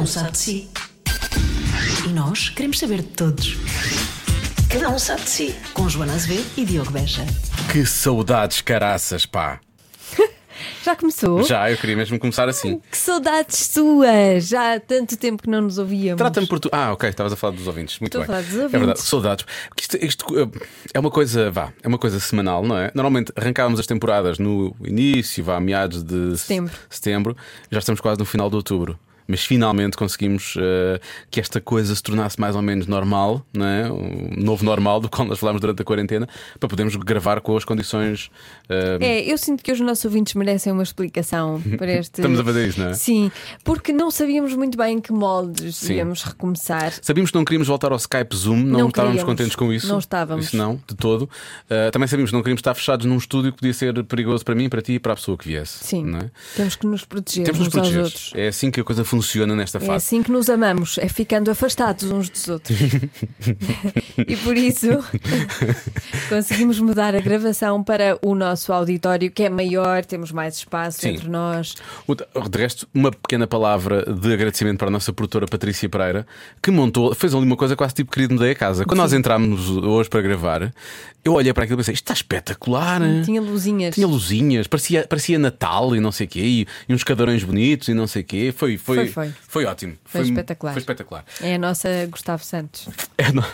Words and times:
um 0.00 0.06
sabe 0.06 0.32
de 0.32 0.38
si. 0.38 0.68
E 2.06 2.08
nós 2.10 2.48
queremos 2.48 2.78
saber 2.78 2.98
de 3.02 3.08
todos. 3.08 3.56
Cada 4.70 4.88
um 4.88 4.98
sabe 4.98 5.22
de 5.22 5.30
si. 5.30 5.54
Com 5.74 5.88
Joana 5.88 6.14
Azevedo 6.14 6.46
e 6.56 6.64
Diogo 6.64 6.90
Beja. 6.90 7.24
Que 7.72 7.84
saudades, 7.84 8.60
caraças, 8.60 9.26
pá. 9.26 9.60
Já 10.84 10.94
começou? 10.96 11.42
Já, 11.44 11.70
eu 11.70 11.76
queria 11.76 11.96
mesmo 11.96 12.18
começar 12.18 12.48
assim. 12.48 12.80
Que 12.90 12.96
saudades 12.96 13.56
suas! 13.58 14.46
Já 14.48 14.74
há 14.74 14.80
tanto 14.80 15.16
tempo 15.16 15.42
que 15.42 15.48
não 15.50 15.62
nos 15.62 15.78
ouvíamos. 15.78 16.18
Trata-me 16.18 16.46
por 16.46 16.58
tu. 16.60 16.68
Ah, 16.72 16.92
ok, 16.92 17.08
estavas 17.08 17.32
a 17.32 17.36
falar 17.36 17.54
dos 17.56 17.66
ouvintes. 17.66 17.98
Muito 17.98 18.18
Estou 18.18 18.22
a 18.34 18.36
bem. 18.40 18.44
falar 18.44 18.48
dos 18.48 18.52
É 18.58 18.62
ouvintes. 18.64 18.78
verdade, 18.80 19.00
saudades. 19.00 19.46
Porque 19.68 19.82
isto, 19.82 19.96
isto, 20.04 20.38
eh, 20.38 20.48
é 20.94 21.00
uma 21.00 21.10
coisa, 21.10 21.50
vá, 21.50 21.72
é 21.82 21.88
uma 21.88 21.98
coisa 21.98 22.18
semanal, 22.20 22.64
não 22.64 22.76
é? 22.76 22.90
Normalmente 22.94 23.32
arrancávamos 23.36 23.80
as 23.80 23.86
temporadas 23.86 24.38
no 24.38 24.74
início, 24.84 25.42
vá, 25.44 25.58
meados 25.60 26.02
de 26.02 26.36
Setembro. 26.38 26.74
setembro. 26.88 27.36
Já 27.70 27.78
estamos 27.78 28.00
quase 28.00 28.18
no 28.18 28.24
final 28.24 28.48
de 28.50 28.56
outubro. 28.56 28.98
Mas 29.30 29.44
finalmente 29.44 29.96
conseguimos 29.96 30.54
eh, 30.58 31.00
que 31.30 31.38
esta 31.40 31.60
coisa 31.60 31.94
se 31.94 32.02
tornasse 32.02 32.38
mais 32.40 32.56
ou 32.56 32.62
menos 32.62 32.86
normal, 32.86 33.46
não 33.54 33.64
é? 33.64 33.90
um 33.90 34.30
novo 34.36 34.64
normal 34.64 35.00
do 35.00 35.08
qual 35.08 35.26
nós 35.26 35.38
falámos 35.38 35.60
durante 35.60 35.80
a 35.82 35.84
quarentena, 35.84 36.28
para 36.58 36.68
podermos 36.68 36.96
gravar 36.96 37.40
com 37.40 37.56
as 37.56 37.64
condições. 37.64 38.30
eh, 38.68 38.98
É, 39.00 39.32
eu 39.32 39.38
sinto 39.38 39.62
que 39.62 39.70
os 39.70 39.80
nossos 39.80 40.04
ouvintes 40.04 40.34
merecem 40.34 40.72
uma 40.72 40.82
explicação 40.82 41.62
para 41.78 41.92
este. 42.00 42.20
Estamos 42.20 42.40
a 42.40 42.44
fazer 42.44 42.68
isso, 42.68 42.80
não 42.80 42.88
é? 42.88 42.94
Sim, 42.94 43.30
porque 43.62 43.92
não 43.92 44.10
sabíamos 44.10 44.52
muito 44.54 44.76
bem 44.76 44.96
em 44.96 45.00
que 45.00 45.12
moldes 45.12 45.76
Sim. 45.76 45.94
íamos 45.94 46.22
recomeçar. 46.24 46.92
Sabíamos 47.00 47.30
que 47.30 47.36
não 47.36 47.44
queríamos 47.44 47.68
voltar 47.68 47.92
ao 47.92 47.98
Skype 47.98 48.34
Zoom, 48.34 48.56
não, 48.56 48.80
Não 48.80 48.88
estávamos 48.88 49.22
contentes 49.22 49.54
com 49.54 49.72
isso. 49.72 49.86
Não 49.86 49.98
estávamos. 50.00 50.46
Isso 50.46 50.56
não, 50.56 50.80
de 50.88 50.94
todo. 50.96 51.22
Uh, 51.22 51.90
também 51.92 52.08
sabíamos 52.08 52.30
que 52.30 52.36
não 52.36 52.42
queríamos 52.42 52.58
estar 52.60 52.74
fechados 52.74 53.06
num 53.06 53.16
estúdio 53.16 53.52
que 53.52 53.58
podia 53.58 53.72
ser 53.74 54.02
perigoso 54.04 54.44
para 54.44 54.54
mim, 54.56 54.68
para 54.68 54.82
ti 54.82 54.94
e 54.94 54.98
para 54.98 55.12
a 55.12 55.16
pessoa 55.16 55.38
que 55.38 55.46
viesse. 55.46 55.84
Sim, 55.84 56.16
é? 56.16 56.30
temos 56.56 56.74
que 56.76 56.86
nos 56.86 57.04
proteger 57.04 57.44
Temos 57.44 57.58
de 57.60 57.64
nos 57.66 57.72
proteger. 57.74 58.02
outros. 58.02 58.32
É 58.34 58.48
assim 58.48 58.70
que 58.70 58.80
a 58.80 58.84
coisa 58.84 59.04
funciona 59.04 59.19
nesta 59.56 59.78
É 59.78 59.80
fase. 59.80 59.92
assim 59.92 60.22
que 60.22 60.30
nos 60.30 60.48
amamos, 60.48 60.98
é 60.98 61.08
ficando 61.08 61.50
afastados 61.50 62.10
uns 62.10 62.28
dos 62.28 62.48
outros. 62.48 62.76
e 64.26 64.36
por 64.36 64.56
isso 64.56 64.88
conseguimos 66.28 66.78
mudar 66.80 67.14
a 67.14 67.20
gravação 67.20 67.82
para 67.82 68.18
o 68.22 68.34
nosso 68.34 68.72
auditório, 68.72 69.30
que 69.30 69.44
é 69.44 69.50
maior, 69.50 70.04
temos 70.04 70.32
mais 70.32 70.56
espaço 70.56 71.00
Sim. 71.00 71.10
entre 71.10 71.28
nós. 71.28 71.74
De 72.50 72.58
resto, 72.58 72.88
uma 72.94 73.10
pequena 73.10 73.46
palavra 73.46 74.04
de 74.04 74.32
agradecimento 74.32 74.78
para 74.78 74.88
a 74.88 74.90
nossa 74.90 75.12
produtora 75.12 75.46
Patrícia 75.46 75.88
Pereira, 75.88 76.26
que 76.62 76.70
montou, 76.70 77.14
fez 77.14 77.34
ali 77.34 77.44
uma 77.44 77.56
coisa 77.56 77.76
quase 77.76 77.94
tipo 77.94 78.10
querido 78.10 78.34
me 78.34 78.40
dei 78.40 78.52
a 78.52 78.54
casa. 78.54 78.84
Quando 78.84 78.98
nós 78.98 79.12
entrámos 79.12 79.68
hoje 79.70 80.08
para 80.08 80.20
gravar, 80.20 80.72
eu 81.24 81.32
olhei 81.34 81.52
para 81.52 81.64
aquilo 81.64 81.76
e 81.78 81.80
pensei: 81.80 81.94
isto 81.94 82.04
está 82.04 82.14
espetacular. 82.14 83.00
Tinha 83.24 83.40
luzinhas. 83.40 83.94
Tinha 83.94 84.06
luzinhas, 84.06 84.66
parecia, 84.66 85.06
parecia 85.06 85.38
Natal 85.38 85.94
e 85.94 86.00
não 86.00 86.10
sei 86.12 86.26
o 86.26 86.28
quê, 86.30 86.40
e, 86.40 86.66
e 86.88 86.94
uns 86.94 87.04
cadeirões 87.04 87.42
bonitos 87.44 87.88
e 87.88 87.94
não 87.94 88.06
sei 88.06 88.22
o 88.22 88.24
quê. 88.24 88.54
Foi, 88.56 88.76
foi, 88.78 89.06
Foi, 89.08 89.32
foi. 89.48 89.64
ótimo. 89.64 89.96
Foi 90.04 90.22
espetacular. 90.22 90.72
Foi 90.72 90.80
espetacular. 90.80 91.24
É 91.40 91.54
a 91.54 91.58
nossa 91.58 91.88
Gustavo 92.10 92.44
Santos. 92.44 92.88
É, 93.18 93.32
não- 93.32 93.44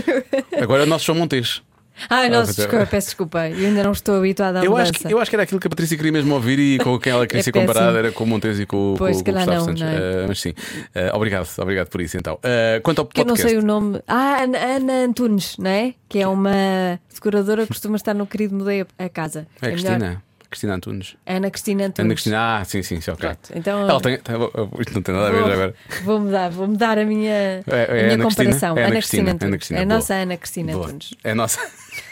Agora 0.62 0.82
é 0.82 0.86
o 0.86 0.88
nosso 0.88 1.04
João 1.06 1.18
Montes. 1.18 1.62
Ai, 2.10 2.28
nossa, 2.28 2.50
é- 2.50 2.54
desculpa, 2.54 2.86
peço 2.86 3.06
desculpa. 3.08 3.48
Eu 3.48 3.68
ainda 3.68 3.82
não 3.82 3.92
estou 3.92 4.16
habituada 4.16 4.60
à 4.60 4.64
Eu 4.64 4.70
mudança. 4.72 4.90
acho, 4.90 5.00
que, 5.00 5.12
eu 5.14 5.18
acho 5.20 5.30
que 5.30 5.36
era 5.36 5.42
aquilo 5.44 5.60
que 5.60 5.66
a 5.66 5.70
Patrícia 5.70 5.96
queria 5.96 6.12
mesmo 6.12 6.34
ouvir 6.34 6.58
e 6.58 6.78
com 6.78 6.98
quem 6.98 7.12
ela 7.12 7.26
queria 7.28 7.40
É 7.40 7.42
ser 7.42 7.52
comparada 7.52 7.98
era 7.98 8.12
com 8.12 8.24
o 8.24 8.26
Montes 8.26 8.58
e 8.58 8.66
com, 8.66 8.94
Pois, 8.98 9.18
com, 9.18 9.24
com 9.24 9.30
o 9.30 9.34
Gustavo 9.34 9.56
não, 9.58 9.64
Santos. 9.64 9.80
não 9.82 9.88
é? 9.88 9.94
Eh, 9.96 10.24
mas 10.28 10.40
sim, 10.40 10.54
Eh, 10.94 11.10
obrigado, 11.14 11.48
obrigado 11.58 11.88
por 11.88 12.00
isso 12.00 12.16
então. 12.16 12.38
Eh, 12.42 12.80
quanto 12.82 12.98
ao 13.00 13.06
Que 13.06 13.20
eu 13.20 13.24
não 13.24 13.34
podcast. 13.34 13.50
sei 13.50 13.58
o 13.58 13.64
nome. 13.66 14.00
Ah, 14.08 14.42
Ana, 14.42 14.58
Ana 14.58 14.92
Antunes, 15.04 15.56
não 15.58 15.70
é? 15.70 15.94
Que 16.08 16.18
é 16.20 16.26
uma 16.28 16.98
seguradora 17.08 17.62
que 17.62 17.68
costuma 17.68 17.96
estar 17.96 18.14
no 18.14 18.26
querido 18.26 18.54
Mudei 18.56 18.84
a 18.98 19.08
Casa. 19.08 19.46
É 19.62 19.66
a 19.66 19.70
melhor- 19.70 19.82
Cristina. 19.84 20.22
Cristina 20.50 20.74
Antunes. 20.76 21.16
Ana 21.26 21.50
Cristina 21.50 21.86
Antunes. 21.86 21.98
Ana 22.06 22.14
Cristina, 22.14 22.38
ah, 22.60 22.64
sim, 22.64 22.80
sim, 22.80 23.00
sim, 23.00 23.10
ok. 23.10 23.28
Pronto, 23.28 23.50
então- 23.56 23.88
Ela 23.90 24.00
tem, 24.00 24.14
isto 24.14 24.94
não 24.94 25.02
tem 25.02 25.12
nada 25.12 25.26
a 25.26 25.30
ver 25.32 25.42
Vou, 25.42 25.52
agora. 25.52 25.74
vou 26.04 26.20
mudar, 26.20 26.48
vou 26.50 26.68
mudar 26.68 26.96
a 26.96 27.04
minha, 27.04 27.32
É- 27.32 27.62
é 27.66 27.82
a 27.82 27.92
minha 28.04 28.14
Ana 28.14 28.24
Cristina? 28.26 28.44
comparação. 28.52 28.68
É 28.68 28.70
Ana 28.70 28.80
Ana 28.86 28.90
Cristina, 28.96 29.00
Cristina 29.00 29.30
Ana 29.30 29.32
Antunes. 29.34 29.56
Cristina, 29.58 29.78
é 29.80 29.82
a 29.82 29.86
nossa 29.86 30.14
Ana 30.14 30.36
Cristina 30.36 30.72
Boa. 30.72 30.84
Antunes. 30.86 31.10
É 31.24 31.30
a 31.32 31.34
nossa. 31.34 31.58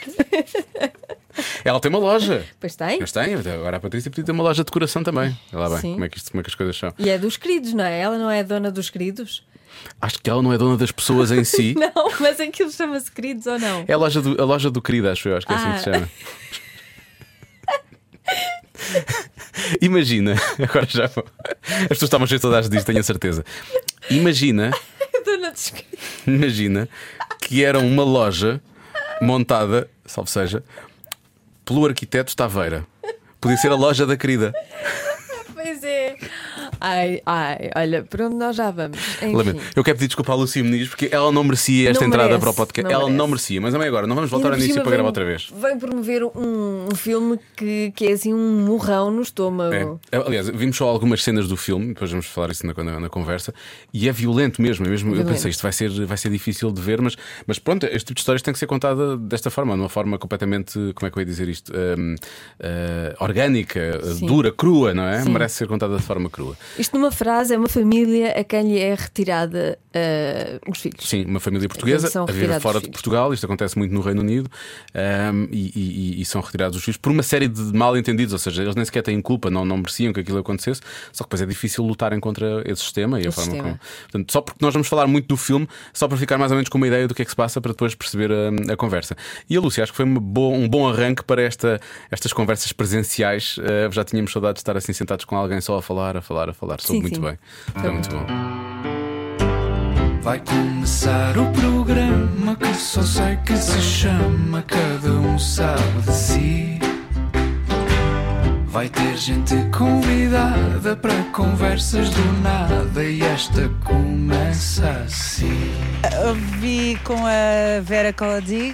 Ela 1.65 1.79
tem 1.79 1.89
uma 1.89 1.99
loja. 1.99 2.45
Pois 2.59 2.75
tem. 2.75 2.99
Mas 2.99 3.11
tem, 3.11 3.33
agora 3.33 3.77
a 3.77 3.79
Patrícia 3.79 4.11
podia 4.11 4.23
ter 4.23 4.31
uma 4.31 4.43
loja 4.43 4.63
de 4.63 4.65
decoração 4.65 5.03
também. 5.03 5.35
Olha 5.51 5.67
lá 5.67 5.79
bem, 5.79 5.93
como 5.93 6.05
é, 6.05 6.09
que 6.09 6.17
isto, 6.17 6.29
como 6.31 6.41
é 6.41 6.43
que 6.43 6.49
as 6.49 6.55
coisas 6.55 6.77
são. 6.77 6.93
E 6.99 7.09
é 7.09 7.17
dos 7.17 7.37
queridos, 7.37 7.73
não 7.73 7.83
é? 7.83 7.99
Ela 7.99 8.17
não 8.19 8.29
é 8.29 8.43
dona 8.43 8.69
dos 8.69 8.89
queridos? 8.89 9.43
Acho 9.99 10.19
que 10.21 10.29
ela 10.29 10.41
não 10.43 10.53
é 10.53 10.57
dona 10.57 10.77
das 10.77 10.91
pessoas 10.91 11.31
em 11.31 11.43
si. 11.43 11.73
Não, 11.77 12.11
mas 12.19 12.39
aquilo 12.39 12.71
chama-se 12.71 13.11
queridos 13.11 13.47
ou 13.47 13.57
não? 13.57 13.83
É 13.87 13.93
a 13.93 13.97
loja 13.97 14.21
do, 14.21 14.39
a 14.39 14.45
loja 14.45 14.69
do 14.69 14.79
querido, 14.81 15.09
acho 15.09 15.27
eu, 15.27 15.35
acho 15.37 15.47
que 15.47 15.53
é 15.53 15.55
assim 15.55 15.65
que 15.65 15.71
Ah. 15.71 15.77
se 15.79 15.83
chama. 15.85 16.09
Imagina, 19.81 20.35
agora 20.61 20.85
já 20.87 21.07
vou. 21.07 21.25
As 21.63 21.87
pessoas 21.87 22.03
estavam 22.03 22.27
cheias 22.27 22.41
saudades 22.41 22.69
disto, 22.69 22.85
tenho 22.85 22.99
a 22.99 23.03
certeza. 23.03 23.43
Imagina, 24.09 24.71
dona 25.25 25.51
dos 25.51 25.69
queridos. 25.69 25.99
imagina 26.27 26.89
que 27.41 27.63
era 27.63 27.79
uma 27.79 28.03
loja 28.03 28.61
montada, 29.21 29.89
salve 30.05 30.29
seja, 30.29 30.63
pelo 31.65 31.85
arquiteto 31.85 32.35
Taveira. 32.35 32.85
Podia 33.39 33.57
ser 33.57 33.71
a 33.71 33.75
loja 33.75 34.05
da 34.05 34.17
querida. 34.17 34.53
Pois 35.53 35.83
é. 35.83 36.17
Ai, 36.85 37.21
ai, 37.25 37.69
olha, 37.77 38.03
para 38.03 38.25
onde 38.27 38.35
nós 38.35 38.57
já 38.57 38.69
vamos? 38.69 38.97
Enfim. 39.21 39.57
Eu 39.73 39.83
quero 39.85 39.97
pedir 39.97 40.07
desculpa 40.07 40.33
à 40.33 40.35
Lucia 40.35 40.61
Muniz 40.61 40.89
porque 40.89 41.07
ela 41.09 41.31
não 41.31 41.41
merecia 41.41 41.89
esta 41.91 42.01
Não 42.01 42.09
entrada 42.09 42.25
merece, 42.27 42.41
para 42.41 42.49
o 42.49 42.53
podcast. 42.53 42.91
ela 42.91 43.03
merece. 43.03 43.17
não 43.17 43.27
merecia, 43.27 43.61
mas 43.61 43.71
também 43.71 43.87
agora, 43.87 44.05
não 44.05 44.15
vamos 44.15 44.29
voltar 44.29 44.51
ao 44.51 44.57
início 44.57 44.81
para 44.81 44.91
gravar 44.91 45.05
outra 45.07 45.23
vez. 45.23 45.47
Vem 45.61 45.79
promover 45.79 46.25
um, 46.25 46.87
um 46.91 46.95
filme 46.95 47.39
que, 47.55 47.93
que 47.95 48.07
é 48.07 48.11
assim 48.11 48.33
um 48.33 48.65
murrão 48.65 49.09
no 49.11 49.21
estômago. 49.21 49.97
É. 50.11 50.17
Aliás, 50.17 50.49
vimos 50.49 50.75
só 50.75 50.89
algumas 50.89 51.23
cenas 51.23 51.47
do 51.47 51.55
filme, 51.55 51.87
depois 51.93 52.11
vamos 52.11 52.25
falar 52.25 52.51
isso 52.51 52.67
na, 52.67 52.73
na- 52.83 52.99
na 52.99 53.07
conversa, 53.09 53.53
e 53.93 54.09
é 54.09 54.11
violento 54.11 54.61
mesmo. 54.61 54.85
é 54.85 54.89
mesmo 54.89 55.11
eu 55.11 55.13
Violento. 55.15 55.33
pensei, 55.33 55.51
isto 55.51 55.61
vai 55.63 55.71
ser, 55.71 55.89
vai 56.05 56.17
ser 56.17 56.29
difícil 56.29 56.69
de 56.69 56.81
ver, 56.81 57.01
mas, 57.01 57.15
mas 57.47 57.59
pronto, 57.59 57.85
este 57.85 57.99
tipo 58.07 58.15
de 58.15 58.19
histórias 58.21 58.41
tem 58.41 58.51
que 58.53 58.59
ser 58.59 58.67
contada 58.67 59.15
desta 59.15 59.49
forma, 59.49 59.73
de 59.73 59.79
uma 59.79 59.87
forma 59.89 60.17
completamente, 60.17 60.73
como 60.95 61.07
é 61.07 61.09
que 61.09 61.17
eu 61.17 61.21
ia 61.21 61.25
dizer 61.25 61.47
isto? 61.47 61.71
Hum, 61.73 62.15
eh, 62.59 63.15
orgânica, 63.21 64.01
Sim. 64.03 64.25
dura, 64.25 64.51
crua, 64.51 64.93
não 64.93 65.03
é? 65.03 65.21
Sim. 65.21 65.31
Merece 65.31 65.55
ser 65.55 65.67
contada 65.69 65.95
de 65.95 66.03
forma 66.03 66.29
crua. 66.29 66.57
Isto 66.77 66.97
numa 66.97 67.11
frase 67.11 67.53
é 67.53 67.57
uma 67.57 67.69
família 67.69 68.31
a 68.31 68.43
quem 68.43 68.63
lhe 68.73 68.79
é 68.79 68.95
retirada 68.95 69.77
ah, 69.93 70.59
os 70.69 70.79
filhos. 70.79 71.07
Sim, 71.07 71.25
uma 71.25 71.39
família 71.39 71.67
portuguesa 71.69 72.07
a 72.21 72.25
viver 72.31 72.59
fora 72.59 72.79
de. 72.81 72.89
Portugal, 72.89 73.33
isto 73.33 73.45
acontece 73.45 73.77
muito 73.77 73.93
no 73.93 74.01
Reino 74.01 74.21
Unido, 74.21 74.49
hum, 75.33 75.47
e, 75.51 75.71
e- 76.17 76.21
e 76.21 76.25
são 76.25 76.41
retirados 76.41 76.77
os 76.77 76.83
filhos 76.83 76.97
por 76.97 77.11
uma 77.11 77.23
série 77.23 77.47
de 77.47 77.61
mal 77.73 77.95
entendidos, 77.97 78.33
ou 78.33 78.39
seja, 78.39 78.63
eles 78.63 78.75
nem 78.75 78.85
sequer 78.85 79.01
têm 79.03 79.21
culpa, 79.21 79.49
não, 79.49 79.63
não 79.65 79.77
mereciam 79.77 80.11
que 80.13 80.19
aquilo 80.19 80.37
acontecesse, 80.39 80.81
só 81.11 81.23
que 81.23 81.27
depois 81.29 81.41
é 81.41 81.45
difícil 81.45 81.83
lutarem 81.83 82.19
contra 82.19 82.63
esse 82.65 82.81
sistema 82.81 83.19
e 83.21 83.27
a 83.27 83.31
forma 83.31 83.51
sistema. 83.51 83.63
como. 83.63 83.79
Portanto, 84.03 84.31
só 84.31 84.41
porque 84.41 84.63
nós 84.65 84.73
vamos 84.73 84.87
falar 84.87 85.07
muito 85.07 85.27
do 85.27 85.37
filme, 85.37 85.67
só 85.93 86.07
para 86.07 86.17
ficar 86.17 86.37
mais 86.37 86.51
ou 86.51 86.55
menos 86.55 86.69
com 86.69 86.77
uma 86.77 86.87
ideia 86.87 87.07
do 87.07 87.13
que 87.13 87.21
é 87.21 87.25
que 87.25 87.31
se 87.31 87.35
passa 87.35 87.59
para 87.61 87.71
depois 87.71 87.93
perceber 87.95 88.31
a, 88.31 88.73
a 88.73 88.77
conversa. 88.77 89.15
E 89.49 89.55
a 89.55 89.61
Lúcia, 89.61 89.83
acho 89.83 89.91
que 89.91 89.97
foi 89.97 90.05
boa- 90.05 90.55
um 90.55 90.67
bom 90.67 90.87
arranque 90.87 91.23
para 91.23 91.41
esta, 91.41 91.79
estas 92.09 92.33
conversas 92.33 92.71
presenciais. 92.71 93.57
Uh, 93.57 93.91
já 93.91 94.03
tínhamos 94.03 94.31
saudade 94.31 94.55
de 94.55 94.59
estar 94.61 94.75
assim 94.77 94.93
sentados 94.93 95.25
com 95.25 95.35
alguém 95.35 95.61
só 95.61 95.77
a 95.77 95.81
falar, 95.81 96.17
a 96.17 96.21
falar, 96.21 96.49
a 96.49 96.53
falar. 96.53 96.62
Soube 96.79 96.81
Sim, 96.81 97.01
muito 97.01 97.15
sim. 97.15 97.21
bem. 97.21 97.37
Foi 97.81 97.91
muito 97.91 98.09
bom. 98.09 98.25
Vai 100.21 100.39
começar 100.39 101.37
o 101.37 101.51
programa 101.51 102.55
que 102.55 102.73
só 102.75 103.01
sei 103.01 103.35
que 103.45 103.57
se 103.57 103.81
chama 103.81 104.61
Cada 104.61 105.11
um 105.11 105.37
sabe 105.37 106.01
de 106.05 106.13
si. 106.13 106.79
Vai 108.67 108.87
ter 108.87 109.17
gente 109.17 109.53
convidada 109.77 110.95
para 110.95 111.23
conversas 111.33 112.09
do 112.09 112.41
nada 112.41 113.03
e 113.03 113.21
esta 113.21 113.67
começa 113.83 114.89
assim. 115.05 115.71
Eu 116.23 116.33
vi 116.33 116.97
com 117.03 117.17
a 117.25 117.81
Vera 117.81 118.13
Coladig 118.13 118.73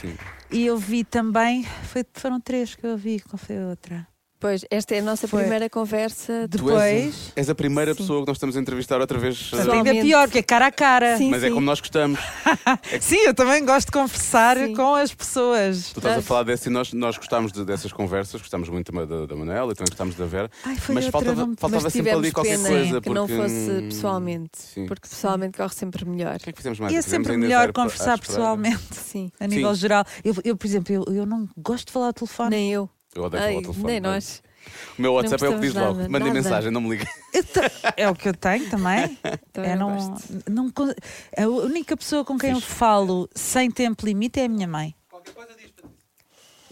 Sim. 0.00 0.14
e 0.50 0.64
eu 0.64 0.78
vi 0.78 1.02
também. 1.02 1.64
Foi, 1.82 2.04
foram 2.14 2.40
três 2.40 2.76
que 2.76 2.86
eu 2.86 2.96
vi, 2.96 3.20
qual 3.20 3.36
foi 3.36 3.58
a 3.58 3.66
outra? 3.66 4.13
Pois, 4.44 4.62
esta 4.70 4.94
é 4.94 4.98
a 4.98 5.02
nossa 5.02 5.26
Foi. 5.26 5.40
primeira 5.40 5.70
conversa 5.70 6.46
de... 6.46 6.58
Depois. 6.58 7.32
és, 7.34 7.48
a 7.48 7.54
primeira 7.54 7.94
pessoa 7.94 8.20
que 8.20 8.26
nós 8.26 8.36
estamos 8.36 8.54
a 8.58 8.60
entrevistar 8.60 9.00
outra 9.00 9.18
vez. 9.18 9.38
Portanto, 9.38 9.60
ainda 9.72 9.72
Pessoalmente. 9.84 10.06
pior, 10.06 10.26
porque 10.28 10.38
é 10.40 10.42
cara 10.42 10.66
a 10.66 10.70
cara. 10.70 11.16
Sim, 11.16 11.30
Mas 11.30 11.42
é 11.42 11.48
sim. 11.48 11.54
como 11.54 11.64
nós 11.64 11.80
gostamos. 11.80 12.20
Sim, 13.00 13.16
eu 13.24 13.32
também 13.32 13.64
gosto 13.64 13.86
de 13.86 13.92
conversar 13.92 14.58
Sim. 14.58 14.74
com 14.74 14.94
as 14.96 15.14
pessoas. 15.14 15.92
Tu 15.94 15.98
estás 15.98 16.18
a 16.18 16.20
falar 16.22 16.42
dessa 16.42 16.68
e 16.68 16.72
nós, 16.72 16.92
nós 16.92 17.16
gostámos 17.16 17.52
de- 17.52 17.64
dessas 17.64 17.90
conversas, 17.90 18.38
gostamos 18.38 18.68
muito 18.68 18.92
da, 18.92 19.24
da 19.24 19.34
Manela 19.34 19.72
e 19.72 19.74
também 19.74 19.88
gostámos 19.88 20.14
da 20.14 20.26
Vera. 20.26 20.50
Ai, 20.62 20.76
foi 20.76 20.94
mas 20.94 21.06
outra, 21.06 21.20
faltava, 21.22 21.46
não- 21.46 21.56
faltava 21.56 21.82
Mas 21.84 21.92
sempre 21.94 22.10
ali 22.12 22.30
qualquer 22.30 22.58
pena 22.58 22.68
coisa. 22.68 23.00
que 23.00 23.08
não 23.08 23.26
porque, 23.26 23.42
fosse 23.42 23.54
hum, 23.70 23.88
pessoalmente, 23.88 24.50
Sim. 24.58 24.86
porque 24.86 25.08
pessoalmente 25.08 25.56
corre 25.56 25.74
sempre 25.74 26.04
melhor. 26.04 26.36
O 26.36 26.38
que 26.38 26.50
é 26.50 26.52
que 26.52 26.58
fizemos 26.58 26.78
mais? 26.80 26.92
E 26.92 26.96
é 26.98 27.02
Fizemos 27.02 27.26
sempre 27.28 27.32
ainda 27.36 27.46
melhor 27.46 27.72
conversar 27.72 28.18
espera. 28.18 28.18
pessoalmente, 28.20 28.94
Sim, 28.94 29.30
a 29.40 29.46
nível 29.46 29.74
Sim. 29.74 29.80
geral. 29.80 30.04
Eu, 30.22 30.34
eu, 30.44 30.54
por 30.54 30.66
exemplo, 30.66 30.94
eu, 30.94 31.04
eu 31.14 31.24
não 31.24 31.48
gosto 31.56 31.86
de 31.86 31.92
falar 31.94 32.08
ao 32.08 32.12
telefone. 32.12 32.50
nem 32.50 32.70
eu. 32.70 32.90
Eu 33.14 33.22
odeio 33.24 33.42
falar 33.42 33.54
ao 33.54 33.62
telefone. 33.62 33.86
nem 33.86 34.00
não. 34.00 34.10
nós. 34.10 34.42
O 34.98 35.02
meu 35.02 35.12
WhatsApp 35.12 35.44
é 35.44 35.48
o 35.48 35.54
que 35.54 35.60
diz 35.60 35.74
logo. 35.74 35.94
Mandem 35.94 36.10
nada. 36.20 36.32
mensagem, 36.32 36.70
não 36.70 36.80
me 36.80 36.90
liguem. 36.90 37.06
Eu 37.34 37.44
te- 37.44 37.60
É 37.96 38.08
o 38.08 38.14
que 38.14 38.28
eu 38.30 38.34
tenho 38.34 38.68
também. 38.70 39.18
Também 39.52 39.70
É, 39.72 39.76
não 39.76 39.92
gosto. 39.94 40.42
não, 40.50 40.72
a 41.36 41.46
única 41.48 41.96
pessoa 41.96 42.24
com 42.24 42.38
quem 42.38 42.50
eu 42.52 42.60
falo 42.60 43.28
sem 43.34 43.70
tempo 43.70 44.04
limite 44.06 44.40
é 44.40 44.46
a 44.46 44.48
minha 44.48 44.66
mãe. 44.66 44.94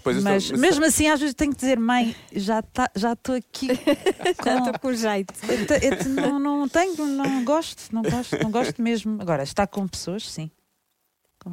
Pois 0.03 0.17
isso 0.17 0.25
Mas 0.25 0.51
não- 0.51 0.59
mesmo 0.59 0.85
assim, 0.85 1.07
às 1.09 1.21
vezes 1.21 1.35
tenho 1.35 1.53
que 1.53 1.59
dizer, 1.59 1.79
mãe, 1.79 2.17
já 2.35 2.61
tá- 2.61 2.91
já 2.97 3.13
estou 3.13 3.37
aqui. 3.37 3.69
Já 4.45 4.59
estou 4.59 4.79
com 4.81 4.93
jeito. 4.93 5.33
Eu 5.49 5.67
te- 5.67 5.87
eu 5.87 5.97
te- 5.99 6.09
não, 6.09 6.39
não 6.41 6.69
tenho, 6.69 7.07
não 7.07 7.45
gosto, 7.45 7.83
não 7.93 8.03
gosto, 8.03 8.37
não 8.43 8.51
gosto 8.51 8.83
mesmo. 8.83 9.21
Agora, 9.23 9.45
estar 9.45 9.67
com 9.69 9.87
pessoas, 9.87 10.29
sim. 10.29 10.51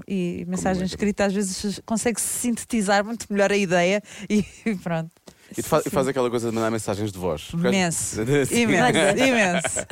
E 0.07 0.45
mensagem 0.47 0.83
é? 0.83 0.85
escrita 0.85 1.25
às 1.25 1.33
vezes 1.33 1.81
consegue-se 1.85 2.27
sintetizar 2.27 3.03
muito 3.03 3.25
melhor 3.29 3.51
a 3.51 3.57
ideia 3.57 4.01
e 4.29 4.43
pronto. 4.83 5.11
E 5.57 5.63
faz, 5.63 5.83
faz 5.89 6.07
aquela 6.07 6.29
coisa 6.29 6.49
de 6.49 6.55
mandar 6.55 6.69
mensagens 6.69 7.11
de 7.11 7.17
voz. 7.17 7.49
Imenso. 7.53 8.21
Imenso, 8.21 8.53
imenso. 8.53 9.87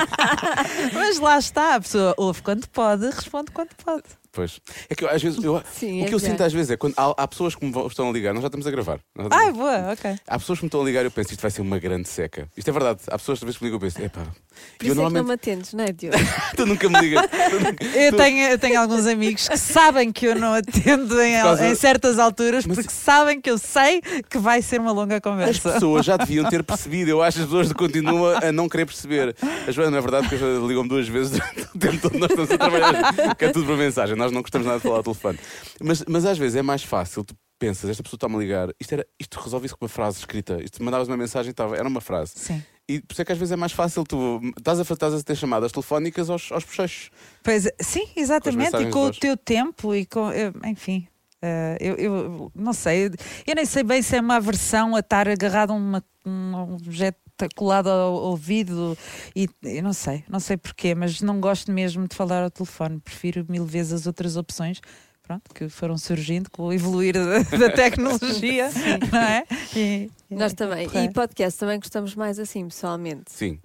Mas 0.94 1.18
lá 1.18 1.38
está, 1.38 1.74
a 1.74 1.80
pessoa 1.80 2.14
ouve 2.16 2.42
quando 2.42 2.66
pode, 2.68 3.06
responde 3.10 3.50
quando 3.52 3.74
pode. 3.84 4.04
Pois. 4.32 4.60
É 4.88 4.94
que 4.94 5.02
eu, 5.04 5.10
às 5.10 5.20
vezes, 5.22 5.42
eu- 5.42 5.60
Sim, 5.72 6.02
o 6.02 6.04
é 6.04 6.08
que 6.08 6.14
eu 6.14 6.18
sinto 6.20 6.40
às 6.42 6.52
vezes 6.52 6.70
é 6.70 6.76
quando 6.76 6.94
há, 6.96 7.14
há 7.16 7.26
pessoas 7.26 7.54
que 7.56 7.64
me 7.64 7.72
vão- 7.72 7.86
estão 7.88 8.08
a 8.08 8.12
ligar, 8.12 8.32
nós 8.32 8.42
já 8.42 8.46
estamos 8.46 8.66
a 8.66 8.70
gravar. 8.70 9.00
Estamos- 9.18 9.56
boa, 9.58 9.92
ok. 9.92 10.14
Há 10.26 10.38
pessoas 10.38 10.58
que 10.60 10.64
me 10.64 10.68
estão 10.68 10.80
a 10.80 10.84
ligar 10.84 11.02
e 11.02 11.06
eu 11.06 11.10
penso, 11.10 11.32
isto 11.32 11.40
vai 11.40 11.50
ser 11.50 11.62
uma 11.62 11.78
grande 11.80 12.08
seca. 12.08 12.48
Isto 12.56 12.68
é 12.68 12.72
verdade. 12.72 13.00
Há 13.08 13.18
pessoas 13.18 13.38
que 13.40 13.44
às 13.44 13.46
vezes 13.46 13.58
que 13.58 13.64
me 13.64 13.70
ligam 13.70 13.84
e 13.84 13.88
eu 13.88 13.92
penso, 13.92 14.04
epá. 14.06 14.22
Por 14.22 14.30
eu 14.30 14.32
isso 14.32 14.40
é 14.84 14.88
que 14.88 14.88
não 14.88 14.94
me 14.94 15.10
normalmente. 15.14 15.40
atendes, 15.50 15.72
não 15.72 15.84
é, 15.84 15.92
Diogo? 15.92 16.16
tu 16.56 16.66
nunca 16.66 16.88
me 16.88 17.00
ligas. 17.00 17.22
Nunca- 17.22 17.84
Eu 17.84 18.10
tu- 18.12 18.16
tenho, 18.18 18.48
eu 18.50 18.58
tenho 18.58 18.80
alguns 18.80 19.06
amigos 19.06 19.48
que 19.48 19.56
sabem 19.58 20.12
que 20.12 20.26
eu 20.26 20.34
não 20.36 20.54
atendo 20.54 21.20
em, 21.20 21.40
causa- 21.40 21.66
em 21.66 21.74
certas 21.74 22.18
alturas 22.18 22.66
Mas- 22.66 22.76
porque 22.76 22.90
sabem 22.92 23.40
que 23.40 23.50
eu 23.50 23.58
sei 23.58 24.00
que 24.28 24.38
vai 24.38 24.62
ser 24.62 24.80
uma 24.80 24.92
longa 24.92 25.16
As 25.16 25.20
conversa. 25.22 25.72
pessoas 25.72 26.04
já 26.06 26.16
deviam 26.16 26.48
ter 26.48 26.62
percebido. 26.64 27.10
Eu 27.10 27.20
acho 27.22 27.38
que 27.38 27.42
as 27.42 27.48
pessoas 27.48 27.72
continuam 27.72 28.36
a 28.36 28.52
não 28.52 28.68
querer 28.68 28.86
perceber. 28.86 29.34
A 29.66 29.70
Joana, 29.72 29.90
não 29.92 29.98
é 29.98 30.00
verdade 30.00 30.28
que 30.28 30.36
já 30.36 30.46
ligam-me 30.46 30.88
duas 30.88 31.08
vezes 31.08 31.32
durante 31.32 31.62
o 31.74 31.78
tempo 31.78 31.98
todo 32.00 32.18
nós 32.18 32.30
estamos 32.30 32.50
a 32.50 32.58
trabalhar, 32.58 33.34
que 33.36 33.44
é 33.44 33.48
tudo 33.50 33.66
por 33.66 33.76
mensagem. 33.76 34.16
Nós 34.20 34.30
não 34.32 34.42
gostamos 34.42 34.66
nada 34.66 34.78
de 34.78 34.82
falar 34.84 34.98
ao 34.98 35.02
telefone. 35.02 35.38
Mas, 35.80 36.04
mas 36.06 36.24
às 36.24 36.38
vezes 36.38 36.56
é 36.56 36.62
mais 36.62 36.82
fácil, 36.82 37.24
tu 37.24 37.34
pensas, 37.58 37.90
esta 37.90 38.02
pessoa 38.02 38.16
está-me 38.16 38.36
a 38.36 38.38
ligar, 38.38 38.68
isto, 38.80 38.92
era, 38.92 39.06
isto 39.18 39.38
resolve-se 39.38 39.74
com 39.74 39.84
uma 39.84 39.88
frase 39.88 40.18
escrita. 40.18 40.62
Isto 40.62 40.82
mandavas 40.82 41.08
uma 41.08 41.16
mensagem 41.16 41.48
e 41.48 41.52
estava, 41.52 41.76
era 41.76 41.86
uma 41.88 42.00
frase. 42.00 42.32
Sim. 42.36 42.62
E 42.88 43.00
por 43.00 43.12
isso 43.12 43.22
é 43.22 43.24
que 43.24 43.32
às 43.32 43.38
vezes 43.38 43.52
é 43.52 43.56
mais 43.56 43.72
fácil, 43.72 44.02
tu 44.04 44.40
estás 44.58 44.78
a, 44.80 44.82
estás 44.82 45.14
a 45.14 45.22
ter 45.22 45.36
chamadas 45.36 45.70
telefónicas 45.70 46.28
aos, 46.30 46.50
aos 46.50 46.64
bochechos. 46.64 47.10
Pois, 47.42 47.66
é, 47.66 47.70
sim, 47.80 48.06
exatamente. 48.16 48.58
mensagens 48.64 48.88
E 48.88 48.92
com 48.92 49.06
o 49.06 49.10
teu 49.12 49.36
tempo 49.36 49.94
e 49.94 50.06
com. 50.06 50.30
eu- 50.32 50.52
enfim. 50.66 51.06
eh, 51.42 51.76
eu, 51.80 51.94
eu 51.96 52.52
não 52.54 52.72
sei, 52.72 53.06
eu 53.46 53.54
nem 53.54 53.64
sei 53.64 53.82
bem 53.84 54.02
se 54.02 54.16
é 54.16 54.20
uma 54.20 54.36
aversão 54.36 54.96
a 54.96 55.00
estar 55.00 55.28
agarrado 55.28 55.70
a 55.72 55.74
uma, 55.74 56.02
um 56.26 56.74
objeto 56.74 57.18
colado 57.54 57.88
ao 57.88 58.14
ouvido 58.14 58.96
e 59.34 59.48
eu 59.62 59.82
não 59.82 59.92
sei, 59.92 60.24
não 60.28 60.40
sei 60.40 60.56
porquê, 60.56 60.94
mas 60.94 61.20
não 61.20 61.40
gosto 61.40 61.70
mesmo 61.72 62.06
de 62.08 62.14
falar 62.16 62.42
ao 62.42 62.50
telefone, 62.50 63.00
prefiro 63.00 63.44
mil 63.48 63.64
vezes 63.64 63.92
as 63.92 64.06
outras 64.06 64.36
opções. 64.36 64.80
Pronto, 65.22 65.54
que 65.54 65.68
foram 65.68 65.96
surgindo 65.96 66.50
com 66.50 66.64
o 66.64 66.72
evoluir 66.72 67.14
da, 67.14 67.38
da 67.56 67.70
tecnologia, 67.70 68.68
não 69.12 69.18
é? 69.20 69.44
E- 69.76 70.10
Nós 70.28 70.52
também. 70.54 70.88
E 70.92 71.12
podcast 71.12 71.56
também 71.60 71.78
gostamos 71.78 72.16
mais 72.16 72.36
assim, 72.40 72.66
pessoalmente. 72.66 73.30
Sim. 73.30 73.60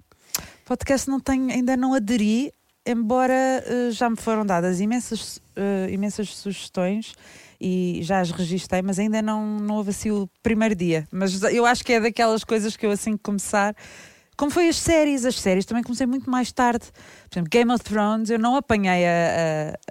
Podcast 0.64 1.08
não 1.08 1.18
tenho, 1.18 1.50
ainda 1.50 1.76
não 1.76 1.92
aderi, 1.94 2.52
embora 2.86 3.34
eh, 3.34 3.90
já 3.90 4.08
me 4.08 4.16
foram 4.16 4.46
dadas 4.46 4.80
imensas, 4.80 5.40
eh, 5.56 5.88
imensas 5.90 6.36
sugestões 6.36 7.14
e 7.60 8.00
já 8.02 8.20
as 8.20 8.30
registrei, 8.30 8.82
mas 8.82 8.98
ainda 8.98 9.20
não, 9.22 9.58
não 9.58 9.76
houve 9.76 9.90
assim 9.90 10.10
o 10.10 10.28
primeiro 10.42 10.74
dia. 10.74 11.06
Mas 11.10 11.42
eu 11.42 11.64
acho 11.66 11.84
que 11.84 11.92
é 11.94 12.00
daquelas 12.00 12.44
coisas 12.44 12.76
que 12.76 12.84
eu 12.86 12.90
assim 12.90 13.12
que 13.16 13.22
começar. 13.22 13.74
Como 14.36 14.50
foi 14.50 14.68
as 14.68 14.76
séries, 14.76 15.24
as 15.24 15.40
séries 15.40 15.64
também 15.64 15.82
comecei 15.82 16.06
muito 16.06 16.28
mais 16.30 16.52
tarde. 16.52 16.84
Por 17.30 17.36
exemplo, 17.38 17.48
Game 17.50 17.72
of 17.72 17.82
Thrones, 17.82 18.28
eu 18.28 18.38
não 18.38 18.54
apanhei 18.54 19.06
a, 19.06 19.10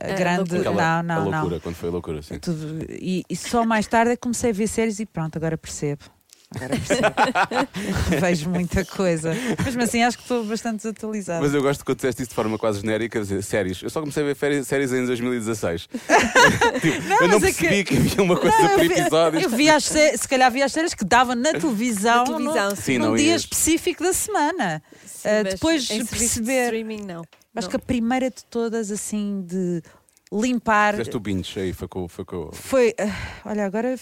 a- 0.04 0.08
a 0.08 0.14
A 0.14 0.16
grande. 0.16 0.38
loucura. 0.52 0.60
Aquela- 0.70 1.02
Não, 1.02 1.04
não, 1.04 1.16
a 1.16 1.26
não. 1.32 1.32
loucura, 1.40 1.60
quando 1.60 1.76
foi 1.76 1.90
a 1.90 1.92
loucura, 1.92 2.22
sim. 2.22 2.38
Tudo- 2.38 2.86
e, 2.92 3.24
e 3.28 3.36
só 3.36 3.66
mais 3.66 3.88
tarde 3.88 4.12
é 4.12 4.16
que 4.16 4.22
comecei 4.22 4.52
a 4.52 4.54
ver 4.54 4.68
séries 4.68 5.00
e 5.00 5.06
pronto, 5.08 5.36
agora 5.36 5.58
percebo. 5.58 6.04
Agora 6.56 6.70
percebo. 6.78 8.20
Vejo 8.22 8.50
muita 8.50 8.86
coisa. 8.86 9.34
Mesmo 9.64 9.82
assim, 9.84 10.04
acho 10.04 10.18
que 10.18 10.24
estou 10.24 10.44
bastante 10.46 10.78
desatualizada. 10.78 11.42
Mas 11.42 11.54
eu 11.54 11.62
gosto 11.62 11.80
que 11.80 11.86
quando 11.86 11.98
disseste 11.98 12.22
isso 12.24 12.30
de 12.30 12.36
forma 12.36 12.58
quase 12.58 12.80
genérica, 12.82 13.20
dizer, 13.20 13.42
séries. 13.44 13.82
Eu 13.82 13.90
só 13.90 14.00
comecei 14.00 14.24
a 14.24 14.26
ver 14.28 14.36
férias- 14.36 14.68
séries 14.68 14.92
em 14.94 15.06
2016. 15.06 15.88
Tipo, 16.82 17.14
eu 17.24 17.28
não 17.28 17.40
mas 17.40 17.44
é 17.44 17.54
que- 17.54 17.68
percebi 17.68 17.84
que... 17.84 17.98
havia 17.98 18.24
uma 18.24 18.38
coisa 18.38 18.58
Não, 18.58 18.70
por 18.70 18.86
episódios. 18.86 19.44
Eu 19.44 19.50
vi 19.50 19.70
as 19.70 19.84
se 19.86 20.28
calhar 20.28 20.52
vi 20.52 20.62
as 20.62 20.72
séries 20.72 20.94
que 20.94 21.06
davam 21.06 21.36
na 21.36 21.52
televisão, 21.54 22.18
Na 22.20 22.24
televisão, 22.26 22.70
no- 22.70 22.76
Sim, 22.76 22.98
num 22.98 23.06
não 23.10 23.16
dia 23.16 23.32
ias. 23.32 23.42
específico 23.42 24.04
da 24.04 24.14
semana. 24.14 24.82
Sim, 25.06 25.22
mas 25.44 25.54
depois 25.54 25.84
em 25.84 25.88
serviço 25.88 26.06
de 26.14 26.18
perceber- 26.20 26.64
streaming, 26.66 27.02
não. 27.06 27.22
Acho 27.56 27.68
Não. 27.68 27.70
que 27.72 27.76
a 27.78 27.80
primeira 27.80 28.30
de 28.30 28.44
todas, 28.50 28.92
assim, 28.92 29.44
de 29.48 29.82
limpar. 30.42 30.94
Fizeste 30.94 31.16
o 31.18 31.20
binge 31.20 31.60
aí, 31.60 31.74
foi 31.74 31.88
com. 31.88 32.08
Foi 32.08 32.26
com... 32.26 32.52
Foi, 32.52 32.94
ah, 33.00 33.50
olha, 33.50 33.66
agora 33.66 33.94
eh, 33.94 33.98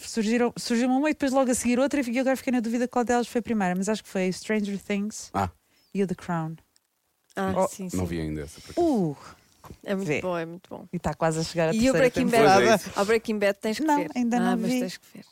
surgiram, 0.00 0.52
surgiu 0.56 0.88
uma 0.90 1.08
e 1.10 1.12
depois 1.12 1.32
logo 1.32 1.50
a 1.50 1.54
seguir 1.54 1.78
outra, 1.78 2.00
e 2.00 2.18
agora 2.18 2.36
fiquei 2.36 2.52
na 2.52 2.60
dúvida 2.60 2.86
qual 2.88 3.04
delas 3.04 3.26
foi 3.26 3.38
a 3.40 3.42
primeira, 3.42 3.74
mas 3.74 3.88
acho 3.88 4.02
que 4.02 4.08
foi 4.08 4.30
Stranger 4.32 4.78
Things 4.82 5.30
Ah. 5.34 5.50
e 5.94 6.02
o 6.02 6.06
The 6.06 6.14
Crown. 6.14 6.56
Ah, 7.36 7.52
Oh, 7.56 7.68
sim, 7.68 7.88
sim. 7.90 7.96
Não 7.96 8.06
vi 8.06 8.20
ainda 8.20 8.42
essa. 8.42 8.60
Uh, 8.80 9.16
É 9.84 9.94
muito 9.94 10.06
Vê. 10.08 10.20
bom, 10.20 10.38
é 10.38 10.46
muito 10.46 10.68
bom. 10.70 10.86
e 10.92 10.96
está 10.96 11.12
quase 11.12 11.40
a 11.40 11.42
chegar 11.42 11.68
a 11.70 11.74
E 11.74 11.78
o 11.90 11.92
terceira 11.92 11.98
Breaking 11.98 12.26
Bad? 12.30 12.64
É. 12.64 12.90
Ao 12.98 13.04
Breaking 13.04 13.38
Bad 13.38 13.58
tens 13.60 13.78
que 13.78 13.84
Não, 13.84 13.96
ver. 13.98 14.10
ainda 14.14 14.36
ah, 14.36 14.40
não 14.40 14.56
mas 14.62 14.70
vi. 14.72 14.80
tens 14.80 14.96
que 14.96 15.06
ver. 15.12 15.24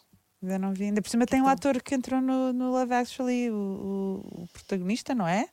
Ainda 0.43 0.59
não 0.59 0.75
vi. 0.75 0.85
Ainda 0.85 1.01
por 1.01 1.09
cima 1.09 1.25
tem 1.25 1.41
um 1.41 1.45
bom. 1.45 1.51
ator 1.51 1.81
que 1.81 1.95
entrou 1.95 2.21
no, 2.21 2.53
no 2.53 2.71
Love 2.73 2.93
Actually, 2.95 3.51
o, 3.51 3.55
o- 3.55 4.43
o 4.43 4.49
protagonista, 4.53 5.15
não 5.15 5.27
é? 5.27 5.47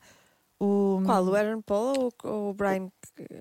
O, 0.64 1.02
Qual? 1.04 1.26
O 1.26 1.36
Aaron 1.36 1.62
Paul 1.64 2.12
ou, 2.24 2.50
o 2.52 2.54
Brian? 2.54 2.90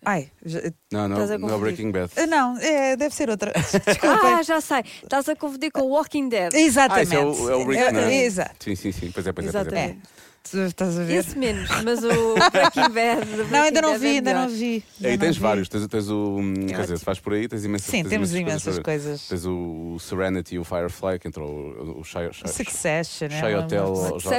Ai, 0.06 0.30
já- 0.42 0.60
Não, 0.90 1.06
não, 1.06 1.16
Estás 1.16 1.30
a 1.32 1.38
não 1.38 1.54
é. 1.54 1.58
Breaking 1.58 1.90
Bad. 1.92 2.10
ah, 2.16 2.26
não, 2.26 2.56
é, 2.56 2.96
deve 2.96 3.14
ser 3.14 3.28
outra. 3.28 3.52
Desculpem. 3.60 4.32
Ah, 4.34 4.42
já 4.42 4.58
sei. 4.62 4.82
Estás 5.02 5.28
a 5.28 5.36
confundir 5.36 5.70
com 5.70 5.82
o 5.82 5.88
Walking 5.90 6.30
Dead. 6.30 6.54
Exatamente. 6.54 7.14
Ah, 7.14 7.18
é 7.18 7.24
o- 7.26 7.50
é 7.50 7.56
o 7.56 7.68
Rick, 7.68 7.92
não 7.92 8.00
é? 8.00 8.14
Exato. 8.24 8.64
Sim, 8.64 8.74
sim, 8.74 8.90
sim. 8.90 9.10
Pois 9.12 9.26
é, 9.26 9.32
pois 9.32 9.46
é. 9.54 9.64
Pois 9.64 9.72
é. 9.74 9.96
Estás 10.42 10.98
a 10.98 11.04
ver? 11.04 11.16
Esse 11.18 11.38
menos, 11.38 11.68
mas 11.84 12.02
o 12.02 12.34
Breaking 12.50 12.90
Bad. 12.90 13.50
Não, 13.50 13.62
ainda 13.62 13.82
não 13.82 13.98
vi, 13.98 14.06
é 14.06 14.10
ainda 14.12 14.34
não 14.34 14.48
vi. 14.48 14.82
Aí 15.04 15.18
tens 15.18 15.36
vi. 15.36 15.42
vários. 15.42 15.68
Tens, 15.68 15.86
tens 15.86 16.08
o. 16.08 16.38
hum, 16.38 16.54
quer 16.54 16.64
dizer, 16.64 16.80
ótimo. 16.80 16.98
se 16.98 17.04
faz 17.04 17.20
por 17.20 17.34
aí, 17.34 17.46
tens 17.46 17.64
imensas 17.64 17.86
Sim, 17.86 18.02
tens 18.02 18.08
temos 18.10 18.34
imensas 18.34 18.78
coisas. 18.78 19.28
Tens 19.28 19.44
o, 19.44 19.98
Serenity 20.00 20.54
e 20.54 20.58
o 20.58 20.64
Firefly, 20.64 21.18
que 21.20 21.28
entrou 21.28 21.98
o, 22.00 22.02
Shy, 22.02 22.18
Succession, 22.46 23.26
é 23.26 23.40
Shy 23.40 23.54
Hotel. 23.54 23.94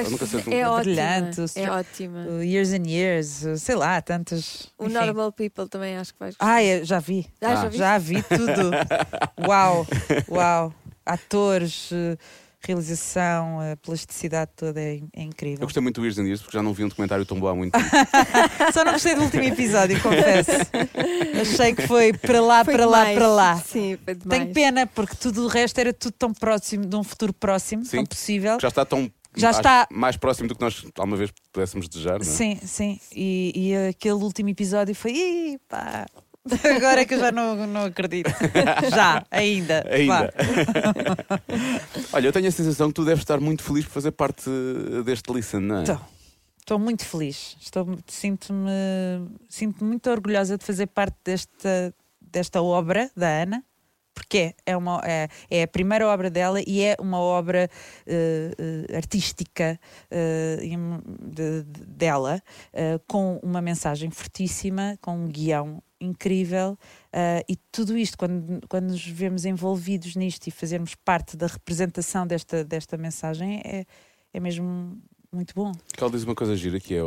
nunca 0.10 0.26
sei 0.26 0.40
é 0.54 0.68
ótima. 0.68 0.84
Brilhante, 0.84 1.40
o 1.40 1.44
É 1.44 1.48
Stra- 1.48 1.74
ótima. 1.76 2.26
o 2.28 2.44
Years 2.44 2.74
and 2.74 2.88
Years, 2.88 3.46
sei 3.62 3.76
lá, 3.76 4.02
tantas. 4.02 4.70
O. 4.78 4.90
Normal 4.90 5.32
People 5.32 5.70
também 5.70 5.96
acho 5.98 6.14
que 6.14 6.20
vais 6.20 6.36
gostar. 6.36 6.56
Ah, 6.56 6.84
já 6.84 7.00
vi. 7.00 7.28
Ah, 7.40 7.56
já 7.56 7.64
viste? 7.64 7.78
já 7.78 7.98
vi 7.98 8.24
tudo. 8.24 8.72
uau, 9.48 9.88
uau. 10.30 10.74
Atores, 11.06 11.90
eh, 11.92 12.16
realização, 12.64 13.60
a 13.60 13.76
plasticidade 13.78 14.52
toda 14.56 14.80
é, 14.80 14.96
é 14.96 15.22
Eu 15.22 15.24
incrível. 15.24 15.66
gostei 15.66 15.82
muito 15.82 16.00
do 16.02 16.08
and 16.08 16.26
Years 16.26 16.42
porque 16.42 16.58
já 16.58 16.64
não 16.64 16.74
vi 16.74 16.84
um 16.84 16.88
documentário 16.90 17.26
tão 17.26 17.40
bom 17.40 17.48
há 17.48 17.56
muito 17.56 17.72
tempo. 17.74 17.86
Só 18.74 18.84
não 18.84 18.94
gostei 18.94 19.16
do 19.16 19.24
último 19.24 19.44
episódio, 19.44 20.00
confesso. 20.02 20.52
Achei 21.42 21.74
que 21.76 21.88
foi 21.88 22.14
para 22.14 22.42
lá, 22.42 22.64
Foi 22.64 22.74
para 22.74 22.86
lá, 22.86 23.00
demais. 23.00 23.18
para 23.18 23.28
lá. 23.28 23.58
Sim, 23.58 23.98
foi 24.04 24.16
demais. 24.16 24.42
Tenho 24.42 24.54
pena, 24.54 24.88
porque 24.88 25.16
tudo 25.16 25.44
o 25.46 25.48
resto 25.48 25.78
era 25.80 25.94
tudo 25.94 26.14
tão 26.14 26.34
próximo, 26.34 26.86
de 26.86 26.96
um 26.96 27.04
futuro 27.04 27.34
próximo, 27.34 27.84
Sim. 27.86 27.98
tão 27.98 28.06
possível. 28.06 28.58
Já 28.62 28.68
está 28.68 28.86
tão. 28.86 29.12
Já 29.36 29.50
acho, 29.52 29.60
está- 29.60 29.88
mais 29.90 30.18
próximo 30.18 30.50
do 30.50 30.56
que 30.56 30.62
nós 30.62 30.86
alguma 30.98 31.16
vez 31.16 31.32
pudéssemos 31.54 31.88
desejar, 31.88 32.20
não 32.20 32.26
é? 32.26 32.30
Sim, 32.30 32.60
sim. 32.62 33.00
E, 33.16 33.54
e 33.56 33.76
aquele 33.90 34.16
último 34.16 34.50
episódio 34.50 34.94
foi. 34.94 35.12
"Ih, 35.14 35.58
pá, 35.70 36.06
Agora 36.76 37.02
é 37.02 37.06
que 37.06 37.14
eu 37.14 37.20
já 37.20 37.32
não, 37.32 37.68
não 37.68 37.86
acredito. 37.86 38.30
Já, 38.90 39.24
ainda. 39.30 39.86
Ainda. 39.90 40.34
Olha, 42.14 42.28
eu 42.28 42.32
tenho 42.32 42.48
a 42.48 42.52
sensação 42.52 42.88
que 42.88 42.96
tu 42.96 43.06
deves 43.06 43.22
estar 43.22 43.40
muito 43.40 43.64
feliz 43.64 43.86
por 43.86 43.92
fazer 43.92 44.12
parte 44.12 44.50
deste 45.06 45.32
Listen, 45.32 45.62
não 45.62 45.78
é? 45.78 45.84
Estou. 45.84 46.02
Estou 46.60 46.80
muito 46.80 47.06
feliz. 47.06 47.58
Estou, 47.60 47.98
sinto-me, 48.08 48.70
sinto-me 49.50 49.90
muito 49.90 50.10
orgulhosa 50.10 50.58
de 50.58 50.64
fazer 50.64 50.88
parte 50.88 51.18
desta, 51.24 51.94
desta 52.20 52.62
obra 52.62 53.12
da 53.16 53.28
Ana, 53.28 53.64
porque 54.14 54.54
é, 54.66 54.76
uma, 54.76 55.02
é, 55.06 55.28
é 55.50 55.64
a 55.64 55.68
primeira 55.68 56.08
obra 56.08 56.30
dela 56.30 56.60
e 56.66 56.82
é 56.82 56.96
uma 57.00 57.20
obra 57.20 57.70
eh, 58.06 58.52
eh, 58.90 58.96
artística 58.98 59.80
im- 60.62 61.02
de- 61.22 61.64
de- 61.64 61.86
dela, 61.86 62.42
com 63.08 63.40
uma 63.44 63.62
mensagem 63.62 64.10
fortíssima, 64.12 64.98
com 65.02 65.16
um 65.16 65.28
guião 65.28 65.82
incrível. 66.00 66.78
e 67.48 67.56
tudo 67.72 67.98
isto, 67.98 68.18
quando, 68.18 68.60
quando 68.68 68.90
nos 68.90 69.06
vemos 69.06 69.46
envolvidos 69.46 70.16
nisto 70.16 70.48
e 70.48 70.52
fazermos 70.52 70.96
parte 70.96 71.38
da 71.38 71.48
representação 71.48 72.26
desta, 72.26 72.64
desta 72.64 72.98
mensagem, 72.98 73.62
é, 73.64 73.86
é 74.34 74.40
mesmo 74.40 74.98
muito 75.32 75.54
bom. 75.56 75.72
Ela 75.98 76.10
diz 76.10 76.24
uma 76.24 76.36
coisa 76.36 76.56
gira 76.56 76.80
que 76.80 76.96
é. 76.96 77.02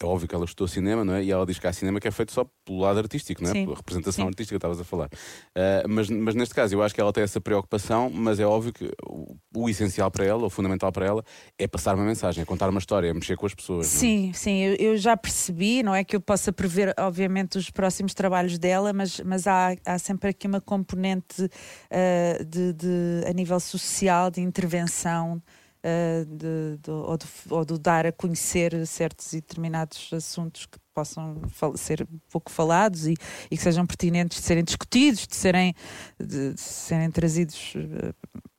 É 0.00 0.06
óbvio 0.06 0.28
que 0.28 0.34
ela 0.34 0.44
estudou 0.44 0.68
cinema, 0.68 1.04
não 1.04 1.14
é? 1.14 1.24
E 1.24 1.30
ela 1.32 1.44
diz 1.44 1.58
que 1.58 1.66
há 1.66 1.72
cinema 1.72 1.98
que 2.00 2.06
é 2.06 2.10
feito 2.10 2.32
só 2.32 2.46
pelo 2.64 2.78
lado 2.80 2.98
artístico, 2.98 3.42
não 3.42 3.50
é? 3.50 3.52
Sim, 3.52 3.64
Pela 3.64 3.76
representação 3.76 4.24
sim. 4.24 4.28
artística 4.28 4.54
que 4.54 4.58
estavas 4.58 4.80
a 4.80 4.84
falar. 4.84 5.08
Ah, 5.54 5.82
mas, 5.88 6.08
mas 6.08 6.34
neste 6.34 6.54
caso, 6.54 6.74
eu 6.74 6.82
acho 6.82 6.94
que 6.94 7.00
ela 7.00 7.12
tem 7.12 7.22
essa 7.24 7.40
preocupação, 7.40 8.08
mas 8.10 8.38
é 8.38 8.46
óbvio 8.46 8.72
que 8.72 8.90
o, 9.04 9.36
o 9.56 9.68
essencial 9.68 10.10
para 10.10 10.24
ela, 10.24 10.44
o 10.46 10.50
fundamental 10.50 10.92
para 10.92 11.06
ela, 11.06 11.24
é 11.58 11.66
passar 11.66 11.94
uma 11.94 12.04
mensagem, 12.04 12.42
é 12.42 12.44
contar 12.44 12.68
uma 12.68 12.78
história, 12.78 13.08
é 13.08 13.12
mexer 13.14 13.36
com 13.36 13.46
as 13.46 13.54
pessoas. 13.54 13.86
é? 13.86 13.88
Sim, 13.88 14.32
sim, 14.32 14.58
eu, 14.60 14.74
eu 14.76 14.96
já 14.96 15.16
percebi, 15.16 15.82
não 15.82 15.94
é 15.94 16.04
que 16.04 16.14
eu 16.14 16.20
possa 16.20 16.52
prever, 16.52 16.94
obviamente, 16.98 17.58
os 17.58 17.70
próximos 17.70 18.14
trabalhos 18.14 18.58
dela, 18.58 18.92
mas, 18.92 19.20
mas 19.20 19.46
há, 19.46 19.74
há 19.84 19.98
sempre 19.98 20.30
aqui 20.30 20.46
uma 20.46 20.60
componente 20.60 21.48
ah, 21.90 22.44
de, 22.44 22.72
de- 22.72 23.24
a 23.28 23.32
nível 23.32 23.58
social, 23.58 24.30
de 24.30 24.40
intervenção. 24.40 25.42
Ah, 25.88 26.24
de, 26.26 26.78
de- 26.82 26.90
ou, 26.90 27.16
de, 27.16 27.26
ou 27.50 27.64
de 27.64 27.78
dar 27.78 28.06
a 28.06 28.12
conhecer 28.12 28.86
certos 28.86 29.32
e 29.32 29.36
determinados 29.40 30.10
assuntos 30.12 30.66
que 30.66 30.78
possam 30.94 31.40
ser 31.76 32.06
pouco 32.30 32.50
falados 32.50 33.06
e, 33.06 33.14
e 33.50 33.56
que 33.56 33.62
sejam 33.62 33.86
pertinentes 33.86 34.38
de 34.38 34.44
serem 34.44 34.64
discutidos, 34.64 35.26
de 35.26 35.36
serem, 35.36 35.74
de, 36.18 36.52
de 36.54 36.60
serem 36.60 37.10
trazidos 37.10 37.72
eh, 37.76 38.12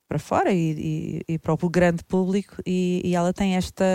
para 0.08 0.20
fora 0.20 0.52
e, 0.52 1.22
e- 1.28 1.34
e 1.34 1.40
para 1.40 1.54
o 1.54 1.70
grande 1.70 2.04
público. 2.04 2.56
E, 2.66 3.02
e 3.06 3.16
ela 3.16 3.34
tem 3.34 3.56
esta 3.56 3.86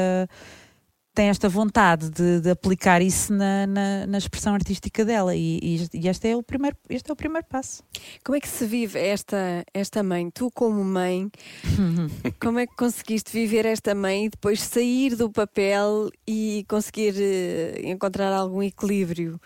tem 1.15 1.29
esta 1.29 1.49
vontade 1.49 2.11
de, 2.11 2.41
de 2.41 2.51
aplicar 2.51 3.01
isso 3.01 3.33
na, 3.33 3.67
na, 3.67 4.07
na 4.07 4.19
expressão 4.19 4.53
artística 4.53 5.05
dela 5.05 5.35
e, 5.35 5.59
e, 5.95 6.09
este 6.09 6.29
é 6.29 6.37
o 6.37 6.43
primeiro 6.43 6.77
este 6.91 7.09
é 7.11 7.13
o 7.13 7.17
primeiro 7.17 7.47
passo 7.47 7.83
Como 8.25 8.37
é 8.37 8.41
que 8.41 8.49
se 8.49 8.67
vive 8.67 8.99
esta, 8.99 9.65
esta 9.73 10.03
mãe? 10.03 10.31
Tu, 10.31 10.51
como 10.51 10.83
mãe, 10.83 11.31
como 12.41 12.59
é 12.59 12.67
que 12.67 12.75
conseguiste 12.75 13.33
viver 13.33 13.65
esta 13.65 13.95
mãe 13.95 14.27
e 14.27 14.29
depois 14.29 14.61
sair 14.61 15.15
do 15.15 15.31
papel 15.31 16.11
e 16.27 16.65
conseguir 16.69 17.15
eh, 17.17 17.81
encontrar 17.85 18.33
algum 18.33 18.63
equilíbrio? 18.63 19.41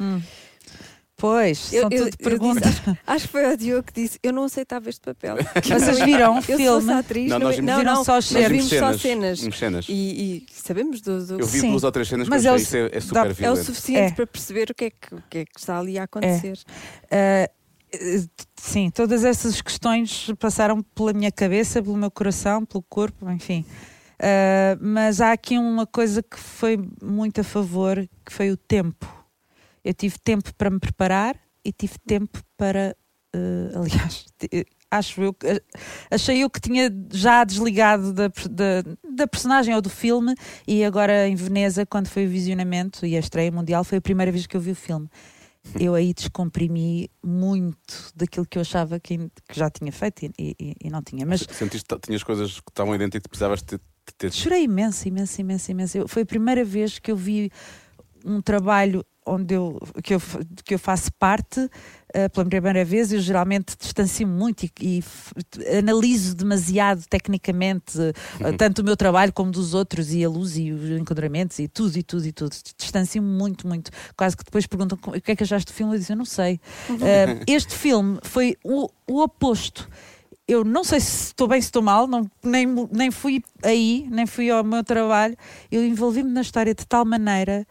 Pois 1.18 1.58
são 1.58 1.90
tudo 1.90 2.16
perguntas 2.16 2.74
disse- 2.76 2.98
acho, 3.06 3.26
que 3.26 3.32
foi 3.32 3.52
o 3.52 3.56
Diogo 3.56 3.82
que 3.82 3.92
disse: 4.02 4.18
Eu 4.22 4.32
não 4.32 4.44
aceitava 4.44 4.88
este 4.88 5.00
papel. 5.02 5.36
vocês 5.62 5.98
viram 6.00 6.34
o 6.34 6.38
Eu 6.38 6.42
filme 6.42 6.92
atriz, 6.94 7.28
Não, 7.30 7.38
não, 7.38 7.46
nós 7.48 7.58
não, 7.58 7.64
vimos- 7.66 7.70
não, 7.70 7.78
viram 7.78 8.04
só 8.04 8.12
nós 8.14 8.24
cenas. 8.24 8.48
vimos 8.50 8.68
só 8.68 8.76
cenas. 8.78 9.00
cenas. 9.02 9.40
Vimos 9.40 9.58
cenas. 9.58 9.86
E, 9.88 9.92
e 9.92 10.46
sabemos 10.52 11.00
do, 11.02 11.26
do- 11.26 11.40
Eu 11.40 11.46
vi 11.46 11.60
Sim. 11.60 11.70
duas 11.72 11.84
ou 11.84 11.92
três 11.92 12.08
cenas 12.08 12.28
Mas 12.28 12.42
que 12.42 12.48
eu 12.48 12.52
é 12.52 12.54
o- 12.54 12.58
isso 12.58 12.76
é, 12.76 12.80
é 12.86 12.88
dá- 12.90 12.98
super 13.00 13.44
é 13.44 13.50
o 13.50 13.56
suficiente 13.56 14.12
É. 14.12 14.14
para 14.14 14.26
perceber 14.26 14.70
o 14.70 14.74
que, 14.74 14.84
é 14.86 14.90
que, 14.90 15.14
o 15.14 15.22
que 15.28 15.38
é 15.38 15.44
que 15.44 15.58
está 15.58 15.78
ali 15.78 15.98
a 15.98 16.04
acontecer. 16.04 16.56
Uh, 17.04 17.46
uh, 18.24 18.28
sim, 18.56 18.90
todas 18.90 19.24
essas 19.24 19.60
questões 19.60 20.30
passaram 20.38 20.82
pela 20.94 21.12
minha 21.12 21.32
cabeça, 21.32 21.82
pelo 21.82 21.96
meu 21.96 22.10
coração, 22.10 22.64
pelo 22.64 22.82
corpo, 22.88 23.28
enfim. 23.30 23.64
Uh, 24.20 24.78
mas 24.80 25.20
há 25.20 25.32
aqui 25.32 25.56
uma 25.58 25.86
coisa 25.86 26.22
que 26.22 26.38
foi 26.38 26.76
muito 27.02 27.40
a 27.40 27.44
favor, 27.44 28.08
que 28.24 28.32
foi 28.32 28.50
o 28.50 28.56
tempo. 28.56 29.17
Eu 29.88 29.94
tive 29.94 30.18
tempo 30.18 30.54
para 30.54 30.68
me 30.68 30.78
preparar 30.78 31.34
e 31.64 31.72
tive 31.72 31.94
tempo 32.06 32.38
para, 32.58 32.94
uh, 33.34 33.78
aliás, 33.80 34.26
acho 34.90 35.22
eu 35.22 35.32
que 35.32 35.62
achei 36.10 36.42
eu 36.44 36.50
que 36.50 36.60
tinha 36.60 36.90
já 37.10 37.42
desligado 37.44 38.12
da, 38.12 38.28
da, 38.50 38.82
da 39.16 39.26
personagem 39.26 39.74
ou 39.74 39.80
do 39.80 39.88
filme 39.88 40.34
e 40.66 40.84
agora 40.84 41.26
em 41.26 41.34
Veneza, 41.34 41.86
quando 41.86 42.08
foi 42.08 42.26
o 42.26 42.28
visionamento 42.28 43.06
e 43.06 43.16
a 43.16 43.18
estreia 43.18 43.50
mundial, 43.50 43.82
foi 43.82 43.96
a 43.98 44.00
primeira 44.02 44.30
vez 44.30 44.46
que 44.46 44.56
eu 44.56 44.60
vi 44.60 44.72
o 44.72 44.76
filme 44.76 45.08
eu 45.80 45.94
aí 45.94 46.12
descomprimi 46.12 47.10
muito 47.24 48.12
daquilo 48.14 48.44
que 48.46 48.58
eu 48.58 48.62
achava 48.62 49.00
que, 49.00 49.16
que 49.48 49.58
já 49.58 49.70
tinha 49.70 49.90
feito 49.92 50.24
e, 50.38 50.54
e- 50.58 50.74
e 50.84 50.90
não 50.90 51.02
tinha. 51.02 51.24
Mas 51.26 51.46
Sentiste 51.50 51.86
que 51.88 51.98
tinhas 52.00 52.22
coisas 52.22 52.60
que 52.60 52.70
estavam 52.70 52.96
dentro 52.98 53.18
e 53.18 53.20
precisavas 53.20 53.60
de 53.60 53.66
ter. 53.66 53.78
de 53.78 54.14
ter- 54.16 54.32
chorei 54.32 54.64
imenso, 54.64 55.08
imenso, 55.08 55.40
imenso, 55.40 55.70
imenso. 55.70 55.98
Eu- 55.98 56.08
foi 56.08 56.22
a 56.22 56.26
primeira 56.26 56.62
vez 56.64 56.98
que 56.98 57.10
eu 57.10 57.16
vi 57.16 57.50
um 58.24 58.40
trabalho 58.40 59.04
onde 59.28 59.54
eu, 59.54 59.78
que, 60.02 60.14
eu, 60.14 60.22
que 60.64 60.74
eu 60.74 60.78
faço 60.78 61.12
parte 61.18 61.68
eh, 62.14 62.28
pela 62.28 62.46
primeira 62.46 62.84
vez. 62.84 63.12
Eu 63.12 63.20
geralmente 63.20 63.76
distancio 63.78 64.26
muito 64.26 64.64
e, 64.64 64.72
e 64.80 65.04
analiso 65.78 66.34
demasiado 66.34 67.04
tecnicamente 67.08 67.98
eh, 68.40 68.52
tanto 68.56 68.80
o 68.80 68.84
meu 68.84 68.96
trabalho 68.96 69.32
como 69.32 69.50
dos 69.50 69.74
outros 69.74 70.12
e 70.12 70.24
a 70.24 70.28
luz 70.28 70.56
e 70.56 70.72
os 70.72 70.90
enquadramentos 71.00 71.58
e 71.58 71.68
tudo 71.68 71.96
e 71.96 72.02
tudo 72.02 72.26
e 72.26 72.32
tudo. 72.32 72.56
Distancio 72.76 73.22
muito, 73.22 73.66
muito. 73.68 73.90
Quase 74.16 74.36
que 74.36 74.44
depois 74.44 74.66
perguntam 74.66 74.96
"Como- 74.98 75.16
o 75.16 75.20
que 75.20 75.32
é 75.32 75.36
que 75.36 75.42
achaste 75.42 75.70
do 75.72 75.74
filme. 75.76 75.94
Eu 75.94 75.98
disse, 75.98 76.12
eu 76.12 76.16
não 76.16 76.24
sei. 76.24 76.60
Eh, 77.02 77.40
este 77.46 77.74
filme 77.74 78.18
foi 78.22 78.56
o, 78.64 78.88
o 79.06 79.22
oposto 79.22 79.88
eu 80.50 80.64
não 80.64 80.82
sei 80.82 80.98
se 80.98 81.26
estou 81.26 81.46
bem, 81.46 81.60
se 81.60 81.66
estou 81.68 81.82
mal, 81.82 82.06
não, 82.06 82.26
nem, 82.42 82.64
nem 82.90 83.10
fui 83.10 83.42
aí, 83.62 84.08
nem 84.10 84.24
fui 84.26 84.48
ao 84.48 84.64
meu 84.64 84.82
trabalho. 84.82 85.36
Eu 85.70 85.84
envolvi-me 85.84 86.30
na 86.30 86.40
história 86.40 86.74
de 86.74 86.86
tal 86.86 87.04
maneira 87.04 87.66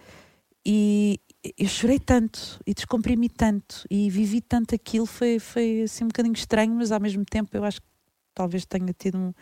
e 0.64 1.20
eu 1.58 1.68
chorei 1.68 2.00
tanto 2.00 2.60
e 2.66 2.74
descomprimi 2.74 3.30
tanto 3.30 3.86
e 3.90 4.10
vivi 4.10 4.42
tanto 4.42 4.74
aquilo. 4.74 5.06
Foi, 5.06 5.40
foi 5.40 5.82
assim 5.84 6.04
um 6.04 6.08
bocadinho 6.08 6.34
estranho, 6.34 6.74
mas 6.74 6.92
ao 6.92 7.00
mesmo 7.00 7.24
tempo 7.26 7.56
eu 7.56 7.64
acho 7.64 7.82
que 7.82 7.88
talvez 8.34 8.66
tenha 8.66 8.94
tido 8.94 9.18
um, 9.18 9.34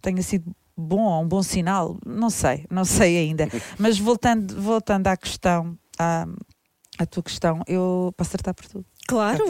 tenha 0.00 0.22
sido 0.22 0.54
bom 0.76 1.02
ou 1.02 1.22
um 1.22 1.28
bom 1.28 1.42
sinal. 1.42 1.98
Não 2.04 2.30
sei, 2.30 2.66
não 2.70 2.84
sei 2.86 3.18
ainda. 3.18 3.48
Mas 3.78 3.98
voltando, 3.98 4.60
voltando 4.60 5.06
à 5.08 5.16
questão, 5.16 5.78
à, 5.98 6.26
à 6.98 7.06
tua 7.06 7.22
questão, 7.22 7.62
eu 7.66 8.12
posso 8.16 8.30
tratar 8.30 8.54
por 8.54 8.66
tudo. 8.66 8.86
Claro! 9.06 9.44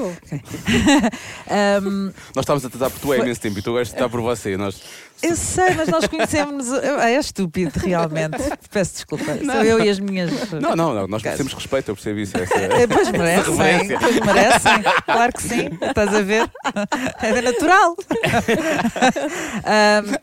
Ahm, 1.48 2.12
Nós 2.36 2.42
estávamos 2.42 2.64
a 2.64 2.70
tratar 2.70 2.90
por 2.90 3.00
tu 3.00 3.12
há 3.12 3.18
imenso 3.18 3.40
tempo 3.40 3.58
e 3.58 3.62
tu 3.62 3.70
agora 3.70 3.86
tratar 3.86 4.08
por 4.08 4.20
você. 4.20 4.56
Nós... 4.56 4.82
Eu 5.22 5.34
sei, 5.34 5.74
mas 5.74 5.88
nós 5.88 6.06
conhecemos. 6.06 6.70
É 6.72 7.18
estúpido, 7.18 7.72
realmente. 7.78 8.36
Peço 8.70 8.92
desculpa. 8.94 9.24
Sou 9.24 9.64
eu 9.64 9.82
e 9.84 9.88
as 9.88 9.98
minhas. 9.98 10.30
Não, 10.52 10.76
não, 10.76 10.94
não, 10.94 11.06
nós 11.08 11.22
merecemos 11.22 11.52
respeito, 11.54 11.90
eu 11.90 11.94
percebi 11.94 12.22
isso. 12.22 12.36
Essa... 12.36 12.54
Eh, 12.54 12.86
Pois 12.86 13.10
merecem, 13.10 13.98
pois 13.98 14.20
merecem, 14.20 14.72
claro 15.04 15.32
que 15.32 15.42
sim, 15.42 15.68
estás 15.82 16.14
a 16.14 16.22
ver? 16.22 16.50
É 17.22 17.42
natural. 17.42 17.96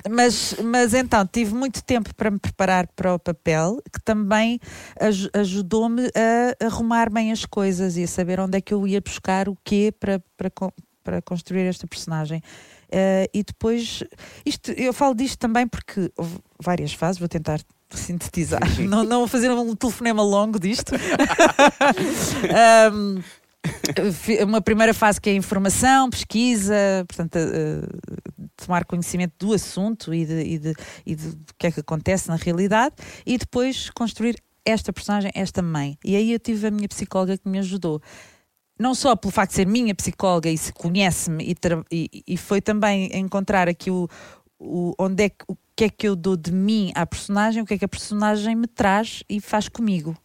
Mas, 0.09 0.55
mas 0.63 0.93
então, 0.93 1.25
tive 1.25 1.53
muito 1.53 1.83
tempo 1.83 2.13
para 2.15 2.31
me 2.31 2.39
preparar 2.39 2.88
para 2.95 3.13
o 3.13 3.19
papel, 3.19 3.81
que 3.91 4.01
também 4.03 4.59
aj- 5.00 5.29
ajudou-me 5.33 6.07
a 6.15 6.65
arrumar 6.65 7.09
bem 7.09 7.31
as 7.31 7.45
coisas 7.45 7.97
e 7.97 8.03
a 8.03 8.07
saber 8.07 8.39
onde 8.39 8.57
é 8.57 8.62
que 8.62 8.73
eu 8.73 8.88
ia 8.88 9.01
buscar 9.01 9.50
o 9.50 9.57
quê 9.63 9.93
para, 9.97 10.21
para, 10.38 10.51
para 11.03 11.21
construir 11.21 11.65
esta 11.67 11.88
personagem. 11.88 12.41
Eh, 12.95 13.27
e 13.33 13.43
depois, 13.43 14.03
isto, 14.45 14.71
eu 14.71 14.93
falo 14.93 15.15
disto 15.15 15.39
também 15.39 15.67
porque 15.67 16.12
houve 16.15 16.38
várias 16.62 16.93
fases, 16.93 17.17
vou 17.17 17.27
tentar 17.27 17.59
sintetizar, 17.89 18.62
não, 18.81 19.03
não 19.03 19.19
vou 19.19 19.27
fazer 19.27 19.50
um 19.51 19.75
telefonema 19.75 20.21
longo 20.21 20.59
disto. 20.59 20.91
Fi- 24.13 24.43
uma 24.43 24.62
primeira 24.62 24.93
fase 24.93 25.19
que 25.21 25.29
é 25.29 25.33
a 25.33 25.35
informação, 25.35 26.09
pesquisa, 26.09 26.75
portanto, 27.07 27.35
eh, 27.38 27.81
tomar 28.57 28.83
conhecimento 28.85 29.33
do 29.39 29.53
assunto 29.53 30.13
e, 30.13 30.25
de, 30.25 30.41
e, 30.41 30.59
de, 30.59 30.73
e 31.05 31.15
de- 31.15 31.29
do 31.35 31.53
que 31.57 31.67
é 31.67 31.71
que 31.71 31.79
acontece 31.79 32.27
na 32.27 32.35
realidade, 32.35 32.95
e 33.25 33.38
depois 33.38 33.89
construir 33.91 34.35
esta 34.65 34.91
personagem, 34.93 35.31
esta 35.33 35.62
mãe. 35.62 35.97
E 36.03 36.15
aí 36.15 36.31
eu 36.33 36.39
tive 36.39 36.67
a 36.67 36.71
minha 36.71 36.88
psicóloga 36.88 37.38
que 37.38 37.47
me 37.50 37.59
ajudou 37.59 38.01
não 38.79 38.95
só 38.95 39.15
pelo 39.15 39.31
facto 39.31 39.51
de 39.51 39.55
ser 39.57 39.67
minha 39.67 39.93
psicóloga 39.95 40.49
e 40.49 40.57
se 40.57 40.73
conhece-me 40.73 41.43
e, 41.43 41.55
e- 41.91 42.23
e 42.27 42.37
foi 42.37 42.61
também 42.61 43.09
encontrar 43.17 43.67
aqui 43.69 43.89
o, 43.91 44.07
o- 44.59 44.93
onde 44.99 45.23
é 45.23 45.29
que, 45.29 45.45
o 45.47 45.57
que 45.75 45.85
é 45.85 45.89
que 45.89 46.07
eu 46.07 46.15
dou 46.15 46.35
de 46.37 46.51
mim 46.51 46.91
à 46.95 47.05
personagem, 47.05 47.61
o 47.61 47.65
que 47.65 47.73
é 47.75 47.77
que 47.77 47.85
a 47.85 47.89
personagem 47.89 48.55
me 48.55 48.67
traz 48.67 49.23
e 49.29 49.39
faz 49.39 49.67
comigo. 49.69 50.15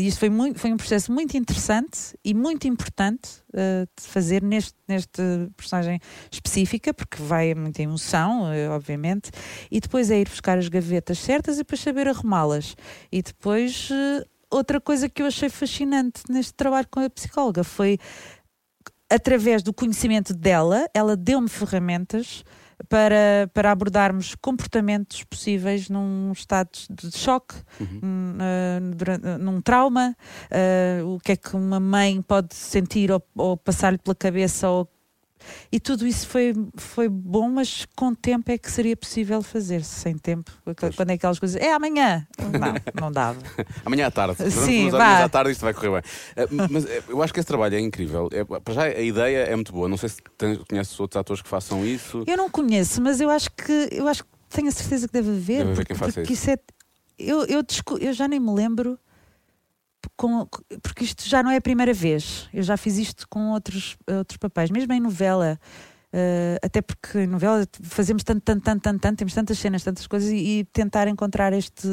Isto 0.00 0.20
foi, 0.20 0.30
muito, 0.30 0.58
foi 0.60 0.72
um 0.72 0.76
processo 0.76 1.12
muito 1.12 1.36
interessante 1.36 2.16
e 2.24 2.32
muito 2.32 2.68
importante 2.68 3.28
eh, 3.52 3.84
de 4.00 4.06
fazer 4.06 4.40
neste, 4.40 4.74
neste 4.86 5.20
personagem 5.56 5.98
específica, 6.30 6.94
porque 6.94 7.20
vai 7.20 7.52
muita 7.52 7.82
emoção, 7.82 8.50
eh, 8.52 8.68
obviamente, 8.70 9.30
e 9.70 9.80
depois 9.80 10.08
é 10.10 10.20
ir 10.20 10.28
buscar 10.28 10.56
as 10.56 10.68
gavetas 10.68 11.18
certas 11.18 11.56
e 11.56 11.58
depois 11.58 11.80
saber 11.80 12.06
arrumá-las. 12.06 12.76
E 13.10 13.22
depois 13.22 13.88
eh, 13.90 14.24
outra 14.52 14.80
coisa 14.80 15.08
que 15.08 15.22
eu 15.22 15.26
achei 15.26 15.48
fascinante 15.48 16.22
neste 16.28 16.54
trabalho 16.54 16.86
com 16.90 17.00
a 17.00 17.10
psicóloga 17.10 17.64
foi 17.64 17.98
através 19.10 19.62
do 19.62 19.72
conhecimento 19.72 20.32
dela, 20.32 20.86
ela 20.94 21.16
deu-me 21.16 21.48
ferramentas 21.48 22.44
para, 22.88 23.48
para 23.52 23.70
abordarmos 23.70 24.34
comportamentos 24.34 25.22
possíveis 25.24 25.88
num 25.88 26.32
estado 26.32 26.70
de 26.90 27.16
choque, 27.16 27.54
num, 28.02 28.38
ah, 28.40 28.80
durante- 28.96 29.38
num 29.38 29.60
trauma, 29.60 30.16
ah, 30.50 31.04
o 31.04 31.18
que 31.20 31.32
é 31.32 31.36
que 31.36 31.54
uma 31.54 31.78
mãe 31.78 32.20
pode 32.22 32.54
sentir 32.54 33.10
ou, 33.12 33.22
ou 33.36 33.56
passar-lhe 33.56 33.98
pela 33.98 34.14
cabeça 34.14 34.68
ou 34.68 34.88
e 35.70 35.80
tudo 35.80 36.06
isso 36.06 36.26
foi, 36.26 36.54
foi 36.76 37.08
bom, 37.08 37.48
mas 37.48 37.86
com 37.96 38.14
tempo 38.14 38.50
é 38.50 38.58
que 38.58 38.70
seria 38.70 38.96
possível 38.96 39.42
fazer. 39.42 39.82
Sem 39.84 40.16
tempo, 40.18 40.50
quando 40.96 41.10
é 41.10 41.14
aquelas 41.14 41.38
coisas, 41.38 41.60
é 41.60 41.72
amanhã. 41.72 42.26
Não, 42.38 43.02
não 43.06 43.12
dava. 43.12 43.38
Amanhã 43.84 44.06
à 44.06 44.10
tarde. 44.10 44.50
Sim, 44.50 44.90
vá. 44.90 44.98
amanhã 45.04 45.24
à 45.24 45.28
tarde 45.28 45.50
isto 45.52 45.62
vai 45.62 45.74
correr 45.74 45.90
bem. 45.90 46.10
Eh, 46.36 46.48
Mas 46.70 46.84
eh, 46.84 47.02
eu 47.08 47.22
acho 47.22 47.32
que 47.32 47.40
esse 47.40 47.46
trabalho 47.46 47.74
é 47.74 47.80
incrível. 47.80 48.28
É, 48.32 48.44
para 48.44 48.74
já 48.74 48.82
a 48.84 49.00
ideia 49.00 49.38
é 49.44 49.54
muito 49.54 49.72
boa. 49.72 49.88
Não 49.88 49.96
sei 49.96 50.08
se 50.08 50.16
tens- 50.38 50.58
conheces 50.68 50.98
outros 51.00 51.18
atores 51.20 51.42
que 51.42 51.48
façam 51.48 51.84
isso. 51.86 52.22
Eu 52.26 52.36
não 52.36 52.48
conheço, 52.50 53.00
mas 53.02 53.20
eu 53.20 53.30
acho 53.30 53.50
que 53.50 53.88
eu 53.92 54.06
acho 54.08 54.22
que 54.24 54.30
tenho 54.50 54.68
a 54.68 54.72
certeza 54.72 55.06
que 55.08 55.12
deve 55.14 55.30
haver. 55.30 55.40
Deve 55.58 55.62
haver 55.62 55.74
porque, 55.76 55.86
quem 55.92 55.96
faça 55.96 56.12
porque 56.20 56.32
isso. 56.32 56.42
isso 56.42 56.50
é. 56.50 56.58
Eu, 57.18 57.44
eu, 57.46 57.62
eu 58.00 58.12
já 58.12 58.26
nem 58.28 58.40
me 58.40 58.52
lembro 58.52 58.98
com- 60.16 60.46
porque 60.82 61.04
isto 61.04 61.28
já 61.28 61.42
não 61.42 61.50
é 61.50 61.56
a 61.56 61.60
primeira 61.60 61.92
vez. 61.94 62.48
Eu 62.52 62.62
já 62.62 62.76
fiz 62.76 62.98
isto 62.98 63.26
com 63.28 63.50
outros, 63.52 63.96
outros 64.08 64.36
papéis, 64.36 64.70
mesmo 64.70 64.92
em 64.92 65.00
novela. 65.00 65.58
eh, 66.14 66.58
até 66.62 66.82
porque 66.82 67.20
em 67.20 67.26
novela 67.26 67.66
fazemos 67.84 68.22
tanto, 68.22 68.42
tanto, 68.42 68.62
tanto, 68.62 68.82
tanto, 68.82 69.00
tanto, 69.00 69.16
temos 69.18 69.32
tantas 69.32 69.58
cenas, 69.58 69.82
tantas 69.82 70.06
coisas, 70.06 70.28
e, 70.30 70.58
e 70.60 70.64
tentar 70.64 71.08
encontrar 71.08 71.54
este, 71.54 71.88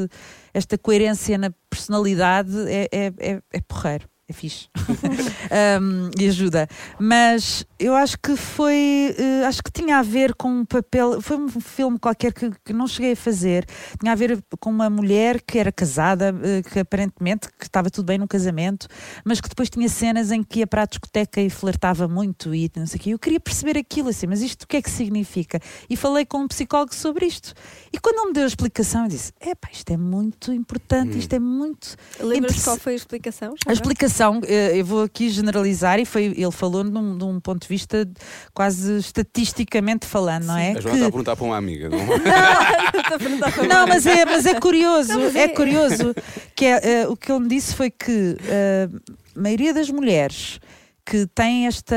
esta 0.52 0.76
coerência 0.76 1.38
na 1.38 1.50
personalidade 1.70 2.54
é, 2.68 2.86
é, 2.92 3.06
é, 3.18 3.42
é 3.50 3.60
porreiro. 3.62 4.06
É 4.30 4.32
fixe. 4.32 4.68
Um, 5.50 6.10
e 6.16 6.28
ajuda. 6.28 6.68
Mas 6.98 7.66
eu 7.76 7.94
acho 7.96 8.16
que 8.22 8.36
foi. 8.36 9.16
eh, 9.18 9.44
acho 9.46 9.60
que 9.62 9.72
tinha 9.72 9.98
a 9.98 10.02
ver 10.02 10.32
com 10.34 10.48
um 10.48 10.64
papel. 10.64 11.20
Foi 11.20 11.36
um 11.36 11.48
filme 11.48 11.98
qualquer 11.98 12.32
que, 12.32 12.52
que 12.64 12.72
não 12.72 12.86
cheguei 12.86 13.12
a 13.12 13.16
fazer. 13.16 13.66
Tinha 13.98 14.12
a 14.12 14.14
ver 14.14 14.38
com 14.60 14.70
uma 14.70 14.88
mulher 14.88 15.40
que 15.42 15.58
era 15.58 15.72
casada, 15.72 16.32
eh, 16.44 16.62
que 16.62 16.78
aparentemente 16.78 17.48
que 17.58 17.64
estava 17.64 17.90
tudo 17.90 18.06
bem 18.06 18.18
no 18.18 18.28
casamento, 18.28 18.86
mas 19.24 19.40
que 19.40 19.48
depois 19.48 19.68
tinha 19.68 19.88
cenas 19.88 20.30
em 20.30 20.42
que 20.42 20.60
ia 20.60 20.66
para 20.68 20.82
a 20.82 20.86
discoteca 20.86 21.40
e 21.40 21.50
flertava 21.50 22.06
muito 22.06 22.54
e 22.54 22.70
não 22.76 22.86
sei 22.86 22.98
o 22.98 23.02
quê. 23.02 23.10
Eu 23.10 23.18
queria 23.18 23.40
perceber 23.40 23.76
aquilo 23.76 24.08
assim, 24.10 24.28
mas 24.28 24.42
isto 24.42 24.62
o 24.62 24.66
que 24.68 24.76
é 24.76 24.82
que 24.82 24.90
significa? 24.90 25.58
E 25.88 25.96
falei 25.96 26.24
com 26.24 26.38
um 26.38 26.48
psicólogo 26.48 26.94
sobre 26.94 27.26
isto. 27.26 27.54
E 27.92 27.98
quando 27.98 28.18
ele 28.18 28.26
me 28.28 28.32
deu 28.34 28.44
a 28.44 28.46
explicação, 28.46 29.02
eu 29.04 29.08
disse: 29.08 29.32
é 29.40 29.52
pá, 29.54 29.68
isto 29.72 29.90
é 29.90 29.96
muito 29.96 30.52
importante, 30.52 31.18
isto 31.18 31.32
é 31.32 31.40
muito. 31.40 31.96
Lembras 32.20 32.62
qual 32.62 32.76
foi 32.76 32.92
a 32.92 32.96
explicação? 32.96 33.54
Já 33.64 33.70
A 33.70 33.72
explicação, 33.72 34.19
eh, 34.46 34.78
eu 34.78 34.84
vou 34.84 35.02
aqui 35.02 35.28
generalizar, 35.30 35.98
e 35.98 36.04
foi, 36.04 36.24
ele 36.36 36.50
falou 36.50 36.84
num, 36.84 37.16
de 37.16 37.24
um 37.24 37.40
ponto 37.40 37.62
de 37.62 37.68
vista 37.68 38.08
quase 38.54 38.98
estatisticamente 38.98 40.06
falando, 40.06 40.44
não 40.44 40.56
é? 40.56 40.72
A 40.72 40.80
Joana 40.80 40.88
está 40.88 40.90
a 40.90 40.94
Que- 40.94 41.00
perguntar 41.12 41.36
para 41.36 41.44
uma 41.44 41.56
amiga. 41.56 41.88
Não? 41.88 41.98
Perguntar 43.18 43.52
para 43.52 43.66
não, 43.66 43.86
mas 43.86 44.06
é, 44.06 44.24
mas 44.24 44.46
é 44.46 44.54
curioso, 44.60 45.12
Não, 45.14 45.20
mas 45.20 45.34
é... 45.36 45.42
é- 45.44 45.48
curioso 45.48 46.14
que 46.54 46.64
é, 46.64 46.80
eh, 47.02 47.08
o 47.08 47.16
que 47.16 47.30
ele 47.32 47.40
me 47.40 47.48
disse 47.48 47.74
foi 47.74 47.90
que 47.90 48.36
eh, 48.46 48.88
a 49.36 49.40
maioria 49.40 49.72
das 49.74 49.90
mulheres 49.90 50.60
que 51.04 51.26
têm 51.28 51.66
esta, 51.66 51.94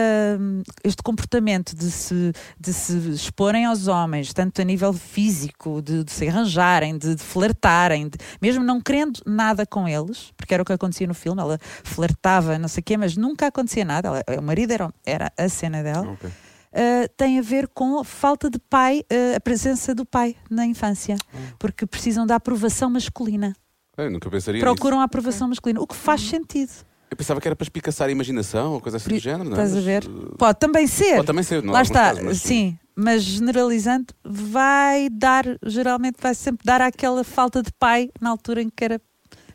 este 0.83 1.01
comportamento 1.03 1.75
de 1.75 1.89
se, 1.91 2.31
de 2.59 2.73
se 2.73 2.93
exporem 3.09 3.65
aos 3.65 3.87
homens, 3.87 4.33
tanto 4.33 4.61
a 4.61 4.63
nível 4.65 4.93
físico, 4.93 5.81
de, 5.81 6.03
de 6.03 6.11
se 6.11 6.27
arranjarem, 6.27 6.97
de, 6.97 7.15
de 7.15 7.21
flertarem, 7.23 8.09
de- 8.09 8.17
mesmo 8.41 8.63
não 8.63 8.79
querendo 8.81 9.19
nada 9.25 9.65
com 9.65 9.87
eles, 9.87 10.31
porque 10.37 10.53
era 10.53 10.63
o 10.63 10.65
que 10.65 10.73
acontecia 10.73 11.07
no 11.07 11.13
filme, 11.13 11.41
ela 11.41 11.59
flertava, 11.83 12.57
não 12.57 12.67
sei 12.67 12.81
o 12.81 12.83
quê, 12.83 12.97
mas 12.97 13.15
nunca 13.17 13.47
acontecia 13.47 13.85
nada, 13.85 14.07
ela- 14.27 14.39
o 14.39 14.43
marido 14.43 14.71
era, 14.71 14.93
era 15.05 15.31
a 15.37 15.49
cena 15.49 15.83
dela 15.83 16.11
Ok. 16.11 16.29
uh, 16.29 17.09
tem 17.15 17.39
a 17.39 17.41
ver 17.41 17.67
com 17.67 17.99
a 17.99 18.03
falta 18.03 18.49
de 18.49 18.57
pai, 18.59 19.01
uh, 19.11 19.35
a 19.35 19.39
presença 19.39 19.93
do 19.93 20.05
pai 20.05 20.35
na 20.49 20.65
infância, 20.65 21.15
Hum. 21.33 21.37
porque 21.59 21.85
precisam 21.85 22.25
da 22.25 22.35
aprovação 22.35 22.89
masculina. 22.89 23.55
Eu 23.95 24.09
nunca 24.09 24.27
pensaria 24.29 24.59
Procuram 24.59 24.99
a 24.99 25.03
aprovação 25.03 25.47
masculina, 25.49 25.79
o 25.79 25.85
que 25.85 25.95
faz 25.95 26.21
sentido. 26.21 26.71
Eu 27.13 27.17
pensava 27.17 27.39
que 27.39 27.47
era 27.47 27.55
para 27.55 27.63
espicaçar 27.63 28.07
a 28.07 28.11
imaginação 28.11 28.73
ou 28.73 28.81
coisa 28.81 28.97
assim 28.97 29.09
do 29.09 29.19
género, 29.19 29.43
não 29.49 29.51
é? 29.57 29.63
Estás 29.63 29.71
a 29.73 29.75
Mas, 29.75 29.83
ver? 29.85 30.03
uh, 30.05 30.35
Pode 30.35 30.57
também 30.59 30.87
ser. 30.87 31.15
Pode 31.17 31.27
também 31.27 31.43
ser, 31.43 31.61
não 31.61 31.71
Lá 31.71 31.79
alguns 31.79 31.89
está, 31.91 32.03
casos, 32.09 32.23
mas- 32.23 32.41
sim, 32.41 32.77
mas 32.95 33.21
generalizando, 33.23 34.07
vai 34.23 35.09
dar, 35.11 35.45
geralmente 35.63 36.15
vai 36.19 36.33
sempre 36.33 36.65
dar 36.65 36.81
àquela 36.81 37.23
falta 37.23 37.61
de 37.61 37.71
pai 37.79 38.09
na 38.19 38.31
altura 38.31 38.63
em 38.63 38.69
que 38.75 38.83
era 38.83 38.99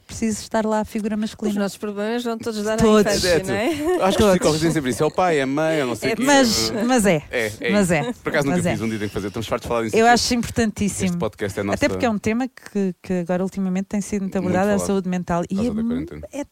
preciso 0.07 0.41
estar 0.41 0.65
lá 0.65 0.81
a 0.81 0.85
figura 0.87 1.17
Os 1.17 1.21
masculina. 1.21 1.61
nossos 1.61 1.77
problemas 1.77 2.25
vão 2.25 2.39
todos 2.39 2.63
dar 2.63 2.79
Todos. 2.79 3.13
à 3.13 3.17
infância, 3.17 3.43
não 3.45 3.55
é? 3.55 4.03
Acho 4.05 4.17
que 4.17 4.23
os 4.25 4.31
psicólogos 4.31 4.61
dizem 4.61 4.73
sempre 4.73 4.91
isso. 4.91 5.03
É 5.03 5.07
o 5.07 5.11
pai, 5.11 5.39
é 5.39 5.43
a 5.43 5.47
mãe, 5.47 5.77
eu 5.79 5.87
não 5.87 5.95
sei 5.97 6.13
o 6.15 6.17
quê. 6.17 6.23
Mas, 6.25 6.71
mas 6.87 7.05
é, 7.05 7.23
É, 7.31 7.53
é 7.61 7.73
mas 7.73 7.91
é. 7.91 8.13
Por 8.15 8.31
acaso 8.31 8.47
nunca 8.47 8.57
mas 8.59 8.67
é. 8.67 8.71
fiz, 8.73 8.81
um 8.81 8.89
dia 8.89 8.99
que 9.01 9.09
fazer. 9.09 9.27
Estamos 9.27 9.47
fartos 9.47 9.65
de 9.65 9.69
falar 9.69 9.83
disso. 9.85 9.97
Eu 9.97 10.07
acho 10.07 10.35
importantíssimo. 10.35 11.07
Este 11.09 11.19
podcast 11.19 11.61
é 11.61 11.63
nossa... 11.63 11.75
Até 11.77 11.89
porque 11.91 12.07
é 12.07 12.11
um 12.11 12.17
tema 12.19 12.49
que, 12.49 12.95
que 13.03 13.13
agora 13.15 13.43
ultimamente 13.43 13.87
tem 13.87 14.01
sido 14.01 14.23
muito 14.23 14.33
Muito 14.41 14.47
abordado, 14.49 14.69
a 14.71 14.73
falado. 14.79 14.87
saúde 14.87 15.09
mental. 15.11 15.43
E 15.51 15.55
causa 15.57 15.71
é, 15.71 15.75
da 15.75 15.83
mu- 15.83 15.89
quarentena. 15.91 16.27
é 16.33 16.45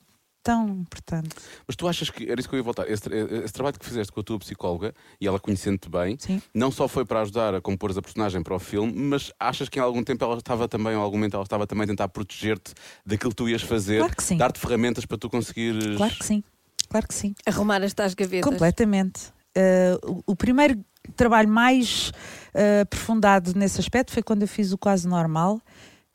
tão 0.47 0.69
importante. 0.69 1.31
Mas 1.67 1.75
tu 1.75 1.89
achas 1.89 2.09
que, 2.09 2.31
era 2.31 2.39
isso 2.39 2.49
que 2.49 2.55
eu 2.55 2.59
ia 2.59 2.63
voltar, 2.63 2.89
esse, 2.89 3.09
esse 3.43 3.53
trabalho 3.53 3.77
que 3.77 3.85
fizeste 3.85 4.13
com 4.13 4.21
a 4.21 4.23
tua 4.23 4.39
psicóloga, 4.39 4.95
e 5.21 5.27
ela 5.27 5.41
conhecendo-te 5.41 5.91
bem, 5.91 6.17
Sim. 6.21 6.41
não 6.55 6.71
só 6.71 6.87
foi 6.87 7.05
para 7.05 7.23
ajudar 7.23 7.53
a 7.53 7.61
compor 7.61 7.91
a 7.91 8.01
personagem 8.01 8.41
para 8.45 8.55
o 8.55 8.59
filme, 8.61 8.93
mas 8.95 9.33
achas 9.41 9.69
que 9.69 9.81
em 9.81 9.83
algum 9.83 10.05
tempo 10.05 10.25
ela 10.25 10.37
estava 10.37 10.69
também, 10.69 10.95
ou 10.95 11.01
em 11.01 11.03
algum 11.03 11.17
momento 11.17 11.35
ela 11.35 11.43
estava 11.43 11.67
também 11.67 11.83
a 11.83 11.87
tentar 11.89 12.09
proteger-te 12.09 12.75
daquilo 13.05 13.31
que 13.31 13.37
tu 13.37 13.49
ias 13.49 13.63
fazer, 13.63 13.99
Claro 13.99 14.39
dar-te 14.39 14.61
ferramentas 14.61 15.05
para 15.05 15.19
tu 15.19 15.29
conseguires. 15.29 15.97
Claro 15.97 16.15
que 16.15 16.25
sim. 16.25 16.45
Claro 16.89 17.09
que 17.09 17.15
sim. 17.15 17.35
Arrumar 17.45 17.83
as 17.83 17.93
tais 17.93 18.15
gavetas. 18.15 18.49
Completamente. 18.49 19.33
Uh, 19.57 20.23
o, 20.27 20.33
o 20.33 20.37
primeiro 20.37 20.79
trabalho 21.17 21.49
mais 21.49 22.11
uh, 22.55 22.83
aprofundado 22.83 23.53
nesse 23.57 23.81
aspecto 23.81 24.13
foi 24.13 24.23
quando 24.23 24.43
eu 24.43 24.49
fiz 24.49 24.73
o 24.73 24.79
Quase 24.79 25.09
Normal. 25.09 25.61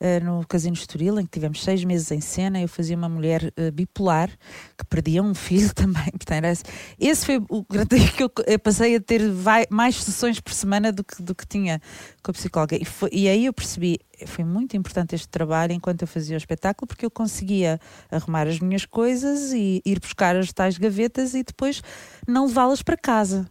Uh, 0.02 0.26
no 0.26 0.46
Casino 0.48 0.74
Estoril, 0.76 1.20
em 1.20 1.24
que 1.26 1.32
tivemos 1.32 1.64
seis 1.64 1.84
meses 1.86 2.12
em 2.12 2.20
cena, 2.20 2.60
eu 2.60 2.68
fazia 2.68 2.98
uma 2.98 3.08
mulher 3.08 3.54
uh, 3.58 3.72
bipolar 3.72 4.30
que 4.78 4.84
perdia 4.90 5.22
um 5.24 5.34
filho 5.36 5.74
também. 5.74 6.10
Portanto, 6.12 6.46
esse, 6.46 6.64
esse 7.00 7.26
foi 7.26 7.38
o 7.50 7.64
grande 7.64 8.12
que 8.12 8.24
eu, 8.24 8.32
eu 8.48 8.60
passei 8.60 8.96
a 8.96 9.00
ter 9.00 9.32
vai- 9.32 9.68
mais 9.70 9.96
sessões 10.04 10.40
por 10.40 10.54
semana 10.54 10.92
do 10.92 11.04
que, 11.04 11.22
do 11.22 11.36
que 11.36 11.46
tinha 11.48 11.80
com 12.24 12.32
a 12.32 12.34
psicóloga. 12.34 12.76
E, 12.76 12.84
foi- 12.86 13.10
e 13.14 13.30
aí 13.30 13.46
eu 13.46 13.54
percebi, 13.54 14.00
foi 14.26 14.44
muito 14.44 14.76
importante 14.76 15.16
este 15.16 15.28
trabalho 15.30 15.74
enquanto 15.74 16.02
eu 16.02 16.08
fazia 16.08 16.36
o 16.36 16.38
espetáculo, 16.38 16.88
porque 16.88 17.06
eu 17.06 17.12
conseguia 17.12 17.80
arrumar 18.10 18.48
as 18.48 18.60
minhas 18.60 18.86
coisas 18.86 19.54
e 19.54 19.82
ir 19.86 20.00
buscar 20.00 20.36
as 20.36 20.52
tais 20.52 20.78
gavetas 20.78 21.34
e 21.34 21.44
depois 21.44 21.82
não 22.28 22.48
levá-las 22.48 22.82
para 22.82 22.98
casa. 22.98 23.48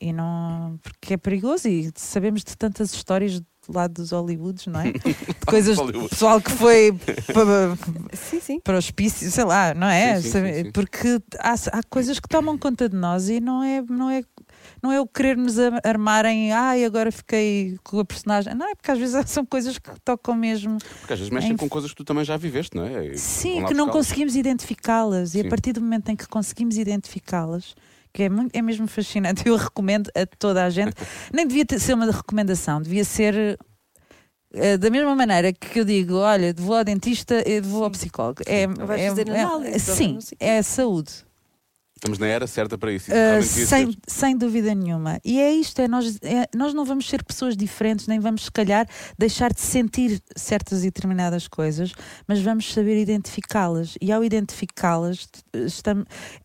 E 0.00 0.12
não, 0.12 0.78
porque 0.82 1.14
é 1.14 1.16
perigoso 1.16 1.66
e 1.68 1.90
sabemos 1.96 2.44
de 2.44 2.56
tantas 2.56 2.92
histórias 2.94 3.42
lado 3.72 3.94
dos 3.94 4.10
Hollywoods, 4.12 4.66
não 4.66 4.80
é? 4.80 4.92
De 4.92 5.46
coisas 5.46 5.76
de 5.76 5.80
Hollywood. 5.82 6.08
pessoal 6.10 6.40
que 6.40 6.50
foi 6.50 6.92
para, 7.26 7.76
Sim, 8.16 8.40
sim. 8.40 8.60
para 8.60 8.74
o 8.74 8.78
hospício, 8.78 9.30
sei 9.30 9.44
lá, 9.44 9.74
não 9.74 9.86
é? 9.86 10.16
Sim, 10.16 10.22
sim, 10.22 10.28
Sabe- 10.30 10.54
sim, 10.54 10.64
sim. 10.64 10.70
Porque 10.72 11.20
há, 11.38 11.54
há 11.72 11.82
coisas 11.88 12.18
que 12.18 12.28
tomam 12.28 12.56
conta 12.58 12.88
de 12.88 12.96
nós 12.96 13.28
e 13.28 13.40
não 13.40 13.62
é, 13.62 13.82
não 13.88 14.10
é, 14.10 14.22
não 14.82 14.92
é 14.92 15.00
o 15.00 15.06
querermos 15.06 15.58
a- 15.58 15.80
armar 15.84 16.24
em 16.26 16.52
ai, 16.52 16.84
agora 16.84 17.10
fiquei 17.12 17.76
com 17.84 17.98
a 18.00 18.04
personagem. 18.04 18.54
Não 18.54 18.68
é 18.70 18.74
porque 18.74 18.90
às 18.90 18.98
vezes 18.98 19.16
são 19.30 19.44
coisas 19.44 19.78
que 19.78 19.90
tocam 20.04 20.34
mesmo. 20.34 20.78
Porque 21.00 21.12
às 21.12 21.18
vezes 21.18 21.32
mexem 21.32 21.52
Em- 21.52 21.56
com 21.56 21.68
coisas 21.68 21.90
que 21.90 21.96
tu 21.96 22.04
também 22.04 22.24
já 22.24 22.36
viveste, 22.36 22.76
não 22.76 22.84
é? 22.84 23.08
E 23.08 23.18
Sim, 23.18 23.64
que 23.66 23.74
não 23.74 23.88
conseguimos 23.88 24.34
identificá-las. 24.36 25.34
E 25.34 25.40
Sim. 25.40 25.46
a 25.46 25.50
partir 25.50 25.72
do 25.72 25.80
momento 25.80 26.08
em 26.10 26.16
que 26.16 26.26
conseguimos 26.28 26.76
identificá-las, 26.78 27.74
que 28.18 28.24
é, 28.24 28.28
muito, 28.28 28.52
é 28.52 28.60
mesmo 28.60 28.88
fascinante, 28.88 29.46
eu 29.48 29.54
recomendo 29.54 30.10
a 30.12 30.26
toda 30.26 30.64
a 30.64 30.70
gente. 30.70 30.92
Nem 31.32 31.46
devia 31.46 31.64
ter- 31.64 31.78
ser 31.78 31.94
uma 31.94 32.10
recomendação, 32.10 32.82
devia 32.82 33.04
ser. 33.04 33.56
eh, 34.52 34.76
da 34.76 34.90
mesma 34.90 35.14
maneira 35.14 35.52
que 35.52 35.78
eu 35.78 35.84
digo, 35.84 36.14
olha, 36.16 36.52
vou 36.58 36.76
ao 36.76 36.82
dentista, 36.82 37.48
eu 37.48 37.62
vou 37.62 37.84
ao 37.84 37.90
psicólogo. 37.92 38.42
É, 38.44 38.66
Vais 38.66 39.00
é- 39.02 39.08
fazer 39.10 39.28
é- 39.28 39.40
análise, 39.40 39.90
ou 39.90 39.96
sim, 39.96 40.18
é 40.40 40.58
a 40.58 40.62
saúde. 40.64 41.12
Estamos 41.98 42.16
na 42.20 42.28
era 42.28 42.46
certa 42.46 42.78
para 42.78 42.92
isso. 42.92 43.10
Uh, 43.10 43.42
sem, 43.42 43.96
sem 44.06 44.36
dúvida 44.36 44.72
nenhuma. 44.72 45.20
E 45.24 45.40
é 45.40 45.52
isto: 45.52 45.80
é 45.80 45.88
nós, 45.88 46.16
é- 46.22 46.48
nós 46.54 46.72
não 46.72 46.84
vamos 46.84 47.08
ser 47.08 47.24
pessoas 47.24 47.56
diferentes, 47.56 48.06
nem 48.06 48.20
vamos, 48.20 48.44
se 48.44 48.52
calhar, 48.52 48.86
deixar 49.18 49.52
de 49.52 49.60
sentir 49.60 50.22
certas 50.36 50.82
e 50.82 50.84
determinadas 50.84 51.48
coisas, 51.48 51.92
mas 52.26 52.40
vamos 52.40 52.72
saber 52.72 53.00
identificá-las. 53.00 53.96
E 54.00 54.12
ao 54.12 54.22
identificá-las, 54.24 55.28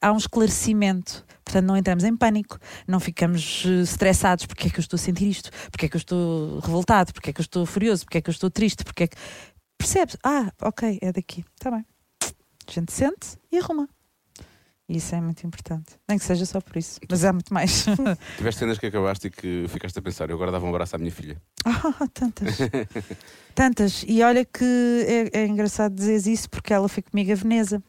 há 0.02 0.12
um 0.12 0.18
esclarecimento. 0.18 1.24
Portanto, 1.46 1.66
não 1.66 1.78
entramos 1.78 2.04
em 2.04 2.18
pânico, 2.18 2.58
não 2.88 3.00
ficamos 3.00 3.64
eh, 3.68 3.82
estressados. 3.82 4.48
Porque 4.48 4.68
é 4.68 4.70
que 4.72 4.80
eu 4.80 4.82
estou 4.82 4.98
a 4.98 5.00
sentir 5.00 5.28
isto? 5.28 5.52
Porque 5.70 5.86
é 5.86 5.90
que 5.90 5.96
eu 5.96 6.00
estou 6.00 6.60
revoltado? 6.62 7.14
Porque 7.14 7.30
é 7.30 7.34
que 7.34 7.42
eu 7.42 7.44
estou 7.44 7.66
furioso? 7.66 8.06
Porque 8.06 8.18
é 8.18 8.22
que 8.22 8.30
eu 8.30 8.34
estou 8.34 8.50
triste? 8.50 8.84
Porque 8.84 9.04
é 9.04 9.08
que. 9.08 9.18
Percebes? 9.78 10.18
Ah, 10.24 10.52
ok, 10.62 10.98
é 11.00 11.12
daqui. 11.12 11.46
Está 11.56 11.70
bem. 11.70 11.86
A 12.68 12.72
gente 12.72 12.92
sente 12.92 13.38
e 13.52 13.60
arruma. 13.60 13.88
E 14.88 14.98
isso 14.98 15.16
é 15.16 15.22
muito 15.22 15.46
importante. 15.48 15.98
Nem 16.08 16.18
que 16.18 16.26
seja 16.26 16.46
só 16.46 16.60
por 16.60 16.76
isso. 16.76 17.00
Mas 17.10 17.24
há 17.24 17.32
muito 17.32 17.54
mais. 17.54 17.86
Tiveste 18.38 18.60
cenas 18.60 18.78
que 18.78 18.88
acabaste 18.88 19.28
e 19.28 19.30
que 19.30 19.66
ficaste 19.70 19.98
a 19.98 20.02
pensar, 20.02 20.30
eu 20.30 20.36
agora 20.36 20.52
dava 20.52 20.66
um 20.66 20.70
abraço 20.70 20.96
à 20.96 21.00
minha 21.00 21.12
filha. 21.12 21.42
Ah, 21.66 22.08
tantas. 22.14 22.58
tantas. 23.56 24.06
E 24.08 24.22
olha 24.22 24.44
que 24.44 25.32
é, 25.34 25.42
é 25.42 25.48
engraçado 25.48 25.96
dizer 25.96 26.30
isso 26.30 26.50
porque 26.50 26.74
ela 26.74 26.90
foi 26.90 27.02
comigo 27.02 27.32
a 27.32 27.36
Veneza. 27.36 27.82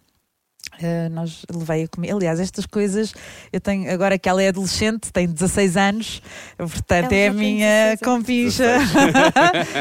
Eh, 0.83 1.09
nós 1.09 1.45
levei 1.53 1.85
a 1.85 1.89
comer. 1.89 2.13
Aliás, 2.13 2.41
estas 2.41 2.67
coisas 2.67 3.15
eu 3.53 3.61
tenho 3.61 3.93
agora 3.93 4.19
que 4.19 4.29
ela 4.29 4.43
é 4.43 4.49
adolescente, 4.49 5.13
tem 5.13 5.27
16 5.27 5.77
anos, 5.77 6.23
portanto 6.57 7.13
Ela 7.13 7.15
é 7.15 7.29
a 7.29 7.33
minha 7.33 7.97
16 7.97 8.01
compincha. 8.01 8.79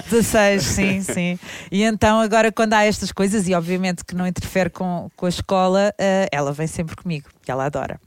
16, 0.09 0.63
sim, 0.63 1.01
sim. 1.01 1.39
E 1.71 1.83
então, 1.83 2.19
agora, 2.19 2.51
quando 2.51 2.73
há 2.73 2.83
estas 2.83 3.11
coisas, 3.11 3.47
e 3.47 3.53
obviamente 3.53 4.03
que 4.05 4.15
não 4.15 4.27
interfere 4.27 4.69
com, 4.69 5.09
com 5.15 5.25
a 5.25 5.29
escola, 5.29 5.93
eh, 5.97 6.27
ela 6.31 6.51
vem 6.51 6.67
sempre 6.67 6.95
comigo 6.95 7.29
e 7.47 7.51
ela 7.51 7.65
adora. 7.65 7.99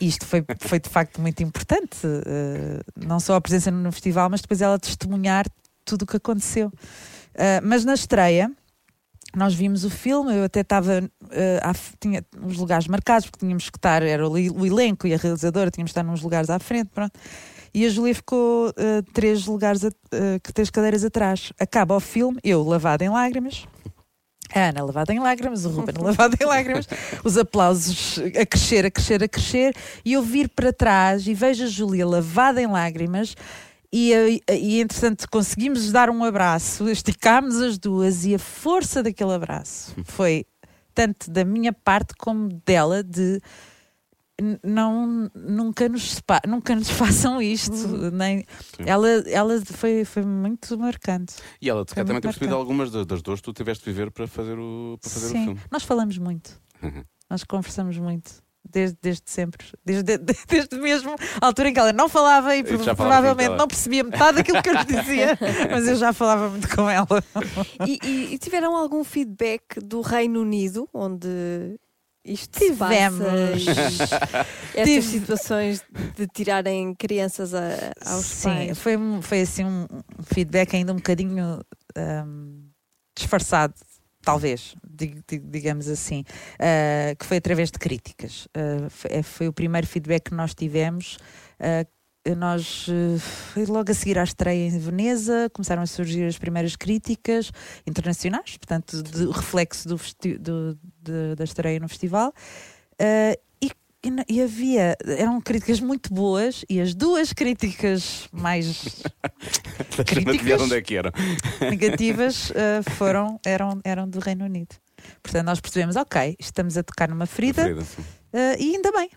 Isto 0.00 0.24
foi, 0.24 0.42
foi 0.60 0.80
de 0.80 0.88
facto 0.88 1.20
muito 1.20 1.42
importante, 1.42 1.98
eh, 2.04 2.80
não 2.96 3.20
só 3.20 3.36
a 3.36 3.40
presença 3.40 3.70
no 3.70 3.92
festival, 3.92 4.30
mas 4.30 4.40
depois 4.40 4.62
ela 4.62 4.78
testemunhar 4.78 5.46
tudo 5.84 6.02
o 6.02 6.06
que 6.06 6.16
aconteceu. 6.16 6.72
Mas 7.62 7.82
na 7.82 7.94
estreia, 7.94 8.52
nós 9.34 9.54
vimos 9.54 9.84
o 9.84 9.90
filme, 9.90 10.34
eu 10.36 10.44
até 10.44 10.60
estava, 10.60 11.08
eh, 11.30 11.60
f- 11.74 11.94
tinha 12.00 12.24
uns 12.42 12.56
lugares 12.58 12.86
marcados, 12.86 13.26
porque 13.30 13.44
tínhamos 13.44 13.70
que 13.70 13.78
estar, 13.78 14.02
era 14.02 14.26
o, 14.28 14.32
o 14.32 14.66
elenco 14.66 15.06
e 15.06 15.14
a 15.14 15.16
realizadora, 15.16 15.70
tínhamos 15.70 15.90
que 15.92 15.98
estar 15.98 16.02
nos 16.08 16.22
lugares 16.22 16.50
à 16.50 16.58
frente, 16.58 16.90
pronto. 16.94 17.12
E 17.74 17.86
a 17.86 17.88
Júlia 17.88 18.14
ficou 18.14 18.72
eh, 18.76 19.02
três 19.14 19.46
lugares, 19.46 19.84
a- 19.84 19.90
eh, 20.12 20.38
que 20.42 20.52
três 20.52 20.68
cadeiras 20.70 21.02
atrás. 21.04 21.52
Acaba 21.58 21.96
o 21.96 22.00
filme, 22.00 22.38
eu 22.44 22.62
lavada 22.62 23.02
em 23.04 23.08
lágrimas, 23.08 23.66
A 24.54 24.68
Ana 24.68 24.84
lavada 24.84 25.14
em 25.14 25.18
lágrimas, 25.18 25.64
o 25.64 25.70
Ruben 25.70 25.94
lavado 26.04 26.36
em 26.38 26.44
lágrimas, 26.44 26.86
os 27.24 27.38
aplausos 27.38 28.18
a 28.38 28.44
crescer, 28.44 28.84
a 28.84 28.90
crescer, 28.90 29.22
a 29.24 29.28
crescer, 29.28 29.74
e 30.04 30.12
eu 30.12 30.22
vir 30.22 30.50
para 30.50 30.70
trás 30.74 31.26
e 31.26 31.32
vejo 31.32 31.64
a 31.64 31.66
Júlia 31.68 32.06
lavada 32.06 32.60
em 32.60 32.66
lágrimas. 32.66 33.34
E, 33.92 34.12
eh, 34.12 34.58
e 34.58 34.80
entretanto 34.80 35.28
conseguimos 35.30 35.92
dar 35.92 36.08
um 36.08 36.24
abraço, 36.24 36.88
esticámos 36.88 37.60
as 37.60 37.78
duas 37.78 38.24
e 38.24 38.34
a 38.34 38.38
força 38.38 39.02
daquele 39.02 39.32
abraço 39.34 39.94
foi 40.04 40.46
tanto 40.94 41.30
da 41.30 41.44
minha 41.44 41.72
parte 41.72 42.14
como 42.16 42.48
dela 42.64 43.02
de 43.02 43.38
não 44.64 45.30
nunca 45.34 45.88
nos 45.88 46.20
nunca 46.48 46.74
nos 46.74 46.88
façam 46.90 47.40
isto 47.40 48.10
nem 48.10 48.44
ela 48.78 49.06
ela 49.28 49.60
foi 49.66 50.04
foi 50.04 50.24
muito 50.24 50.76
marcante. 50.78 51.34
E 51.60 51.68
ela 51.68 51.84
Foi 51.86 51.96
também 51.96 52.14
tem 52.14 52.22
percebido 52.22 52.54
algumas 52.56 52.90
da- 52.90 53.04
das 53.04 53.22
dores 53.22 53.40
que 53.40 53.44
tu 53.44 53.52
tiveste 53.52 53.84
de 53.84 53.90
viver 53.92 54.10
para 54.10 54.26
fazer 54.26 54.58
o, 54.58 54.98
para 55.00 55.10
fazer 55.10 55.26
o 55.26 55.28
sim 55.28 55.44
filme. 55.44 55.60
nós 55.70 55.82
falamos 55.84 56.18
muito. 56.18 56.60
Uhum. 56.82 57.04
nós 57.30 57.44
conversamos 57.44 57.96
muito 57.98 58.41
desde, 58.68 58.96
desde 59.02 59.22
sempre. 59.26 59.66
Desde, 59.84 60.18
desde 60.48 60.76
mesmo 60.78 61.14
a 61.40 61.46
altura 61.46 61.68
em 61.68 61.72
que 61.74 61.80
ela 61.80 61.92
não 61.92 62.08
falava 62.08 62.54
e 62.56 62.62
muito 62.62 62.84
provavelmente 62.96 63.56
não 63.56 63.66
percebia 63.68 64.02
metade 64.04 64.36
daquilo 64.38 64.62
que 64.62 64.68
eu 64.70 64.74
lhe 64.74 64.84
dizia 64.84 65.38
mas 65.70 65.86
eu 65.88 65.96
já 65.96 66.12
falava 66.12 66.48
muito 66.48 66.68
com 66.74 66.88
ela. 66.88 67.06
E, 67.86 67.98
e- 68.02 68.34
e 68.34 68.38
tiveram 68.38 68.74
algum 68.76 69.02
feedback 69.04 69.80
do 69.80 70.00
Reino 70.00 70.40
Unido, 70.40 70.88
onde 70.94 71.28
isto 72.24 72.56
Tivemos. 72.58 73.20
estas 74.74 74.84
Tive- 74.84 75.02
situações 75.02 75.84
de 76.16 76.26
tirarem 76.28 76.94
crianças 76.94 77.52
a- 77.54 77.92
aos 78.06 78.24
Sim, 78.24 78.48
pais? 78.48 78.78
foi, 78.78 78.96
um- 78.96 79.20
foi 79.20 79.40
assim 79.40 79.64
um 79.64 79.82
um 80.18 80.22
feedback 80.22 80.74
ainda 80.76 80.92
um 80.92 80.96
bocadinho 80.96 81.60
ahm, 81.96 82.60
disfarçado, 83.16 83.74
talvez, 84.24 84.74
dig- 84.88 85.22
dig- 85.28 85.44
digamos 85.50 85.88
assim, 85.88 86.24
ah, 86.58 87.14
que 87.18 87.26
foi 87.26 87.36
através 87.38 87.70
de 87.70 87.78
críticas. 87.78 88.48
Ah, 88.54 88.88
foi, 88.90 89.10
é- 89.12 89.22
foi 89.22 89.48
o 89.48 89.52
primeiro 89.52 89.86
feedback 89.86 90.30
que 90.30 90.34
nós 90.34 90.54
tivemos. 90.54 91.18
ah, 91.60 91.86
nós 92.36 92.86
eh, 92.88 93.64
logo 93.66 93.90
a 93.90 93.94
seguir 93.94 94.16
à 94.16 94.22
estreia 94.22 94.68
em 94.68 94.78
Veneza, 94.78 95.50
começaram 95.52 95.82
a 95.82 95.86
surgir 95.86 96.24
as 96.24 96.38
primeiras 96.38 96.76
críticas 96.76 97.50
internacionais, 97.84 98.56
portanto, 98.56 99.02
de 99.02 99.26
reflexo 99.26 99.88
do 99.88 99.96
do- 100.38 100.78
de- 101.02 101.34
da 101.34 101.42
estreia 101.42 101.80
no 101.80 101.88
festival. 101.88 102.32
E 104.04 104.10
e, 104.28 104.42
havia, 104.42 104.96
eram 105.06 105.40
críticas 105.40 105.80
muito 105.80 106.12
boas 106.12 106.64
e 106.68 106.80
as 106.80 106.92
duas 106.92 107.32
críticas 107.32 108.28
mais 108.32 109.00
adivinhar 109.98 110.60
onde 110.60 110.74
é 110.74 110.82
que 110.82 110.96
era. 110.96 111.12
negativas 111.70 112.52
eh, 112.54 112.82
foram, 112.96 113.38
eram, 113.46 113.80
eram 113.84 114.08
do 114.08 114.18
Reino 114.18 114.44
Unido. 114.44 114.74
Portanto, 115.22 115.46
nós 115.46 115.60
percebemos, 115.60 115.94
ok, 115.94 116.36
estamos 116.38 116.76
a 116.76 116.82
tocar 116.82 117.08
numa 117.08 117.26
ferida 117.26 117.62
Ferida, 117.62 117.86
eh, 118.32 118.56
e 118.60 118.74
ainda 118.74 118.90
bem, 118.90 119.08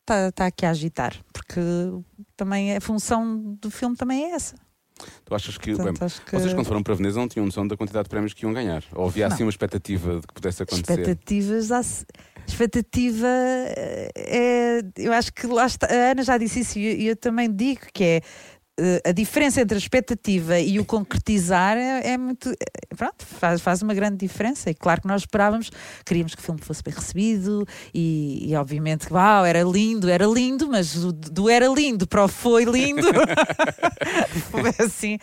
está 0.00 0.32
tá 0.32 0.46
aqui 0.46 0.64
a 0.64 0.70
agitar, 0.70 1.14
porque 1.30 1.60
também 2.34 2.74
a 2.74 2.80
função 2.80 3.56
do 3.60 3.70
filme 3.70 3.94
também 3.94 4.24
é 4.24 4.30
essa. 4.30 4.56
Tu 5.24 5.34
achas 5.34 5.58
que. 5.58 5.74
Portanto, 5.74 5.98
bem, 5.98 6.06
acho 6.06 6.22
que 6.22 6.32
Vocês, 6.32 6.54
quando 6.54 6.66
foram 6.66 6.82
para 6.82 6.94
Veneza, 6.94 7.18
não 7.18 7.28
tinham 7.28 7.44
noção 7.44 7.66
da 7.66 7.76
quantidade 7.76 8.04
de 8.04 8.10
prémios 8.10 8.32
que 8.32 8.44
iam 8.44 8.52
ganhar? 8.52 8.84
Ou 8.94 9.06
havia 9.06 9.26
assim 9.26 9.40
Não. 9.40 9.46
uma 9.46 9.50
expectativa 9.50 10.20
de 10.20 10.26
que 10.26 10.34
pudesse 10.34 10.62
acontecer? 10.62 11.00
expectativas 11.00 11.72
há 11.72 11.82
expectativa 12.46 13.26
eh, 13.28 14.10
é 14.16 14.80
eu 14.96 15.12
acho 15.12 15.32
que 15.32 15.46
lá 15.46 15.66
está, 15.66 15.86
a 15.86 16.10
Ana 16.12 16.22
já 16.22 16.36
disse 16.38 16.60
isso 16.60 16.78
e 16.78 17.06
eu, 17.06 17.16
também 17.16 17.50
digo 17.54 17.82
que 17.92 18.04
é 18.04 18.20
eh, 18.78 19.00
a 19.04 19.12
diferença 19.12 19.60
entre 19.60 19.76
a 19.76 19.78
expectativa 19.78 20.58
e 20.58 20.78
o 20.80 20.84
concretizar 20.84 21.76
é, 21.76 22.12
é 22.12 22.18
muito 22.18 22.50
eh, 22.50 22.94
pronto, 22.96 23.24
faz, 23.24 23.60
faz 23.60 23.82
uma 23.82 23.94
grande 23.94 24.16
diferença. 24.16 24.68
E 24.70 24.74
claro 24.74 25.00
que 25.02 25.06
nós 25.08 25.22
esperávamos 25.22 25.70
queríamos 26.04 26.34
que 26.34 26.40
o 26.40 26.44
filme 26.44 26.60
fosse 26.60 26.82
bem 26.82 26.92
recebido 26.94 27.64
e, 27.94 28.50
e 28.50 28.56
obviamente 28.56 29.12
uau, 29.12 29.44
era 29.44 29.62
lindo, 29.62 30.08
era 30.10 30.26
lindo 30.26 30.68
mas 30.68 30.96
o- 31.04 31.12
do 31.12 31.48
era 31.48 31.68
lindo 31.68 32.06
para 32.06 32.24
o 32.24 32.28
foi 32.28 32.64
lindo 32.64 33.06
assim, 34.84 35.18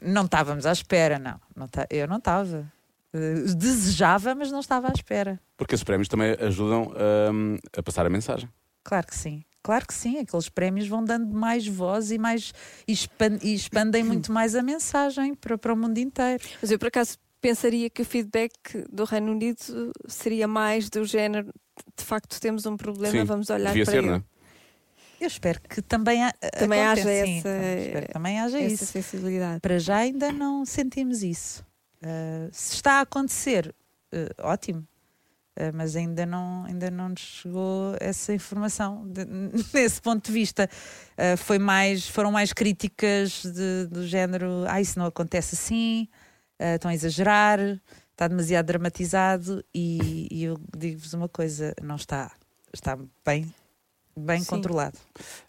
não 0.00 0.24
estávamos 0.24 0.66
à 0.66 0.72
espera 0.72 1.18
não, 1.18 1.40
não 1.56 1.66
tá- 1.68 1.86
eu 1.90 2.06
não 2.06 2.16
estava 2.18 2.70
desejava, 3.56 4.34
mas 4.34 4.50
não 4.50 4.60
estava 4.60 4.88
à 4.88 4.92
espera. 4.92 5.40
Porque 5.56 5.74
esses 5.74 5.84
prémios 5.84 6.08
também 6.08 6.36
ajudam 6.40 6.92
hum, 7.32 7.56
a 7.76 7.82
passar 7.82 8.06
a 8.06 8.10
mensagem. 8.10 8.48
Claro 8.84 9.06
que 9.06 9.16
sim. 9.16 9.44
Claro 9.62 9.86
que 9.86 9.94
sim, 9.94 10.18
aqueles 10.18 10.48
prémios 10.48 10.88
vão 10.88 11.04
dando 11.04 11.32
mais 11.32 11.66
voz 11.68 12.10
e 12.10 12.18
mais 12.18 12.52
e 12.88 12.92
expan- 12.92 13.38
e 13.42 13.54
expandem 13.54 14.02
muito 14.02 14.32
mais 14.32 14.56
a 14.56 14.62
mensagem 14.62 15.34
para, 15.36 15.56
para 15.56 15.72
o 15.72 15.76
mundo 15.76 15.98
inteiro. 15.98 16.42
Mas 16.60 16.70
eu, 16.72 16.78
por 16.80 16.88
acaso, 16.88 17.16
pensaria 17.40 17.88
que 17.88 18.02
o 18.02 18.04
feedback 18.04 18.50
do 18.90 19.04
Reino 19.04 19.30
Unido 19.30 19.92
seria 20.08 20.48
mais 20.48 20.90
do 20.90 21.04
género 21.04 21.52
de 21.96 22.04
facto 22.04 22.40
temos 22.40 22.66
um 22.66 22.76
problema, 22.76 23.12
Sim, 23.20 23.24
vamos 23.24 23.50
olhar 23.50 23.68
Devia 23.68 23.84
para 23.84 23.92
ser, 23.92 23.98
ele. 23.98 24.06
não 24.08 24.14
é? 24.16 24.22
Eu 25.20 25.26
espero 25.28 25.60
que 25.60 25.80
também, 25.80 26.24
ha- 26.24 26.32
Também 26.58 26.80
aconteça, 26.84 27.08
haja 27.08 27.24
sim. 27.26 27.38
essa- 27.38 28.12
também 28.12 28.40
haja 28.40 28.58
Essa 28.60 28.74
isso. 28.74 28.86
sensibilidade. 28.86 29.60
Para 29.60 29.78
já 29.78 29.96
ainda 29.98 30.32
não 30.32 30.64
sentimos 30.66 31.22
isso. 31.22 31.64
Uh, 32.02 32.48
se 32.50 32.74
está 32.74 32.94
a 32.94 33.00
acontecer, 33.02 33.74
uh, 34.12 34.46
ótimo. 34.46 34.80
Uh, 35.54 35.70
mas 35.74 35.94
ainda 35.94 36.24
não, 36.26 36.64
ainda 36.64 36.90
não 36.90 37.10
nos 37.10 37.20
chegou 37.20 37.94
essa 38.00 38.34
informação. 38.34 39.06
De- 39.08 39.24
nesse 39.72 40.00
ponto 40.00 40.24
de 40.26 40.32
vista, 40.32 40.68
foi 41.38 41.58
mais, 41.58 42.08
foram 42.08 42.32
mais 42.32 42.52
críticas 42.52 43.42
de- 43.44 43.86
do 43.86 44.06
género: 44.06 44.64
ah, 44.66 44.80
isso 44.80 44.98
não 44.98 45.06
acontece 45.06 45.54
assim, 45.54 46.08
estão 46.58 46.90
a 46.90 46.94
exagerar, 46.94 47.60
está 48.10 48.26
demasiado 48.26 48.66
dramatizado. 48.66 49.64
E, 49.74 50.26
e 50.30 50.44
eu 50.44 50.58
digo-vos 50.76 51.12
uma 51.14 51.28
coisa: 51.28 51.74
não 51.82 51.96
está, 51.96 52.32
está 52.72 52.98
bem, 53.24 53.52
bem 54.16 54.40
Sim. 54.40 54.46
controlado. 54.46 54.98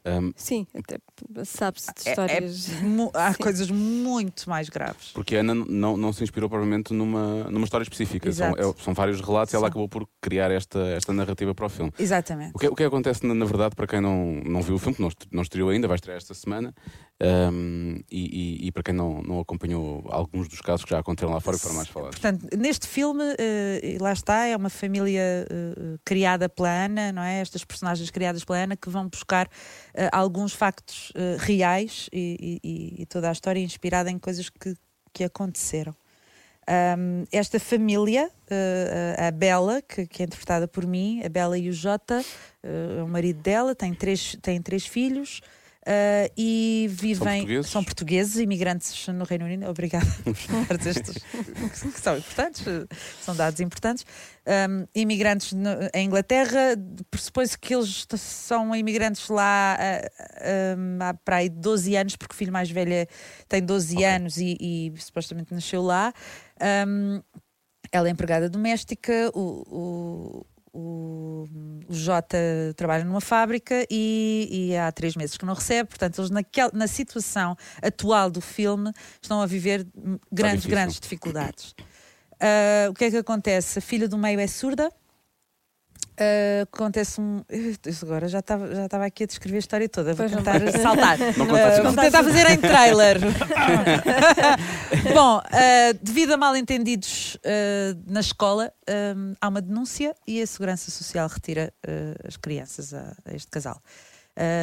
Hum, 0.06 0.32
Sim, 0.36 0.66
até 0.74 0.98
sabe-se 1.46 1.88
de 1.94 2.02
É- 2.06 2.10
é 2.10 2.12
histórias. 2.12 2.68
mu- 2.82 3.12
há 3.14 3.32
Sim. 3.34 3.44
coisas 3.44 3.70
muito 3.72 4.50
mais 4.50 4.70
graves. 4.70 5.12
porque 5.14 5.36
a 5.36 5.40
Ana 5.42 5.54
não, 5.54 5.98
não 5.98 6.14
se 6.14 6.24
inspirou 6.24 6.50
provavelmente 6.50 6.94
numa, 6.94 7.46
numa 7.46 7.64
história 7.66 7.84
específica. 7.84 8.32
São, 8.32 8.52
é- 8.58 8.74
são 8.84 8.94
vários 8.94 9.20
relatos 9.22 9.54
e 9.54 9.58
ela 9.58 9.66
Sim. 9.68 9.70
acabou 9.72 9.90
por 9.90 10.08
criar 10.22 10.50
esta, 10.52 10.80
esta 10.90 11.12
narrativa 11.14 11.54
para 11.54 11.66
o 11.66 11.70
filme. 11.70 11.92
Exatamente. 12.00 12.52
O 12.56 12.60
que, 12.60 12.68
o 12.68 12.76
que 12.76 12.84
acontece, 12.84 13.26
na, 13.26 13.34
na 13.34 13.46
verdade, 13.46 13.76
para 13.76 13.88
quem 13.88 14.00
não, 14.02 14.42
não 14.46 14.62
viu 14.62 14.76
o 14.76 14.80
filme, 14.80 14.96
que 14.96 15.02
não, 15.02 15.12
não 15.32 15.42
estreou 15.42 15.70
ainda, 15.70 15.88
vai 15.88 15.96
estrear 15.96 16.18
esta 16.18 16.34
semana, 16.34 16.74
hum, 17.22 18.00
e, 18.12 18.62
e- 18.64 18.68
e 18.68 18.72
para 18.72 18.84
quem 18.84 18.94
não, 18.94 19.22
não 19.22 19.40
acompanhou 19.40 20.06
alguns 20.10 20.48
dos 20.48 20.62
casos 20.62 20.84
que 20.84 20.92
já 20.92 21.00
aconteceram 21.00 21.34
lá 21.34 21.40
fora 21.40 21.58
foram 21.58 21.76
mais 21.76 21.88
falados. 21.88 22.20
Portanto, 22.20 22.48
neste 22.58 22.88
filme, 22.88 23.24
e 23.82 23.98
lá 24.00 24.12
está, 24.14 24.46
é 24.46 24.56
uma 24.56 24.70
família 24.70 25.22
eh, 25.22 25.98
criada 26.04 26.50
pela 26.50 26.70
Ana, 26.70 27.12
não 27.12 27.22
é? 27.22 27.40
Estas 27.40 27.64
personagens 27.64 28.10
criadas 28.10 28.44
pela 28.44 28.60
Ana 28.60 28.76
que 28.76 28.90
vão 28.90 29.08
buscar 29.08 29.50
eh, 29.94 30.10
alguns 30.12 30.54
factos 30.54 31.12
reais 31.40 32.10
e, 32.12 32.60
e- 32.64 33.06
toda 33.06 33.30
a 33.30 33.32
história 33.32 33.60
inspirada 33.60 34.10
em 34.10 34.18
coisas 34.18 34.50
que, 34.50 34.76
que 35.14 35.24
aconteceram. 35.24 35.96
Ahm, 36.68 37.26
esta 37.32 37.60
família, 37.60 38.32
eh, 38.50 39.16
a 39.28 39.32
Bela, 39.32 39.82
que, 39.82 40.08
que 40.08 40.24
é 40.24 40.26
interpretada 40.26 40.66
por 40.68 40.86
mim, 40.88 41.22
a 41.24 41.30
Bela 41.30 41.58
e 41.58 41.70
o 41.70 41.74
Jota, 41.74 42.24
eh, 42.64 42.96
é 43.00 43.04
o 43.04 43.08
marido 43.08 43.42
dela, 43.42 43.76
tem 43.76 43.94
três, 43.94 44.38
tem 44.42 44.62
três 44.62 44.86
filhos. 44.86 45.42
Eh, 45.86 46.32
e 46.38 46.88
vivem 46.90 47.40
portugueses? 47.42 47.72
são 47.72 47.84
portugueses, 47.84 48.36
imigrantes 48.38 49.08
no 49.08 49.24
Reino 49.24 49.46
Unido. 49.46 49.66
Obrigada 49.70 50.06
por 50.68 50.88
estes 50.88 51.24
que 51.94 52.00
são 52.02 52.18
importantes, 52.18 52.64
são 53.22 53.36
dados 53.36 53.60
importantes. 53.60 54.06
Um, 54.46 54.86
imigrantes 54.94 55.54
no- 55.54 55.70
em 55.94 56.06
Inglaterra, 56.06 56.76
pressupõe-se 57.10 57.58
que 57.58 57.74
eles 57.74 58.06
são 58.18 58.76
imigrantes 58.76 59.30
lá 59.30 59.78
ah, 59.80 61.10
há 61.10 61.14
para 61.14 61.38
aí 61.38 61.50
12 61.50 61.96
anos, 61.96 62.16
porque 62.16 62.34
o 62.34 62.38
filho 62.38 62.52
mais 62.52 62.70
velho 62.70 63.08
tem 63.48 63.62
12 63.62 63.96
Ok. 63.96 64.06
anos 64.06 64.38
e, 64.38 64.58
e 64.60 64.94
supostamente 65.00 65.54
nasceu 65.54 65.82
lá. 65.82 66.14
Um, 66.88 67.22
ela 67.92 68.08
é 68.08 68.12
empregada 68.12 68.50
doméstica, 68.50 69.32
o, 69.34 69.64
o, 69.68 70.46
o, 70.74 71.48
o 71.88 71.94
Jota 71.94 72.38
trabalha 72.76 73.04
numa 73.04 73.22
fábrica 73.22 73.86
e, 73.90 74.48
e 74.50 74.78
há 74.78 74.92
três 74.92 75.16
meses 75.16 75.38
que 75.38 75.46
não 75.46 75.54
recebe, 75.54 75.90
portanto, 75.90 76.20
eles 76.20 76.32
naquel, 76.32 76.72
na 76.74 76.88
situação 76.88 77.56
atual 77.82 78.30
do 78.30 78.42
filme 78.42 78.92
estão 79.22 79.42
a 79.42 79.46
viver 79.46 79.86
grandes, 80.32 80.66
grandes 80.66 81.00
dificuldades. 81.00 81.76
Ah, 82.44 82.90
o 82.90 82.94
que 82.94 83.06
é 83.06 83.12
que 83.12 83.18
acontece? 83.18 83.80
A 83.80 83.82
filha 83.82 84.10
do 84.10 84.18
meio 84.18 84.40
é 84.40 84.48
surda. 84.48 84.92
Ah, 86.18 86.62
acontece 86.64 87.20
um. 87.20 87.44
Isso 87.86 88.06
agora 88.06 88.28
já 88.28 88.40
estava 88.40 88.74
já 88.74 88.86
estava 88.86 89.06
aqui 89.06 89.24
a 89.24 89.28
descrever 89.28 89.58
a 89.58 89.60
história 89.60 89.90
toda. 89.90 90.14
Vou 90.14 90.28
Pois 90.28 90.32
não 90.32 90.44
tentar 90.44 90.60
vai. 90.60 90.72
saltar. 90.82 91.18
Não 91.38 91.48
contaste 91.48 91.82
vou 91.82 91.94
tentar 91.96 92.24
fazer 92.24 92.50
em 92.52 92.58
trailer. 92.58 93.18
Bom, 95.14 95.42
ah, 95.44 95.94
devido 96.02 96.34
a 96.34 96.38
mal 96.38 96.56
entendidos 96.56 97.38
ah, 97.46 97.98
na 98.08 98.20
escola, 98.20 98.72
ah, 98.88 99.36
há 99.42 99.48
uma 99.48 99.62
denúncia 99.62 100.16
e 100.28 100.42
a 100.42 100.48
Segurança 100.48 100.92
Social 100.92 101.28
retira 101.28 101.74
as 102.28 102.38
crianças 102.38 102.94
a, 102.94 103.16
a 103.26 103.34
este 103.34 103.50
casal. 103.50 103.82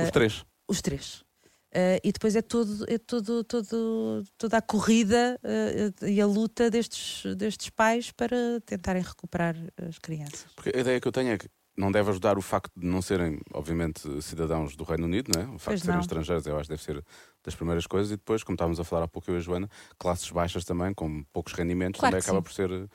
Os 0.05 0.11
três. 0.11 0.45
os 0.69 0.83
três. 0.83 1.25
Uh, 1.71 2.03
e 2.03 2.11
depois 2.11 2.35
é, 2.35 2.43
todo, 2.43 2.85
é 2.89 2.99
todo, 2.99 3.45
todo, 3.45 4.25
toda 4.37 4.57
a 4.57 4.63
corrida 4.63 5.39
uh, 5.45 6.05
e 6.05 6.21
a 6.21 6.27
luta 6.27 6.69
destes, 6.69 7.37
destes 7.37 7.71
pais 7.71 8.11
para 8.11 8.61
tentarem 8.67 9.03
recuperar 9.03 9.55
as 9.89 9.97
crianças. 9.99 10.47
Porque 10.57 10.77
a 10.77 10.81
ideia 10.81 11.01
que 11.01 11.07
eu 11.07 11.13
tenho 11.13 11.31
é 11.31 11.39
que 11.39 11.49
não 11.77 11.93
deve 11.93 12.11
ajudar 12.11 12.37
o 12.37 12.43
facto 12.43 12.73
de 12.77 12.87
não 12.87 13.01
serem, 13.01 13.41
obviamente, 13.55 14.03
cidadãos 14.21 14.75
do 14.75 14.83
Reino 14.85 15.05
Unido, 15.05 15.31
não 15.35 15.43
é? 15.43 15.45
O 15.47 15.59
facto 15.59 15.65
Pois 15.65 15.81
de 15.81 15.87
serem 15.87 15.95
não. 15.95 16.03
estrangeiros, 16.03 16.47
eu 16.47 16.57
acho 16.57 16.65
que 16.65 16.75
deve 16.75 16.83
ser 16.83 17.05
das 17.43 17.55
primeiras 17.55 17.87
coisas. 17.87 18.11
E 18.11 18.17
depois, 18.17 18.43
como 18.43 18.55
estávamos 18.55 18.81
a 18.81 18.85
falar 18.85 19.05
há 19.05 19.09
pouco 19.09 19.31
eu 19.31 19.37
e 19.37 19.39
a 19.39 19.41
Joana, 19.41 19.71
classes 19.99 20.31
baixas 20.31 20.65
também, 20.65 20.93
com 20.93 21.23
poucos 21.33 21.53
rendimentos, 21.53 22.01
Claro 22.01 22.17
também 22.17 22.23
acaba 22.23 22.39
sim. 22.39 22.43
por 22.43 22.53
ser. 22.53 22.91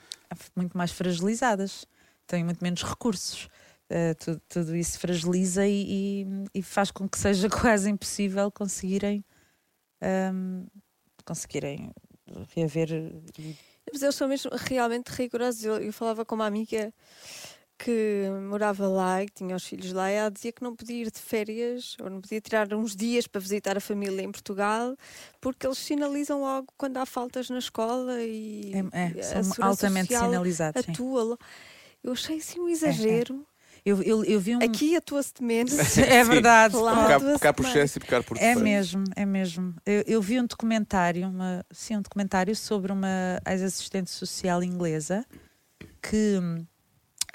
Muito 0.54 0.76
mais 0.76 0.92
fragilizadas, 0.92 1.86
têm 2.26 2.44
muito 2.44 2.62
menos 2.62 2.82
recursos. 2.82 3.48
Uh, 3.90 4.14
tu- 4.18 4.40
tudo, 4.48 4.74
isso 4.74 4.98
fragiliza 4.98 5.66
e, 5.66 6.24
e- 6.24 6.26
e 6.54 6.62
faz 6.62 6.90
com 6.90 7.08
que 7.08 7.16
seja 7.18 7.48
quase 7.72 7.88
impossível 7.88 8.50
conseguirem 8.50 9.24
um, 10.32 10.66
conseguirem 11.24 11.92
reaver 12.54 12.88
Mas 13.92 14.02
eles 14.02 14.14
são 14.16 14.26
mesmo 14.26 14.50
realmente 14.52 15.08
rigorosos. 15.10 15.64
Eu, 15.64 15.76
eu 15.78 15.92
falava 15.92 16.24
com 16.24 16.34
uma 16.34 16.46
amiga 16.46 16.92
que 17.78 18.24
morava 18.48 18.88
lá 18.88 19.22
e 19.22 19.26
que 19.26 19.34
tinha 19.34 19.54
os 19.54 19.62
filhos 19.64 19.92
lá 19.92 20.10
e 20.10 20.14
ela 20.14 20.30
dizia 20.30 20.50
que 20.50 20.62
não 20.64 20.74
podia 20.74 21.02
ir 21.02 21.10
de 21.10 21.20
férias 21.20 21.94
ou 22.00 22.08
não 22.10 22.20
podia 22.22 22.40
tirar 22.40 22.72
uns 22.74 22.96
dias 22.96 23.26
para 23.26 23.40
visitar 23.40 23.76
a 23.76 23.80
família 23.80 24.22
em 24.22 24.32
Portugal 24.32 24.96
porque 25.42 25.66
eles 25.66 25.76
sinalizam 25.78 26.40
logo 26.40 26.68
quando 26.78 26.96
há 26.96 27.04
faltas 27.06 27.50
na 27.50 27.58
escola 27.58 28.20
e 28.22 28.72
é, 28.92 29.18
é, 29.18 29.22
são 29.22 29.42
altamente 29.62 30.14
sinalizados. 30.14 30.84
atua. 30.88 31.38
Eu 32.02 32.12
achei 32.12 32.38
assim 32.38 32.58
um 32.60 32.68
exagero. 32.68 33.46
Eu, 33.86 34.02
eu, 34.02 34.24
eu 34.24 34.40
vi 34.40 34.56
um. 34.56 34.58
Aqui 34.58 34.96
atua-se 34.96 35.32
de 35.32 35.44
menos. 35.44 35.72
É 35.96 36.24
verdade. 36.24 36.74
Claro. 36.74 37.34
Pecar, 37.34 37.54
por 37.54 37.64
excesso 37.64 37.98
e 37.98 38.00
pecar 38.00 38.20
por 38.24 38.36
É 38.36 38.40
defeito. 38.40 38.60
mesmo, 38.60 39.04
é 39.14 39.24
mesmo. 39.24 39.74
Eu, 39.86 40.02
eu 40.08 40.20
vi 40.20 40.40
um 40.40 40.44
documentário, 40.44 41.28
uma, 41.28 41.64
sim, 41.70 41.96
um 41.96 42.02
documentário 42.02 42.56
sobre 42.56 42.90
uma 42.90 43.40
ex-assistente 43.46 44.10
social 44.10 44.60
inglesa 44.64 45.24
que, 46.02 46.36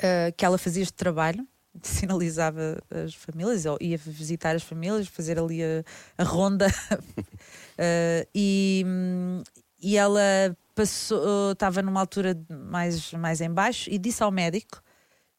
ah, 0.03 0.29
que 0.35 0.43
ela 0.43 0.57
fazia 0.57 0.83
este 0.83 0.93
trabalho, 0.95 1.47
sinalizava 1.81 2.83
as 3.05 3.15
famílias, 3.15 3.65
ou 3.65 3.77
ia 3.79 3.97
visitar 3.97 4.53
as 4.53 4.61
famílias, 4.63 5.07
fazer 5.07 5.39
ali 5.39 5.63
a, 5.63 5.85
a 6.17 6.23
ronda. 6.25 6.67
Ah, 7.77 8.27
e, 8.35 8.85
e 9.81 9.95
ela 9.95 10.21
passou, 10.75 11.53
estava 11.53 11.81
numa 11.81 12.01
altura 12.01 12.37
mais, 12.49 13.13
mais 13.13 13.39
em 13.39 13.49
baixo 13.49 13.89
e 13.89 13.97
disse 13.97 14.21
ao 14.21 14.31
médico 14.31 14.81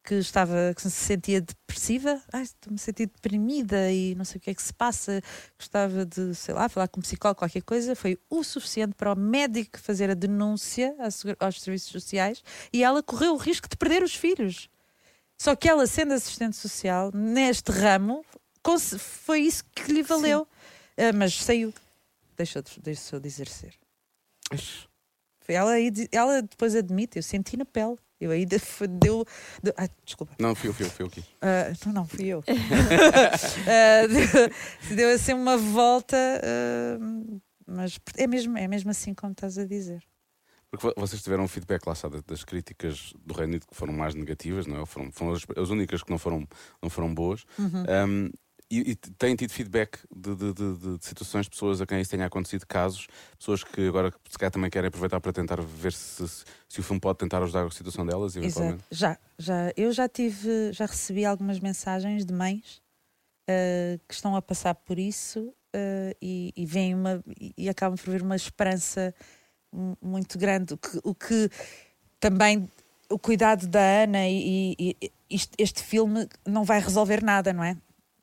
que 0.05 0.15
estava 0.15 0.75
que 0.75 0.83
se 0.83 0.91
sentia 0.91 1.41
depressiva, 1.41 2.21
ai, 2.33 2.43
estou-me 2.43 2.77
a 2.77 2.79
sentir 2.79 3.07
deprimida 3.07 3.91
e 3.93 4.15
não 4.17 4.25
sei 4.25 4.39
o 4.39 4.41
que 4.41 4.51
é 4.51 4.55
que 4.55 4.63
se 4.63 4.73
passa, 4.73 5.23
gostava 5.57 6.05
de, 6.05 6.35
sei 6.35 6.55
lá, 6.55 6.69
falar 6.69 6.89
com 6.89 6.99
um 7.01 7.03
psicólogo, 7.03 7.39
qualquer 7.39 7.63
coisa, 7.63 7.95
foi 7.95 8.19
o 8.29 8.43
suficiente 8.43 8.95
para 8.95 9.13
o 9.13 9.17
médico 9.17 9.79
fazer 9.79 10.11
a 10.11 10.15
denúncia 10.15 10.95
aos 11.39 11.63
serviços 11.63 11.91
sociais 11.91 12.43
e 12.73 12.83
ela 12.83 13.03
correu 13.03 13.35
o 13.35 13.37
risco 13.37 13.69
de 13.69 13.77
perder 13.77 14.03
os 14.03 14.15
filhos. 14.15 14.69
Só 15.39 15.57
que 15.57 15.69
ela, 15.69 15.87
sendo 15.87 16.15
assistente 16.15 16.57
social, 16.57 17.11
neste 17.13 17.71
ramo, 17.73 18.25
foi 18.99 19.41
isso 19.41 19.65
que 19.75 19.93
lhe 19.93 20.03
valeu. 20.03 20.47
Ah, 20.97 21.13
mas 21.13 21.35
saiu, 21.35 21.73
deixou 22.37 22.63
de, 22.63 22.81
deixou 22.81 23.19
de 23.19 23.27
exercer. 23.29 23.75
Foi 25.41 25.55
Ela, 25.55 25.75
ela 26.13 26.43
depois 26.43 26.77
admite, 26.77 27.17
eu 27.19 27.23
senti 27.23 27.57
na 27.57 27.65
pele. 27.65 27.99
Eu 28.23 28.31
aí 28.31 28.45
de- 28.47 28.61
deu. 29.01 29.25
deu 29.63 29.73
ai, 29.77 29.89
desculpa. 30.05 30.33
Não, 30.39 30.55
fui 30.55 30.69
eu, 30.69 30.75
fui 30.75 30.87
eu, 30.87 30.91
fui 30.91 31.05
eu 31.05 31.09
aqui. 31.09 31.25
Ah, 31.41 31.73
não, 31.87 31.93
não, 31.93 32.07
fui 32.07 32.27
eu. 32.29 32.43
Ah, 33.67 34.07
deu, 34.89 34.97
deu 34.97 35.11
assim 35.15 35.33
uma 35.35 35.57
volta, 35.57 36.17
ah, 36.17 36.99
mas 37.67 37.99
é 38.17 38.27
mesmo, 38.27 38.57
é 38.59 38.67
mesmo 38.69 38.91
assim 38.91 39.15
como 39.15 39.33
estás 39.33 39.59
a 39.59 39.65
dizer. 39.67 40.03
Porque 40.71 40.87
vo- 40.87 40.95
vocês 40.97 41.23
tiveram 41.23 41.45
um 41.45 41.49
feedback 41.49 41.87
lá 41.87 41.93
das- 41.95 42.23
das 42.23 42.45
críticas 42.45 43.13
do 43.25 43.35
Reino 43.35 43.51
Unido 43.53 43.67
que 43.67 43.75
foram 43.77 43.93
mais 43.93 44.15
negativas, 44.15 44.67
não 44.67 44.81
é? 44.81 44.87
Foram, 44.87 45.13
foram 45.13 45.33
as, 45.33 45.43
as 45.57 45.69
únicas 45.71 46.03
que 46.03 46.11
não 46.11 46.19
foram, 46.19 46.47
não 46.83 46.89
foram 46.89 47.13
boas. 47.13 47.45
Uhum. 47.59 47.85
Um, 48.09 48.31
e, 48.81 48.91
e 48.93 48.97
têm 48.97 49.37
tido 49.37 49.51
feedback 49.51 49.99
de, 50.15 50.35
de- 50.35 50.53
de- 50.55 50.99
de- 50.99 51.05
situações 51.05 51.45
de 51.47 51.51
pessoas 51.51 51.81
a 51.81 51.87
quem 51.87 52.01
isso 52.01 52.11
tenha 52.11 52.27
acontecido, 52.27 52.67
casos, 52.67 53.07
pessoas 53.39 53.63
que 53.63 53.87
agora 53.89 54.13
se 54.31 54.39
calhar 54.39 54.51
também 54.51 54.71
querem 54.71 54.89
aproveitar 54.89 55.21
para 55.21 55.33
tentar 55.33 55.61
ver 55.61 55.93
se, 55.93 56.27
se, 56.29 56.45
se 56.69 56.81
o 56.81 56.83
filme 56.83 57.01
pode 57.01 57.19
tentar 57.19 57.43
ajudar 57.43 57.67
a 57.67 57.71
situação 57.71 58.07
delas, 58.07 58.35
Exato. 58.37 58.47
eventualmente. 58.47 58.85
Já, 58.91 59.19
já, 59.39 59.73
eu 59.77 59.93
já 59.93 60.09
tive, 60.09 60.73
já 60.73 60.87
recebi 60.87 61.25
algumas 61.25 61.61
mensagens 61.61 62.25
de 62.25 62.33
mães 62.33 62.81
ah, 63.49 63.99
que 64.09 64.15
estão 64.15 64.35
a 64.37 64.41
passar 64.43 64.75
por 64.75 64.99
isso 64.99 65.53
ah, 65.75 66.17
e, 66.23 66.53
e 66.57 66.65
veem 66.65 66.95
uma 66.95 67.23
e, 67.57 67.69
acabam 67.69 67.99
por 67.99 68.11
ver 68.11 68.23
uma 68.23 68.37
esperança 68.37 69.15
mu- 69.73 69.97
muito 70.01 70.39
grande, 70.39 70.75
o 70.75 70.79
que, 70.79 71.01
o 71.05 71.15
que 71.15 71.51
também 72.19 72.69
o 73.11 73.19
cuidado 73.19 73.67
da 73.67 73.81
Ana 74.05 74.27
e, 74.29 74.75
e- 74.79 74.97
e 75.03 75.11
isto- 75.29 75.55
este 75.59 75.83
filme 75.83 76.27
não 76.47 76.65
vai 76.65 76.81
resolver 76.81 77.23
nada, 77.23 77.53
não 77.53 77.63
é? 77.63 77.77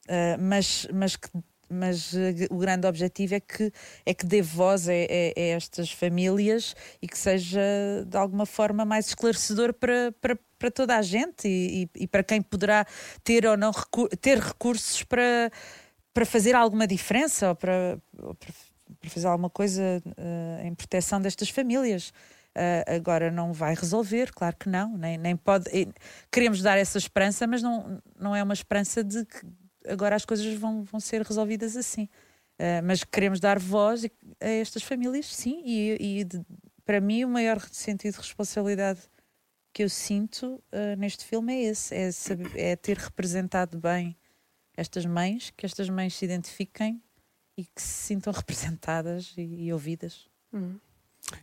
Ah, 0.09 0.37
mas, 0.39 0.87
mas 0.93 1.15
que 1.15 1.29
mas 1.71 2.15
eh, 2.15 2.47
o 2.49 2.57
grande 2.57 2.87
objetivo 2.87 3.35
é 3.35 3.39
que 3.39 3.71
é 4.03 4.11
que 4.13 4.25
dê 4.25 4.41
voz 4.41 4.89
a, 4.89 4.91
a- 4.91 4.95
a 5.37 5.41
estas 5.55 5.91
famílias 5.91 6.75
e 7.01 7.07
que 7.07 7.15
seja 7.17 7.61
de 8.07 8.17
alguma 8.17 8.47
forma 8.47 8.83
mais 8.85 9.09
esclarecedor 9.09 9.73
para, 9.75 10.11
para, 10.19 10.35
para 10.57 10.71
toda 10.71 10.97
a 10.97 11.01
gente 11.03 11.47
e, 11.47 11.83
e- 11.83 12.03
e 12.03 12.07
para 12.07 12.23
quem 12.23 12.41
poderá 12.41 12.85
ter 13.23 13.45
ou 13.45 13.55
não 13.55 13.71
ter 14.19 14.39
recursos 14.39 15.03
para, 15.03 15.51
para 16.13 16.25
fazer 16.25 16.55
alguma 16.55 16.87
diferença 16.87 17.49
ou 17.49 17.55
para, 17.55 17.99
ou 18.19 18.33
para, 18.33 18.51
para 18.99 19.09
fazer 19.11 19.27
alguma 19.27 19.49
coisa 19.51 20.01
eh, 20.17 20.63
em 20.65 20.73
proteção 20.73 21.21
destas 21.21 21.49
famílias. 21.49 22.11
Ah, 22.55 22.95
agora 22.95 23.29
não 23.31 23.53
vai 23.53 23.75
resolver, 23.75 24.31
claro 24.33 24.55
que 24.57 24.67
não, 24.67 24.97
nem, 24.97 25.17
nem 25.19 25.35
pode. 25.37 25.65
Queremos 26.31 26.61
dar 26.63 26.77
essa 26.79 26.97
esperança, 26.97 27.45
mas 27.45 27.61
não, 27.61 28.01
não 28.19 28.35
é 28.35 28.41
uma 28.41 28.53
esperança 28.55 29.03
de 29.03 29.23
agora 29.87 30.15
as 30.15 30.25
coisas 30.25 30.53
vão, 30.55 30.83
vão 30.83 30.99
ser 30.99 31.21
resolvidas 31.21 31.75
assim. 31.75 32.07
Ah, 32.57 32.81
mas 32.83 33.03
queremos 33.03 33.39
dar 33.39 33.57
voz 33.59 34.05
a 34.39 34.47
estas 34.47 34.83
famílias, 34.83 35.25
sim, 35.33 35.61
e, 35.65 36.19
e 36.19 36.23
de- 36.23 36.41
para 36.85 36.99
mim 36.99 37.23
o 37.23 37.29
maior 37.29 37.59
sentido 37.71 38.13
de 38.13 38.19
responsabilidade 38.19 38.99
que 39.71 39.83
eu 39.83 39.89
sinto 39.89 40.61
ah, 40.71 40.95
neste 40.97 41.23
filme 41.25 41.53
é 41.53 41.61
esse: 41.69 41.95
é, 41.95 42.11
saber- 42.11 42.51
é 42.57 42.75
ter 42.75 42.97
representado 42.97 43.77
bem 43.77 44.15
estas 44.75 45.05
mães, 45.05 45.51
que 45.55 45.65
estas 45.65 45.89
mães 45.89 46.15
se 46.15 46.25
identifiquem 46.25 47.01
e 47.57 47.65
que 47.65 47.81
se 47.81 47.87
sintam 48.07 48.31
representadas 48.33 49.33
e, 49.37 49.41
e 49.65 49.73
ouvidas. 49.73 50.27
Hum. 50.53 50.77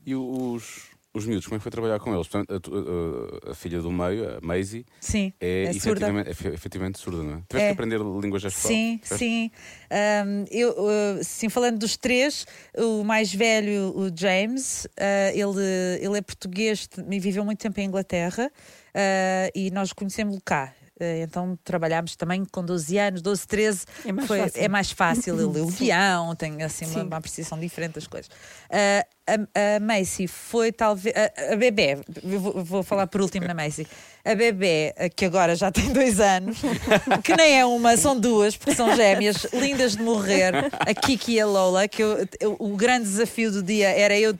E 0.04 0.14
os, 0.14 0.90
os 1.16 1.26
miúdos, 1.26 1.46
como 1.46 1.56
é 1.56 1.58
que 1.58 1.62
foi 1.62 1.70
trabalhar 1.72 1.98
com 1.98 2.14
eles? 2.14 2.28
Portanto, 2.28 2.54
a, 2.54 2.60
tu- 2.60 3.40
a- 3.46 3.50
a 3.50 3.54
filha 3.54 3.80
do 3.80 3.90
meio, 3.90 4.36
a 4.36 4.40
Maisie, 4.40 4.84
Sim, 5.00 5.32
é, 5.40 5.64
É 5.64 5.72
surda. 5.72 5.88
efetivamente, 5.88 6.30
é 6.30 6.34
fe- 6.34 6.48
efetivamente 6.48 6.98
surda, 6.98 7.22
não 7.22 7.34
é? 7.38 7.42
Tiveste 7.48 7.56
É. 7.56 7.66
que 7.66 7.72
aprender 7.72 7.98
língua 7.98 8.38
gestual? 8.38 8.72
Sim, 8.72 8.98
Tiveste? 9.02 9.18
sim. 9.24 9.50
Ahm, 9.90 10.44
eu, 10.50 10.70
uh, 10.70 11.24
sim, 11.24 11.48
falando 11.48 11.78
dos 11.78 11.96
três, 11.96 12.46
o 12.76 13.02
mais 13.04 13.32
velho, 13.34 13.92
o 13.96 14.10
James, 14.14 14.86
ah, 14.98 15.30
ele, 15.32 15.62
ele 16.04 16.18
é 16.18 16.22
português 16.22 16.88
e 17.10 17.20
viveu 17.20 17.44
muito 17.44 17.58
tempo 17.60 17.78
em 17.80 17.84
Inglaterra 17.84 18.50
ah, 18.94 19.50
e 19.54 19.70
nós 19.70 19.92
conhecemos-lo 19.92 20.40
cá. 20.44 20.72
Ah, 20.98 21.18
então 21.22 21.58
trabalhámos 21.62 22.16
também 22.16 22.42
com 22.46 22.64
12 22.64 22.96
anos, 22.98 23.20
12, 23.20 23.46
13. 23.46 23.84
É 24.06 24.12
mais 24.12 24.26
foi- 24.26 24.38
fácil. 24.40 24.62
é 24.62 24.68
mais 24.68 24.90
fácil. 24.90 25.34
Ele 25.34 25.52
leu 25.52 25.66
o 25.66 25.70
guião, 25.70 26.34
tem 26.34 26.62
assim 26.62 26.86
uma, 26.86 27.02
uma 27.04 27.16
apreciação 27.18 27.58
diferente 27.60 27.94
das 27.96 28.06
coisas. 28.06 28.30
Ah, 28.70 29.04
a, 29.26 29.76
a 29.76 29.80
Macy 29.80 30.26
foi 30.26 30.70
talvez. 30.72 31.14
A, 31.16 31.52
a 31.54 31.56
bebê, 31.56 31.98
vou, 32.22 32.64
vou 32.64 32.82
falar 32.82 33.06
por 33.06 33.20
último 33.20 33.46
na 33.46 33.54
Macy. 33.54 33.86
A 34.24 34.34
bebê, 34.34 34.92
ah, 34.98 35.08
que 35.08 35.24
agora 35.24 35.54
já 35.54 35.70
tem 35.70 35.92
dois 35.92 36.18
anos, 36.18 36.58
que 37.22 37.36
nem 37.36 37.60
é 37.60 37.64
uma, 37.64 37.96
são 37.96 38.18
duas, 38.18 38.56
porque 38.56 38.74
são 38.74 38.94
gêmeas, 38.96 39.46
lindas 39.52 39.94
de 39.96 40.02
morrer, 40.02 40.52
a 40.80 40.92
Kiki 40.94 41.34
e 41.34 41.40
a 41.40 41.46
Lola, 41.46 41.86
que 41.86 42.02
eu- 42.02 42.26
eu- 42.40 42.56
o 42.58 42.76
grande 42.76 43.04
desafio 43.04 43.52
do 43.52 43.62
dia 43.62 43.88
era 43.88 44.18
eu 44.18 44.36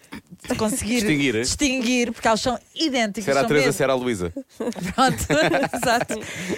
conseguir 0.59 0.95
Distinguir, 0.97 1.37
hein? 1.37 1.43
distinguir, 1.43 2.13
porque 2.13 2.27
elas 2.27 2.41
são 2.41 2.59
idênticas. 2.75 3.25
Se 3.25 3.31
era 3.31 3.41
a 3.43 3.45
Teresa, 3.45 3.67
mesmo- 3.67 3.77
se 3.77 3.83
era 3.85 3.93
a 3.93 3.97
Luísa. 3.97 4.33
Pronto, 4.59 5.25
exato. 5.77 6.15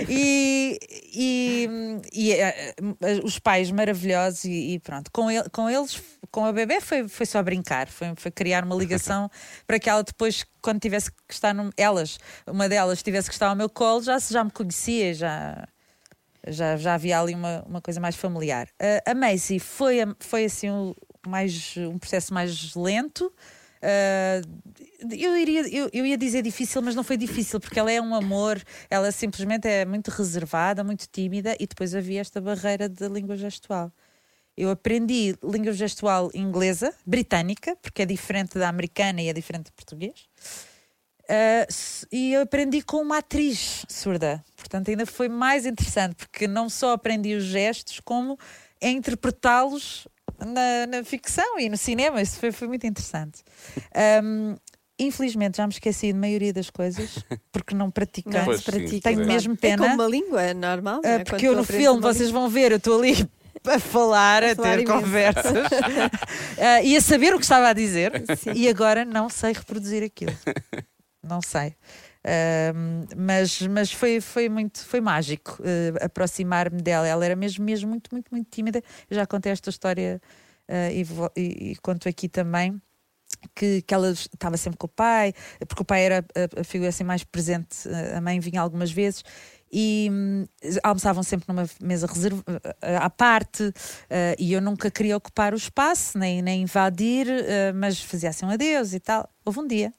E, 0.08 0.78
e, 1.14 1.68
e, 2.14 2.32
eh, 2.32 2.74
os 3.22 3.38
pais 3.38 3.70
maravilhosos 3.70 4.44
e, 4.44 4.74
e 4.74 4.78
pronto, 4.78 5.10
com, 5.12 5.30
ele, 5.30 5.48
com 5.50 5.68
eles, 5.68 6.00
com 6.30 6.44
a 6.44 6.52
bebê 6.52 6.80
foi, 6.80 7.08
foi 7.08 7.26
só 7.26 7.42
brincar, 7.42 7.88
foi, 7.88 8.12
foi 8.16 8.30
criar 8.30 8.64
uma 8.64 8.74
ligação 8.74 9.30
para 9.66 9.78
que 9.78 9.88
ela 9.88 10.02
depois, 10.02 10.44
quando 10.62 10.80
tivesse 10.80 11.10
que 11.10 11.32
estar 11.32 11.54
no, 11.54 11.70
elas, 11.76 12.18
uma 12.46 12.68
delas 12.68 13.02
tivesse 13.02 13.28
que 13.28 13.34
estar 13.34 13.48
ao 13.48 13.56
meu 13.56 13.68
colo, 13.68 14.02
já, 14.02 14.18
já 14.18 14.44
me 14.44 14.50
conhecia, 14.50 15.14
já, 15.14 15.66
já, 16.46 16.76
já 16.76 16.94
havia 16.94 17.20
ali 17.20 17.34
uma, 17.34 17.62
uma 17.66 17.80
coisa 17.80 18.00
mais 18.00 18.16
familiar. 18.16 18.68
A- 18.80 19.10
a 19.10 19.14
Macy 19.14 19.58
foi, 19.58 19.98
foi 20.20 20.44
assim 20.44 20.70
um, 20.70 20.94
mais, 21.26 21.76
um 21.76 21.98
processo 21.98 22.32
mais 22.32 22.74
lento. 22.74 23.32
Ah, 23.82 24.40
eu, 25.10 25.36
iria, 25.36 25.68
eu, 25.74 25.88
eu 25.92 26.04
ia 26.06 26.18
dizer 26.18 26.42
difícil, 26.42 26.82
mas 26.82 26.94
não 26.94 27.04
foi 27.04 27.16
difícil, 27.16 27.60
porque 27.60 27.78
ela 27.78 27.90
é 27.90 28.00
um 28.00 28.14
amor, 28.14 28.60
ela 28.90 29.10
simplesmente 29.12 29.68
é 29.68 29.84
muito 29.84 30.08
reservada, 30.10 30.82
muito 30.82 31.06
tímida, 31.10 31.56
e 31.60 31.66
depois 31.66 31.94
havia 31.94 32.20
esta 32.20 32.40
barreira 32.40 32.88
da 32.88 33.08
língua 33.08 33.36
gestual. 33.36 33.92
Eu 34.60 34.70
aprendi 34.70 35.36
língua 35.44 35.72
gestual 35.72 36.30
inglesa, 36.34 36.92
britânica, 37.06 37.76
porque 37.80 38.02
é 38.02 38.04
diferente 38.06 38.58
da 38.58 38.68
americana 38.68 39.22
e 39.22 39.28
é 39.28 39.32
diferente 39.32 39.66
do 39.66 39.72
português. 39.72 40.26
Uh, 41.30 41.66
e 42.10 42.32
eu 42.32 42.40
aprendi 42.42 42.82
com 42.82 42.96
uma 43.02 43.18
atriz 43.18 43.84
surda. 43.88 44.42
Portanto, 44.56 44.88
ainda 44.90 45.04
foi 45.06 45.28
mais 45.28 45.64
interessante, 45.66 46.16
porque 46.16 46.48
não 46.48 46.68
só 46.68 46.92
aprendi 46.92 47.34
os 47.34 47.44
gestos, 47.44 48.00
como 48.00 48.36
a 48.82 48.88
interpretá-los 48.88 50.08
na, 50.38 50.86
na 50.88 51.04
ficção 51.04 51.58
e 51.60 51.68
no 51.68 51.76
cinema. 51.76 52.20
Isso 52.22 52.38
foi, 52.40 52.50
foi 52.50 52.66
muito 52.66 52.86
interessante. 52.86 53.42
Um, 54.24 54.56
infelizmente, 54.98 55.58
já 55.58 55.66
me 55.66 55.72
esqueci 55.72 56.12
de 56.12 56.18
maioria 56.18 56.52
das 56.52 56.70
coisas, 56.70 57.22
porque 57.52 57.74
não 57.74 57.90
pratiquei. 57.90 58.32
Não 58.32 58.44
Pois, 58.46 58.60
se 58.60 58.64
sim, 58.64 58.70
pratica. 58.72 59.08
Tenho 59.10 59.22
é. 59.22 59.26
mesmo 59.26 59.52
É 59.52 59.56
pena. 59.56 59.82
como 59.84 59.94
uma 60.02 60.08
língua, 60.08 60.42
é 60.42 60.54
normal. 60.54 61.00
não 61.04 61.10
é? 61.10 61.14
Ah, 61.14 61.18
Quando 61.18 61.26
porque 61.28 61.46
eu 61.46 61.54
no 61.54 61.62
filme, 61.64 62.00
vocês 62.00 62.28
língua- 62.28 62.40
vão 62.40 62.48
ver, 62.48 62.72
eu 62.72 62.78
estou 62.78 62.98
ali 62.98 63.28
a 63.66 63.78
falar, 63.78 64.42
a, 64.44 64.52
A 64.52 64.56
falar 64.56 64.76
ter 64.76 64.82
imenso. 64.82 64.92
conversas 65.00 65.68
Ah, 66.58 66.82
e 66.82 66.96
a 66.96 67.00
saber 67.00 67.34
o 67.34 67.38
que 67.38 67.44
estava 67.44 67.68
a 67.68 67.72
dizer. 67.72 68.12
Sim. 68.36 68.52
E 68.54 68.68
agora 68.68 69.04
não 69.04 69.28
sei 69.28 69.52
reproduzir 69.52 70.02
aquilo. 70.02 70.36
Não 71.22 71.40
sei. 71.40 71.74
Ahm, 72.24 73.06
mas 73.16 73.60
mas 73.62 73.92
foi, 73.92 74.20
foi 74.20 74.48
muito 74.48 74.84
foi 74.84 75.00
mágico 75.00 75.58
eh, 75.64 75.92
aproximar-me 76.04 76.80
dela. 76.82 77.06
Ela 77.06 77.24
era 77.24 77.36
mesmo, 77.36 77.64
mesmo 77.64 77.88
muito, 77.90 78.08
muito, 78.12 78.28
muito 78.30 78.48
tímida. 78.50 78.82
Eu 79.10 79.14
já 79.16 79.26
contei 79.26 79.52
esta 79.52 79.70
história 79.70 80.20
eh, 80.68 80.92
e, 80.94 81.04
vou- 81.04 81.30
e- 81.36 81.72
e 81.72 81.76
conto 81.76 82.08
aqui 82.08 82.28
também. 82.28 82.80
Que, 83.54 83.82
que 83.82 83.92
ela 83.94 84.10
estava 84.10 84.56
sempre 84.56 84.78
com 84.78 84.86
o 84.86 84.88
pai, 84.88 85.34
porque 85.68 85.82
o 85.82 85.84
pai 85.84 86.02
era 86.02 86.24
a, 86.34 86.60
a 86.60 86.64
figura 86.64 86.88
assim 86.88 87.04
mais 87.04 87.22
presente, 87.22 87.86
a 88.16 88.20
mãe 88.22 88.40
vinha 88.40 88.58
algumas 88.60 88.90
vezes 88.90 89.22
e 89.72 90.08
hum, 90.10 90.44
almoçavam 90.82 91.22
sempre 91.22 91.46
numa 91.48 91.68
mesa 91.80 92.06
reserva, 92.06 92.42
eh, 92.82 92.96
à 92.96 93.10
parte 93.10 93.72
eh, 94.08 94.36
e 94.38 94.52
eu 94.52 94.60
nunca 94.60 94.90
queria 94.90 95.16
ocupar 95.16 95.52
o 95.52 95.56
espaço, 95.56 96.18
nem, 96.18 96.42
nem 96.42 96.62
invadir, 96.62 97.28
eh, 97.28 97.72
mas 97.72 98.00
fazia 98.00 98.30
assim 98.30 98.46
um 98.46 98.50
adeus 98.50 98.92
e 98.92 99.00
tal. 99.00 99.28
Houve 99.44 99.60
um 99.60 99.66
dia 99.66 99.92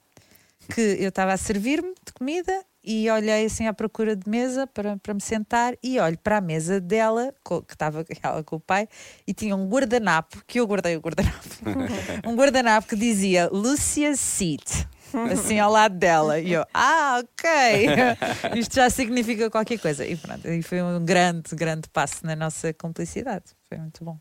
que 0.73 0.97
eu 0.99 1.09
estava 1.09 1.33
a 1.33 1.37
servir-me 1.37 1.93
de 2.05 2.13
comida 2.13 2.53
e 2.83 3.09
olhei 3.09 3.45
assim 3.45 3.67
à 3.67 3.73
procura 3.73 4.15
de 4.15 4.29
mesa 4.29 4.65
para, 4.65 4.97
para 4.97 5.13
me 5.13 5.21
sentar 5.21 5.75
e 5.83 5.99
olho 5.99 6.17
para 6.17 6.37
a 6.37 6.41
mesa 6.41 6.79
dela, 6.79 7.33
que 7.43 7.73
estava 7.73 8.05
ela 8.23 8.43
com 8.43 8.55
o 8.55 8.59
pai, 8.59 8.87
e 9.27 9.33
tinha 9.33 9.55
um 9.55 9.67
guardanapo, 9.67 10.43
que 10.47 10.59
eu 10.59 10.67
guardei 10.67 10.95
o 10.95 10.99
guardanapo, 10.99 11.47
um 12.25 12.35
guardanapo 12.35 12.87
que 12.87 12.95
dizia 12.95 13.49
Lucia 13.51 14.15
Seat. 14.15 14.87
Assim 15.31 15.59
ao 15.59 15.71
lado 15.71 15.95
dela, 15.97 16.39
e 16.39 16.53
eu, 16.53 16.63
ah, 16.73 17.21
ok, 17.23 17.49
isto 18.59 18.75
já 18.75 18.89
significa 18.89 19.49
qualquer 19.49 19.79
coisa. 19.79 20.05
E 20.05 20.15
pronto, 20.15 20.47
e 20.47 20.61
foi 20.61 20.81
um 20.81 21.03
grande, 21.03 21.55
grande 21.55 21.89
passo 21.89 22.25
na 22.25 22.35
nossa 22.35 22.73
cumplicidade. 22.73 23.45
Foi 23.67 23.77
muito 23.77 24.03
bom. 24.03 24.17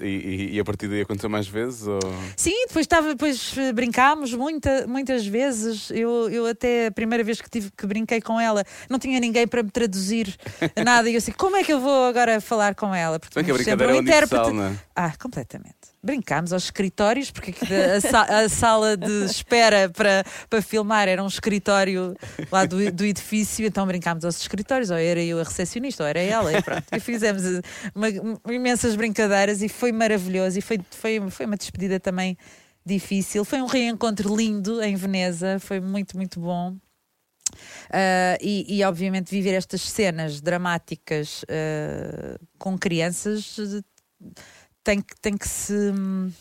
E, 0.00 0.06
e- 0.06 0.54
e 0.54 0.60
a 0.60 0.64
partir 0.64 0.88
daí 0.88 1.02
aconteceu 1.02 1.28
mais 1.28 1.46
vezes? 1.46 1.86
Ou... 1.86 2.00
Sim, 2.34 2.64
depois, 2.66 2.84
estava, 2.84 3.08
depois 3.08 3.54
brincámos 3.74 4.32
muita, 4.32 4.86
muitas 4.86 5.26
vezes. 5.26 5.90
Eu, 5.90 6.30
eu 6.30 6.46
até 6.46 6.86
a 6.86 6.90
primeira 6.90 7.22
vez 7.22 7.42
que, 7.42 7.50
tive, 7.50 7.70
que 7.76 7.86
brinquei 7.86 8.20
com 8.22 8.40
ela, 8.40 8.64
não 8.88 8.98
tinha 8.98 9.20
ninguém 9.20 9.46
para 9.46 9.62
me 9.62 9.70
traduzir 9.70 10.34
nada. 10.82 11.10
E 11.10 11.12
eu 11.14 11.18
assim, 11.18 11.32
como 11.32 11.56
é 11.56 11.62
que 11.62 11.70
eu 11.74 11.78
vou 11.78 12.06
agora 12.06 12.40
falar 12.40 12.74
com 12.74 12.94
ela? 12.94 13.20
Porque 13.20 13.34
bem 13.34 13.44
que 13.44 13.50
a 13.50 13.54
brincadeira 13.54 13.92
é 13.92 13.96
um 13.96 13.98
universal, 13.98 14.48
intérprete. 14.50 14.56
não 14.56 14.64
é? 14.64 14.80
Ah, 14.96 15.12
completamente. 15.20 15.75
Brincámos 16.06 16.52
aos 16.52 16.64
escritórios, 16.64 17.32
porque 17.32 17.52
a, 17.52 18.38
a 18.44 18.48
sala 18.48 18.96
de 18.96 19.24
espera 19.24 19.88
para, 19.88 20.24
para 20.48 20.62
filmar 20.62 21.08
era 21.08 21.20
um 21.22 21.26
escritório 21.26 22.14
lá 22.50 22.64
do, 22.64 22.92
do 22.92 23.04
edifício, 23.04 23.66
então 23.66 23.84
brincámos 23.84 24.24
aos 24.24 24.40
escritórios, 24.40 24.90
ou 24.90 24.96
era 24.96 25.20
eu 25.20 25.40
a 25.40 25.42
recepcionista, 25.42 26.04
ou 26.04 26.08
era 26.08 26.20
ela, 26.20 26.56
e 26.56 26.62
pronto. 26.62 26.84
E 26.92 27.00
fizemos 27.00 27.44
eh, 27.44 27.60
uma- 27.92 28.08
imensas 28.54 28.94
brincadeiras 28.94 29.62
e 29.62 29.68
foi 29.68 29.90
maravilhoso. 29.90 30.56
E 30.58 30.62
foi, 30.62 30.78
foi, 30.92 31.28
foi 31.28 31.46
uma 31.46 31.56
despedida 31.56 31.98
também 31.98 32.38
difícil. 32.84 33.44
Foi 33.44 33.60
um 33.60 33.66
reencontro 33.66 34.34
lindo 34.34 34.80
em 34.80 34.94
Veneza, 34.94 35.58
foi 35.58 35.80
muito, 35.80 36.16
muito 36.16 36.38
bom. 36.38 36.76
Ah, 37.90 38.36
e, 38.40 38.78
e, 38.78 38.84
obviamente 38.84 39.30
viver 39.30 39.54
estas 39.54 39.82
cenas 39.82 40.40
dramáticas 40.40 41.44
ah, 41.48 42.38
com 42.58 42.78
crianças 42.78 43.56
tem 44.86 45.00
que, 45.02 45.16
tem 45.20 45.36
que 45.36 45.48
se. 45.48 45.72
hum, 45.72 46.32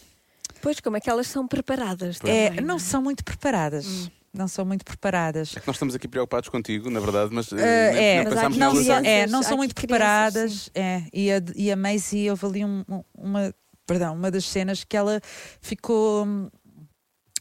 Pois, 0.62 0.80
como 0.80 0.96
é 0.98 1.00
que 1.00 1.10
elas 1.10 1.28
são 1.28 1.48
preparadas? 1.48 2.18
é, 2.24 2.48
também, 2.50 2.64
não 2.66 2.76
é? 2.76 2.80
são 2.80 3.02
muito 3.02 3.24
preparadas. 3.24 4.10
Não 4.34 4.48
são 4.48 4.66
muito 4.66 4.84
preparadas. 4.84 5.56
É 5.56 5.60
que 5.60 5.68
nós 5.68 5.76
estamos 5.76 5.96
aqui 5.96 6.08
preocupados 6.08 6.50
contigo, 6.50 6.90
na 6.90 7.00
verdade, 7.00 7.34
mas 7.34 7.52
nem- 7.52 7.64
é, 7.64 8.24
pensámos 8.24 8.58
não, 8.58 8.74
nelas 8.74 8.90
antes. 8.90 9.12
é, 9.12 9.28
não 9.28 9.42
são 9.44 9.58
muito 9.58 9.74
crianças, 9.76 10.70
preparadas. 10.70 10.70
É, 10.76 11.04
e, 11.14 11.32
a, 11.32 11.42
e 11.56 11.72
a 11.72 11.76
Maisie, 11.76 12.30
houve 12.30 12.46
ali 12.46 12.66
um- 12.66 12.84
um- 12.90 13.04
uma, 13.16 13.54
perdão, 13.88 14.14
uma 14.16 14.30
das 14.30 14.46
cenas 14.46 14.84
que 14.84 14.96
ela 14.98 15.20
ficou. 15.62 16.26
hum, 16.26 16.50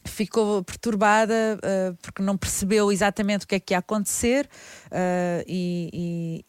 Ficou 0.07 0.63
perturbada 0.63 1.57
ah, 1.63 1.95
porque 1.99 2.21
não 2.21 2.37
percebeu 2.37 2.91
exatamente 2.91 3.43
o 3.45 3.47
que 3.47 3.55
é 3.55 3.59
que 3.59 3.73
ia 3.73 3.79
acontecer 3.79 4.47
ah, 4.91 5.43
e, 5.47 5.89
e- 5.91 6.45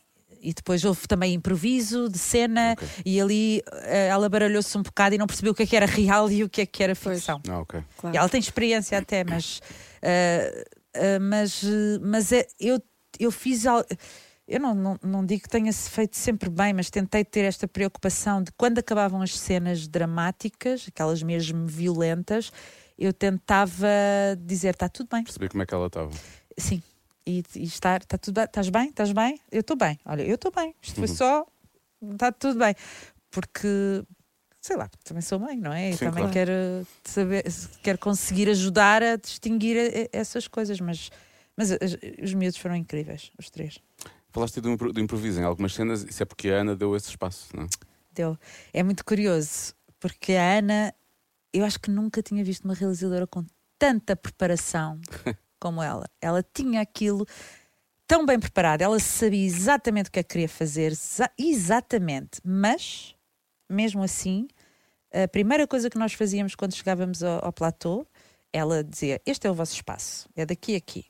e 0.48 0.54
depois 0.54 0.84
houve 0.84 1.06
também 1.08 1.34
improviso 1.34 2.08
de 2.08 2.18
cena 2.18 2.72
Ok. 2.72 2.88
e 3.04 3.20
ali 3.20 3.62
ah, 3.70 3.86
ela 3.88 4.28
baralhou-se 4.28 4.76
um 4.78 4.82
bocado 4.82 5.14
e 5.14 5.18
não 5.18 5.26
percebeu 5.26 5.52
o 5.52 5.54
que 5.54 5.64
é 5.64 5.66
que 5.66 5.76
era 5.76 5.86
real 5.86 6.30
e 6.30 6.44
o 6.44 6.48
que 6.48 6.60
é 6.62 6.66
que 6.66 6.82
era 6.82 6.94
ficção. 6.94 7.40
Ah, 7.48 7.58
ok. 7.60 7.82
Claro. 7.98 8.14
E 8.14 8.18
ela 8.18 8.28
tem 8.28 8.38
experiência 8.40 8.96
até, 8.98 9.24
mas, 9.24 9.60
ah, 10.02 10.64
ah, 10.94 11.18
mas, 11.20 11.62
eh, 11.64 11.98
mas 12.00 12.32
é- 12.32 12.46
eu, 12.60 12.80
eu 13.18 13.30
fiz. 13.30 13.66
al- 13.66 13.84
Eu 14.48 14.60
não, 14.60 14.74
não, 14.76 14.98
não 15.02 15.26
digo 15.26 15.42
que 15.42 15.48
tenha-se 15.48 15.90
feito 15.90 16.16
sempre 16.16 16.48
bem, 16.48 16.72
mas 16.72 16.88
tentei 16.88 17.24
ter 17.24 17.40
esta 17.44 17.66
preocupação 17.66 18.40
de 18.40 18.52
quando 18.52 18.78
acabavam 18.78 19.20
as 19.20 19.36
cenas 19.36 19.88
dramáticas, 19.88 20.86
aquelas 20.86 21.20
mesmo 21.20 21.66
violentas, 21.66 22.52
eu 22.96 23.12
tentava 23.12 23.88
dizer: 24.38 24.74
está 24.74 24.88
tudo 24.88 25.08
bem, 25.10 25.24
Perceber 25.24 25.48
como 25.48 25.62
é 25.64 25.66
que 25.66 25.74
ela 25.74 25.88
estava. 25.88 26.10
sim. 26.56 26.80
E, 27.26 27.42
e 27.56 27.64
estar, 27.64 28.02
está 28.02 28.16
tudo 28.16 28.34
bem, 28.36 28.44
estás 28.44 28.68
bem? 28.70 28.88
Estás 28.88 29.12
bem? 29.12 29.40
Eu 29.50 29.60
estou 29.60 29.76
bem. 29.76 29.98
Olha, 30.04 30.22
eu 30.22 30.36
estou 30.36 30.52
bem. 30.52 30.74
Isto 30.80 30.94
foi 31.00 31.08
Uhum. 31.08 31.14
só, 31.14 31.46
está 32.12 32.30
tudo 32.30 32.58
bem. 32.58 32.74
Porque, 33.30 33.68
sei 34.60 34.76
lá, 34.76 34.88
também 35.02 35.22
sou 35.22 35.38
mãe, 35.40 35.56
não 35.58 35.72
é? 35.72 35.90
E 35.90 35.96
Sim, 35.96 36.04
também 36.06 36.22
claro. 36.22 36.32
quero 36.32 36.52
saber, 37.04 37.44
quero 37.82 37.98
conseguir 37.98 38.48
ajudar 38.48 39.02
a 39.02 39.16
distinguir 39.16 39.76
a- 39.76 40.02
a- 40.02 40.20
essas 40.20 40.46
coisas, 40.46 40.78
mas, 40.80 41.10
mas 41.56 41.72
as- 41.72 41.96
os 42.22 42.32
miúdos 42.32 42.58
foram 42.58 42.76
incríveis, 42.76 43.32
os 43.38 43.50
três. 43.50 43.80
Falaste 44.30 44.60
do, 44.60 44.76
do 44.76 45.00
improviso 45.00 45.40
em 45.40 45.44
algumas 45.44 45.74
cenas, 45.74 46.04
isso 46.04 46.22
é 46.22 46.26
porque 46.26 46.48
a 46.48 46.60
Ana 46.60 46.76
deu 46.76 46.94
esse 46.94 47.08
espaço, 47.08 47.48
não 47.56 47.64
é? 47.64 47.66
Deu. 48.12 48.38
É 48.72 48.82
muito 48.84 49.04
curioso, 49.04 49.74
porque 49.98 50.34
a 50.34 50.58
Ana, 50.58 50.94
eu 51.52 51.64
acho 51.64 51.80
que 51.80 51.90
nunca 51.90 52.22
tinha 52.22 52.44
visto 52.44 52.64
uma 52.64 52.74
realizadora 52.74 53.26
com 53.26 53.44
tanta 53.78 54.14
preparação 54.14 55.00
como 55.66 55.82
ela. 55.82 56.08
Ela 56.20 56.44
tinha 56.54 56.80
aquilo 56.80 57.26
tão 58.06 58.24
bem 58.24 58.38
preparado, 58.38 58.82
ela 58.82 59.00
sabia 59.00 59.44
exatamente 59.44 60.08
o 60.08 60.12
que 60.12 60.20
é 60.20 60.22
que 60.22 60.28
queria 60.28 60.48
fazer, 60.48 60.92
exa- 60.92 61.30
exatamente, 61.36 62.40
mas, 62.44 63.16
mesmo 63.68 64.00
assim, 64.00 64.46
a 65.12 65.26
primeira 65.26 65.66
coisa 65.66 65.90
que 65.90 65.98
nós 65.98 66.12
fazíamos 66.12 66.54
quando 66.54 66.72
chegávamos 66.74 67.24
ao, 67.24 67.46
ao 67.46 67.52
platô, 67.52 68.06
ela 68.52 68.84
dizia: 68.84 69.20
Este 69.26 69.48
é 69.48 69.50
o 69.50 69.54
vosso 69.54 69.74
espaço, 69.74 70.28
é 70.36 70.46
daqui 70.46 70.74
a 70.74 70.78
aqui. 70.78 71.06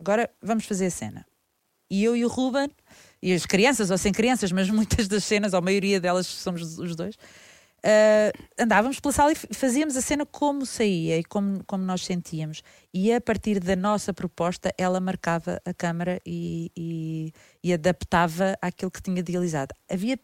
Agora 0.00 0.28
vamos 0.42 0.64
fazer 0.64 0.86
a 0.86 0.90
cena. 0.90 1.24
E 1.88 2.02
eu 2.02 2.16
e 2.16 2.24
o 2.24 2.28
Ruben, 2.28 2.68
e 3.22 3.32
as 3.32 3.46
crianças, 3.46 3.90
ou 3.90 3.98
sem 3.98 4.12
crianças, 4.12 4.50
mas 4.50 4.68
muitas 4.68 5.06
das 5.06 5.22
cenas, 5.22 5.52
ou 5.52 5.58
a 5.58 5.62
maioria 5.62 6.00
delas 6.00 6.26
somos 6.26 6.78
os 6.78 6.96
dois, 6.96 7.16
ah, 7.84 8.32
andávamos 8.58 8.98
pela 8.98 9.12
sala 9.12 9.32
e 9.32 9.34
fazíamos 9.54 9.96
a 9.96 10.00
cena 10.00 10.24
como 10.24 10.64
saía 10.64 11.18
e 11.18 11.24
como, 11.24 11.62
como 11.66 11.84
nós 11.84 12.04
sentíamos. 12.04 12.62
E 12.92 13.12
a 13.12 13.20
partir 13.20 13.60
da 13.60 13.76
nossa 13.76 14.14
proposta, 14.14 14.72
ela 14.78 15.00
marcava 15.00 15.60
a 15.64 15.74
câmara 15.74 16.20
e, 16.24 16.70
e, 16.76 17.32
e 17.62 17.72
adaptava 17.74 18.56
àquilo 18.62 18.90
que 18.90 19.02
tinha 19.02 19.20
idealizado. 19.20 19.74
Havia 19.90 20.18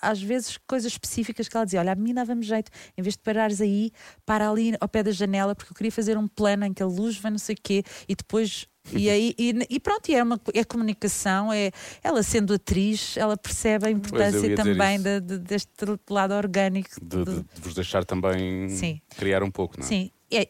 às 0.00 0.20
vezes 0.22 0.58
coisas 0.66 0.90
específicas 0.92 1.48
que 1.48 1.56
ela 1.56 1.64
dizia: 1.64 1.80
Olha, 1.80 1.92
a 1.92 1.96
mim 1.96 2.14
dava-me 2.14 2.42
jeito, 2.42 2.70
em 2.96 3.02
vez 3.02 3.14
de 3.14 3.20
parares 3.20 3.60
aí, 3.60 3.90
para 4.24 4.48
ali 4.50 4.74
ao 4.80 4.88
pé 4.88 5.02
da 5.02 5.10
janela, 5.10 5.54
porque 5.54 5.72
eu 5.72 5.76
queria 5.76 5.92
fazer 5.92 6.16
um 6.16 6.26
plano 6.28 6.64
em 6.64 6.72
que 6.72 6.82
a 6.82 6.86
luz 6.86 7.16
vai 7.18 7.30
não 7.30 7.38
sei 7.38 7.54
o 7.54 7.58
quê, 7.62 7.82
e 8.08 8.14
depois. 8.14 8.66
E, 8.92 9.08
aí, 9.08 9.32
e, 9.38 9.54
e 9.70 9.78
pronto, 9.78 10.08
e 10.08 10.14
é, 10.16 10.20
uma, 10.24 10.40
é 10.52 10.64
comunicação, 10.64 11.52
é 11.52 11.70
ela 12.02 12.20
sendo 12.24 12.52
atriz, 12.54 13.16
ela 13.16 13.36
percebe 13.36 13.86
a 13.86 13.90
importância 13.92 14.56
também 14.56 15.00
de- 15.00 15.20
de- 15.20 15.38
deste 15.38 15.70
lado 16.10 16.34
orgânico. 16.34 16.90
De, 17.00 17.24
de- 17.24 17.44
vos 17.60 17.74
deixar 17.74 18.04
também 18.04 18.68
Sim. 18.68 19.00
criar 19.16 19.44
um 19.44 19.52
pouco, 19.52 19.78
não 19.78 19.84
é? 19.86 19.88
Sim, 19.88 20.10
e, 20.28 20.48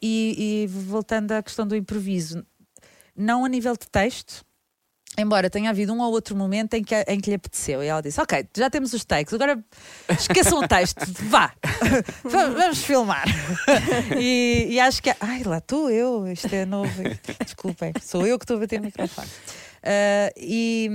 e 0.62 0.66
voltando 0.66 1.32
à 1.32 1.42
questão 1.42 1.66
do 1.66 1.76
improviso, 1.76 2.42
não 3.14 3.44
a 3.44 3.48
nível 3.50 3.74
de 3.74 3.86
texto, 3.90 4.42
embora 5.18 5.50
tenha 5.50 5.70
havido 5.70 5.92
um 5.92 6.00
ou 6.00 6.10
outro 6.12 6.34
momento 6.36 6.74
em 6.74 6.82
que, 6.82 6.94
em 7.08 7.20
que 7.20 7.30
lhe 7.30 7.36
apeteceu, 7.36 7.82
e 7.82 7.86
ela 7.86 8.00
disse: 8.02 8.20
Ok, 8.20 8.46
já 8.56 8.70
temos 8.70 8.92
os 8.92 9.04
takes, 9.04 9.32
agora 9.34 9.58
esqueçam 10.18 10.58
o 10.60 10.66
texto, 10.68 11.00
vá, 11.28 11.52
Va- 12.24 12.46
vamos 12.50 12.82
filmar. 12.84 13.24
e, 14.18 14.66
e 14.70 14.80
acho 14.80 15.02
que. 15.02 15.10
Ai, 15.20 15.42
lá 15.44 15.58
estou 15.58 15.90
eu, 15.90 16.26
isto 16.30 16.52
é 16.54 16.64
novo. 16.64 16.92
Desculpem, 17.44 17.92
sou 18.02 18.26
eu 18.26 18.38
que 18.38 18.44
estou 18.44 18.56
a 18.56 18.60
bater 18.60 18.78
no 18.80 18.86
microfone. 18.86 19.28
Ah, 19.84 20.32
e, 20.36 20.88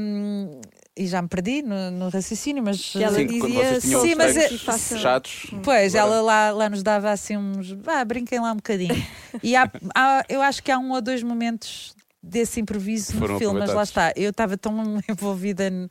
e 0.95 1.05
já 1.07 1.21
me 1.21 1.27
perdi 1.27 1.61
no, 1.61 1.91
no 1.91 2.09
raciocínio, 2.09 2.63
mas. 2.63 2.91
Que 2.91 3.03
ela 3.03 3.15
Sim, 3.15 3.27
dizia 3.27 3.81
Sim, 3.81 4.15
mas 4.15 4.35
é- 4.37 4.49
chatos. 4.97 5.47
Pois, 5.63 5.93
agora- 5.93 6.13
ela 6.15 6.21
lá, 6.21 6.51
lá 6.51 6.69
nos 6.69 6.81
dava 6.81 7.11
assim 7.11 7.37
uns. 7.37 7.71
Vá, 7.71 8.03
brinquem 8.05 8.39
lá 8.39 8.51
um 8.53 8.55
bocadinho. 8.55 8.95
E 9.43 9.55
há, 9.55 9.69
há- 9.93 10.23
eu 10.29 10.41
acho 10.41 10.63
que 10.63 10.71
há 10.71 10.79
um 10.79 10.91
ou 10.91 11.01
dois 11.01 11.21
momentos 11.21 11.95
desse 12.27 12.59
improviso 12.59 13.13
Foram 13.17 13.33
no 13.35 13.39
filme, 13.39 13.59
mas 13.59 13.73
lá 13.73 13.83
está. 13.83 14.13
Eu 14.15 14.29
estava 14.31 14.57
tão 14.57 14.99
envolvida 15.09 15.69
n- 15.69 15.87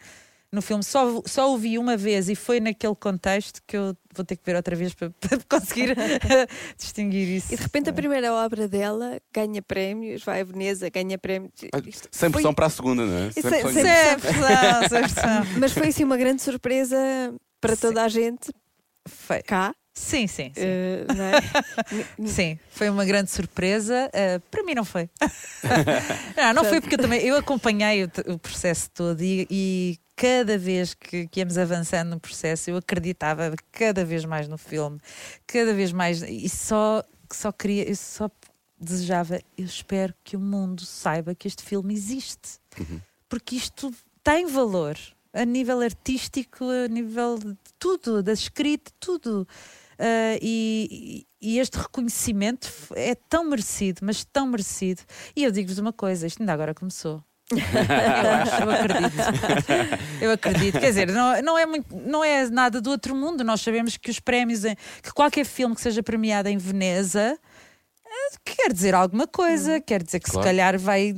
no 0.52 0.62
filme, 0.62 0.82
só, 0.82 1.20
só 1.26 1.52
o 1.52 1.58
vi 1.58 1.76
uma 1.76 1.96
vez 1.96 2.28
e 2.28 2.34
foi 2.36 2.60
naquele 2.60 2.94
contexto 2.94 3.60
que 3.66 3.76
eu 3.76 3.96
vou 4.14 4.24
ter 4.24 4.36
que 4.36 4.42
ver 4.46 4.54
outra 4.56 4.74
vez 4.76 4.94
para, 4.94 5.10
para 5.20 5.38
conseguir 5.48 5.94
distinguir 6.78 7.28
isso. 7.36 7.52
E 7.52 7.56
de 7.56 7.62
repente 7.62 7.90
a 7.90 7.92
primeira 7.92 8.32
obra 8.32 8.68
dela 8.68 9.20
ganha 9.34 9.60
prémios, 9.60 10.22
vai 10.24 10.40
a 10.40 10.44
Veneza, 10.44 10.88
ganha 10.88 11.18
prémios. 11.18 11.52
Isto 11.86 12.08
Sem 12.10 12.28
foi- 12.30 12.40
pressão 12.40 12.54
para 12.54 12.66
a 12.66 12.70
segunda, 12.70 13.04
não 13.04 13.16
é? 13.26 13.30
Sem 13.32 13.42
Sem- 13.42 13.50
pressão 13.50 13.72
sem- 13.72 13.82
não, 13.82 14.88
sempre 14.88 15.26
não. 15.26 15.60
Mas 15.60 15.72
foi 15.72 15.88
assim 15.88 16.04
uma 16.04 16.16
grande 16.16 16.40
surpresa 16.42 16.96
para 17.60 17.74
Sim. 17.74 17.80
toda 17.82 18.02
a 18.04 18.08
gente 18.08 18.50
Foi. 19.06 19.42
cá. 19.42 19.74
Sim, 19.98 20.26
sim, 20.26 20.52
sim. 20.54 20.60
não 21.16 21.24
é? 21.24 22.28
Sim, 22.28 22.58
foi 22.70 22.90
uma 22.90 23.04
grande 23.06 23.30
surpresa. 23.30 24.08
Uh, 24.08 24.40
para 24.50 24.62
mim 24.62 24.74
não 24.74 24.84
foi. 24.84 25.08
não, 26.36 26.52
não 26.52 26.64
foi 26.64 26.82
porque 26.82 26.96
eu 26.96 26.98
também 26.98 27.20
eu 27.22 27.34
acompanhei 27.34 28.04
o, 28.04 28.10
o 28.34 28.38
processo 28.38 28.90
todo 28.90 29.22
e, 29.22 29.46
e 29.50 29.98
cada 30.14 30.58
vez 30.58 30.92
que, 30.92 31.26
que 31.26 31.40
íamos 31.40 31.56
avançando 31.56 32.10
no 32.10 32.20
processo 32.20 32.70
eu 32.70 32.76
acreditava 32.76 33.54
cada 33.72 34.04
vez 34.04 34.26
mais 34.26 34.46
no 34.46 34.58
filme, 34.58 35.00
cada 35.46 35.72
vez 35.72 35.92
mais 35.92 36.22
e 36.22 36.48
só 36.48 37.02
só 37.32 37.50
queria, 37.50 37.88
eu 37.88 37.96
só 37.96 38.30
desejava, 38.78 39.40
eu 39.56 39.64
espero 39.64 40.14
que 40.22 40.36
o 40.36 40.40
mundo 40.40 40.84
saiba 40.84 41.34
que 41.34 41.48
este 41.48 41.62
filme 41.62 41.94
existe, 41.94 42.60
porque 43.28 43.56
isto 43.56 43.92
tem 44.22 44.46
valor 44.46 44.96
a 45.32 45.44
nível 45.44 45.80
artístico, 45.80 46.64
a 46.64 46.86
nível 46.88 47.38
de 47.38 47.56
tudo, 47.78 48.22
da 48.22 48.32
escrita, 48.32 48.90
tudo. 49.00 49.46
Ah, 49.98 50.38
e, 50.42 51.26
e 51.40 51.58
este 51.58 51.78
reconhecimento 51.78 52.68
é 52.94 53.14
tão 53.14 53.44
merecido, 53.44 54.00
mas 54.02 54.24
tão 54.24 54.46
merecido. 54.46 55.02
E 55.34 55.44
eu 55.44 55.50
digo-vos 55.50 55.78
uma 55.78 55.92
coisa: 55.92 56.26
isto 56.26 56.40
ainda 56.42 56.52
agora 56.52 56.74
começou. 56.74 57.22
eu 57.52 58.30
acho, 58.30 58.62
eu 58.62 58.70
acredito. 58.70 59.16
Eu 60.20 60.30
acredito. 60.32 60.80
Quer 60.80 60.88
dizer, 60.88 61.08
não, 61.12 61.40
não, 61.42 61.56
é 61.58 61.64
muito, 61.64 61.94
não 61.96 62.24
é 62.24 62.48
nada 62.50 62.80
do 62.80 62.90
outro 62.90 63.14
mundo. 63.14 63.44
Nós 63.44 63.60
sabemos 63.60 63.96
que 63.96 64.10
os 64.10 64.18
prémios, 64.18 64.64
em- 64.64 64.74
que 65.02 65.12
qualquer 65.12 65.44
filme 65.44 65.74
que 65.74 65.80
seja 65.80 66.02
premiado 66.02 66.48
em 66.48 66.56
Veneza 66.58 67.38
eh, 68.04 68.36
quer 68.44 68.72
dizer 68.72 68.94
alguma 68.96 69.28
coisa, 69.28 69.80
quer 69.80 70.02
dizer 70.02 70.18
que 70.20 70.28
Claro. 70.30 70.42
se 70.42 70.48
calhar 70.50 70.76
vai 70.78 71.14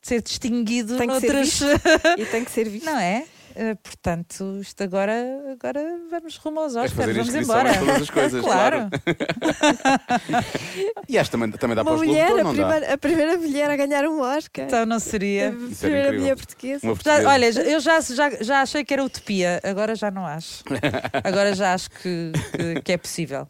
ser 0.00 0.22
distinguido 0.22 0.96
Tem 0.96 1.06
que 1.08 1.20
ser 1.20 1.32
noutras. 1.34 1.60
E 2.18 2.24
tem 2.24 2.42
que 2.42 2.50
ser 2.50 2.66
visto. 2.66 2.86
Não 2.86 2.98
é? 2.98 3.26
Eh, 3.54 3.74
portanto, 3.76 4.58
isto 4.60 4.82
agora, 4.82 5.12
agora 5.52 5.80
vamos 6.10 6.36
rumo 6.36 6.60
aos 6.60 6.76
É 6.76 6.80
Oscars, 6.82 6.92
fazer 6.94 7.12
vamos 7.14 7.34
embora. 7.34 7.74
em 7.74 7.78
todas 7.78 8.02
as 8.02 8.10
coisas, 8.10 8.42
claro. 8.44 8.88
E 11.08 11.18
acho 11.18 11.30
que 11.30 11.36
também, 11.36 11.50
também 11.52 11.74
dá 11.76 11.82
para 11.84 11.92
Uma 11.92 12.00
os 12.00 12.06
Globos 12.06 12.22
mulher, 12.22 12.30
Ouro, 12.30 12.40
a 12.40 12.44
não 12.44 12.54
dá? 12.54 12.62
primeira, 12.68 12.94
a 12.94 12.98
primeira 12.98 13.36
mulher 13.36 13.70
a 13.70 13.76
ganhar 13.76 14.04
um 14.06 14.20
Oscar. 14.20 14.64
Então 14.66 14.86
não 14.86 14.98
seria. 15.00 15.48
a 15.48 15.52
era 15.52 15.74
primeira 15.80 16.12
mulher 16.12 16.36
portuguesa. 16.36 16.86
Portuguesa. 16.86 17.28
olha, 17.28 17.46
eu 17.46 17.80
já, 17.80 18.00
já, 18.00 18.30
já 18.40 18.62
achei 18.62 18.84
que 18.84 18.92
era 18.94 19.02
utopia, 19.04 19.60
agora 19.64 19.94
já 19.96 20.10
não 20.10 20.26
acho. 20.26 20.62
Agora 21.24 21.54
já 21.54 21.74
acho 21.74 21.90
que, 21.90 22.32
que, 22.56 22.82
que 22.82 22.92
é 22.92 22.96
possível. 22.96 23.46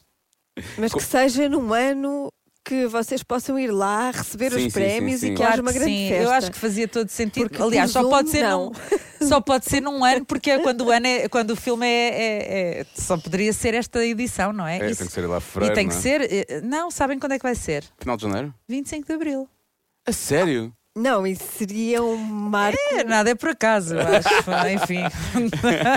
Mas 0.78 0.92
que 0.92 1.02
seja 1.02 1.48
num 1.48 1.72
ano 1.72 2.30
que 2.64 2.86
vocês 2.86 3.22
possam 3.22 3.58
ir 3.58 3.70
lá 3.70 4.10
receber 4.10 4.52
Sim, 4.52 4.66
os 4.66 4.72
prémios 4.72 5.20
sim, 5.20 5.26
sim. 5.26 5.26
e 5.28 5.30
que 5.30 5.36
Claro 5.36 5.52
haja 5.54 5.62
uma 5.62 5.72
grande 5.72 5.90
sim, 5.90 6.08
festa. 6.08 6.22
eu 6.24 6.30
acho 6.30 6.50
que 6.52 6.58
fazia 6.58 6.86
todo 6.88 7.08
sentido. 7.08 7.48
Porque 7.48 7.62
Aliás, 7.62 7.90
só 7.90 8.02
pode 8.08 8.30
ser 8.30 8.42
não. 8.42 8.66
num, 9.20 9.26
só 9.28 9.40
pode 9.40 9.64
ser 9.64 9.80
num 9.80 10.04
ano, 10.04 10.24
porque 10.26 10.50
é 10.50 10.58
quando 10.58 10.82
o 10.82 10.90
ano 10.90 11.06
é, 11.06 11.28
quando 11.28 11.50
o 11.52 11.56
filme 11.56 11.86
é, 11.86 12.08
é- 12.08 12.80
é- 12.80 12.86
só 12.94 13.16
poderia 13.16 13.52
ser 13.52 13.74
esta 13.74 14.04
edição, 14.04 14.52
não 14.52 14.66
é? 14.66 14.78
É, 14.78 14.90
Isso- 14.90 14.98
tem 14.98 15.06
que 15.06 15.12
ser 15.12 15.26
lá 15.26 15.38
e 15.38 15.40
fevereiro, 15.40 15.74
tem 15.74 15.88
que 15.88 15.94
não 15.94 15.98
é? 15.98 16.02
ser. 16.02 16.20
eh, 16.48 16.60
Não, 16.62 16.90
sabem 16.90 17.18
quando 17.18 17.32
é 17.32 17.38
que 17.38 17.42
vai 17.42 17.54
ser? 17.54 17.84
Final 17.98 18.16
de 18.16 18.22
janeiro? 18.24 18.54
25 18.68 19.06
de 19.06 19.12
Abril. 19.14 19.48
A 20.06 20.12
sério? 20.12 20.72
Não, 20.96 21.24
isso 21.24 21.44
seria 21.56 22.02
um 22.02 22.16
marco. 22.16 22.76
É, 22.92 23.04
nada 23.04 23.30
é 23.30 23.34
por 23.36 23.50
acaso, 23.50 23.94
eu 23.94 24.00
acho. 24.00 24.28
Enfim. 24.74 25.02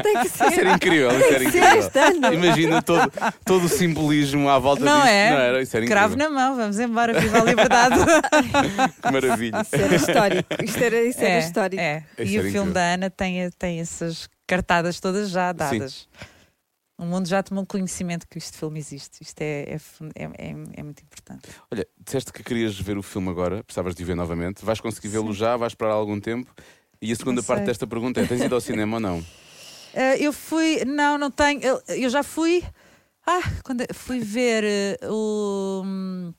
Tem 0.04 0.22
que 0.22 0.30
ser. 0.30 0.46
Isso 0.52 0.60
era 0.60 0.74
incrível, 0.74 1.10
isso 1.20 1.34
era 1.34 1.44
incrível. 1.44 1.80
este 1.80 2.00
ano. 2.00 2.34
Imagina 2.34 2.82
todo, 2.82 3.12
todo 3.44 3.66
o 3.66 3.70
simbolismo 3.70 4.48
à 4.50 4.60
volta 4.60 4.86
Não 4.86 4.98
disto. 4.98 5.08
é? 5.10 5.30
Não 5.32 5.38
era? 5.40 5.62
Isso 5.64 5.76
era 5.78 5.86
Cravo 5.88 6.14
incrível. 6.14 6.32
na 6.34 6.40
mão, 6.40 6.56
vamos 6.56 6.80
embora, 6.80 7.20
viva 7.20 7.40
a 7.40 7.44
liberdade. 7.44 7.96
Que 9.02 9.12
maravilha. 9.12 9.62
Isso 9.62 9.76
era 9.76 9.96
histórico. 9.96 10.50
Isto 10.64 10.84
era, 10.84 11.02
isso 11.04 11.20
era 11.24 11.40
histórico. 11.40 11.82
é. 11.82 12.04
Isso 12.20 12.32
E 12.34 12.40
o 12.40 12.42
filme 12.44 12.50
incrível. 12.50 12.74
da 12.74 12.82
Ana 12.94 13.10
tem, 13.10 13.50
tem 13.58 13.80
essas 13.80 14.30
cartadas 14.48 15.00
todas 15.00 15.30
já 15.32 15.52
dadas. 15.52 16.08
O 17.04 17.06
mundo 17.06 17.28
já 17.28 17.44
tomou 17.44 17.66
conhecimento 17.66 18.26
que 18.30 18.38
este 18.38 18.58
filme 18.58 18.80
existe. 18.80 19.22
Isto 19.22 19.42
é, 19.42 19.64
é, 19.64 19.76
é, 20.16 20.24
é- 20.24 20.56
é 20.78 20.84
muito 20.84 21.04
importante. 21.04 21.50
Olha, 21.70 21.86
disseste 22.00 22.32
que 22.32 22.42
querias 22.42 22.80
ver 22.80 22.98
o 22.98 23.04
filme 23.04 23.30
agora, 23.30 23.62
precisavas 23.62 23.94
de 23.94 24.04
ver 24.06 24.16
novamente. 24.16 24.64
Vais 24.64 24.80
conseguir 24.80 25.10
vê-lo 25.10 25.34
já? 25.34 25.58
Vais 25.58 25.74
esperar 25.74 25.92
algum 25.92 26.18
tempo? 26.18 26.50
E 27.02 27.12
a 27.12 27.16
segunda 27.18 27.44
parte 27.44 27.66
desta 27.66 27.86
pergunta 27.86 28.22
é: 28.22 28.26
tens 28.26 28.42
ido 28.42 28.56
ao 28.56 28.62
cinema 28.62 28.96
ou 28.96 29.00
não? 29.02 29.26
Ah, 29.94 30.16
eu 30.18 30.32
fui. 30.32 30.86
Não, 30.86 31.18
não 31.18 31.30
tenho. 31.30 31.62
Eu, 31.62 31.82
eu 31.90 32.10
já 32.10 32.24
fui. 32.24 32.64
Ah, 33.28 33.42
quando 33.66 33.84
fui 33.94 34.20
ver 34.22 34.64
eh, 34.64 34.98
o. 35.10 35.82
hum, 35.86 36.34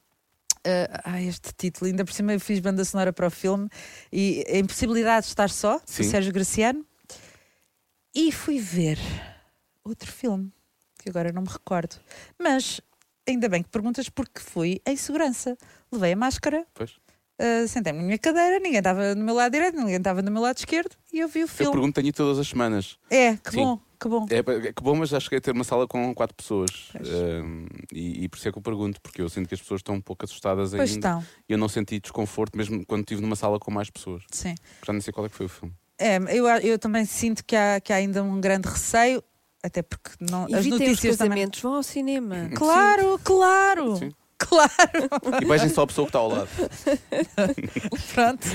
ah, 0.66 1.00
ah, 1.04 1.22
este 1.22 1.52
título, 1.58 1.90
ainda 1.90 2.06
por 2.06 2.14
cima 2.14 2.32
eu 2.32 2.40
fiz 2.40 2.58
banda 2.58 2.82
sonora 2.86 3.12
para 3.12 3.26
o 3.26 3.30
filme 3.30 3.68
e 4.10 4.42
a 4.50 4.56
impossibilidade 4.56 5.26
de 5.26 5.28
estar 5.32 5.50
só, 5.50 5.78
Sim. 5.84 6.04
do 6.04 6.10
Sérgio 6.10 6.32
Graciano, 6.32 6.86
e 8.14 8.32
fui 8.32 8.58
ver 8.58 8.98
outro 9.84 10.10
filme, 10.10 10.52
que 10.98 11.08
agora 11.08 11.32
não 11.32 11.42
me 11.42 11.48
recordo. 11.48 11.96
Mas 12.38 12.80
ainda 13.28 13.48
bem 13.48 13.62
que 13.62 13.68
perguntas 13.68 14.08
porque 14.08 14.40
fui 14.40 14.80
em 14.86 14.96
segurança. 14.96 15.56
Levei 15.92 16.12
a 16.12 16.16
máscara, 16.16 16.66
Pois. 16.74 16.92
ah, 17.38 17.66
sentei-me 17.68 17.98
na 18.00 18.04
minha 18.04 18.18
cadeira, 18.18 18.58
ninguém 18.58 18.78
estava 18.78 19.14
no 19.14 19.24
meu 19.24 19.34
lado 19.34 19.52
direito, 19.52 19.76
ninguém 19.78 19.96
estava 19.96 20.22
no 20.22 20.30
meu 20.30 20.42
lado 20.42 20.56
esquerdo 20.58 20.94
e 21.12 21.20
eu 21.20 21.28
vi 21.28 21.40
o 21.40 21.42
Eu 21.42 21.48
filme. 21.48 21.72
pergunto, 21.72 22.00
tenho 22.00 22.12
todas 22.12 22.38
as 22.38 22.48
semanas. 22.48 22.98
É, 23.10 23.36
que 23.36 23.50
Sim. 23.52 23.56
bom, 23.58 23.80
que 24.00 24.08
bom. 24.08 24.26
É, 24.30 24.38
é 24.68 24.72
que 24.72 24.82
bom, 24.82 24.94
mas 24.96 25.08
já 25.10 25.20
cheguei 25.20 25.38
a 25.38 25.40
ter 25.40 25.52
uma 25.52 25.64
sala 25.64 25.86
com 25.86 26.14
quatro 26.14 26.34
pessoas. 26.36 26.70
E, 27.92 28.24
e 28.24 28.28
por 28.28 28.36
isso 28.36 28.48
é 28.48 28.52
que 28.52 28.58
eu 28.58 28.62
pergunto, 28.62 29.00
porque 29.00 29.20
eu 29.22 29.28
sinto 29.28 29.48
que 29.48 29.54
as 29.54 29.60
pessoas 29.60 29.78
estão 29.80 29.94
um 29.94 30.00
pouco 30.00 30.24
assustadas 30.24 30.70
Pois 30.70 30.92
ainda. 30.92 31.08
estão, 31.08 31.26
E 31.48 31.52
eu 31.52 31.58
não 31.58 31.68
senti 31.68 31.98
desconforto 32.00 32.56
mesmo 32.56 32.84
quando 32.86 33.00
estive 33.00 33.20
numa 33.22 33.36
sala 33.36 33.58
com 33.58 33.70
mais 33.70 33.90
pessoas. 33.90 34.22
sim. 34.30 34.54
Já 34.86 34.92
nem 34.92 35.00
sei 35.00 35.12
qual 35.12 35.26
é 35.26 35.28
que 35.28 35.36
foi 35.36 35.46
o 35.46 35.48
filme. 35.48 35.74
É, 35.98 36.16
eu, 36.36 36.46
eu 36.48 36.78
também 36.78 37.04
sinto 37.04 37.44
que 37.44 37.54
há, 37.54 37.80
que 37.80 37.92
há 37.92 37.96
ainda 37.96 38.22
um 38.22 38.40
grande 38.40 38.68
receio, 38.68 39.22
até 39.64 39.82
porque 39.82 40.10
não, 40.20 40.44
as 40.44 40.50
Evitem 40.52 40.72
os 40.74 40.80
notícias 40.80 41.16
também. 41.16 41.30
casamentos, 41.30 41.60
vão 41.60 41.74
ao 41.74 41.82
cinema. 41.82 42.50
Claro, 42.54 43.18
claro, 43.24 43.96
Sim. 43.96 44.12
claro, 44.38 45.08
E 45.42 45.44
beijem 45.46 45.68
só 45.70 45.82
a 45.82 45.86
pessoa 45.86 46.06
que 46.06 46.10
está 46.10 46.18
ao 46.18 46.28
lado. 46.28 46.48
pronto. 48.14 48.46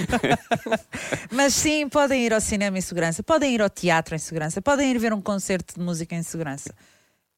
Mas 1.31 1.53
sim, 1.53 1.87
podem 1.89 2.25
ir 2.25 2.33
ao 2.33 2.41
cinema 2.41 2.77
em 2.77 2.81
segurança, 2.81 3.23
podem 3.23 3.53
ir 3.55 3.61
ao 3.61 3.69
teatro 3.69 4.15
em 4.15 4.19
segurança, 4.19 4.61
podem 4.61 4.91
ir 4.91 4.99
ver 4.99 5.13
um 5.13 5.21
concerto 5.21 5.73
de 5.77 5.81
música 5.83 6.15
em 6.15 6.23
segurança. 6.23 6.73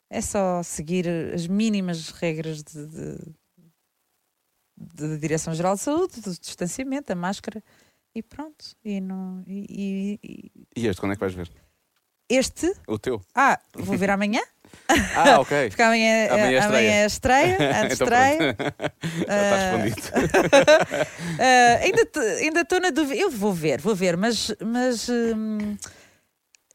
É 0.09 0.19
só 0.21 0.61
seguir 0.63 1.07
as 1.33 1.47
mínimas 1.47 2.09
regras 2.09 2.61
de, 2.63 2.85
de, 2.87 3.17
de 4.77 5.17
Direção-Geral 5.17 5.75
de 5.75 5.81
Saúde, 5.81 6.19
do 6.21 6.31
distanciamento, 6.37 7.11
a 7.13 7.15
máscara 7.15 7.63
e 8.13 8.21
pronto. 8.21 8.75
E, 8.83 8.99
não, 8.99 9.41
e- 9.47 9.65
e- 9.69 10.19
e- 10.21 10.51
E 10.83 10.87
este, 10.87 10.99
quando 10.99 11.13
é 11.13 11.15
que 11.15 11.21
vais 11.21 11.33
ver? 11.33 11.49
Este, 12.35 12.71
O 12.87 12.97
teu? 12.99 13.21
ah, 13.35 13.59
vou 13.73 13.97
ver 13.97 14.09
amanhã. 14.09 14.41
Ah, 15.15 15.39
ok. 15.39 15.67
Porque 15.69 15.81
amanhã, 15.81 16.27
Amanhã 16.29 16.57
é 16.57 16.59
amanhã 16.63 16.91
é 16.91 17.05
estreia, 17.05 17.57
antes 17.83 17.93
Então 17.99 18.07
estreia. 18.07 18.55
Já 19.27 19.43
está 19.43 19.57
respondido. 19.57 20.81
Ah, 21.39 21.79
ainda 21.81 22.01
ainda 22.39 22.61
estou 22.61 22.79
na 22.79 22.89
dúvida. 22.89 23.21
Eu 23.21 23.29
vou 23.29 23.53
ver, 23.53 23.79
vou 23.81 23.95
ver, 23.95 24.17
mas, 24.17 24.53
mas 24.65 25.07
hum, 25.09 25.77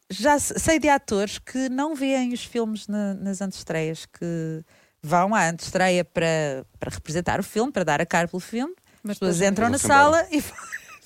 já 0.09 0.39
se- 0.39 0.59
sei 0.59 0.79
de 0.79 0.89
atores 0.89 1.37
que 1.39 1.69
não 1.69 1.95
veem 1.95 2.33
os 2.33 2.43
filmes 2.45 2.87
na- 2.87 3.13
nas 3.15 3.41
antestreias, 3.41 4.05
que 4.05 4.63
vão 5.01 5.33
à 5.35 5.47
antestreia 5.49 6.03
para, 6.05 6.65
para 6.79 6.91
representar 6.93 7.39
o 7.39 7.43
filme, 7.43 7.71
para 7.71 7.83
dar 7.83 8.01
a 8.01 8.05
cara 8.05 8.27
pelo 8.27 8.39
filme. 8.39 8.73
Mas 9.03 9.11
As 9.13 9.19
pessoas 9.19 9.37
depois 9.37 9.51
entram 9.51 9.65
na 9.69 9.77
Vão-se 9.77 9.85
embora. 9.85 10.03
sala 10.03 10.27
e 10.31 10.43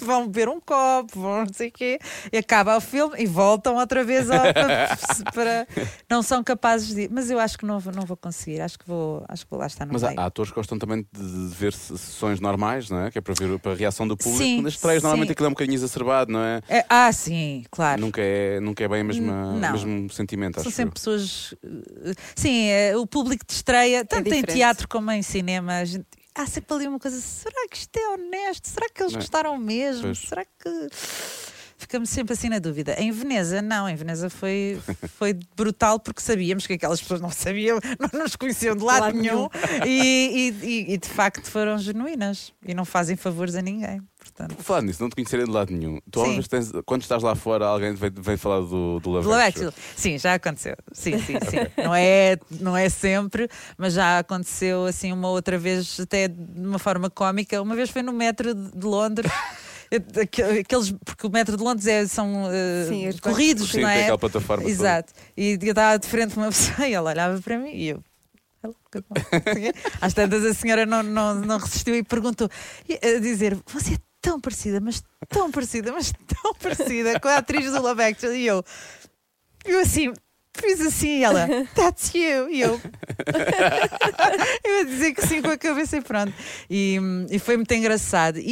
vão 0.06 0.26
beber 0.28 0.50
um 0.50 0.60
copo, 0.60 1.20
vão 1.20 1.46
não 1.46 1.54
sei 1.54 1.70
o 1.70 1.72
quê, 1.72 2.00
e 2.32 2.38
acaba 2.38 2.76
o 2.78 2.82
filme 2.82 3.16
e 3.20 3.26
voltam 3.26 3.76
outra 3.76 4.04
vez 4.04 4.30
ao- 4.30 4.42
para, 5.34 5.68
Não 6.10 6.22
são 6.24 6.44
capazes 6.44 6.94
de. 6.96 7.10
Mas 7.12 7.30
eu 7.30 7.40
acho 7.40 7.58
que 7.58 7.66
não, 7.66 7.80
vou- 7.80 7.94
não 7.94 8.04
vou 8.06 8.18
conseguir, 8.18 8.62
acho 8.62 8.78
que 8.80 8.88
vou, 8.88 9.24
acho 9.28 9.46
que 9.46 9.52
vou 9.52 9.60
lá 9.60 9.68
estar 9.68 9.86
no 9.86 9.94
Mas 9.94 10.04
há, 10.04 10.08
meio. 10.10 10.20
há 10.20 10.26
atores 10.26 10.52
que 10.52 10.56
gostam 10.56 10.78
também 10.80 11.06
de, 11.12 11.48
ver 11.56 11.74
se- 11.74 11.98
sessões 11.98 12.40
normais, 12.40 12.90
não 12.90 13.00
é? 13.06 13.12
Que 13.12 13.18
é 13.18 13.22
para 13.22 13.34
ver 13.34 13.60
para 13.60 13.72
a 13.72 13.76
reação 13.76 14.08
do 14.08 14.16
público. 14.18 14.44
Sim, 14.44 14.62
Nas 14.62 14.74
estreias, 14.74 15.04
normalmente 15.04 15.32
aquilo 15.32 15.46
é 15.46 15.50
um 15.50 15.54
bocadinho 15.54 15.76
exacerbado, 15.76 16.32
não 16.32 16.40
é? 16.42 16.62
É, 16.70 16.86
ah, 16.90 17.12
sim, 17.12 17.64
claro. 17.72 18.02
Nunca 18.02 18.22
é, 18.22 18.60
nunca 18.60 18.84
é 18.84 18.88
bem 18.88 19.02
o 19.02 19.06
mesmo 19.06 20.10
sentimento, 20.12 20.56
São 20.56 20.62
acho 20.62 20.72
sempre 20.72 20.90
eu. 20.90 20.94
pessoas. 20.94 21.54
eh, 21.64 22.14
Sim, 22.36 22.68
eh, 22.70 22.98
o 22.98 23.06
público 23.06 23.46
de 23.46 23.54
estreia, 23.54 24.04
tanto 24.06 24.28
em 24.28 24.32
diferente. 24.36 24.54
teatro 24.54 24.88
como 24.88 25.12
em 25.12 25.22
cinema, 25.22 25.78
a 25.78 25.86
gente- 25.86 26.06
há 26.36 26.46
sempre 26.46 26.74
ali 26.76 26.88
uma 26.88 27.00
coisa: 27.00 27.20
será 27.20 27.68
que 27.70 27.78
isto 27.78 27.98
é 27.98 28.10
honesto? 28.10 28.68
Será 28.68 28.88
que 28.94 29.02
eles 29.04 29.14
Não 29.14 29.20
é? 29.20 29.22
gostaram 29.22 29.58
mesmo? 29.58 30.04
Pois. 30.04 30.18
Será 30.20 30.44
que. 30.46 30.90
fica-me 31.78 32.06
sempre 32.06 32.34
assim 32.34 32.48
na 32.50 32.60
dúvida. 32.60 32.94
Em 33.00 33.12
Veneza, 33.12 33.62
não, 33.62 33.90
em 33.90 33.96
Veneza 33.96 34.30
foi, 34.30 34.80
foi 35.18 35.34
brutal 35.56 36.00
porque 36.00 36.22
sabíamos 36.22 36.68
que 36.68 36.74
aquelas 36.74 37.02
pessoas 37.02 37.20
não 37.22 37.32
sabiam, 37.32 37.80
não 38.14 38.20
nos 38.22 38.36
conheciam 38.36 38.76
de 38.76 38.84
lado, 38.84 39.02
Lado 39.02 39.18
nenhum 39.18 39.48
e, 39.86 40.54
e- 40.62 40.66
e- 40.66 40.94
e, 40.94 40.98
de 40.98 41.10
facto 41.10 41.50
foram 41.50 41.78
genuínas 41.80 42.54
e 42.66 42.74
não 42.76 42.86
fazem 42.86 43.16
favores 43.16 43.56
a 43.56 43.62
ninguém. 43.62 44.00
Portanto, 44.42 44.58
Por 44.58 44.64
falar 44.64 44.82
nisso, 44.82 45.02
não 45.02 45.10
te 45.10 45.16
conhecerem 45.16 45.46
de 45.46 45.52
lado 45.52 45.72
nenhum. 45.72 46.00
Tu, 46.10 46.20
Sim. 46.20 46.26
às 46.30 46.32
vezes, 46.36 46.48
tens- 46.48 46.72
quando 46.86 47.02
estás 47.02 47.22
lá 47.24 47.36
fora, 47.36 47.66
alguém 47.66 47.94
vem, 47.94 48.12
vem 48.16 48.38
falar 48.38 48.60
do, 48.62 49.00
do 49.00 49.10
Love, 49.10 49.28
Love 49.28 49.42
Actually. 49.42 49.68
Actually. 49.70 49.74
Sim, 49.96 50.18
já 50.18 50.34
aconteceu. 50.36 50.76
Sim, 50.92 51.18
sim, 51.20 51.36
sim. 51.50 51.84
Não 51.84 51.94
é, 51.96 52.38
não 52.60 52.76
é 52.78 52.90
sempre, 52.90 53.48
mas 53.78 53.94
já 53.94 54.20
aconteceu 54.20 54.86
assim 54.86 55.12
uma 55.12 55.30
outra 55.30 55.58
vez, 55.58 56.00
até 56.00 56.28
de 56.28 56.60
uma 56.60 56.80
forma 56.80 57.10
cómica. 57.10 57.62
Uma 57.62 57.76
vez 57.76 57.90
foi 57.90 58.02
no 58.02 58.12
metro 58.14 58.54
de 58.54 58.86
Londres. 58.86 59.32
Aque- 60.22 60.42
Aqueles, 60.62 60.92
porque 61.04 61.28
o 61.28 61.30
metro 61.30 61.58
de 61.58 61.64
Londres 61.64 61.86
é, 61.86 62.08
são 62.08 62.48
eh, 62.50 62.86
Sim, 62.88 63.08
os 63.10 63.20
corridos, 63.20 63.70
Sim, 63.72 63.82
não 63.82 63.90
tem 63.90 63.98
é? 63.98 64.02
aquela 64.04 64.18
plataforma. 64.18 64.64
toda. 64.64 64.72
Exato. 64.74 65.12
E 65.36 65.60
eu 65.62 65.70
estava 65.72 66.00
de 66.00 66.08
frente 66.08 66.38
uma 66.38 66.48
pessoa 66.52 66.88
e 66.88 66.94
ela 66.94 67.10
olhava 67.12 67.42
para 67.42 67.58
mim 67.58 67.72
e 67.74 67.90
eu. 67.90 68.02
"Hello, 68.64 68.74
good 68.94 69.06
morning." 69.10 69.72
Às 70.00 70.14
tantas 70.14 70.46
a 70.46 70.54
senhora 70.54 70.86
não, 70.86 71.04
não, 71.04 71.36
não 71.36 71.58
resistiu 71.58 71.94
e 71.94 72.04
perguntou 72.04 72.48
a 72.90 73.20
dizer: 73.20 73.58
Você 73.74 73.96
é 73.96 73.98
tão 74.22 74.40
parecida, 74.40 74.80
mas 74.80 75.04
tão 75.30 75.52
parecida, 75.52 75.92
mas 75.92 76.12
tão 76.28 76.54
parecida 76.56 77.20
com 77.20 77.28
a 77.28 77.38
atriz 77.38 77.72
do 77.72 77.82
Love 77.82 78.04
Actually. 78.04 78.40
E 78.42 78.48
eu, 78.48 78.64
eu 79.66 79.80
assim, 79.80 80.14
fiz 80.58 80.82
assim, 80.82 81.20
e 81.20 81.24
ela, 81.24 81.48
That's 81.76 82.14
you. 82.14 82.50
E 82.50 82.62
eu, 82.62 82.80
eu 84.64 84.78
ia 84.80 84.86
dizer 84.86 85.14
que 85.14 85.26
sim 85.28 85.42
com 85.42 85.50
a 85.50 85.58
cabeça 85.58 85.98
e 85.98 86.02
pronto. 86.02 86.34
E, 86.70 86.98
e 87.30 87.40
foi 87.40 87.58
muito 87.58 87.74
engraçado. 87.74 88.38
E, 88.40 88.44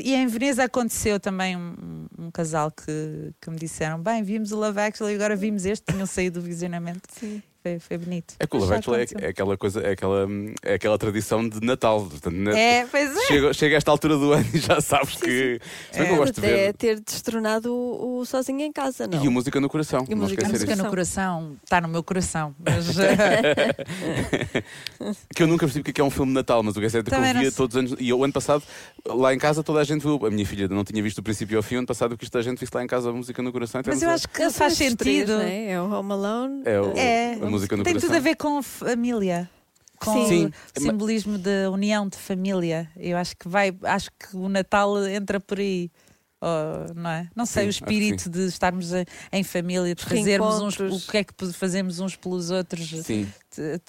e- 0.00 0.10
e 0.10 0.14
em 0.14 0.26
Veneza 0.26 0.64
aconteceu 0.64 1.18
também 1.20 1.56
um, 1.56 2.06
um 2.18 2.30
casal 2.30 2.70
que, 2.70 3.32
que 3.40 3.50
me 3.50 3.56
disseram: 3.56 4.00
Bem, 4.00 4.22
vimos 4.22 4.52
o 4.52 4.56
Love 4.56 4.80
Actually, 4.80 5.14
agora 5.14 5.36
vimos 5.36 5.64
este, 5.66 5.92
tinham 5.92 6.06
saído 6.06 6.40
do 6.40 6.46
visionamento. 6.46 7.02
Sim. 7.18 7.42
Foi, 7.68 7.78
foi 7.80 7.98
bonito. 7.98 8.34
É 8.38 8.46
que 8.46 8.56
o 8.56 8.60
Love 8.60 8.70
Já 8.72 8.78
Actually 8.78 9.06
é, 9.20 9.26
é 9.26 9.28
aquela 9.28 9.56
coisa, 9.56 9.80
é 9.80 9.92
aquela, 9.92 10.26
é 10.62 10.74
aquela 10.74 10.98
tradição 10.98 11.46
de 11.48 11.60
Natal. 11.64 12.04
Portanto, 12.06 12.34
na- 12.34 12.58
É, 12.58 12.86
pois 12.86 13.16
é. 13.16 13.20
Chega, 13.26 13.52
chega 13.52 13.76
a 13.76 13.78
esta 13.78 13.90
altura 13.90 14.16
do 14.16 14.32
ano 14.32 14.46
e 14.54 14.58
já 14.58 14.80
sabes 14.80 15.16
que. 15.16 15.60
Se 15.92 15.98
bem 15.98 16.06
que 16.06 16.12
eu 16.12 16.14
É. 16.14 16.18
gosto 16.18 16.34
de 16.34 16.40
ver. 16.40 16.74
ter 16.74 17.00
destronado 17.00 17.72
o, 17.72 18.18
o 18.20 18.26
Sozinho 18.26 18.60
em 18.62 18.72
Casa, 18.72 19.06
não? 19.06 19.22
E 19.24 19.28
o 19.28 19.30
Música 19.30 19.60
no 19.60 19.68
Coração. 19.68 20.04
E 20.08 20.12
o 20.12 20.16
não 20.16 20.22
Música 20.24 20.46
A 20.46 20.48
música 20.48 20.72
isso. 20.72 20.82
no 20.82 20.88
coração 20.88 21.56
está 21.62 21.80
no 21.80 21.88
meu 21.88 22.02
coração. 22.02 22.54
Mas, 22.58 22.86
Que 25.34 25.42
eu 25.42 25.46
nunca 25.46 25.66
percebi 25.66 25.82
porque 25.82 25.90
é 25.90 25.94
que 25.94 26.00
é 26.00 26.04
um 26.04 26.10
filme 26.10 26.30
de 26.30 26.34
Natal, 26.34 26.62
mas 26.62 26.76
o 26.76 26.80
que 26.80 26.86
é 26.86 26.88
certo 26.88 27.08
é 27.08 27.10
que 27.10 27.16
Também 27.16 27.32
eu 27.34 27.40
via 27.40 27.52
todos 27.52 27.74
os 27.74 27.78
anos. 27.78 27.94
E 28.00 28.08
eu, 28.08 28.22
ano 28.22 28.32
passado, 28.32 28.62
lá 29.06 29.32
em 29.34 29.38
casa, 29.38 29.62
toda 29.62 29.80
a 29.80 29.84
gente 29.84 30.02
viu. 30.02 30.18
A 30.26 30.30
minha 30.30 30.46
filha 30.46 30.68
não 30.68 30.84
tinha 30.84 31.02
visto 31.02 31.16
do 31.16 31.22
princípio 31.22 31.56
ao 31.56 31.62
fim. 31.62 31.76
Ano 31.76 31.86
passado, 31.86 32.14
eu 32.14 32.18
quis 32.18 32.28
que 32.28 32.32
toda 32.32 32.42
a 32.42 32.44
gente 32.44 32.58
visse 32.58 32.72
lá 32.74 32.82
em 32.82 32.86
casa 32.86 33.10
a 33.10 33.12
música 33.12 33.42
no 33.42 33.52
coração. 33.52 33.80
mas 33.86 34.02
eu 34.02 34.10
acho 34.10 34.28
que 34.28 34.50
faz 34.50 34.72
esses 34.80 34.94
três, 34.94 35.18
sentido. 35.28 35.36
não 35.38 35.42
é? 35.42 35.70
é 35.72 35.80
o 35.80 35.90
Home 35.92 36.12
Alone. 36.12 36.62
É 36.64 36.80
o- 36.80 36.92
É, 36.96 37.34
a 37.34 37.46
música 37.46 37.57
no 37.62 37.68
tem 37.68 37.92
coração. 37.94 38.00
tudo 38.00 38.16
a 38.16 38.20
ver 38.20 38.36
com 38.36 38.62
família. 38.62 39.48
Com 39.98 40.12
Sim. 40.12 40.28
Sim. 40.28 40.52
o 40.76 40.80
simbolismo 40.80 41.38
da 41.38 41.70
união 41.72 42.08
de 42.08 42.16
família. 42.16 42.88
Eu 42.96 43.16
acho 43.18 43.36
que 43.36 43.48
vai, 43.48 43.76
acho 43.82 44.10
que 44.12 44.36
o 44.36 44.48
Natal 44.48 45.04
entra 45.08 45.40
por 45.40 45.58
aí. 45.58 45.90
Oh, 46.40 46.92
não 46.94 47.10
é? 47.10 47.28
Não 47.34 47.44
sei, 47.44 47.64
Sim, 47.64 47.66
o 47.66 47.70
espírito 47.70 48.30
de 48.30 48.46
estarmos 48.46 48.92
em, 48.92 49.04
em 49.32 49.42
família, 49.42 49.92
de 49.92 50.00
Os 50.00 50.08
fazermos 50.08 50.60
uns, 50.62 50.78
o 50.78 51.10
que 51.10 51.16
é 51.16 51.24
que 51.24 51.34
fazemos 51.52 51.98
uns 51.98 52.14
pelos 52.14 52.50
outros, 52.52 52.88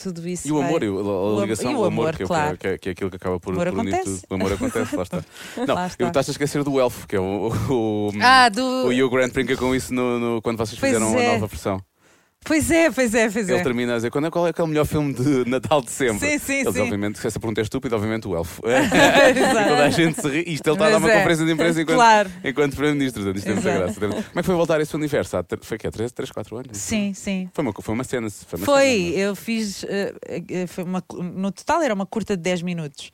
tudo 0.01 0.27
isso. 0.27 0.47
E 0.47 0.51
o 0.51 0.57
vai- 0.57 0.67
amor, 0.67 0.81
e 0.83 0.89
o- 0.89 0.97
a, 1.37 1.37
a 1.37 1.41
ligação, 1.41 1.75
o 1.75 1.81
o 1.81 1.83
amor, 1.85 2.07
amor, 2.09 2.17
que, 2.17 2.23
é- 2.23 2.25
claro. 2.25 2.57
que, 2.57 2.67
é, 2.67 2.77
que 2.79 2.89
é 2.89 2.91
aquilo 2.93 3.11
que 3.11 3.17
acaba 3.17 3.39
por, 3.39 3.53
O 3.55 3.61
amor 3.61 3.71
por 3.73 3.79
unir 3.81 4.03
tudo. 4.03 4.21
O 4.29 4.33
amor 4.33 4.53
acontece, 4.53 4.95
lá 4.95 5.03
está. 5.03 5.23
Não, 5.67 5.75
Lá 5.75 5.85
está. 5.85 6.03
eu 6.03 6.07
estás 6.07 6.27
a 6.27 6.31
esquecer 6.31 6.63
do 6.63 6.79
Elfo, 6.79 7.07
que 7.07 7.15
é 7.15 7.19
o. 7.19 7.51
o, 7.69 8.09
Ah, 8.19 8.49
do. 8.49 8.63
o 8.63 8.87
Hugh 8.89 9.11
Grant 9.11 9.31
brinca 9.31 9.55
com 9.55 9.75
isso 9.75 9.93
no, 9.93 10.17
no- 10.17 10.41
quando 10.41 10.57
vocês 10.57 10.79
Pois 10.79 10.91
fizeram 10.91 11.15
é. 11.19 11.27
a 11.29 11.33
nova 11.33 11.45
versão. 11.45 11.79
Pois 12.45 12.71
é, 12.71 12.89
pois 12.89 13.13
é, 13.13 13.29
pois 13.29 13.49
Ele 13.49 13.59
é. 13.59 13.63
termina 13.63 13.93
a 13.93 13.95
dizer 13.97 14.09
quando 14.09 14.27
é, 14.27 14.31
qual 14.31 14.47
é 14.47 14.49
aquele 14.51 14.69
melhor 14.69 14.85
filme 14.85 15.13
de 15.13 15.47
Natal 15.47 15.81
de 15.81 15.91
sempre. 15.91 16.19
Sim, 16.19 16.39
sim, 16.39 16.53
Eles, 16.61 16.73
sim. 16.73 16.81
obviamente, 16.81 17.19
se 17.19 17.27
essa 17.27 17.39
pergunta 17.39 17.61
é 17.61 17.63
estúpida, 17.63 17.95
obviamente 17.95 18.27
o 18.27 18.35
Elfo. 18.35 18.61
e 18.65 19.69
toda 19.69 19.85
a 19.85 19.89
gente 19.89 20.21
se 20.21 20.27
ri. 20.27 20.39
Isto 20.53 20.67
ele 20.69 20.75
está 20.75 20.87
a 20.87 20.89
dar 20.89 20.97
uma 20.97 21.11
é. 21.11 21.17
conferência 21.17 21.45
de 21.45 21.51
imprensa 21.51 21.81
enquanto, 21.81 21.97
Claro. 21.97 22.31
enquanto 22.43 22.71
Primeiro-Ministro. 22.71 23.29
Isto 23.35 23.45
tem 23.45 23.53
muita 23.53 23.71
graça. 23.71 23.99
Como 23.99 24.13
é 24.13 24.23
que 24.33 24.43
foi 24.43 24.55
voltar 24.55 24.81
esse 24.81 24.95
universo? 24.95 25.37
Há, 25.37 25.45
foi 25.61 25.77
que 25.77 25.91
3, 25.91 26.11
3, 26.11 26.31
4 26.31 26.57
anos? 26.57 26.77
Sim, 26.77 27.13
sim. 27.13 27.49
Foi 27.53 27.61
uma, 27.63 27.73
foi 27.73 27.93
uma 27.93 28.03
cena. 28.03 28.29
Foi, 28.29 28.57
uma 28.57 28.65
Foi, 28.65 28.85
cena, 28.85 29.17
eu 29.17 29.35
fiz. 29.35 29.83
eh, 29.83 30.13
eh, 30.49 30.67
foi 30.67 30.83
uma, 30.85 31.03
no 31.13 31.51
total 31.51 31.81
era 31.83 31.93
uma 31.93 32.05
curta 32.05 32.35
de 32.37 32.41
10 32.43 32.61
minutos. 32.61 33.11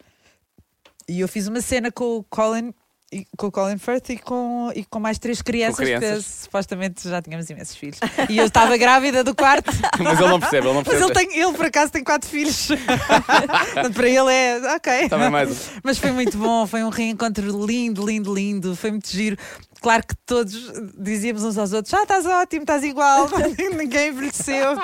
E 1.09 1.19
eu 1.19 1.27
fiz 1.27 1.47
uma 1.47 1.61
cena 1.61 1.91
com 1.91 2.17
o 2.17 2.23
Colin. 2.23 2.73
E- 3.11 3.25
Com 3.37 3.47
o 3.47 3.51
Colin 3.51 3.77
Firth 3.77 4.09
e 4.09 4.17
com, 4.17 4.71
e 4.75 4.83
com 4.85 4.99
mais 4.99 5.17
três 5.19 5.41
crianças, 5.41 5.77
crianças. 5.77 6.09
porque 6.25 6.41
supostamente 6.43 7.07
já 7.09 7.21
tínhamos 7.21 7.49
imensos 7.49 7.75
filhos. 7.75 7.99
E 8.29 8.37
eu 8.37 8.45
estava 8.45 8.75
grávida 8.77 9.23
do 9.23 9.33
quarto, 9.35 9.71
Mas 9.99 10.19
ele 10.19 10.29
não 10.29 10.39
percebe, 10.39 10.67
ele 10.67 10.73
não 10.73 10.83
mas 10.83 10.87
percebe. 10.87 11.11
ele, 11.19 11.27
tem, 11.29 11.39
ele 11.41 11.53
por 11.53 11.65
acaso 11.65 11.91
tem 11.91 12.03
quatro 12.03 12.29
filhos. 12.29 12.67
Portanto, 13.73 13.93
Para 13.93 14.07
ele 14.09 14.31
é 14.31 14.75
ok. 14.75 15.09
Também 15.09 15.29
mais. 15.29 15.71
Mas 15.83 15.97
foi 15.97 16.11
muito 16.11 16.37
bom, 16.37 16.65
foi 16.67 16.83
um 16.83 16.89
reencontro 16.89 17.65
lindo, 17.65 18.05
lindo, 18.05 18.33
lindo, 18.33 18.75
foi 18.75 18.91
muito 18.91 19.09
giro. 19.09 19.37
Claro 19.81 20.03
que 20.07 20.15
todos 20.25 20.71
dizíamos 20.97 21.43
uns 21.43 21.57
aos 21.59 21.71
outros: 21.71 21.93
Ah, 21.93 22.01
estás 22.03 22.25
ótimo, 22.25 22.63
estás 22.63 22.83
igual, 22.83 23.29
ninguém 23.77 24.09
envelheceu. 24.09 24.75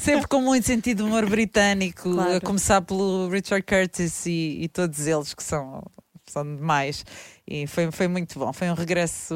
Sempre 0.00 0.28
com 0.28 0.40
muito 0.40 0.66
sentido 0.66 0.98
de 0.98 1.02
humor 1.04 1.24
britânico, 1.26 2.12
Claro. 2.12 2.36
a 2.36 2.40
começar 2.40 2.80
pelo 2.82 3.28
Richard 3.30 3.64
Curtis 3.64 4.26
e, 4.26 4.58
e 4.62 4.68
todos 4.68 5.06
eles 5.06 5.32
que 5.32 5.42
são, 5.42 5.82
são 6.30 6.44
demais. 6.44 7.04
E 7.52 7.66
foi, 7.66 7.90
foi 7.90 8.06
muito 8.06 8.38
bom, 8.38 8.52
foi 8.52 8.70
um 8.70 8.74
regresso, 8.74 9.34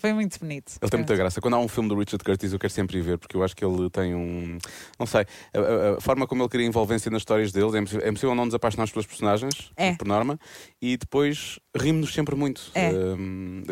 foi 0.00 0.12
muito 0.12 0.38
bonito. 0.38 0.72
Ele 0.82 0.90
tem 0.90 0.98
muita 1.00 1.16
graça. 1.16 1.40
Quando 1.40 1.54
há 1.54 1.58
um 1.58 1.68
filme 1.68 1.88
do 1.88 1.98
Richard 1.98 2.22
Curtis, 2.22 2.52
eu 2.52 2.58
quero 2.58 2.70
sempre 2.72 2.98
ir 2.98 3.00
ver, 3.00 3.16
porque 3.18 3.34
eu 3.34 3.42
acho 3.42 3.56
que 3.56 3.64
ele 3.64 3.88
tem 3.88 4.14
um. 4.14 4.58
Não 4.98 5.06
sei, 5.06 5.22
a, 5.54 5.96
a- 5.96 6.00
forma 6.02 6.26
como 6.26 6.42
ele 6.42 6.48
cria 6.50 6.66
envolvência 6.66 7.10
nas 7.10 7.22
histórias 7.22 7.50
deles, 7.50 7.72
é 7.74 7.78
impossível, 7.78 8.04
é 8.06 8.10
impossível 8.10 8.34
não 8.34 8.44
nos 8.44 8.54
apaixonarmos 8.54 8.92
pelos 8.92 9.06
personagens, 9.06 9.72
É. 9.76 9.94
por 9.94 10.06
norma, 10.06 10.38
e 10.82 10.98
depois 10.98 11.58
rimos-nos 11.74 12.12
sempre 12.12 12.34
muito. 12.36 12.70
É. 12.74 12.90
Um, 12.92 13.62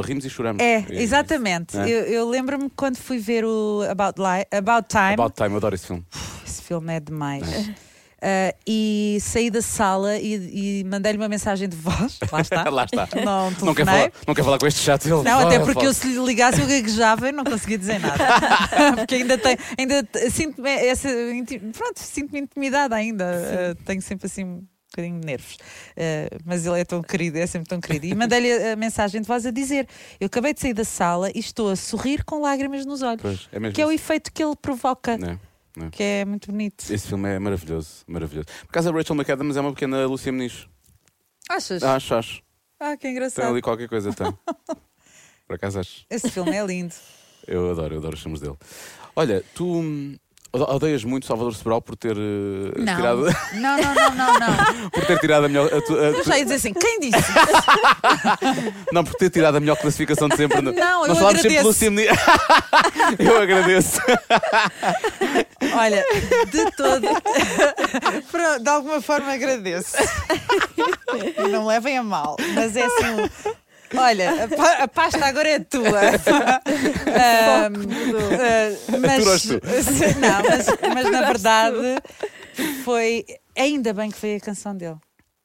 rimos 0.00 0.24
e 0.24 0.30
choramos. 0.30 0.62
É, 0.62 0.80
E- 0.88 1.02
exatamente. 1.02 1.76
É. 1.76 1.82
Eu, 1.88 2.04
eu 2.04 2.28
lembro-me 2.28 2.70
quando 2.70 2.98
fui 2.98 3.18
ver 3.18 3.44
o 3.44 3.82
About, 3.90 4.20
Li 4.20 4.46
About 4.56 4.86
Time. 4.88 5.14
About 5.14 5.34
Time, 5.34 5.50
eu 5.50 5.56
adoro 5.56 5.74
esse 5.74 5.86
filme. 5.88 6.04
Esse 6.46 6.62
filme 6.62 6.94
é 6.94 7.00
demais. 7.00 7.42
Uh, 8.22 8.54
e 8.64 9.18
saí 9.20 9.50
da 9.50 9.60
sala 9.60 10.16
e, 10.16 10.80
e 10.80 10.84
mandei-lhe 10.84 11.18
uma 11.18 11.28
mensagem 11.28 11.68
de 11.68 11.76
voz. 11.76 12.20
Lá 12.30 12.40
está. 12.40 12.62
Lá 12.70 12.84
está. 12.84 13.08
Não, 13.20 13.50
Não 13.50 13.74
quer, 13.74 13.84
falar, 13.84 14.12
não 14.28 14.34
quer 14.34 14.44
falar 14.44 14.58
com 14.60 14.66
este 14.68 14.80
chato. 14.80 15.06
Ele 15.06 15.22
Não, 15.24 15.40
até 15.40 15.58
porque 15.58 15.84
eu 15.84 15.92
se 15.92 16.06
lhe 16.06 16.24
ligasse 16.24 16.60
eu 16.60 16.68
gaguejava 16.68 17.30
e 17.30 17.32
não 17.32 17.42
conseguia 17.42 17.76
dizer 17.76 17.98
nada. 17.98 18.24
porque 18.94 19.16
ainda 19.16 19.36
tenho, 19.36 19.58
ainda 19.76 20.08
sinto-me 20.30 20.70
essa, 20.70 21.08
pronto, 21.76 21.98
sinto-me 21.98 22.42
intimidada 22.42 22.94
ainda. 22.94 23.24
Uh, 23.24 23.84
tenho 23.84 24.00
sempre 24.00 24.26
assim 24.26 24.44
um 24.44 24.64
bocadinho 24.92 25.18
de 25.18 25.26
nervos. 25.26 25.54
Uh, 25.56 26.38
mas 26.44 26.64
ele 26.64 26.80
é 26.80 26.84
tão 26.84 27.02
querido, 27.02 27.38
é 27.38 27.46
sempre 27.46 27.68
tão 27.68 27.80
querido. 27.80 28.06
E 28.06 28.14
mandei-lhe 28.14 28.52
a, 28.52 28.76
mensagem 28.76 29.20
de 29.20 29.26
voz 29.26 29.44
a 29.44 29.50
dizer: 29.50 29.88
Eu 30.20 30.26
acabei 30.26 30.54
de 30.54 30.60
sair 30.60 30.74
da 30.74 30.84
sala 30.84 31.28
e 31.34 31.40
estou 31.40 31.70
a 31.70 31.74
sorrir 31.76 32.24
com 32.24 32.40
lágrimas 32.40 32.86
nos 32.86 33.02
olhos. 33.02 33.20
Pois, 33.20 33.48
é 33.50 33.58
mesmo 33.58 33.74
Que 33.74 33.82
é 33.82 33.86
o 33.86 33.90
efeito 33.90 34.32
que 34.32 34.44
ele 34.44 34.54
provoca, 34.54 35.18
Não, 35.18 35.40
não. 35.76 35.90
que 35.90 36.02
é 36.02 36.24
muito 36.24 36.50
bonito. 36.50 36.82
Esse 36.90 37.08
filme 37.08 37.28
é 37.28 37.38
maravilhoso, 37.38 38.04
maravilhoso. 38.06 38.46
Por 38.46 38.70
acaso 38.70 38.88
a 38.88 38.92
Rachel 38.92 39.16
McAdams 39.16 39.56
é 39.56 39.60
uma 39.60 39.72
pequena 39.72 40.06
Lúcia 40.06 40.32
Meniz. 40.32 40.66
Achas? 41.48 41.82
Acho, 41.82 42.14
acho. 42.14 42.42
Ah, 42.78 42.96
que 42.96 43.02
Tem 43.02 43.12
engraçado. 43.12 43.50
ali 43.50 43.62
qualquer 43.62 43.88
coisa, 43.88 44.12
tem. 44.12 44.26
Por 45.46 45.54
acaso 45.56 45.80
acho. 45.80 46.04
Esse 46.10 46.30
filme 46.30 46.56
é 46.56 46.64
lindo. 46.64 46.94
Eu 47.46 47.70
adoro, 47.70 47.94
eu 47.94 47.98
adoro 47.98 48.14
os 48.14 48.22
filmes 48.22 48.40
dele. 48.40 48.56
Olha, 49.14 49.44
tu 49.54 49.66
hum, 49.80 50.16
odeias 50.52 51.02
muito 51.04 51.26
Salvador 51.26 51.54
Sobral 51.54 51.80
por 51.80 51.96
ter 51.96 52.16
eh, 52.16 52.72
Não. 52.78 52.96
tirado 52.96 53.22
não, 53.54 53.76
não, 53.78 53.94
não, 53.94 54.14
não, 54.14 54.38
não. 54.40 54.90
por 54.92 55.04
ter 55.06 55.18
tirado 55.18 55.44
a 55.46 55.48
melhor 55.48 55.66
a 55.72 55.80
tu- 55.80 55.94
a 55.98 56.02
Eu 56.04 56.22
tu- 56.22 56.28
já 56.28 56.36
ia 56.38 56.44
dizer 56.44 56.56
assim, 56.56 56.74
quem 56.74 57.00
disse? 57.00 57.32
não 58.92 59.02
por 59.04 59.14
ter 59.14 59.30
tirado 59.30 59.56
a 59.56 59.60
melhor 59.60 59.76
classificação 59.76 60.28
de 60.28 60.36
sempre. 60.36 60.60
no- 60.60 60.72
Não, 60.72 61.02
eu 61.02 61.08
Nós 61.08 61.18
falámos 61.18 61.40
sempre 61.40 61.58
agradeço. 61.58 61.66
Lúcia 61.68 61.90
Meniz. 61.90 62.18
eu 63.18 63.40
agradeço. 63.40 64.00
Olha, 65.74 66.04
de 66.50 66.70
todo. 66.76 67.00
De 68.62 68.68
alguma 68.68 69.00
forma 69.00 69.32
agradeço. 69.32 69.96
Não 71.50 71.62
me 71.62 71.68
levem 71.68 71.96
a 71.98 72.02
mal, 72.02 72.36
mas 72.54 72.76
é 72.76 72.84
assim. 72.84 73.30
Um- 73.94 73.98
Olha, 73.98 74.44
a, 74.44 74.48
pa- 74.48 74.82
a 74.84 74.88
pasta 74.88 75.24
agora 75.24 75.48
é 75.48 75.58
tua. 75.60 75.82
Ahm, 77.12 77.74
ah, 78.38 78.98
mas, 79.00 79.22
turas 79.24 79.42
tu. 79.42 79.60
não, 80.20 80.42
mas, 80.48 80.66
mas 80.94 81.10
na 81.10 81.22
verdade 81.26 81.76
foi. 82.84 83.24
Ainda 83.56 83.92
bem 83.92 84.10
que 84.10 84.16
foi 84.18 84.36
a 84.36 84.40
canção 84.40 84.76
dele. 84.76 84.96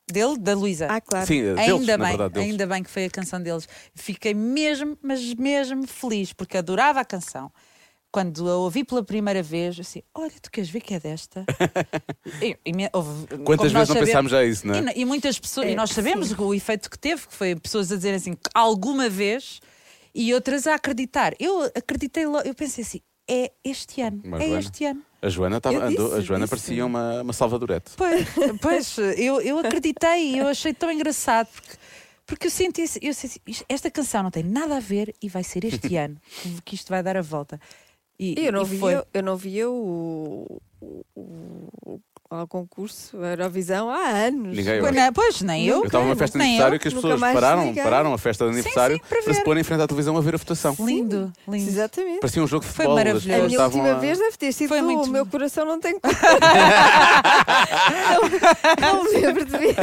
Dele, 0.09 0.37
da 0.37 0.53
Luísa. 0.53 0.87
Ah, 0.89 1.01
claro. 1.01 1.25
Sim, 1.27 1.41
deles, 1.43 1.59
Ainda 1.59 1.97
bem, 1.97 2.07
verdade, 2.07 2.39
ainda 2.39 2.65
bem 2.65 2.81
que 2.81 2.89
foi 2.89 3.05
a 3.05 3.09
canção 3.09 3.41
deles. 3.41 3.67
Fiquei 3.93 4.33
mesmo, 4.33 4.97
mas 5.01 5.33
mesmo 5.33 5.85
feliz, 5.85 6.31
porque 6.31 6.57
adorava 6.57 7.01
a 7.01 7.05
canção. 7.05 7.51
Quando 8.11 8.49
a 8.49 8.55
ouvi 8.57 8.83
pela 8.83 9.03
primeira 9.03 9.43
vez, 9.43 9.79
assim, 9.79 10.01
olha, 10.15 10.31
tu 10.41 10.49
queres 10.49 10.69
ver 10.69 10.79
que 10.81 10.93
é 10.93 10.99
desta? 10.99 11.45
E- 12.41 12.57
e 12.65 12.73
me- 12.73 12.89
houve- 12.93 13.27
Quantas 13.43 13.71
nós 13.71 13.73
vezes 13.73 13.73
não 13.73 13.85
sabemos- 13.85 14.07
pensámos 14.09 14.31
já 14.31 14.43
isso, 14.45 14.65
não 14.67 14.75
é? 14.75 14.93
E, 14.95 15.01
e 15.01 15.05
muitas 15.05 15.37
pessoas, 15.39 15.67
É, 15.67 15.71
e 15.71 15.75
nós 15.75 15.91
sabemos 15.91 16.31
o 16.31 16.53
efeito 16.53 16.89
que 16.89 16.97
teve, 16.97 17.27
que 17.27 17.33
foi 17.33 17.55
pessoas 17.55 17.91
a 17.91 17.95
dizer 17.95 18.13
assim, 18.13 18.35
alguma 18.53 19.09
vez 19.09 19.59
e 20.15 20.33
outras 20.33 20.65
a 20.67 20.75
acreditar. 20.75 21.33
Eu 21.39 21.63
acreditei 21.75 22.25
logo, 22.25 22.47
eu 22.47 22.55
pensei 22.55 22.83
assim: 22.83 23.01
é 23.29 23.51
este 23.63 24.01
ano, 24.01 24.21
Mas, 24.23 24.41
é 24.41 24.45
Joana, 24.45 24.59
este 24.59 24.85
ano. 24.85 25.01
A 25.21 25.29
Joana, 25.29 25.61
tava, 25.61 25.75
Eu 25.75 25.81
andou- 25.83 26.05
a 26.07 26.15
disse, 26.15 26.21
Joana 26.27 26.45
disse. 26.45 26.49
parecia 26.49 26.85
uma, 26.85 27.21
uma 27.21 27.33
salvadorete. 27.33 27.91
Pois, 27.97 28.25
pois 28.61 28.97
eu, 29.17 29.41
eu 29.41 29.59
acreditei 29.59 30.33
e 30.33 30.37
eu 30.37 30.47
achei 30.47 30.73
tão 30.73 30.91
engraçado 30.91 31.47
porque, 31.53 31.75
porque 32.25 32.47
eu 32.47 32.51
senti, 32.51 32.83
eu 33.01 33.13
senti 33.13 33.41
esta 33.67 33.89
canção 33.91 34.23
não 34.23 34.31
tem 34.31 34.43
nada 34.43 34.77
a 34.77 34.79
ver 34.79 35.13
e 35.21 35.27
vai 35.27 35.43
ser 35.43 35.65
este 35.65 35.95
ano 35.97 36.17
que 36.63 36.75
isto 36.75 36.89
vai 36.89 37.01
dar 37.03 37.17
a 37.17 37.21
volta. 37.21 37.59
E, 38.19 38.33
eu 38.37 38.51
não 38.51 38.63
e 38.63 38.65
via, 38.65 38.79
foi. 38.79 39.01
eu 39.13 39.23
não 39.23 39.37
via 39.37 39.69
o, 39.69 40.59
o, 40.81 41.05
o, 41.15 41.99
ao 42.31 42.47
concurso 42.47 43.21
a 43.21 43.27
Eurovisão 43.27 43.89
há 43.91 44.09
anos. 44.09 44.57
Ninguém- 44.57 44.75
eu- 44.77 44.81
Pois, 44.83 44.95
não, 44.95 45.13
pois, 45.13 45.41
nem 45.41 45.67
eu. 45.67 45.77
Eu 45.77 45.83
estava 45.85 46.03
numa 46.03 46.15
festa 46.15 46.37
de 46.37 46.43
nem 46.43 46.47
aniversário 46.53 46.75
eu. 46.75 46.79
que 46.79 46.87
as 46.87 46.93
Nunca 46.95 47.07
pessoas 47.09 47.33
pararam, 47.33 47.75
pararam 47.75 48.13
a 48.13 48.17
festa 48.17 48.45
de 48.45 48.51
aniversário 48.53 48.95
sim, 48.97 49.01
para 49.07 49.21
para 49.21 49.33
se 49.35 49.43
pôr 49.43 49.55
em 49.57 49.63
frente 49.63 49.81
à 49.83 49.87
televisão 49.87 50.17
a 50.17 50.21
ver 50.21 50.33
a 50.33 50.37
votação. 50.39 50.75
Lindo, 50.79 51.31
lindo. 51.47 51.69
Exatamente. 51.69 52.19
Parecia 52.19 52.43
um 52.43 52.47
jogo 52.47 52.65
de 52.65 52.71
Foi 52.71 52.85
futebol. 52.85 52.97
as 52.97 53.03
maravilhoso. 53.05 53.43
A 53.43 53.47
minha 53.47 53.61
última 53.63 53.91
a- 53.91 53.99
vez 53.99 54.17
deve 54.17 54.35
ter 54.37 54.51
sido 54.51 54.67
Foi 54.69 54.79
tu. 54.79 54.83
muito- 54.85 55.03
O 55.07 55.11
meu 55.11 55.25
coração 55.27 55.63
não 55.65 55.79
tem 55.79 55.93
não, 58.81 58.93
não 58.93 59.03
me 59.03 59.09
lembro 59.19 59.45
de 59.45 59.57
ver. 59.57 59.75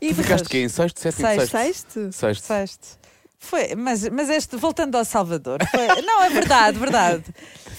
E 0.00 0.08
Tu 0.08 0.14
ficaste 0.14 0.48
quê? 0.48 0.58
Em 0.62 0.68
sexto, 0.68 0.98
sétimo, 1.00 1.28
Sexto. 1.28 1.50
sexto? 1.50 2.12
Sexto? 2.12 2.44
Sexto. 2.44 3.03
Foi, 3.48 3.74
mas, 3.74 4.08
mas 4.08 4.30
este, 4.30 4.56
voltando 4.56 4.96
ao 4.96 5.04
Salvador, 5.04 5.58
foi- 5.70 6.02
não, 6.02 6.22
é 6.22 6.30
verdade, 6.30 6.78
verdade. 6.78 7.24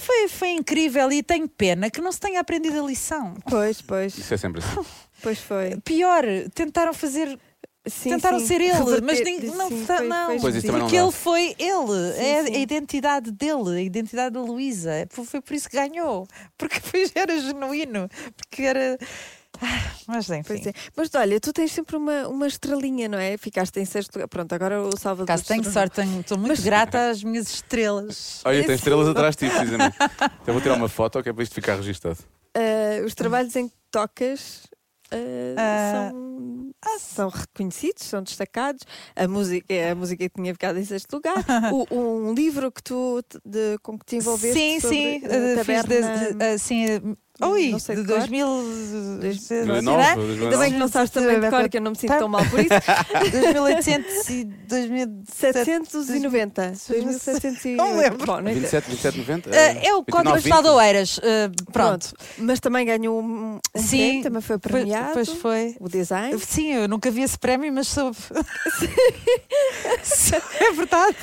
Foi, 0.04 0.28
foi 0.28 0.50
incrível 0.50 1.10
e 1.10 1.22
tenho 1.22 1.48
pena 1.48 1.90
que 1.90 2.00
não 2.00 2.12
se 2.12 2.20
tenha 2.20 2.40
aprendido 2.40 2.82
a 2.82 2.86
lição. 2.86 3.34
Pois, 3.50 3.82
pois, 3.82 4.16
Isso 4.16 4.32
é 4.32 4.36
sempre 4.36 4.60
assim. 4.60 4.84
pois 5.22 5.38
foi. 5.40 5.76
Pior, 5.84 6.22
tentaram 6.54 6.94
fazer 6.94 7.38
Sim, 7.88 8.10
Tentaram 8.10 8.40
sim. 8.40 8.46
ser 8.46 8.60
ele, 8.60 8.72
Reverter- 8.72 9.02
mas 9.04 9.20
nem- 9.20 9.40
não, 9.42 9.68
sim, 9.68 9.84
foi- 9.86 10.08
não. 10.08 10.38
Pois, 10.40 10.54
porque 10.64 10.96
ele 10.96 11.12
foi 11.12 11.54
ele, 11.56 12.14
Sim, 12.16 12.20
é 12.20 12.44
sim. 12.44 12.56
a 12.56 12.58
identidade 12.58 13.30
dele, 13.30 13.76
a 13.78 13.80
identidade 13.80 14.34
da 14.34 14.40
Luísa. 14.40 15.06
Foi- 15.08 15.24
Foi 15.24 15.40
por 15.40 15.54
isso 15.54 15.70
que 15.70 15.76
ganhou, 15.76 16.26
porque 16.58 16.80
foi, 16.82 17.08
era 17.14 17.38
genuíno, 17.38 18.08
porque 18.36 18.62
era. 18.62 18.98
Ah, 19.60 19.90
Mas 20.06 20.28
enfim, 20.30 20.62
é. 20.68 20.72
Mas 20.96 21.10
olha, 21.14 21.40
tu 21.40 21.52
tens 21.52 21.72
sempre 21.72 21.96
uma, 21.96 22.28
uma 22.28 22.46
estrelinha, 22.46 23.08
não 23.08 23.18
é? 23.18 23.36
Ficaste 23.36 23.78
em 23.80 23.84
sexto 23.84 24.14
lugar. 24.16 24.28
Pronto, 24.28 24.52
agora 24.54 24.80
o 24.82 24.96
Salvador. 24.96 25.26
caso 25.26 25.44
tenho 25.44 25.64
sorte, 25.64 26.00
estou 26.00 26.36
muito 26.38 26.50
Mas- 26.50 26.60
grata 26.64 27.10
às 27.10 27.22
minhas 27.22 27.48
estrelas. 27.52 28.40
Olha, 28.44 28.64
tem 28.64 28.74
estrelas 28.74 29.08
atrás 29.08 29.34
de 29.36 29.46
ti, 29.48 29.54
precisamente. 29.54 29.96
Então 30.42 30.54
vou 30.54 30.60
tirar 30.60 30.74
uma 30.76 30.88
foto 30.88 31.22
que 31.22 31.28
é 31.28 31.32
para 31.32 31.42
isto 31.42 31.54
ficar 31.54 31.76
registado. 31.76 32.18
Ah, 32.54 33.04
os 33.04 33.14
trabalhos 33.14 33.54
em 33.56 33.68
que 33.68 33.74
tocas 33.90 34.62
ah, 35.10 36.10
Ah, 36.82 36.98
são, 36.98 36.98
são 36.98 37.28
reconhecidos, 37.28 38.04
são 38.04 38.22
destacados. 38.22 38.82
A 39.14 39.26
música, 39.28 39.66
a 39.90 39.94
música 39.94 40.28
que 40.28 40.34
tinha 40.34 40.52
ficado 40.54 40.78
em 40.78 40.84
sexto 40.84 41.12
lugar. 41.14 41.34
O- 41.72 41.86
um 41.94 42.34
livro 42.34 42.70
que 42.70 42.82
tu 42.82 43.22
de, 43.44 43.78
com 43.82 43.98
que 43.98 44.04
te 44.04 44.16
envolveste. 44.16 44.58
Sim, 44.58 44.80
sobre 44.80 44.96
sim, 44.96 45.20
eh, 45.24 45.64
fiz 45.64 45.84
desde, 45.84 46.42
eh, 46.42 46.58
sim, 46.58 47.16
oi, 47.40 47.70
não 47.70 47.78
sei 47.78 47.96
de 47.96 48.02
de 48.02 48.08
cor. 48.08 48.18
2000, 48.18 48.46
Dois- 49.20 49.50
eh, 49.50 49.64
Não 49.64 49.76
é 49.76 49.80
será? 49.80 50.16
nove, 50.16 50.20
Ainda 50.20 50.26
bem 50.26 50.38
que 50.38 50.48
2009. 50.48 50.78
não 50.78 50.88
sabes 50.88 51.10
também 51.10 51.40
de 51.40 51.50
cor, 51.50 51.68
que 51.68 51.76
eu 51.76 51.80
não 51.82 51.90
me 51.92 51.96
sinto 51.98 52.18
tão 52.18 52.28
mal 52.28 52.44
por 52.48 52.60
isso. 52.60 52.68
2800 53.30 54.28
e 54.30 54.44
2007. 54.44 55.64
790. 55.64 56.72
2700 56.88 57.64
Não 57.76 57.96
lembro. 57.96 58.26
Bom, 58.26 58.40
não 58.40 58.50
interessa. 58.50 58.80
27, 58.80 58.90
27, 58.90 59.18
90? 59.18 59.50
Eh, 59.56 59.86
é 59.88 59.94
o 59.94 60.04
Código 60.04 60.34
29, 60.36 60.40
20? 60.40 60.52
Postal 60.52 60.62
de 60.62 60.68
Oeiras. 60.68 61.20
eh, 61.22 61.50
pronto. 61.72 62.14
Mas 62.38 62.60
também 62.60 62.86
ganhou 62.86 63.20
um, 63.22 63.58
um 63.74 63.82
Sim, 63.82 63.98
prémio, 63.98 64.22
também 64.22 64.42
foi 64.42 64.58
premiado. 64.58 65.10
Pois 65.12 65.28
foi. 65.28 65.76
O 65.80 65.88
design. 65.88 66.38
Sim, 66.38 66.72
eu 66.74 66.88
nunca 66.88 67.10
vi 67.10 67.22
esse 67.22 67.38
prémio, 67.38 67.72
mas 67.72 67.88
soube. 67.88 68.16
é 70.60 70.72
verdade. 70.72 71.16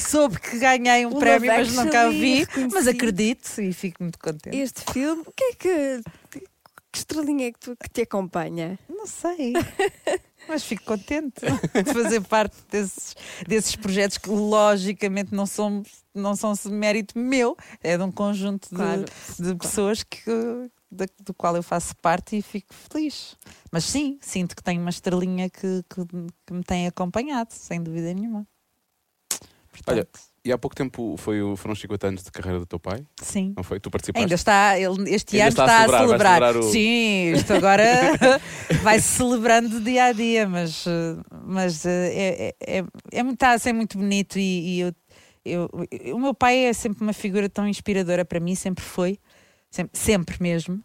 Soube 0.00 0.38
que 0.40 0.58
ganhei 0.58 1.06
um 1.06 1.10
Uma 1.10 1.20
prémio, 1.20 1.52
mas 1.52 1.72
nunca 1.72 2.08
o 2.08 2.10
vi. 2.10 2.40
reconhecido. 2.40 2.74
Mas 2.74 2.86
acredito 2.86 3.60
e 3.60 3.72
fico 3.72 4.02
muito 4.02 4.18
contente. 4.18 4.56
Este 4.56 4.82
filme, 4.92 5.22
o 5.26 5.32
que 5.40 5.44
é 5.44 5.54
que. 5.54 6.02
Que 6.92 6.98
estrelinha 6.98 7.46
é 7.46 7.52
que, 7.52 7.58
tu, 7.60 7.76
que 7.76 7.88
te 7.88 8.00
acompanha? 8.02 8.76
Não 8.88 9.06
sei. 9.06 9.52
Mas 10.48 10.64
fico 10.64 10.82
contente 10.84 11.40
de 11.84 11.92
fazer 11.94 12.20
parte 12.22 12.56
desses, 12.68 13.14
desses 13.46 13.76
projetos 13.76 14.18
que 14.18 14.28
logicamente 14.28 15.32
não 15.32 15.46
são, 15.46 15.84
não 16.12 16.34
são 16.34 16.52
mérito 16.68 17.16
meu, 17.16 17.56
é 17.80 17.96
de 17.96 18.02
um 18.02 18.10
conjunto 18.10 18.68
de, 18.70 18.74
Claro. 18.74 19.04
de 19.38 19.54
pessoas 19.54 20.02
que, 20.02 20.24
da- 20.90 21.06
do 21.20 21.32
qual 21.32 21.54
eu 21.54 21.62
faço 21.62 21.94
parte 21.98 22.36
e 22.36 22.42
fico 22.42 22.74
feliz. 22.74 23.36
Mas 23.70 23.84
sim, 23.84 24.18
sinto 24.20 24.56
que 24.56 24.62
tenho 24.62 24.80
uma 24.80 24.90
estrelinha 24.90 25.48
que, 25.48 25.84
que, 25.88 26.04
que 26.44 26.52
me 26.52 26.64
tem 26.64 26.88
acompanhado, 26.88 27.52
sem 27.54 27.80
dúvida 27.80 28.12
nenhuma. 28.12 28.44
Olha, 29.86 30.04
Portanto, 30.04 30.20
E 30.42 30.50
há 30.50 30.56
pouco 30.56 30.74
tempo 30.74 31.16
foi, 31.18 31.42
o- 31.42 31.54
foram 31.54 31.74
os 31.74 31.80
50 31.80 32.06
anos 32.06 32.22
de 32.24 32.30
carreira 32.30 32.58
do 32.58 32.64
teu 32.64 32.80
pai, 32.80 33.04
sim. 33.22 33.52
não 33.54 33.62
foi? 33.62 33.78
Tu 33.78 33.90
participaste? 33.90 34.22
Ainda 34.24 34.34
está, 34.34 34.78
ele, 34.78 35.14
este 35.14 35.36
Ainda 35.38 35.44
ano 35.44 35.48
está 35.50 35.62
a 35.64 35.84
está 35.84 35.96
a 35.96 35.98
celebrar, 36.00 36.00
vai 36.00 36.08
celebrar. 36.08 36.52
celebrar 36.54 36.56
o- 36.56 36.72
Sim, 36.72 37.32
isto 37.34 37.52
agora 37.52 37.84
vai-se 38.82 39.08
celebrando 39.08 39.80
dia 39.82 40.04
a 40.06 40.12
dia, 40.12 40.48
mas, 40.48 40.84
mas 41.44 41.84
eh, 41.84 42.54
é, 42.58 42.78
é, 42.78 42.84
é, 43.12 43.22
muito- 43.22 43.34
está 43.34 43.52
a 43.52 43.58
ser 43.58 43.74
muito 43.74 43.98
bonito 43.98 44.38
e, 44.38 44.76
e 44.76 44.80
eu, 44.80 44.94
eu, 45.44 45.70
eu- 45.90 46.16
o 46.16 46.18
meu 46.20 46.32
pai 46.32 46.56
é 46.64 46.72
sempre 46.72 47.02
uma 47.02 47.12
figura 47.12 47.46
tão 47.48 47.68
inspiradora 47.68 48.24
para 48.24 48.40
mim, 48.40 48.54
sempre 48.54 48.82
foi, 48.82 49.18
sempre, 49.70 49.98
sempre 49.98 50.36
mesmo. 50.40 50.82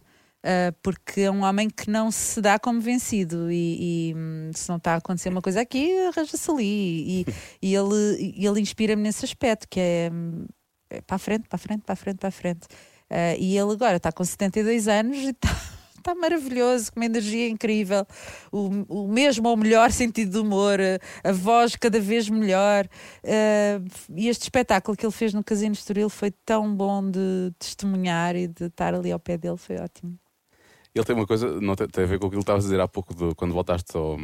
Eh, 0.47 0.71
porque 0.83 1.21
é 1.21 1.31
um 1.31 1.41
homem 1.41 1.67
que 1.67 1.89
não 1.89 2.11
se 2.11 2.39
dá 2.39 2.59
como 2.59 2.79
vencido 2.79 3.51
e, 3.51 4.11
e, 4.11 4.15
hum, 4.15 4.51
se 4.53 4.69
não 4.69 4.77
está 4.77 4.93
a 4.93 4.97
acontecer 4.97 5.29
uma 5.29 5.41
coisa 5.41 5.59
aqui, 5.59 5.91
arranja-se 6.07 6.51
ali 6.51 7.21
e, 7.21 7.25
e 7.63 7.73
ele, 7.75 8.35
ele 8.37 8.61
inspira-me 8.61 9.01
nesse 9.01 9.25
aspecto 9.25 9.67
que 9.67 9.79
é, 9.79 10.11
hum, 10.13 10.45
é 10.87 11.01
para 11.01 11.15
a 11.15 11.19
frente, 11.19 11.49
para 11.49 11.55
a 11.55 11.57
frente, 11.57 11.81
para 11.81 11.93
a 11.93 11.95
frente, 11.95 12.17
para 12.19 12.29
a 12.29 12.31
frente. 12.31 12.67
Ah, 13.09 13.35
e 13.39 13.57
ele 13.57 13.71
agora 13.71 13.97
está 13.97 14.11
com 14.11 14.23
72 14.23 14.87
anos 14.87 15.17
e 15.17 15.35
está 15.97 16.13
maravilhoso, 16.13 16.91
com 16.91 16.99
uma 16.99 17.07
energia 17.07 17.49
incrível, 17.49 18.05
o, 18.51 18.69
o 18.87 19.07
mesmo 19.07 19.49
ou 19.49 19.57
melhor 19.57 19.89
sentido 19.91 20.31
de 20.31 20.37
humor, 20.37 20.79
a, 21.23 21.31
voz 21.31 21.75
cada 21.75 21.99
vez 21.99 22.29
melhor. 22.29 22.87
Ah, 23.23 23.81
e 24.15 24.27
este 24.27 24.43
espetáculo 24.43 24.95
que 24.95 25.03
ele 25.03 25.11
fez 25.11 25.33
no 25.33 25.43
Casino 25.43 25.73
Estoril 25.73 26.07
foi 26.07 26.29
tão 26.45 26.75
bom 26.75 27.09
de 27.09 27.51
testemunhar 27.57 28.35
e 28.35 28.47
de 28.47 28.65
estar 28.65 28.93
ali 28.93 29.11
ao 29.11 29.19
pé 29.19 29.37
dele, 29.39 29.57
foi 29.57 29.77
ótimo. 29.77 30.19
Ele 30.95 31.03
tem 31.03 31.13
uma 31.13 31.27
coisa, 31.27 31.59
não 31.59 31.75
tem, 31.75 31.87
tem 31.87 32.05
a 32.05 32.07
ver 32.07 32.17
com 32.19 32.27
aquilo 32.27 32.39
que 32.39 32.43
estavas 32.43 32.63
a 32.63 32.67
dizer 32.67 32.79
há 32.79 32.87
pouco, 32.87 33.13
de, 33.13 33.35
quando 33.35 33.53
voltaste 33.53 33.97
ao- 33.97 34.17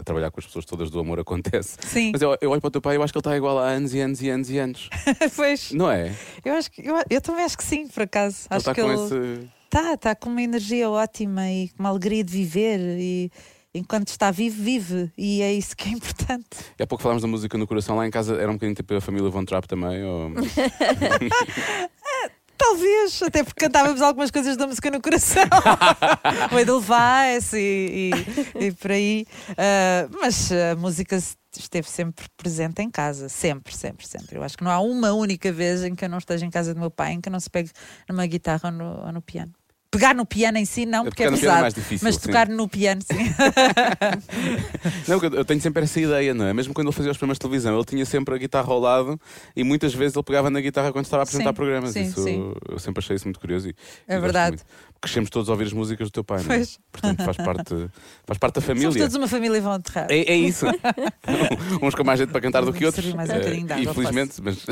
a 0.00 0.02
trabalhar 0.02 0.30
com 0.30 0.40
as 0.40 0.46
pessoas 0.46 0.64
todas 0.64 0.88
do 0.88 0.98
amor 0.98 1.20
acontece. 1.20 1.76
Sim, 1.86 2.12
Mas 2.12 2.22
eu, 2.22 2.34
eu 2.40 2.50
olho 2.50 2.60
para 2.62 2.68
o 2.68 2.70
teu 2.70 2.80
pai 2.80 2.94
e 2.94 2.96
eu 2.96 3.02
acho 3.02 3.12
que 3.12 3.18
ele 3.18 3.20
está 3.20 3.36
igual 3.36 3.58
há 3.58 3.68
anos 3.68 3.92
e 3.92 4.00
anos 4.00 4.22
e 4.22 4.30
anos 4.30 4.50
e 4.50 4.56
anos. 4.58 4.88
pois. 5.36 5.70
Não 5.72 5.90
é? 5.90 6.14
Eu, 6.42 6.54
acho 6.54 6.70
que, 6.70 6.80
eu, 6.88 6.96
eu 7.10 7.20
também 7.20 7.44
acho 7.44 7.58
que 7.58 7.64
sim, 7.64 7.86
por 7.88 8.04
acaso. 8.04 8.46
ele 8.50 8.56
Acho 8.56 8.58
está 8.70 8.74
que 8.74 8.80
com 8.80 8.90
ele 8.90 9.02
esse. 9.04 9.48
está 9.66 9.96
tá 9.98 10.14
com 10.14 10.30
uma 10.30 10.40
energia 10.42 10.88
ótima 10.88 11.46
e 11.50 11.68
com 11.68 11.82
uma 11.82 11.90
alegria 11.90 12.24
de 12.24 12.32
viver 12.32 12.80
e 12.80 13.30
enquanto 13.74 14.08
está 14.08 14.30
vivo, 14.30 14.62
vive. 14.62 15.10
E 15.18 15.42
é 15.42 15.52
isso 15.52 15.76
que 15.76 15.88
é 15.90 15.92
importante. 15.92 16.46
E 16.78 16.82
há 16.82 16.86
pouco 16.86 17.02
falámos 17.02 17.20
da 17.22 17.28
música 17.28 17.58
no 17.58 17.66
coração, 17.66 17.96
lá 17.96 18.06
em 18.06 18.10
casa 18.10 18.34
era 18.36 18.48
um 18.50 18.54
bocadinho 18.54 18.74
tipo 18.76 18.94
a 18.94 19.00
família 19.02 19.28
Von 19.28 19.44
Trapp 19.44 19.68
também. 19.68 20.02
Ou... 20.04 20.30
Talvez, 22.66 23.22
até 23.22 23.44
porque 23.44 23.60
cantávamos 23.60 24.00
algumas 24.00 24.30
coisas 24.30 24.56
da 24.56 24.66
música 24.66 24.90
no 24.90 24.98
coração. 24.98 25.44
o 26.50 26.58
Edelweiss 26.58 27.52
e, 27.52 28.10
e, 28.58 28.66
e 28.66 28.72
por 28.72 28.90
aí. 28.90 29.26
Ah, 29.50 30.08
mas 30.10 30.50
a 30.50 30.74
música 30.74 31.18
esteve 31.54 31.88
sempre 31.90 32.24
presente 32.38 32.80
em 32.80 32.90
casa. 32.90 33.28
Sempre, 33.28 33.76
sempre, 33.76 34.06
sempre. 34.06 34.38
Eu 34.38 34.42
acho 34.42 34.56
que 34.56 34.64
não 34.64 34.70
há 34.70 34.80
uma 34.80 35.12
única 35.12 35.52
vez 35.52 35.84
em 35.84 35.94
que 35.94 36.06
eu 36.06 36.08
não 36.08 36.16
esteja 36.16 36.46
em 36.46 36.50
casa 36.50 36.72
do 36.72 36.80
meu 36.80 36.90
pai 36.90 37.12
em 37.12 37.20
que 37.20 37.28
eu 37.28 37.32
não 37.32 37.40
se 37.40 37.50
pegue 37.50 37.70
numa 38.08 38.26
guitarra 38.26 38.70
ou 38.70 38.72
no, 38.72 39.06
ou 39.06 39.12
no 39.12 39.20
piano. 39.20 39.52
Pegar 39.98 40.14
no 40.14 40.26
piano 40.26 40.58
em 40.58 40.64
si, 40.64 40.84
não, 40.86 41.04
porque 41.04 41.22
é 41.22 41.26
é 41.26 41.30
pesado. 41.30 41.60
mais 41.62 41.74
difícil, 41.74 42.04
mas 42.06 42.14
sim. 42.16 42.20
tocar 42.22 42.48
no 42.48 42.68
piano, 42.68 43.00
sim. 43.02 43.14
Não, 45.08 45.18
eu- 45.22 45.44
tenho 45.44 45.60
sempre 45.60 45.82
essa 45.84 46.00
ideia, 46.00 46.34
não 46.34 46.46
é? 46.46 46.52
Mesmo 46.52 46.72
quando 46.74 46.88
ele 46.88 46.94
fazia 46.96 47.10
os 47.12 47.16
programas 47.16 47.36
de 47.36 47.40
televisão, 47.40 47.74
ele 47.74 47.84
tinha 47.84 48.04
sempre 48.04 48.34
a 48.34 48.38
guitarra 48.38 48.72
ao 48.72 48.78
lado 48.80 49.20
e 49.54 49.62
muitas 49.64 49.94
vezes 49.94 50.16
ele 50.16 50.24
pegava 50.24 50.50
na 50.50 50.60
guitarra 50.60 50.92
quando 50.92 51.04
estava 51.04 51.22
a 51.22 51.24
apresentar 51.24 51.50
Sim, 51.50 51.54
programas. 51.54 51.90
sim, 51.92 52.02
isso 52.02 52.22
sim. 52.22 52.54
eu 52.68 52.78
sempre 52.78 53.00
achei 53.02 53.16
isso 53.16 53.24
muito 53.26 53.40
curioso. 53.40 53.68
E, 53.68 53.74
É 54.08 54.16
e 54.16 54.20
verdade. 54.20 54.58
Crescemos 55.00 55.28
todos 55.28 55.48
a 55.50 55.52
ouvir 55.52 55.64
as 55.66 55.72
músicas 55.72 56.08
do 56.08 56.12
teu 56.12 56.24
pai, 56.24 56.42
não 56.42 56.52
é? 56.52 56.56
Pois. 56.58 56.78
Portanto, 56.90 57.24
faz 57.24 57.36
parte, 57.36 57.90
faz 58.26 58.38
parte 58.38 58.54
da 58.54 58.60
Somos 58.62 58.82
família. 58.82 59.02
todos 59.02 59.16
uma 59.16 59.28
família 59.28 59.58
e 59.58 59.60
vão 59.60 59.74
enterrar. 59.76 60.06
É, 60.10 60.18
é 60.20 60.34
isso. 60.36 60.64
Uns 61.82 61.94
com 61.94 62.04
mais 62.04 62.18
gente 62.18 62.30
para 62.30 62.40
cantar 62.40 62.64
do 62.64 62.72
que 62.72 62.84
outros. 62.86 63.12
Mais 63.12 63.28
um 63.28 63.34
Eh, 63.34 63.80
Infelizmente, 63.80 64.34
mas 64.42 64.64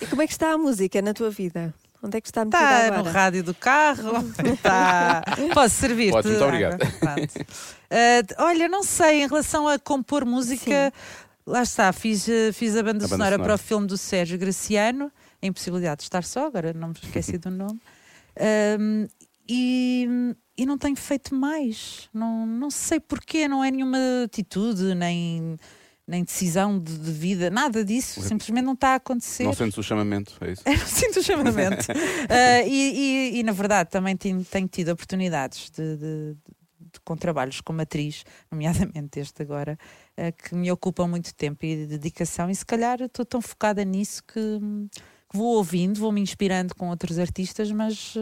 E 0.00 0.06
como 0.06 0.22
é 0.22 0.26
que 0.26 0.32
está 0.32 0.52
a 0.52 0.58
música 0.58 1.00
na 1.02 1.14
tua 1.14 1.30
vida? 1.30 1.72
Onde 2.04 2.18
é 2.18 2.20
que 2.20 2.28
está 2.28 2.44
metida 2.44 2.62
Está 2.62 2.86
agora? 2.86 3.02
no 3.02 3.10
rádio 3.10 3.42
do 3.42 3.54
carro. 3.54 4.12
Está... 4.52 5.22
Posso 5.54 5.74
servir-te? 5.76 6.12
Pode, 6.12 6.28
muito 6.28 6.44
obrigado. 6.44 6.76
Ah, 7.90 8.44
olha, 8.44 8.68
não 8.68 8.82
sei, 8.82 9.22
em 9.22 9.26
relação 9.26 9.66
a 9.66 9.78
compor 9.78 10.26
música, 10.26 10.92
lá 11.46 11.62
está, 11.62 11.90
fiz, 11.94 12.28
eh, 12.28 12.52
fiz 12.52 12.76
a 12.76 12.82
banda, 12.82 12.92
banda 12.92 13.08
sonora, 13.08 13.36
sonora. 13.36 13.42
para 13.42 13.54
o 13.54 13.58
filme 13.58 13.86
do 13.86 13.96
Sérgio 13.96 14.36
Graciano, 14.36 15.10
A 15.42 15.46
Impossibilidade 15.46 15.98
de 15.98 16.02
Estar 16.02 16.24
Só, 16.24 16.46
agora 16.46 16.74
não 16.74 16.88
me 16.88 16.94
esqueci 17.02 17.38
do 17.38 17.50
nome. 17.50 17.80
Ahm, 18.38 19.06
e, 19.48 20.06
e 20.58 20.66
não 20.66 20.76
tenho 20.76 20.96
feito 20.96 21.34
mais. 21.34 22.10
Não, 22.12 22.46
não 22.46 22.70
sei 22.70 23.00
porquê, 23.00 23.48
não 23.48 23.64
é 23.64 23.70
nenhuma 23.70 23.98
atitude, 24.24 24.94
nem. 24.94 25.56
Nem 26.06 26.22
decisão 26.22 26.78
de, 26.78 26.98
de 26.98 27.10
vida, 27.10 27.48
nada 27.50 27.84
disso, 27.84 28.20
simplesmente 28.20 28.64
não 28.64 28.74
está 28.74 28.90
a 28.90 28.94
acontecer. 28.96 29.44
Não 29.44 29.54
sentes 29.54 29.78
o 29.78 29.82
chamamento, 29.82 30.34
é 30.42 30.52
isso? 30.52 30.62
Eu 30.66 30.76
não 30.76 30.86
sinto 30.86 31.20
o 31.20 31.22
chamamento. 31.22 31.86
Ah, 32.28 32.62
e, 32.68 33.32
e- 33.34 33.38
e, 33.38 33.42
na 33.42 33.52
verdade, 33.52 33.90
também 33.90 34.16
tenho, 34.16 34.44
tenho 34.44 34.68
tido 34.68 34.90
oportunidades 34.90 35.70
de, 35.70 35.96
de- 35.96 36.34
de- 36.34 37.00
com 37.04 37.16
trabalhos 37.16 37.60
como 37.62 37.80
atriz, 37.80 38.22
nomeadamente 38.50 39.18
este 39.18 39.40
agora, 39.42 39.78
ah, 40.16 40.30
que 40.30 40.54
me 40.54 40.70
ocupam 40.70 41.06
muito 41.08 41.34
tempo 41.34 41.64
e 41.64 41.74
de 41.74 41.86
dedicação, 41.86 42.50
e 42.50 42.54
se 42.54 42.66
calhar 42.66 43.00
estou 43.00 43.24
tão 43.24 43.40
focada 43.40 43.82
nisso 43.84 44.22
que, 44.24 44.40
que 45.30 45.36
vou 45.38 45.56
ouvindo, 45.56 45.98
vou 45.98 46.12
me 46.12 46.20
inspirando 46.20 46.74
com 46.74 46.88
outros 46.90 47.18
artistas, 47.18 47.70
mas. 47.72 48.14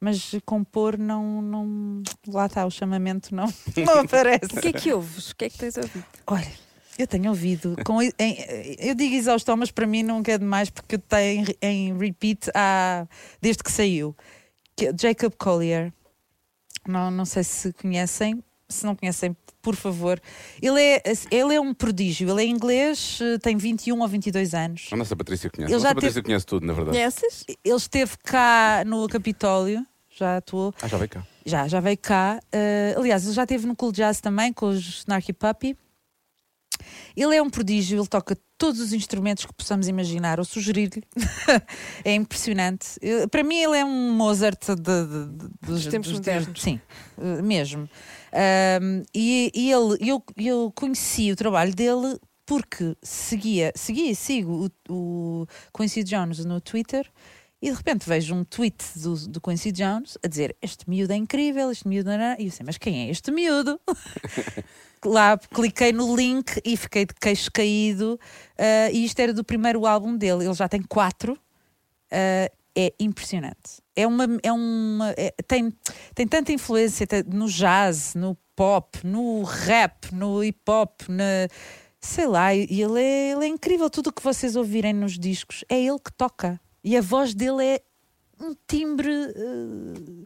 Mas 0.00 0.32
compor 0.44 0.98
não, 0.98 1.40
não. 1.40 2.02
Lá 2.28 2.44
está, 2.44 2.66
o 2.66 2.70
chamamento 2.70 3.34
não, 3.34 3.46
não 3.86 4.00
aparece. 4.00 4.54
O 4.54 4.60
que 4.60 4.68
é 4.68 4.72
que 4.72 4.92
ouves? 4.92 5.30
O 5.30 5.36
que 5.36 5.46
é 5.46 5.48
que 5.48 5.56
tens 5.56 5.78
ouvido? 5.78 6.04
Olha, 6.26 6.52
eu 6.98 7.06
tenho 7.06 7.28
ouvido. 7.30 7.76
Com, 7.84 8.00
em- 8.02 8.12
eu 8.78 8.94
digo 8.94 9.14
exaustão, 9.14 9.56
mas 9.56 9.70
para 9.70 9.86
mim 9.86 10.02
nunca 10.02 10.32
é 10.32 10.38
demais 10.38 10.70
porque 10.70 10.94
eu 10.96 10.98
tenho 10.98 11.46
em, 11.60 11.96
repeat 11.98 12.50
há, 12.54 13.06
desde 13.40 13.62
que 13.62 13.70
saiu. 13.72 14.16
É 14.80 14.92
Jacob 15.00 15.32
Collier. 15.38 15.92
Não, 16.86 17.10
não 17.10 17.24
sei 17.24 17.44
se 17.44 17.72
conhecem. 17.72 18.42
Se 18.68 18.84
não 18.84 18.94
conhecem, 18.96 19.36
por 19.62 19.76
favor. 19.76 20.20
Ele 20.60 20.80
é, 20.80 21.02
ele 21.30 21.54
é 21.54 21.60
um 21.60 21.72
prodígio. 21.74 22.28
Ele 22.30 22.42
é 22.42 22.46
inglês, 22.46 23.18
eh, 23.22 23.38
tem 23.38 23.56
21 23.56 24.00
ou 24.00 24.08
22 24.08 24.54
anos. 24.54 24.88
A 24.90 24.96
nossa 24.96 25.14
Patrícia 25.14 25.50
conhece. 25.50 25.70
Ele 25.72 25.74
a 25.74 25.78
nossa 25.78 25.88
já 25.88 25.94
Patrícia 25.94 26.14
teve- 26.14 26.24
conhece 26.26 26.46
tudo, 26.46 26.66
na 26.66 26.72
verdade. 26.72 26.96
Conheces? 26.96 27.44
Ele 27.64 27.76
esteve 27.76 28.12
cá 28.24 28.82
no 28.86 29.06
Capitólio, 29.08 29.86
já 30.10 30.38
atuou. 30.38 30.74
Ah, 30.82 30.88
já 30.88 30.96
veio 30.96 31.08
cá. 31.10 31.26
Já, 31.44 31.68
já 31.68 31.78
veio 31.80 31.98
cá. 31.98 32.40
Eh, 32.50 32.94
aliás, 32.96 33.24
ele 33.24 33.34
já 33.34 33.42
esteve 33.42 33.66
no 33.66 33.76
Cool 33.76 33.92
Jazz 33.92 34.20
também 34.20 34.52
com 34.52 34.66
os 34.66 34.78
Snarky 35.00 35.32
Puppy. 35.32 35.76
Ele 37.16 37.36
é 37.36 37.42
um 37.42 37.50
prodígio, 37.50 37.98
ele 37.98 38.06
toca 38.08 38.36
todos 38.58 38.80
os 38.80 38.92
instrumentos 38.92 39.44
que 39.44 39.52
possamos 39.52 39.88
imaginar 39.88 40.38
ou 40.38 40.44
sugerir-lhe. 40.44 41.02
é 42.04 42.14
impressionante. 42.14 42.98
Para 43.30 43.42
mim, 43.42 43.56
ele 43.56 43.78
é 43.78 43.84
um 43.84 44.12
Mozart 44.12 44.66
de, 44.68 44.74
de- 44.76 45.26
de- 45.36 45.48
dos, 45.62 45.86
tempos 45.86 46.12
modernos. 46.12 46.60
Sim, 46.62 46.80
eh, 47.18 47.42
mesmo. 47.42 47.88
Ahm, 48.32 49.02
e 49.14 49.50
e 49.54 49.70
ele, 49.72 49.96
eu, 50.00 50.22
eu 50.36 50.72
conheci 50.74 51.30
o 51.30 51.36
trabalho 51.36 51.74
dele 51.74 52.18
porque 52.46 52.96
seguia, 53.02 53.72
seguia 53.74 54.10
e 54.10 54.14
sigo 54.14 54.70
o, 54.88 55.42
o 55.42 55.46
Quincy 55.76 56.02
Jones 56.04 56.44
no 56.44 56.60
Twitter 56.60 57.10
e 57.64 57.70
de 57.70 57.76
repente 57.78 58.06
vejo 58.06 58.34
um 58.34 58.44
tweet 58.44 58.84
do, 58.96 59.14
do 59.26 59.40
Quincy 59.40 59.72
Jones 59.72 60.18
a 60.22 60.28
dizer 60.28 60.54
este 60.60 60.88
miúdo 60.88 61.14
é 61.14 61.16
incrível, 61.16 61.70
este 61.70 61.88
miúdo 61.88 62.10
não 62.10 62.36
e 62.38 62.44
eu 62.44 62.50
sei, 62.50 62.62
mas 62.66 62.76
quem 62.76 63.06
é 63.06 63.10
este 63.10 63.30
miúdo? 63.32 63.80
Lá 65.02 65.38
cliquei 65.38 65.90
no 65.90 66.14
link 66.14 66.60
e 66.62 66.76
fiquei 66.76 67.06
de 67.06 67.14
queixo 67.14 67.50
caído 67.50 68.20
ah, 68.58 68.90
e 68.92 69.06
isto 69.06 69.18
era 69.18 69.32
do 69.32 69.42
primeiro 69.42 69.86
álbum 69.86 70.14
dele, 70.14 70.44
ele 70.44 70.52
já 70.52 70.68
tem 70.68 70.82
quatro 70.82 71.40
ah, 72.12 72.50
é 72.76 72.92
impressionante. 73.00 73.80
É 73.96 74.06
uma, 74.06 74.26
é 74.42 74.52
uma 74.52 75.14
é- 75.16 75.34
tem, 75.48 75.72
tem 76.14 76.28
tanta 76.28 76.52
influência 76.52 77.06
no 77.26 77.46
jazz, 77.46 78.14
no 78.14 78.36
pop, 78.54 78.98
no 79.06 79.42
rap, 79.42 80.12
no 80.12 80.44
hip 80.44 80.60
hop, 80.68 81.00
na, 81.08 81.48
sei 81.98 82.26
lá, 82.26 82.54
e 82.54 82.66
ele 82.82 83.00
é, 83.00 83.30
ele 83.30 83.44
é 83.46 83.48
incrível. 83.48 83.88
Tudo 83.88 84.08
o 84.08 84.12
que 84.12 84.22
vocês 84.22 84.54
ouvirem 84.54 84.92
nos 84.92 85.18
discos 85.18 85.64
é 85.68 85.80
ele 85.80 85.98
que 85.98 86.12
toca. 86.12 86.60
E 86.84 86.96
a 86.96 87.00
voz 87.00 87.34
dele 87.34 87.64
é 87.64 87.80
um 88.40 88.54
timbre 88.68 89.08
eh, 89.10 90.24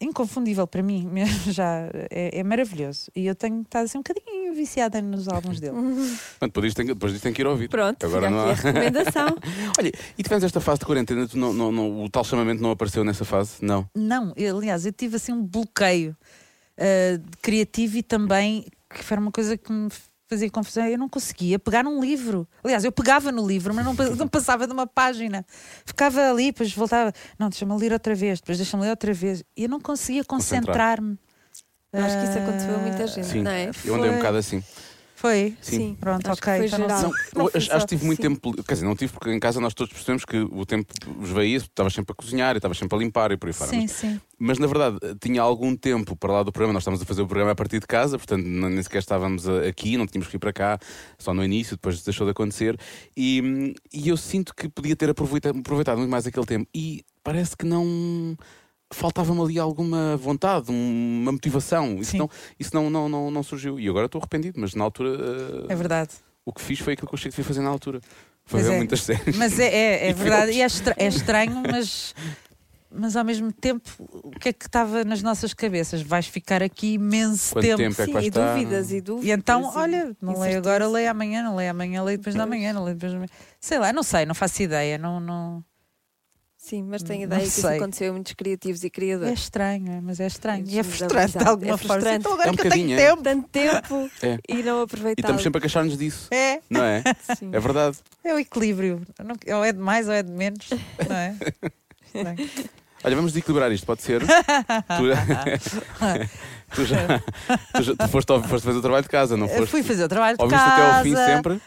inconfundível 0.00 0.66
para 0.66 0.82
mim, 0.82 1.06
mesmo 1.10 1.52
já 1.52 1.88
é, 2.10 2.38
é 2.38 2.42
maravilhoso. 2.44 3.10
E 3.16 3.26
eu 3.26 3.34
tenho 3.34 3.62
estado 3.62 3.84
assim 3.84 3.98
um 3.98 4.02
bocadinho 4.02 4.52
viciada 4.54 5.00
nos 5.00 5.28
álbuns 5.28 5.58
dele. 5.60 5.76
Depois 6.40 6.64
disto 6.66 6.76
tem, 6.76 6.86
que- 6.86 6.94
depois 6.94 7.12
disto 7.12 7.22
tem 7.24 7.32
que 7.32 7.40
ir 7.42 7.46
ouvir. 7.46 7.68
Pronto, 7.68 8.04
Agora 8.04 8.28
não 8.30 8.38
há. 8.40 8.50
a 8.50 8.54
recomendação. 8.54 9.28
Olha, 9.78 9.92
e 10.18 10.22
tivemos 10.22 10.44
esta 10.44 10.60
fase 10.60 10.80
de 10.80 10.86
quarentena, 10.86 11.26
tu 11.28 11.38
não, 11.38 11.52
não- 11.52 11.72
não- 11.72 12.04
o 12.04 12.10
tal 12.10 12.24
chamamento 12.24 12.62
não 12.62 12.70
apareceu 12.72 13.04
nessa 13.04 13.24
fase? 13.24 13.52
Não. 13.62 13.88
Não, 13.94 14.32
eu, 14.36 14.56
aliás, 14.58 14.84
eu 14.86 14.92
tive 14.92 15.16
assim 15.16 15.32
um 15.32 15.42
bloqueio 15.42 16.16
de 16.78 17.36
criativo 17.42 17.98
e 17.98 18.02
também 18.02 18.64
que 18.88 19.04
foi 19.04 19.18
uma 19.18 19.30
coisa 19.30 19.56
que 19.56 19.70
me 19.70 19.88
fazia 20.30 20.48
confusão. 20.48 20.86
Eu 20.86 20.96
não 20.96 21.08
conseguia 21.08 21.58
pegar 21.58 21.82
num 21.82 22.00
livro. 22.00 22.48
Aliás, 22.62 22.84
eu 22.84 22.92
pegava 22.92 23.32
no 23.32 23.46
livro, 23.46 23.74
mas 23.74 23.84
não, 23.84 23.92
não 24.16 24.28
passava 24.28 24.66
de 24.66 24.72
uma 24.72 24.86
página. 24.86 25.44
Ficava 25.84 26.30
ali, 26.30 26.46
depois 26.46 26.72
voltava. 26.72 27.12
Não, 27.38 27.48
deixa-me 27.48 27.76
ler 27.76 27.92
outra 27.92 28.14
vez, 28.14 28.40
depois 28.40 28.56
deixa-me 28.56 28.84
ler 28.84 28.90
outra 28.90 29.12
vez. 29.12 29.42
E 29.56 29.64
eu 29.64 29.68
não 29.68 29.80
conseguia 29.80 30.24
concentrar-me. 30.24 31.18
Eu 31.92 32.04
Acho 32.04 32.16
que 32.18 32.24
isso 32.24 32.38
aconteceu 32.38 32.70
a 32.72 32.76
Ah, 32.76 32.78
muita 32.78 33.06
gente, 33.08 33.26
Sim. 33.26 33.42
não 33.42 33.50
é? 33.50 33.70
Eu 33.84 33.96
andei 33.96 34.08
um 34.10 34.12
Foi. 34.12 34.16
bocado 34.18 34.36
assim. 34.38 34.62
Foi? 35.20 35.54
Sim. 35.60 35.98
Pronto, 36.00 36.30
acho 36.30 36.40
que 36.40 36.48
ok. 36.48 36.58
foi 36.60 36.66
então 36.66 36.78
não. 36.78 37.02
Não, 37.02 37.10
Não 37.36 37.44
eu 37.44 37.50
foi 37.50 37.60
acho, 37.60 37.70
que 37.80 37.86
tive 37.86 38.06
muito 38.06 38.22
sim. 38.22 38.22
tempo. 38.22 38.54
Quer 38.64 38.72
dizer, 38.72 38.86
não 38.86 38.96
tive, 38.96 39.12
porque 39.12 39.30
em 39.30 39.38
casa 39.38 39.60
nós 39.60 39.74
todos 39.74 39.92
percebemos 39.92 40.24
que 40.24 40.38
o 40.38 40.64
tempo 40.64 40.90
esvaía, 41.22 41.58
estavas 41.58 41.92
sempre 41.92 42.12
a 42.12 42.14
cozinhar, 42.14 42.54
e 42.54 42.56
estavas 42.56 42.78
sempre 42.78 42.96
a 42.96 42.98
limpar 42.98 43.30
e 43.30 43.36
por 43.36 43.48
aí 43.48 43.52
fora. 43.52 43.68
Sim, 43.70 43.80
Mas, 43.82 43.90
sim. 43.92 44.20
mas, 44.38 44.58
na 44.58 44.66
verdade, 44.66 44.96
tinha 45.20 45.42
algum 45.42 45.76
tempo 45.76 46.16
para 46.16 46.32
lá 46.32 46.42
do 46.42 46.50
programa. 46.50 46.72
Nós 46.72 46.80
estávamos 46.84 47.02
a 47.02 47.04
fazer 47.04 47.20
o 47.20 47.26
programa 47.26 47.50
a 47.52 47.54
partir 47.54 47.80
de 47.80 47.86
casa, 47.86 48.16
portanto 48.16 48.42
nem 48.46 48.82
sequer 48.82 49.00
estávamos 49.00 49.46
a- 49.46 49.66
aqui, 49.68 49.98
não 49.98 50.06
tínhamos 50.06 50.26
que 50.28 50.36
ir 50.36 50.38
para 50.38 50.54
cá, 50.54 50.78
só 51.18 51.34
no 51.34 51.44
início, 51.44 51.76
depois 51.76 52.00
deixou 52.02 52.26
de 52.26 52.30
acontecer. 52.30 52.78
E, 53.14 53.74
e 53.92 54.08
eu 54.08 54.16
sinto 54.16 54.54
que 54.54 54.70
podia 54.70 54.96
ter 54.96 55.10
aproveitado, 55.10 55.58
aproveitado 55.58 55.98
muito 55.98 56.10
mais 56.10 56.26
aquele 56.26 56.46
tempo. 56.46 56.66
E 56.74 57.04
parece 57.22 57.54
que 57.54 57.66
não. 57.66 58.34
Faltava-me 58.92 59.40
ali 59.40 59.58
alguma 59.58 60.16
vontade, 60.16 60.70
um- 60.70 61.20
uma 61.22 61.32
motivação. 61.32 61.98
Isso, 62.00 62.12
Sim. 62.12 62.18
não, 62.18 62.30
isso 62.58 62.70
não, 62.74 62.90
não, 62.90 63.08
não, 63.08 63.30
não 63.30 63.42
surgiu. 63.42 63.78
E 63.78 63.88
agora 63.88 64.06
estou 64.06 64.18
arrependido, 64.20 64.60
mas 64.60 64.74
na 64.74 64.82
altura. 64.84 65.10
uh, 65.10 65.66
É 65.68 65.74
verdade. 65.76 66.10
o 66.44 66.52
que 66.52 66.60
fiz 66.60 66.78
foi 66.80 66.94
aquilo 66.94 67.06
que 67.08 67.14
eu 67.14 67.18
achei 67.18 67.30
que 67.30 67.36
devia 67.36 67.46
fazer 67.48 67.60
na 67.60 67.70
altura. 67.70 68.00
Foi 68.44 68.62
ver 68.62 68.72
é. 68.72 68.76
muitas 68.78 69.02
séries. 69.02 69.36
Mas 69.36 69.58
é, 69.60 69.66
é, 69.68 70.06
é 70.08 70.10
E 70.10 70.12
verdade, 70.12 70.52
filmes. 70.52 70.56
e 70.56 70.62
é, 70.62 70.64
estra- 70.66 70.94
é 70.98 71.06
estranho, 71.06 71.62
mas, 71.70 72.14
mas 72.90 73.14
ao 73.14 73.24
mesmo 73.24 73.52
tempo, 73.52 73.88
o 74.24 74.30
que 74.32 74.48
é 74.48 74.52
que 74.52 74.66
estava 74.66 75.04
nas 75.04 75.22
nossas 75.22 75.54
cabeças? 75.54 76.02
Vais 76.02 76.26
ficar 76.26 76.60
aqui 76.60 76.94
imenso 76.94 77.52
Quanto 77.54 77.64
tempo. 77.66 77.76
tempo 77.76 78.02
é 78.02 78.06
que 78.06 78.12
Sim, 78.12 78.18
e 78.18 78.26
estar? 78.28 78.54
dúvidas 78.54 78.90
e 78.90 79.00
dúvidas. 79.00 79.28
E 79.28 79.30
então, 79.30 79.62
e 79.72 79.76
olha, 79.78 80.16
não 80.20 80.36
leio 80.40 80.58
agora, 80.58 80.88
leio 80.88 81.08
amanhã, 81.08 81.44
não 81.44 81.54
leio 81.54 81.70
amanhã, 81.70 82.02
leio 82.02 82.18
depois 82.18 82.34
da 82.34 82.44
manhã, 82.44 82.72
não 82.72 82.82
leio 82.82 82.96
depois 82.96 83.12
da 83.12 83.18
manhã. 83.20 83.30
Sei 83.60 83.78
lá, 83.78 83.92
não 83.92 84.02
sei, 84.02 84.26
não 84.26 84.34
faço 84.34 84.60
ideia. 84.64 84.98
Não, 84.98 85.20
não... 85.20 85.64
Sim, 86.70 86.84
mas 86.88 87.02
tenho 87.02 87.20
Não 87.20 87.26
ideia 87.26 87.42
que 87.42 87.48
isso 87.48 87.62
sei. 87.66 87.76
aconteceu 87.78 88.10
a 88.10 88.12
muitos 88.12 88.32
criativos 88.32 88.84
e 88.84 88.86
É 88.86 88.90
criadores. 88.90 89.40
estranho, 89.40 89.90
é, 89.90 90.00
mas 90.00 90.20
é 90.20 90.26
estranho. 90.28 90.64
E 90.68 90.78
é 90.78 90.82
frustrante 90.84 91.32
de 91.32 91.38
exato. 91.38 91.48
alguma 91.50 91.74
É 91.74 91.76
forma. 91.76 91.94
frustrante. 91.94 92.18
Então 92.20 92.32
agora 92.34 92.48
É 92.48 92.52
um 92.52 92.54
que 92.54 92.66
eu 92.66 92.70
tenho 92.70 92.92
é. 92.92 92.96
tempo. 92.96 93.22
Tanto 93.24 93.48
tempo 93.48 94.10
É. 94.22 94.38
e 94.48 94.62
não 94.62 94.80
E 94.80 94.84
aproveitar. 94.84 95.20
estamos 95.22 95.42
sempre 95.42 95.58
a 95.58 95.60
queixar-nos 95.62 95.98
disso, 95.98 96.28
É, 96.32 96.60
não 96.70 96.84
é? 96.84 97.02
Sim. 97.36 97.50
É 97.52 97.58
verdade. 97.58 97.96
é 98.22 98.32
o 98.34 98.38
equilíbrio. 98.38 99.02
Não- 99.18 99.56
Ou 99.58 99.64
é 99.64 99.72
de 99.72 99.80
mais 99.80 100.06
ou 100.06 100.14
é 100.14 100.22
de 100.22 100.30
menos, 100.30 100.68
não 101.08 101.16
é? 101.16 101.34
Estranho. 102.14 102.50
Olha, 103.02 103.16
vamos 103.16 103.32
desequilibrar 103.32 103.72
isto, 103.72 103.86
pode 103.86 104.02
ser? 104.02 104.20
tu, 104.20 104.26
tu 106.74 106.84
já, 106.84 107.20
tu 107.74 107.82
já 107.82 107.96
tu 107.96 108.08
foste, 108.08 108.28
foste 108.48 108.64
fazer 108.64 108.78
o 108.78 108.82
trabalho 108.82 109.02
de 109.02 109.08
casa, 109.08 109.36
não 109.36 109.46
Eu 109.46 109.56
foste? 109.56 109.70
Fui 109.70 109.82
fazer 109.82 110.04
o 110.04 110.08
trabalho 110.08 110.36
de 110.36 110.42
Ouviste 110.44 110.64
casa. 110.64 110.82
até 110.82 110.96
ao 110.98 111.02
fim 111.02 111.16
sempre? 111.16 111.60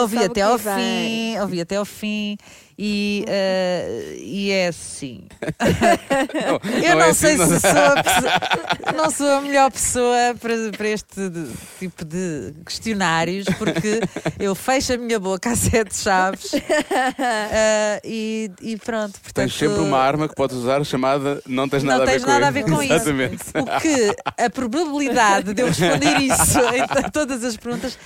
Ouvi 0.00 0.18
até 0.18 0.28
que 0.34 0.40
ao 0.40 0.58
fim, 0.58 1.38
ouvi 1.38 1.60
até 1.60 1.76
ao 1.76 1.84
fim 1.84 2.36
e, 2.84 3.24
eh, 3.28 4.16
e 4.18 4.50
é 4.50 4.66
assim. 4.66 5.20
Não, 5.40 6.72
Eu 6.82 6.96
não, 6.96 7.02
é 7.02 7.10
assim, 7.10 7.20
sei 7.20 7.36
não- 7.36 7.46
se 7.46 7.60
sou 7.60 7.70
a, 7.70 8.02
pessoa- 8.02 8.92
não 8.96 9.10
sou 9.10 9.30
a 9.30 9.40
melhor 9.40 9.70
pessoa 9.70 10.34
para, 10.40 10.54
para 10.76 10.88
este 10.88 11.30
tipo 11.78 12.04
de 12.04 12.52
questionários, 12.66 13.46
porque 13.56 14.00
eu 14.40 14.52
fecho 14.56 14.94
a 14.94 14.96
minha 14.96 15.20
boca 15.20 15.50
a 15.50 15.54
sete 15.56 15.96
chaves 15.96 16.52
eh, 16.54 18.00
e, 18.04 18.50
e 18.60 18.76
pronto. 18.78 19.12
Portanto, 19.20 19.34
Tens 19.34 19.54
sempre 19.54 19.78
uma 19.80 19.98
arma 19.98 20.28
que 20.28 20.34
podes 20.34 20.56
usar 20.56 20.84
chamada 20.84 21.40
não 21.46 21.68
tens 21.68 21.84
nada, 21.84 21.98
não 21.98 22.02
a, 22.02 22.06
ver 22.06 22.12
tens 22.12 22.24
nada 22.26 22.46
a 22.46 22.50
isso. 22.50 22.52
ver 22.52 22.64
com 22.64 22.82
isso. 22.82 22.92
Exatamente. 22.94 23.44
O 23.54 23.80
que 23.80 24.16
a 24.44 24.50
probabilidade 24.50 25.54
de 25.54 25.62
eu 25.62 25.66
responder 25.70 26.18
isso 26.20 26.58
em 26.74 26.86
t- 26.86 27.10
todas 27.12 27.44
as 27.44 27.56
perguntas 27.56 27.96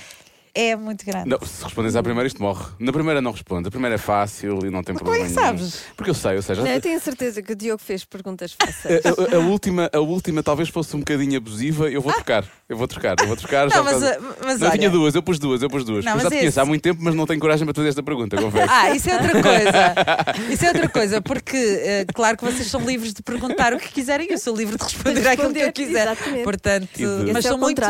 é 0.53 0.75
muito 0.75 1.05
grande. 1.05 1.29
Não, 1.29 1.39
se 1.45 1.63
respondes 1.63 1.95
à 1.95 2.03
primeira, 2.03 2.27
isto 2.27 2.41
morre. 2.41 2.65
Na 2.79 2.91
primeira 2.91 3.21
não 3.21 3.31
respondes. 3.31 3.67
A 3.67 3.71
primeira 3.71 3.95
é 3.95 3.97
fácil 3.97 4.59
e 4.65 4.69
não 4.69 4.83
tem 4.83 4.93
Mas 4.93 5.01
como 5.03 5.13
é 5.15 5.19
problema 5.19 5.27
que 5.27 5.35
nenhum. 5.35 5.57
sabes? 5.69 5.83
Porque 5.95 6.09
eu 6.09 6.13
sei, 6.15 6.35
ou 6.35 6.41
seja, 6.41 6.61
Não, 6.63 6.71
eu 6.71 6.81
tenho 6.81 6.97
a 6.97 6.99
certeza 7.01 7.41
que 7.41 7.53
o 7.53 7.55
Diogo 7.55 7.81
fez 7.81 8.03
perguntas 8.05 8.55
fáceis. 8.59 9.01
a, 9.05 9.09
a- 9.09 9.37
a 9.37 9.39
última, 9.39 9.89
a 9.93 9.99
última 9.99 10.41
talvez 10.43 10.69
fosse 10.69 10.95
um 10.95 10.99
bocadinho 10.99 11.37
abusiva. 11.37 11.89
Eu 11.89 12.01
vou 12.01 12.11
trocar. 12.13 12.45
Eu 12.69 12.77
vou 12.77 12.87
trocar. 12.87 13.15
Eu 13.19 13.27
vou 13.27 13.35
trocar. 13.37 13.69
já 13.69 13.77
Não, 13.77 13.83
mas, 13.83 14.03
eh, 14.03 14.19
mas 14.45 14.59
Não, 14.59 14.67
olha, 14.69 14.77
tinha 14.77 14.89
duas, 14.89 15.15
eu 15.15 15.23
pus 15.23 15.39
duas, 15.39 15.61
eu 15.61 15.69
pus 15.69 15.83
duas. 15.85 16.03
Não, 16.03 16.13
eu 16.13 16.19
já 16.19 16.29
te 16.29 16.37
conheço 16.37 16.59
há 16.59 16.63
esse- 16.63 16.69
muito 16.69 16.81
tempo, 16.81 16.99
mas 17.01 17.15
não 17.15 17.25
tenho 17.25 17.39
coragem 17.39 17.65
para 17.65 17.73
fazer 17.75 17.89
esta 17.89 18.03
pergunta, 18.03 18.35
confesso. 18.41 18.71
Ah, 18.71 18.89
isso 18.95 19.09
é 19.09 19.13
outra 19.13 19.31
coisa. 19.41 20.47
Isso 20.51 20.65
é 20.65 20.67
outra 20.69 20.89
coisa, 20.89 21.21
porque 21.21 21.55
eh, 21.57 22.05
claro 22.13 22.37
que 22.37 22.43
vocês 22.45 22.67
são 22.67 22.81
livres 22.81 23.13
de 23.13 23.21
perguntar 23.21 23.73
o 23.73 23.77
que 23.77 23.89
quiserem, 23.91 24.27
eu 24.29 24.37
sou 24.37 24.55
livre 24.55 24.77
de 24.77 24.83
responder 24.83 25.21
De 25.21 25.27
àquilo 25.27 25.53
que 25.53 25.59
eu 25.59 25.65
responder, 25.65 25.71
quiser. 25.87 26.07
exatamente. 26.11 26.43
Portanto, 26.43 26.89
de- 27.25 27.31
mas 27.33 27.45
é 27.45 27.49
sou 27.49 27.57
muito. 27.57 27.81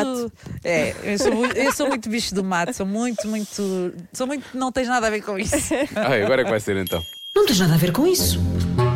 É, 0.63 0.95
eu 1.03 1.17
sou, 1.17 1.31
muito- 1.33 1.57
eu 1.57 1.71
sou 1.73 1.87
muito 1.87 2.09
bicho 2.09 2.33
do 2.35 2.43
mato, 2.57 2.73
sou 2.73 2.85
muito, 2.85 3.27
muito. 3.27 3.93
Sou 4.13 4.27
muito. 4.27 4.45
Não 4.53 4.71
tens 4.71 4.87
nada 4.87 5.07
a 5.07 5.09
ver 5.09 5.21
com 5.21 5.37
isso. 5.37 5.55
Ai, 5.95 6.23
agora 6.23 6.41
é 6.41 6.45
que 6.45 6.49
vai 6.49 6.59
ser 6.59 6.77
então. 6.77 7.01
Não 7.35 7.45
tens 7.45 7.59
nada 7.59 7.75
a 7.75 7.77
ver 7.77 7.91
com 7.91 8.07
isso. 8.07 8.39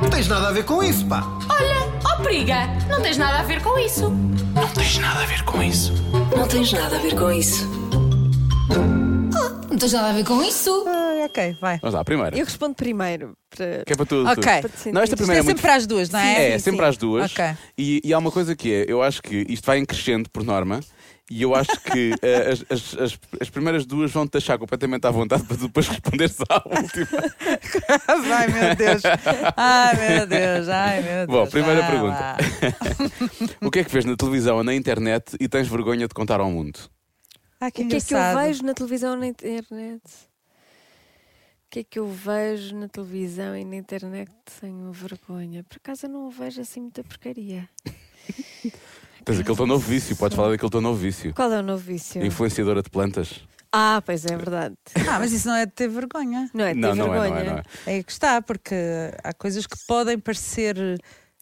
Não 0.01 0.09
tens 0.09 0.27
nada 0.27 0.47
a 0.47 0.51
ver 0.51 0.65
com 0.65 0.83
isso, 0.83 1.05
pá. 1.05 1.23
Olha, 1.49 1.75
ó 2.03 2.23
periga, 2.23 2.67
não 2.89 3.01
tens 3.01 3.17
nada 3.17 3.39
a 3.39 3.43
ver 3.43 3.61
com 3.61 3.77
isso. 3.77 4.09
Não 4.55 4.67
tens 4.73 4.97
nada 4.97 5.21
a 5.21 5.25
ver 5.25 5.43
com 5.43 5.61
isso. 5.61 5.93
tens 9.81 9.93
nada 9.93 10.09
a 10.09 10.13
ver 10.13 10.23
com 10.23 10.43
isso. 10.43 10.85
Ah, 10.87 11.25
ok, 11.25 11.57
vai. 11.59 11.79
Vamos 11.79 11.95
lá, 11.95 12.03
primeiro. 12.03 12.37
Eu 12.37 12.45
respondo 12.45 12.75
primeiro. 12.75 13.35
Para... 13.49 13.83
Que 13.83 13.93
é 13.93 13.95
para 13.95 14.05
tu. 14.05 14.27
Ok. 14.27 14.43
Para 14.43 14.69
te. 14.69 14.91
Não, 14.91 15.01
esta 15.01 15.15
Isto 15.15 15.17
primeira 15.17 15.39
é 15.39 15.41
é 15.41 15.43
muito 15.43 15.57
sempre 15.57 15.61
para 15.61 15.75
as 15.75 15.87
duas, 15.87 16.09
não 16.09 16.19
é? 16.19 16.49
É, 16.49 16.51
Sim, 16.53 16.63
sempre 16.63 16.81
sim. 16.81 16.89
às 16.89 16.97
duas. 16.97 17.31
Ok. 17.31 17.45
E, 17.77 18.01
e 18.03 18.13
há 18.13 18.17
uma 18.17 18.31
coisa 18.31 18.55
que 18.55 18.71
é, 18.71 18.85
eu 18.87 19.01
acho 19.01 19.21
que 19.23 19.45
isto 19.49 19.65
vai 19.65 19.79
em 19.79 19.85
crescendo 19.85 20.29
por 20.29 20.43
norma. 20.43 20.79
E 21.33 21.43
eu 21.43 21.55
acho 21.55 21.79
que 21.79 22.11
eh, 22.21 22.51
as, 22.51 22.65
as, 22.69 22.97
as, 22.99 23.19
as 23.39 23.49
primeiras 23.49 23.85
duas 23.85 24.11
vão 24.11 24.27
te 24.27 24.31
deixar 24.33 24.57
completamente 24.59 25.07
à 25.07 25.11
vontade 25.11 25.43
para 25.45 25.55
tu 25.55 25.67
depois 25.67 25.87
responderes 25.87 26.35
à 26.49 26.55
última. 26.67 27.07
Ai 28.35 28.47
meu 28.49 28.75
Deus. 28.75 29.01
Ai 29.55 29.95
meu 29.95 30.27
Deus. 30.27 30.67
Ai 30.67 31.01
meu 31.01 31.27
Deus. 31.27 31.27
Bom, 31.27 31.47
primeira 31.47 31.81
Vai 31.81 31.89
pergunta. 31.91 32.19
lá. 32.19 32.37
O 33.65 33.71
que 33.71 33.79
é 33.79 33.83
que 33.85 33.91
vês 33.93 34.03
na 34.03 34.17
televisão 34.17 34.57
ou 34.57 34.63
na 34.63 34.73
internet 34.75 35.37
e 35.39 35.47
tens 35.47 35.69
vergonha 35.69 36.05
de 36.05 36.13
contar 36.13 36.41
ao 36.41 36.51
mundo? 36.51 36.77
Ah, 37.61 37.71
que 37.71 37.83
O 37.83 37.87
que 37.87 37.95
é 37.95 38.01
que 38.01 38.13
eu 38.13 38.17
engraçado. 38.17 38.43
vejo 38.45 38.63
na 38.65 38.73
televisão 38.73 39.11
ou 39.11 39.17
na 39.17 39.27
internet? 39.27 40.01
O 40.03 41.69
que 41.71 41.79
é 41.79 41.83
que 41.85 41.99
eu 41.99 42.07
vejo 42.09 42.75
na 42.75 42.89
televisão 42.89 43.55
e 43.55 43.63
na 43.63 43.77
internet 43.77 44.29
que 44.45 44.59
tenho 44.59 44.91
vergonha? 44.91 45.63
Por 45.63 45.77
acaso 45.77 46.07
eu 46.07 46.09
não 46.09 46.29
vejo 46.29 46.59
assim 46.59 46.81
muita 46.81 47.01
porcaria. 47.05 47.69
Tens 49.25 49.39
aquele 49.39 49.55
teu 49.55 49.67
novo 49.67 49.87
vício, 49.87 50.15
podes 50.15 50.35
falar 50.35 50.49
daquele 50.49 50.71
teu 50.71 50.81
novo 50.81 50.97
vício. 50.99 51.33
Qual 51.33 51.51
é 51.51 51.59
o 51.59 51.63
novo 51.63 51.81
vício? 51.83 52.23
Influenciadora 52.25 52.81
de 52.81 52.89
plantas. 52.89 53.41
Ah, 53.71 54.01
pois 54.05 54.25
é 54.25 54.35
verdade. 54.35 54.75
Ah, 55.07 55.19
mas 55.19 55.31
isso 55.31 55.47
não 55.47 55.55
é 55.55 55.65
de 55.65 55.71
ter 55.71 55.87
vergonha. 55.87 56.49
Não 56.53 56.65
é 56.65 56.73
de 56.73 56.81
ter 56.81 56.87
Não, 56.87 56.95
não 56.95 57.13
é, 57.15 57.19
vergonha. 57.21 57.43
não 57.45 57.51
é, 57.51 57.53
não 57.53 57.63
é. 57.93 57.97
É 57.99 58.03
que 58.03 58.11
está, 58.11 58.41
porque 58.41 58.75
há 59.23 59.33
coisas 59.33 59.65
que 59.65 59.77
podem 59.87 60.19
parecer 60.19 60.75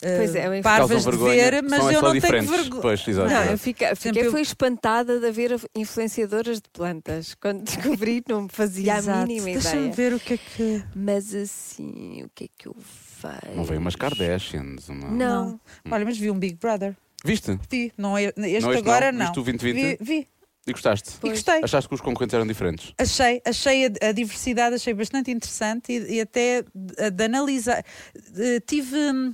eh, 0.02 0.18
Pois 0.18 0.36
é, 0.36 0.46
eu 0.60 0.62
parvas 0.62 0.90
Causam 0.92 1.12
de 1.12 1.18
vergonha, 1.18 1.52
ver, 1.52 1.64
mas 1.64 1.80
são 1.80 1.90
é 1.90 1.96
eu 1.96 2.00
só 2.00 2.06
não 2.06 2.12
tenho 2.12 2.22
diferentes. 2.22 2.50
vergonha. 2.52 2.82
Pois, 2.82 3.08
exato. 3.08 3.30
Não, 3.30 3.44
eu 3.46 3.58
fiquei, 3.58 3.96
Sempre 3.96 4.24
fiquei 4.26 4.42
espantada 4.42 5.20
de 5.20 5.32
ver 5.32 5.60
influenciadoras 5.76 6.58
de 6.62 6.70
plantas. 6.72 7.34
Quando 7.42 7.64
descobri, 7.64 8.24
não 8.30 8.44
me 8.44 8.50
fazia 8.50 8.96
a 8.96 8.98
Exato. 9.00 9.28
mínima 9.28 9.46
Deixa-me 9.46 9.88
ideia. 9.88 9.94
ver 9.94 10.14
o 10.14 10.20
que 10.20 10.34
é 10.36 10.38
que. 10.38 10.84
Mas 10.96 11.34
assim, 11.34 12.24
o 12.24 12.30
que 12.36 12.44
é 12.44 12.48
que 12.58 12.68
eu 12.68 12.76
vejo? 12.78 13.56
Não 13.56 13.64
veio 13.64 13.80
umas 13.80 13.96
Kardashians. 13.96 14.88
Uma... 14.88 15.10
Não. 15.10 15.60
Olha, 15.90 16.06
mas 16.06 16.18
vi 16.18 16.30
um 16.30 16.38
Big 16.38 16.56
Brother. 16.56 16.96
Viste? 17.24 17.60
Vi. 17.70 17.92
Não 17.98 18.18
é, 18.18 18.26
este 18.26 18.38
Não, 18.40 18.48
este 18.48 18.78
agora 18.78 19.12
não. 19.12 19.20
não. 19.20 19.26
Viste 19.28 19.40
o 19.40 19.44
2020? 19.44 19.98
Vi, 20.00 20.04
vi. 20.04 20.28
E 20.68 20.72
gostaste? 20.72 21.12
E 21.24 21.30
gostei. 21.30 21.62
Achaste 21.64 21.88
que 21.90 21.96
os 21.96 22.02
concorrentes 22.02 22.34
eram 22.34 22.46
diferentes? 22.46 22.94
Achei, 22.98 23.42
achei 23.46 23.86
a, 23.88 24.10
a 24.10 24.12
diversidade, 24.12 24.76
achei 24.76 24.94
bastante 24.94 25.32
interessante 25.32 25.92
e, 25.92 26.16
e 26.18 26.22
até 26.22 26.64
de, 26.74 27.12
de 27.12 27.24
analisar. 27.24 27.84
Eh, 28.38 28.60
tive. 28.66 28.96
hum, 28.96 29.34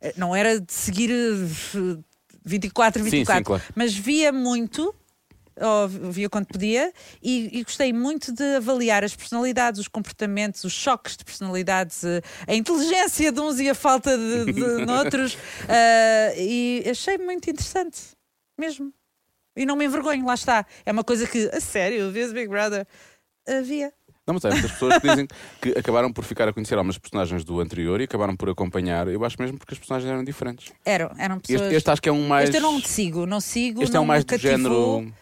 eh, 0.00 0.12
Não 0.16 0.34
era 0.34 0.60
de 0.60 0.72
seguir 0.72 1.10
eh, 1.10 1.98
24, 2.44 3.02
Sim, 3.02 3.10
24, 3.10 3.38
sim, 3.38 3.44
claro. 3.44 3.62
mas 3.76 3.94
via 3.94 4.32
muito. 4.32 4.94
Ou 5.60 5.88
via 5.88 6.30
quando 6.30 6.46
podia 6.46 6.92
e, 7.22 7.58
e 7.58 7.62
gostei 7.62 7.92
muito 7.92 8.32
de 8.32 8.56
avaliar 8.56 9.04
as 9.04 9.14
personalidades, 9.14 9.80
os 9.80 9.88
comportamentos, 9.88 10.64
os 10.64 10.72
choques 10.72 11.16
de 11.16 11.24
personalidades, 11.24 12.04
eh, 12.04 12.22
a 12.46 12.54
inteligência 12.54 13.30
de 13.30 13.40
uns 13.40 13.60
e 13.60 13.68
a 13.68 13.74
falta 13.74 14.16
de, 14.16 14.52
de, 14.52 14.62
outros. 14.90 15.36
eh, 15.68 16.34
e 16.38 16.84
achei 16.90 17.18
muito 17.18 17.50
interessante, 17.50 18.00
mesmo. 18.58 18.92
E 19.56 19.66
não 19.66 19.76
me 19.76 19.84
envergonho, 19.84 20.24
lá 20.24 20.34
está. 20.34 20.64
É 20.86 20.92
uma 20.92 21.04
coisa 21.04 21.26
que, 21.26 21.50
a 21.52 21.60
sério, 21.60 22.10
vês 22.10 22.32
Big 22.32 22.48
Brother? 22.48 22.86
Havia. 23.46 23.92
Não, 24.26 24.34
mas 24.34 24.44
há 24.44 24.50
muitas 24.50 24.70
pessoas 24.70 24.98
que 24.98 25.08
dizem 25.08 25.26
que 25.60 25.70
acabaram 25.70 26.12
por 26.12 26.24
ficar 26.24 26.48
a 26.48 26.52
conhecer 26.52 26.74
algumas 26.74 26.96
personagens 26.96 27.44
do 27.44 27.60
anterior 27.60 28.00
e 28.00 28.04
acabaram 28.04 28.36
por 28.36 28.48
acompanhar. 28.48 29.08
Eu 29.08 29.24
acho 29.24 29.36
mesmo 29.40 29.58
porque 29.58 29.74
as 29.74 29.78
personagens 29.78 30.10
eram 30.10 30.22
diferentes. 30.22 30.72
Eram, 30.84 31.10
eram 31.18 31.40
pessoas. 31.40 31.62
Este, 31.62 31.74
este 31.74 31.90
acho 31.90 32.00
que 32.00 32.08
é 32.08 32.12
um 32.12 32.26
mais. 32.28 32.48
Este 32.48 32.58
eu 32.58 32.62
não 32.62 32.80
te 32.80 32.88
sigo, 32.88 33.26
não 33.26 33.40
sigo. 33.40 33.82
este 33.82 33.92
é 33.92 33.96
não 33.96 34.04
um 34.04 34.06
mais 34.06 34.24
do 34.24 34.38
género. 34.38 35.12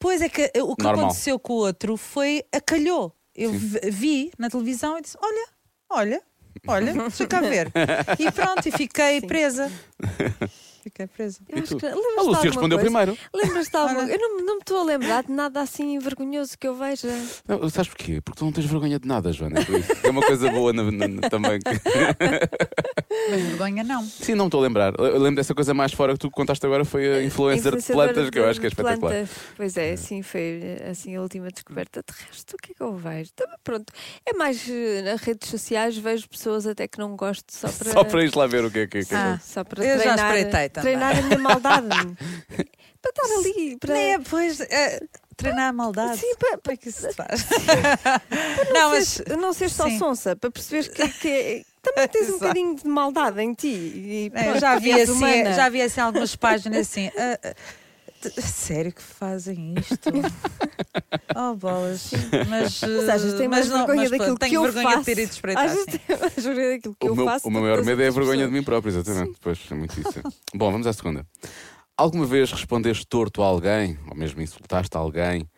Pois 0.00 0.20
é 0.22 0.28
que 0.28 0.50
eh, 0.54 0.62
o 0.62 0.74
que 0.74 0.82
Normal. 0.82 1.04
aconteceu 1.04 1.38
com 1.38 1.52
o 1.52 1.56
outro 1.56 1.96
foi 1.96 2.42
acalhou. 2.52 3.14
Eu 3.34 3.52
Sim. 3.52 3.58
vi- 3.90 4.32
na 4.38 4.48
televisão 4.50 4.98
e 4.98 5.02
disse: 5.02 5.16
Olha, 5.22 5.48
olha, 5.90 6.22
olha, 6.66 6.92
deixa 6.94 7.26
cá 7.28 7.40
ver. 7.42 7.70
E 8.18 8.32
pronto, 8.32 8.66
e 8.66 8.72
fiquei 8.72 9.20
Sim. 9.20 9.26
presa. 9.28 9.70
Fiquei 10.82 11.06
presa. 11.06 11.38
Eu 11.48 11.58
E 11.58 11.60
acho 11.62 11.74
tu? 11.74 11.78
que- 11.78 11.86
A 11.86 11.90
de 11.90 11.96
Lúcia 12.26 12.42
respondeu 12.50 12.78
coisa? 12.78 12.90
primeiro. 12.90 13.18
Lembras-te 13.34 13.70
de 13.70 13.76
alguma. 13.76 14.02
Eu 14.02 14.18
não, 14.18 14.38
não 14.46 14.54
me 14.54 14.60
estou 14.60 14.78
a 14.80 14.84
lembrar 14.84 15.22
de 15.24 15.30
nada 15.32 15.60
assim 15.60 15.98
vergonhoso 15.98 16.56
que 16.58 16.66
eu 16.66 16.74
veja. 16.74 17.08
Não, 17.46 17.68
sabes 17.68 17.88
porquê? 17.88 18.20
Porque 18.20 18.38
tu 18.38 18.44
não 18.44 18.52
tens 18.52 18.66
vergonha 18.66 18.98
de 18.98 19.06
nada, 19.06 19.32
Joana. 19.32 19.60
isso. 19.60 19.70
É 20.06 20.10
uma 20.10 20.22
coisa 20.22 20.50
boa 20.50 20.72
na- 20.72 20.90
na- 20.90 21.08
na- 21.08 21.28
também. 21.28 21.58
Mas 23.30 23.40
vergonha 23.42 23.84
não. 23.84 24.02
Sim, 24.04 24.34
não 24.34 24.44
me 24.46 24.48
estou 24.48 24.60
a 24.60 24.62
lembrar. 24.62 24.94
Eu 24.98 25.18
lembro 25.18 25.36
dessa 25.36 25.54
coisa 25.54 25.74
mais 25.74 25.92
fora 25.92 26.12
que 26.14 26.18
tu 26.18 26.30
contaste 26.30 26.64
agora 26.64 26.84
foi 26.84 27.06
a 27.18 27.22
influencer 27.22 27.76
de 27.76 27.82
plantas, 27.84 28.30
que 28.30 28.38
eu 28.38 28.48
acho 28.48 28.60
que 28.60 28.66
é 28.66 28.68
de 28.68 28.74
espetacular. 28.74 29.10
plantas. 29.12 29.30
Pois 29.56 29.76
é, 29.76 29.92
assim 29.92 30.22
foi 30.22 30.78
assim, 30.90 31.16
a 31.16 31.20
última 31.22 31.48
descoberta. 31.48 32.02
De 32.06 32.14
resto, 32.26 32.54
o 32.54 32.56
que 32.56 32.72
é 32.72 32.74
que 32.74 32.82
eu 32.82 32.94
vejo? 32.96 33.30
Também, 33.34 33.56
pronto, 33.62 33.92
é 34.26 34.32
mais 34.32 34.66
eh, 34.68 35.02
nas 35.02 35.20
redes 35.20 35.48
sociais, 35.50 35.96
vejo 35.96 36.28
pessoas 36.28 36.66
até 36.66 36.86
que 36.88 36.98
não 36.98 37.16
gosto 37.16 37.44
só 37.52 37.68
para. 37.68 37.92
Só 37.92 38.04
para 38.04 38.24
ir 38.24 38.34
lá 38.34 38.46
ver 38.46 38.64
o 38.64 38.70
que 38.70 38.80
é 38.80 38.86
que 38.86 38.98
é. 38.98 39.04
que 39.04 39.14
é. 39.14 39.16
Ah. 39.18 39.40
só 39.42 39.64
para 39.64 39.84
Eu 39.84 39.98
já 39.98 40.14
treinar, 40.14 40.36
espreitei 40.36 40.68
também. 40.70 40.96
treinar 40.98 41.18
a 41.18 41.22
minha 41.22 41.38
maldade. 41.38 41.86
para 43.02 43.10
estar 43.10 43.34
ali. 43.38 43.76
Para... 43.78 43.98
É, 43.98 44.18
pois, 44.18 44.60
eh, 44.60 45.00
treinar 45.36 45.68
a 45.68 45.72
maldade. 45.72 46.18
Sim, 46.20 46.34
para, 46.38 46.58
Como 46.58 46.72
é 46.72 46.76
que 46.76 46.88
isso 46.88 47.02
se 47.02 47.12
faz? 47.14 47.46
não, 48.72 48.80
não, 48.82 48.90
mas 48.90 49.22
mas. 49.26 49.36
não 49.38 49.52
ser 49.52 49.70
só 49.70 49.84
sim. 49.88 49.98
sonsa, 49.98 50.36
para 50.36 50.50
perceberes 50.50 50.88
que, 50.88 51.08
que 51.08 51.28
é- 51.28 51.62
também 51.82 52.06
tens 52.08 52.28
um 52.28 52.32
bocadinho 52.34 52.74
de 52.76 52.86
maldade 52.86 53.40
em 53.40 53.54
ti. 53.54 53.66
E, 53.68 54.32
É, 54.34 54.60
já 54.60 54.78
vi, 54.78 54.92
és 54.92 55.08
assim, 55.08 55.44
já 55.54 55.68
vi 55.70 55.80
assim 55.80 56.00
algumas 56.00 56.36
páginas 56.36 56.80
assim. 56.86 57.10
ah, 57.16 57.38
t- 57.38 57.54
sério 58.42 58.92
que 58.92 59.02
fazem 59.02 59.74
isto? 59.78 60.10
oh, 61.36 61.54
bolas. 61.54 62.10
Mas, 62.48 62.80
Mas 62.80 63.08
às 63.08 63.22
vezes 63.22 63.38
tem 63.38 63.48
mas 63.48 63.68
mais 63.68 63.68
não- 63.68 63.78
vergonha 63.86 64.08
mas, 64.08 64.10
daquilo 64.18 64.38
que 64.38 64.54
eu 64.56 64.62
vergonha 64.62 64.84
faço. 64.88 64.98
de 65.00 65.04
ter 65.14 65.22
ido 65.22 65.30
espreitar. 65.32 65.64
Às 65.64 65.72
vezes 65.72 65.86
sim. 65.92 65.98
tem 66.06 66.18
mais 66.18 66.34
vergonha 66.34 66.68
daquilo 66.76 66.96
que 67.00 67.06
O 67.06 67.08
eu 67.10 67.16
meu, 67.16 67.24
faço. 67.24 67.48
o 67.48 67.50
meu 67.50 67.62
maior 67.62 67.84
medo 67.84 68.02
é 68.02 68.08
a 68.08 68.10
vergonha 68.10 68.36
de 68.36 68.42
pessoas. 68.44 68.52
mim 68.52 68.62
próprio, 68.62 68.90
exatamente. 68.90 69.38
Pois, 69.40 69.58
é 69.70 69.74
muito 69.74 70.00
isso. 70.00 70.20
Bom, 70.54 70.70
vamos 70.72 70.86
à 70.86 70.92
segunda. 70.92 71.26
Alguma 71.96 72.24
vez 72.26 72.50
respondeste 72.52 73.06
torto 73.06 73.42
a 73.42 73.46
alguém, 73.46 73.98
ou 74.08 74.16
mesmo 74.16 74.40
insultaste 74.40 74.96
alguém, 74.96 75.48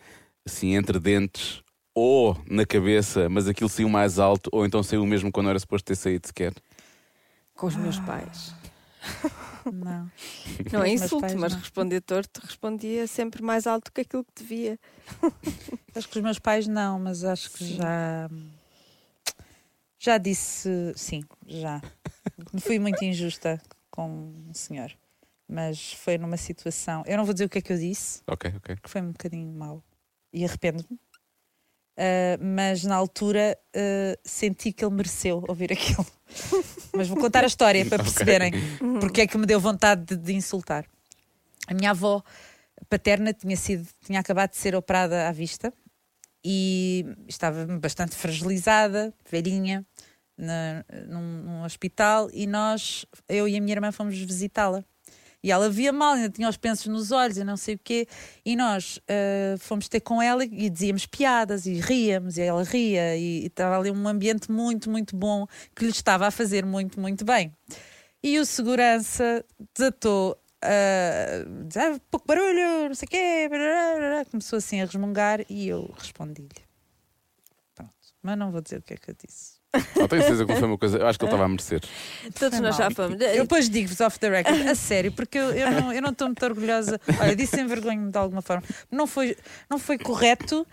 assim 0.46 0.74
entre 0.74 0.98
dentes, 0.98 1.62
ou 1.94 2.36
na 2.48 2.64
cabeça, 2.66 3.28
mas 3.28 3.46
aquilo 3.46 3.68
saiu 3.68 3.88
mais 3.88 4.18
alto, 4.18 4.48
ou 4.52 4.64
então 4.66 4.82
saiu 4.82 5.04
mesmo 5.06 5.30
quando 5.30 5.50
era 5.50 5.58
suposto 5.58 5.84
ter 5.86 5.94
saído 5.94 6.26
sequer? 6.26 6.52
Com 7.54 7.66
os 7.66 7.76
meus 7.76 7.98
pais. 8.00 8.54
Não. 9.70 10.10
Não 10.72 10.82
é 10.82 10.88
insulto, 10.90 11.20
pais, 11.20 11.34
mas 11.34 11.52
não. 11.52 11.60
responder 11.60 12.00
torto 12.00 12.40
respondia 12.44 13.06
sempre 13.06 13.42
mais 13.42 13.66
alto 13.66 13.92
que 13.92 14.00
aquilo 14.00 14.24
que 14.24 14.42
devia. 14.42 14.78
Acho 15.94 16.08
que 16.08 16.18
os 16.18 16.22
meus 16.24 16.38
pais 16.38 16.66
não, 16.66 16.98
mas 16.98 17.22
acho 17.24 17.50
que 17.52 17.64
já. 17.76 18.28
Já 19.98 20.18
disse 20.18 20.92
sim, 20.96 21.22
já. 21.46 21.80
Fui 22.58 22.78
muito 22.78 23.04
injusta 23.04 23.60
com 23.90 24.08
um 24.48 24.54
senhor. 24.54 24.90
Mas 25.46 25.92
foi 25.92 26.16
numa 26.18 26.36
situação. 26.36 27.02
Eu 27.06 27.16
não 27.18 27.24
vou 27.24 27.32
dizer 27.34 27.44
o 27.44 27.48
que 27.48 27.58
é 27.58 27.60
que 27.60 27.72
eu 27.72 27.78
disse, 27.78 28.22
Ok, 28.26 28.52
ok. 28.56 28.76
que 28.82 28.88
foi 28.90 29.02
um 29.02 29.12
bocadinho 29.12 29.52
mau. 29.52 29.82
E 30.32 30.44
arrependo-me. 30.44 30.98
Ah, 32.04 32.36
mas 32.40 32.82
na 32.82 32.96
altura 32.96 33.56
ah, 33.76 34.18
senti 34.24 34.72
que 34.72 34.84
ele 34.84 34.94
mereceu 34.94 35.44
ouvir 35.46 35.72
aquilo. 35.72 36.04
mas 36.96 37.06
vou 37.06 37.16
contar 37.16 37.44
a 37.44 37.46
história 37.46 37.84
para 37.86 38.02
perceberem 38.02 38.52
porque 39.00 39.20
é 39.20 39.26
que 39.26 39.38
me 39.38 39.46
deu 39.46 39.60
vontade 39.60 40.04
de, 40.04 40.16
de 40.16 40.32
insultar. 40.32 40.84
A 41.68 41.74
minha 41.74 41.90
avó 41.90 42.20
paterna 42.88 43.32
tinha, 43.32 43.56
sido, 43.56 43.86
tinha 44.04 44.18
acabado 44.18 44.50
de 44.50 44.56
ser 44.56 44.74
operada 44.74 45.28
à 45.28 45.32
vista 45.32 45.72
e 46.44 47.06
estava 47.28 47.64
bastante 47.78 48.16
fragilizada, 48.16 49.14
velhinha, 49.30 49.86
na- 50.36 50.84
num, 51.06 51.42
num 51.44 51.62
hospital. 51.64 52.28
E 52.32 52.46
nós, 52.48 53.06
eu 53.28 53.46
e 53.46 53.56
a 53.56 53.60
minha 53.60 53.74
irmã, 53.76 53.92
fomos 53.92 54.18
visitá-la. 54.18 54.84
E 55.42 55.50
ela 55.50 55.68
via 55.68 55.92
mal, 55.92 56.14
ainda 56.14 56.30
tinha 56.30 56.48
os 56.48 56.56
pensos 56.56 56.86
nos 56.86 57.10
olhos 57.10 57.36
e 57.36 57.44
não 57.44 57.56
sei 57.56 57.74
o 57.74 57.78
quê. 57.78 58.06
E 58.44 58.54
nós 58.54 59.00
ah, 59.08 59.56
fomos 59.58 59.88
ter 59.88 60.00
com 60.00 60.22
ela 60.22 60.44
e 60.44 60.70
dizíamos 60.70 61.06
piadas 61.06 61.66
e 61.66 61.74
ríamos, 61.74 62.38
e 62.38 62.42
ela 62.42 62.62
ria. 62.62 63.16
E, 63.16 63.46
estava 63.46 63.78
ali 63.78 63.90
um 63.90 64.06
ambiente 64.08 64.50
muito, 64.50 64.88
muito 64.90 65.16
bom 65.16 65.46
que 65.74 65.84
lhe 65.84 65.90
estava 65.90 66.26
a 66.26 66.30
fazer 66.30 66.64
muito, 66.64 67.00
muito 67.00 67.24
bem. 67.24 67.52
E 68.22 68.38
o 68.38 68.46
segurança 68.46 69.44
desatou. 69.74 70.38
dizer, 71.66 71.80
"Ah, 71.80 72.00
pouco 72.10 72.26
barulho, 72.26 72.88
não 72.88 72.94
sei 72.94 73.06
o 73.06 73.10
quê, 73.10 73.48
barará", 73.50 74.24
começou 74.26 74.58
assim 74.58 74.80
a 74.80 74.84
resmungar 74.84 75.44
e 75.48 75.68
eu 75.68 75.92
respondi-lhe. 75.98 76.48
Pronto, 77.74 77.92
mas 78.22 78.38
não 78.38 78.52
vou 78.52 78.60
dizer 78.60 78.78
o 78.78 78.82
que 78.82 78.94
é 78.94 78.96
que 78.96 79.10
eu 79.10 79.16
disse. 79.26 79.61
Não 79.96 80.06
tenho 80.08 80.22
certeza 80.22 80.44
que 80.44 80.54
foi 80.54 80.68
uma 80.68 80.76
coisa. 80.78 80.98
Eu 80.98 81.06
acho 81.06 81.18
que 81.18 81.24
ele 81.24 81.30
estava 81.30 81.44
a 81.44 81.48
merecer. 81.48 81.80
Todos 82.38 82.58
Foi 82.58 82.66
nós 82.66 82.78
mal. 82.78 82.90
já 82.90 82.94
fomos. 82.94 83.20
Eu 83.20 83.42
depois 83.42 83.70
digo-vos 83.70 84.00
off 84.00 84.18
the 84.18 84.28
record, 84.28 84.66
a 84.68 84.74
sério, 84.74 85.12
porque 85.12 85.38
eu, 85.38 85.50
eu 85.52 85.70
não 85.70 85.92
eu 85.92 86.02
não 86.02 86.10
estou 86.10 86.28
muito 86.28 86.44
orgulhosa. 86.44 87.00
Olha, 87.20 87.34
disse 87.34 87.56
sem 87.56 87.66
vergonha 87.66 88.10
de 88.10 88.18
alguma 88.18 88.42
forma. 88.42 88.62
Não 88.90 89.06
foi, 89.06 89.36
não 89.70 89.78
foi 89.78 89.96
correto 89.98 90.66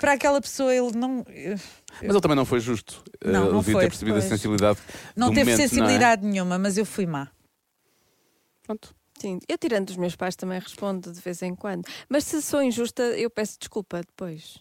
para 0.00 0.12
aquela 0.12 0.40
pessoa, 0.40 0.74
ele 0.74 0.92
não. 0.96 1.24
eu- 1.28 1.58
Mas 2.00 2.10
ele 2.10 2.20
também 2.20 2.36
não 2.36 2.44
foi 2.44 2.60
justo. 2.60 3.02
Não, 3.24 3.30
Eh, 3.30 3.32
não 3.32 3.42
ele 3.48 3.58
devia 3.58 3.72
foi, 3.72 3.82
ter 3.84 3.88
percebido 3.90 4.16
a 4.16 4.20
pois. 4.20 4.28
sensibilidade. 4.28 4.78
Não 5.16 5.28
do 5.30 5.34
teve 5.34 5.50
momento, 5.50 5.68
sensibilidade 5.68 6.24
nenhuma, 6.26 6.58
mas 6.58 6.76
eu 6.78 6.84
fui 6.86 7.06
má. 7.06 7.28
Pronto. 8.62 8.94
Sim, 9.18 9.38
eu 9.48 9.56
tirando 9.56 9.86
dos 9.86 9.96
meus 9.96 10.14
pais 10.14 10.36
também 10.36 10.58
respondo 10.60 11.10
de 11.10 11.20
vez 11.20 11.40
em 11.42 11.54
quando. 11.54 11.84
Mas 12.08 12.24
se 12.24 12.42
sou 12.42 12.62
injusta, 12.62 13.02
eu 13.02 13.30
peço 13.30 13.58
desculpa 13.58 14.00
depois. 14.02 14.58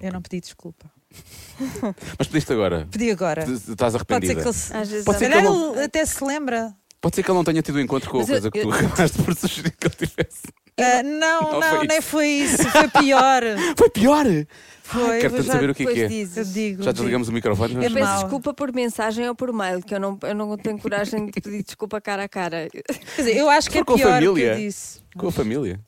Eu 0.00 0.12
não 0.12 0.20
pedi 0.20 0.40
desculpa. 0.40 0.90
Mas 2.18 2.26
pediste 2.28 2.52
agora. 2.52 2.86
Pedi 2.90 3.10
agora. 3.10 3.42
Estás 3.44 3.62
Pode 3.66 3.90
ser 3.92 3.96
arrependida. 3.96 4.34
que 4.42 4.48
ele 4.48 4.52
se. 4.54 4.76
Às 4.76 4.88
vezes 4.88 5.04
Pode 5.04 5.16
há- 5.16 5.18
ser 5.18 5.24
Se 5.26 5.30
que 5.32 5.38
ele 5.38 5.46
ele 5.76 5.84
até 5.84 6.06
se 6.06 6.24
lembra. 6.24 6.74
Pode 7.00 7.16
ser 7.16 7.22
que 7.24 7.30
ele 7.30 7.36
não 7.36 7.44
tenha 7.44 7.62
tido 7.62 7.80
encontro 7.80 8.08
com 8.10 8.18
a 8.18 8.20
Mas 8.20 8.28
eu- 8.28 8.34
coisa 8.34 8.50
que 8.50 8.60
tu 8.62 8.68
eu- 8.68 8.72
acabaste 8.74 9.22
por 9.22 9.34
sugerir 9.34 9.72
que 9.72 9.86
ele 9.86 9.94
tivesse. 9.94 10.42
Ah, 10.78 11.02
não, 11.02 11.42
Não 11.42 11.60
não, 11.60 11.62
foi 11.78 11.86
nem 11.86 11.98
isso. 11.98 12.08
foi 12.08 12.26
isso. 12.28 12.70
Foi 12.70 12.88
pior. 12.88 13.42
Foi 13.76 13.90
pior! 13.90 14.24
Foi. 14.84 15.18
Quero 15.20 15.34
tanto 15.34 15.46
já 15.46 15.52
saber 15.52 15.70
o 15.70 15.74
que 15.74 15.82
é 15.82 15.86
que 15.86 15.92
depois 15.94 16.04
é. 16.12 16.14
dizes. 16.14 16.36
Eu 16.36 16.44
digo. 16.44 16.82
Já 16.82 16.92
desligamos 16.92 17.28
o 17.28 17.32
microfone. 17.32 17.74
Eu 17.74 17.80
mas- 17.82 17.92
peço 17.92 18.04
Mal. 18.06 18.20
desculpa 18.22 18.54
por 18.54 18.72
mensagem 18.72 19.28
ou 19.28 19.34
por 19.34 19.52
mail, 19.52 19.82
que 19.82 19.94
eu 19.94 20.00
não, 20.00 20.18
eu 20.22 20.34
não 20.34 20.56
tenho 20.56 20.78
coragem 20.78 21.26
de 21.26 21.40
pedir 21.40 21.62
desculpa 21.62 22.00
cara 22.00 22.24
a 22.24 22.28
cara. 22.28 22.68
Quer 22.70 22.82
dizer, 23.22 23.36
eu 23.36 23.50
acho 23.50 23.70
que 23.70 23.78
é 23.78 23.80
For 23.80 23.86
com 23.86 23.92
a 23.92 23.96
pior 23.96 24.18
que 24.20 24.26
família. 24.26 24.52
eu 24.52 24.56
disse. 24.56 25.00
Com 25.16 25.28
a 25.28 25.32
família. 25.32 25.80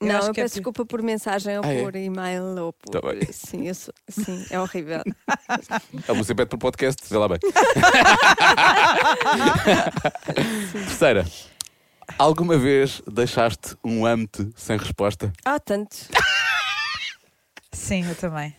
Eu 0.00 0.08
não, 0.08 0.16
acho 0.18 0.28
eu 0.28 0.34
que 0.34 0.40
é 0.40 0.44
peço 0.44 0.54
pi- 0.54 0.58
desculpa 0.60 0.84
por 0.84 1.02
mensagem 1.02 1.56
ou 1.58 1.64
Ah, 1.64 1.72
é? 1.72 1.82
por 1.82 1.96
e-mail 1.96 2.42
ou 2.62 2.72
por. 2.72 2.90
Tá 2.90 3.00
bem. 3.00 3.20
sim, 3.32 3.68
eu 3.68 3.74
sou- 3.74 3.94
sim, 4.08 4.44
é 4.50 4.60
horrível. 4.60 5.02
A 6.08 6.12
você 6.12 6.34
pede 6.34 6.48
para 6.50 6.56
o 6.56 6.58
podcast, 6.58 7.02
vê 7.08 7.16
lá 7.16 7.28
bem. 7.28 7.38
Terceira. 10.72 11.24
Alguma 12.18 12.58
vez 12.58 13.02
deixaste 13.10 13.76
um 13.82 14.04
ame-te 14.04 14.50
sem 14.56 14.76
resposta? 14.76 15.32
Há 15.44 15.58
tanto. 15.58 15.96
Sim, 17.72 18.06
eu 18.08 18.14
também. 18.14 18.54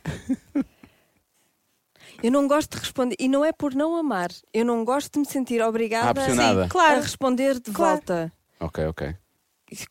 Eu 2.23 2.31
não 2.31 2.47
gosto 2.47 2.71
de 2.71 2.79
responder, 2.79 3.15
e 3.19 3.27
não 3.27 3.45
é 3.45 3.51
por 3.51 3.75
não 3.75 3.95
amar, 3.95 4.29
eu 4.53 4.65
não 4.65 4.83
gosto 4.83 5.13
de 5.13 5.19
me 5.19 5.25
sentir 5.25 5.61
Ah, 5.61 5.67
obrigada 5.67 6.13
pressionada. 6.13 6.65
a 6.65 6.69
Claro. 6.69 7.01
responder 7.01 7.59
de 7.59 7.71
Claro. 7.71 7.97
volta. 7.97 8.31
Ok, 8.59 8.85
ok. 8.87 9.15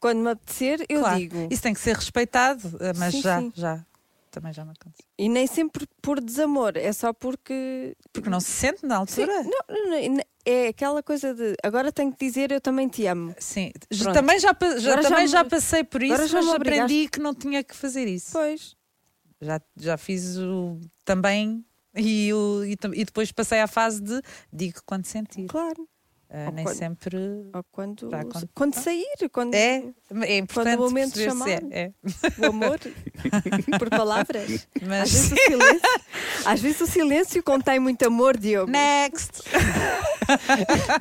Quando 0.00 0.20
me 0.20 0.30
apetecer, 0.30 0.84
eu 0.88 1.00
claro. 1.00 1.18
digo. 1.18 1.48
Isso 1.50 1.62
tem 1.62 1.74
que 1.74 1.80
ser 1.80 1.94
respeitado, 1.96 2.76
ah, 2.80 2.92
mas 2.96 3.12
Sim, 3.14 3.22
já, 3.22 3.40
sim. 3.40 3.52
já. 3.54 3.84
Também 4.30 4.52
já 4.52 4.64
me 4.64 4.72
aconteceu. 4.72 5.04
E 5.16 5.28
nem 5.28 5.46
sempre 5.46 5.86
por 6.02 6.20
desamor, 6.20 6.72
é 6.76 6.92
só 6.92 7.12
porque. 7.12 7.96
Porque 8.12 8.28
não 8.28 8.40
se 8.40 8.50
sente 8.50 8.84
na 8.84 8.96
Sim, 9.06 9.20
altura. 9.22 9.42
não, 9.44 9.50
não, 9.68 10.08
não, 10.16 10.22
é 10.44 10.68
aquela 10.68 11.02
coisa 11.04 11.32
de 11.32 11.54
agora 11.62 11.92
tenho 11.92 12.12
que 12.12 12.26
dizer 12.26 12.50
eu 12.50 12.60
também 12.60 12.88
te 12.88 13.06
amo. 13.06 13.32
Sim, 13.38 13.70
Pronto. 13.96 14.12
também, 14.12 14.38
já, 14.40 14.48
já, 14.50 14.90
Agora 14.90 15.02
já 15.02 15.08
também 15.08 15.24
me- 15.24 15.28
já 15.28 15.44
passei 15.44 15.84
por 15.84 16.02
isso, 16.02 16.14
agora 16.14 16.28
já 16.28 16.42
mas 16.42 16.54
aprendi 16.56 17.08
que 17.08 17.20
não 17.20 17.32
tinha 17.32 17.62
que 17.62 17.76
fazer 17.76 18.08
isso. 18.08 18.32
Pois. 18.32 18.74
Já, 19.40 19.60
já 19.76 19.96
fiz 19.96 20.36
o 20.36 20.80
também 21.04 21.64
e, 21.94 22.32
o, 22.32 22.64
e, 22.64 22.72
e 23.00 23.04
depois 23.04 23.30
passei 23.30 23.60
à 23.60 23.68
fase 23.68 24.00
de 24.02 24.20
digo 24.52 24.80
quando 24.84 25.04
sentir. 25.06 25.46
Claro. 25.46 25.88
Ah, 26.36 26.50
nem 26.50 26.64
quando- 26.64 26.76
sempre. 26.76 27.16
Quando, 27.70 28.10
quando- 28.10 28.48
quando 28.52 28.74
sair, 28.74 29.06
quando 29.32 29.54
É, 29.54 29.84
é 30.22 30.38
importante 30.38 30.76
momento 30.78 31.12
perceber 31.14 31.30
se 31.30 31.38
chamar. 31.38 31.48
é, 31.48 31.60
é. 31.70 31.92
o 32.38 32.46
amor 32.46 32.80
por 33.78 33.88
palavras. 33.88 34.66
Às 34.82 34.88
Mas 34.88 35.12
vezes, 35.12 35.30
o 35.32 35.36
silêncio, 35.36 35.88
às 36.44 36.60
vezes 36.60 36.80
o 36.80 36.86
silêncio 36.88 37.42
contém 37.42 37.78
muito 37.78 38.04
amor, 38.04 38.36
Diogo. 38.36 38.68
next. 38.68 39.42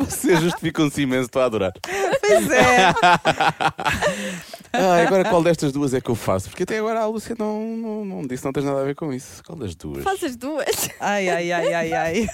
Você 0.07 0.35
justificam-se 0.35 1.01
imenso, 1.01 1.25
estou 1.25 1.41
a 1.41 1.45
adorar. 1.45 1.73
Pois 1.81 2.51
é. 2.51 2.93
Ah, 4.75 5.03
agora 5.05 5.23
qual 5.29 5.43
destas 5.43 5.71
duas 5.71 5.93
é 5.93 6.01
que 6.01 6.09
eu 6.09 6.15
faço? 6.15 6.49
Porque 6.49 6.63
até 6.63 6.79
agora 6.79 6.99
a 7.01 7.05
Lúcia 7.05 7.35
não, 7.37 7.61
não, 7.77 8.05
não 8.05 8.21
disse, 8.27 8.43
não 8.43 8.51
tens 8.51 8.65
nada 8.65 8.81
a 8.81 8.83
ver 8.85 8.95
com 8.95 9.13
isso. 9.13 9.43
Qual 9.43 9.55
das 9.57 9.75
duas? 9.75 10.03
Faz 10.03 10.23
as 10.23 10.35
duas. 10.35 10.89
Ai, 10.99 11.29
ai, 11.29 11.51
ai, 11.51 11.73
ai, 11.73 11.93
ai. 11.93 12.27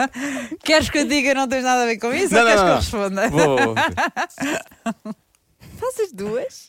Queres 0.62 0.90
que 0.90 0.98
eu 0.98 1.06
diga 1.08 1.32
não 1.34 1.48
tens 1.48 1.64
nada 1.64 1.84
a 1.84 1.86
ver 1.86 1.98
com 1.98 2.12
isso 2.12 2.34
Não, 2.34 2.40
ou 2.42 2.46
não, 2.46 2.54
queres 2.56 2.60
não. 2.60 2.66
que 2.66 2.72
eu 2.72 2.76
responda? 2.76 3.28
Vou, 3.30 3.56
vou, 3.56 3.74
vou. 3.74 5.14
Faz 5.78 6.00
as 6.00 6.12
duas. 6.12 6.68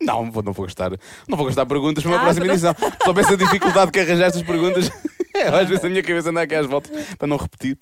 Não, 0.00 0.30
vou- 0.32 0.42
não 0.42 0.52
vou 0.52 0.66
gastar. 0.66 0.90
Não 1.28 1.36
vou 1.36 1.46
gastar 1.46 1.64
perguntas 1.66 2.02
para 2.02 2.10
uma 2.12 2.18
Ah, 2.18 2.22
próxima 2.22 2.46
pronto. 2.46 2.58
edição. 2.58 2.74
Só 3.04 3.14
penso 3.14 3.32
a 3.34 3.36
dificuldade 3.36 3.92
que 3.92 4.00
arranjar 4.00 4.26
estas 4.26 4.42
perguntas. 4.42 4.90
É, 5.34 5.48
às 5.48 5.66
vezes 5.66 5.82
a 5.82 5.88
minha 5.88 6.02
cabeça 6.02 6.28
anda 6.28 6.42
aqui 6.42 6.54
às 6.54 6.66
voltas 6.66 6.92
para 7.16 7.26
não 7.26 7.38
repetir. 7.38 7.78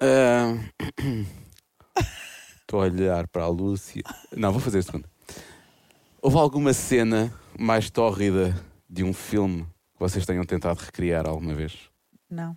Ah, 0.00 0.54
Estou 2.62 2.80
a 2.80 2.84
olhar 2.84 3.28
para 3.28 3.42
a 3.42 3.48
Lúcia. 3.48 4.02
Não, 4.34 4.50
vou 4.50 4.60
fazer 4.62 4.78
a 4.78 4.82
segunda. 4.82 5.06
Houve 6.22 6.36
alguma 6.36 6.72
cena 6.72 7.32
mais 7.58 7.90
tórrida 7.90 8.54
de 8.88 9.02
um 9.04 9.12
filme 9.12 9.62
que 9.94 10.00
vocês 10.00 10.26
tenham 10.26 10.44
tentado 10.44 10.78
recriar 10.80 11.26
alguma 11.26 11.54
vez? 11.54 11.74
Não. 12.30 12.56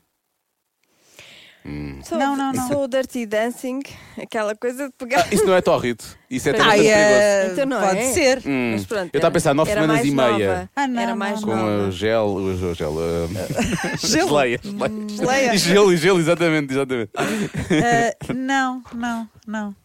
Sou, 2.03 2.18
Não, 2.18 2.36
não, 2.36 2.51
não. 2.51 2.68
Sou 2.68 2.84
o 2.84 2.88
Dirty 2.89 3.26
Dancing, 3.26 3.80
aquela 4.22 4.53
coisa 4.53 4.88
de 4.89 4.93
pegar. 4.97 5.32
Isso 5.34 5.45
não 5.45 5.55
é 5.55 5.61
tórrido. 5.61 6.03
Isso 6.30 6.49
é 6.49 6.51
Ai, 6.51 6.57
bastante 6.57 6.82
perigoso. 6.84 6.93
é, 6.99 7.47
Então 7.53 7.66
não 7.66 7.80
pode 7.82 7.99
é? 7.99 8.11
ser. 8.14 8.38
Hum, 8.45 8.72
Mas 8.74 8.86
pronto, 8.86 9.09
eu 9.14 9.18
estava 9.18 9.28
a 9.28 9.32
pensar 9.32 9.53
nove 9.53 9.72
era 9.72 9.82
semanas 9.82 10.01
mais 10.01 10.11
e 10.11 10.16
meia. 10.16 10.47
nova. 10.55 10.70
Ah, 10.76 10.88
não, 10.89 11.01
era 11.01 11.16
mais 11.16 11.39
não, 11.41 11.47
Com 11.47 11.55
nova. 11.55 11.88
a 11.88 11.91
gel, 11.91 12.26
o 12.36 12.57
gel, 12.57 12.76
gel 12.76 12.93
ah, 12.99 13.95
Gelo. 14.05 14.28
geleia, 14.28 14.59
Hum, 14.66 15.07
geleia. 15.09 15.55
Gelo, 15.57 15.93
e 15.93 15.97
gelo, 15.97 16.20
exatamente, 16.20 16.74
exatamente. 16.74 17.11
Ah, 17.16 18.34
não, 18.34 18.84
não, 18.93 19.30
não. 19.47 19.76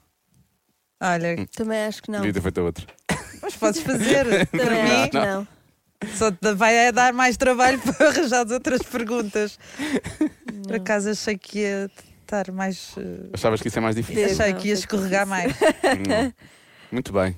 Olha, 1.01 1.47
Também 1.55 1.85
acho 1.85 2.03
que 2.03 2.11
não. 2.11 2.19
Devia 2.19 2.33
ter 2.33 2.41
feito 2.41 2.59
a 2.61 2.65
outra. 2.65 2.85
Mas 3.49 3.57
podes 3.57 3.81
fazer. 3.83 4.47
Para 4.51 4.83
mim, 4.85 5.09
que 5.11 5.19
não. 5.19 5.49
só 6.17 6.31
te 6.31 6.55
vai 6.55 6.93
dar 6.93 7.13
mais 7.13 7.37
trabalho 7.37 7.81
para 7.83 8.09
arranjar 8.09 8.45
as 8.47 8.53
outras 8.53 8.83
perguntas. 8.83 9.59
Por 10.67 10.77
acaso 10.77 11.11
achei 11.11 11.37
que 11.39 11.61
ia 11.61 11.91
estar 12.23 12.51
mais. 12.53 12.93
eh, 12.99 13.31
Achavas 13.33 13.61
que 13.63 13.69
isso 13.69 13.79
é 13.79 13.81
mais 13.83 13.97
difícil? 13.97 14.29
Sim. 14.29 14.35
Achei 14.35 14.53
não, 14.53 14.61
que 14.61 14.69
ia 14.69 14.75
escorregar 14.75 15.27
mais. 15.27 15.53
Hum. 15.55 16.33
Muito 16.93 17.13
bem. 17.13 17.37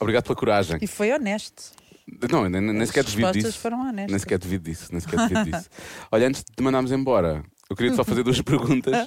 Obrigado, 0.00 0.24
pela 0.24 0.36
coragem. 0.36 0.78
E 0.80 0.86
foi 0.86 1.12
honesto. 1.12 1.72
Não, 2.30 2.48
nem, 2.48 2.60
nem 2.62 2.86
sequer 2.86 3.00
As 3.00 3.06
devido 3.06 3.26
respostas 3.26 3.44
disso. 3.52 3.58
foram 3.58 3.80
honestas. 3.80 4.10
Nem 4.10 4.18
sequer 4.18 4.38
devido 4.38 4.62
disso. 4.62 4.88
Nem 4.90 5.00
sequer 5.00 5.28
devido 5.28 5.44
disso. 5.44 5.68
Olha, 6.10 6.26
antes 6.28 6.42
de 6.42 6.52
te 6.56 6.62
mandarmos 6.62 6.90
embora, 6.90 7.42
eu 7.70 7.76
queria 7.76 7.94
só 7.94 8.02
fazer 8.02 8.22
duas 8.22 8.40
perguntas. 8.42 9.06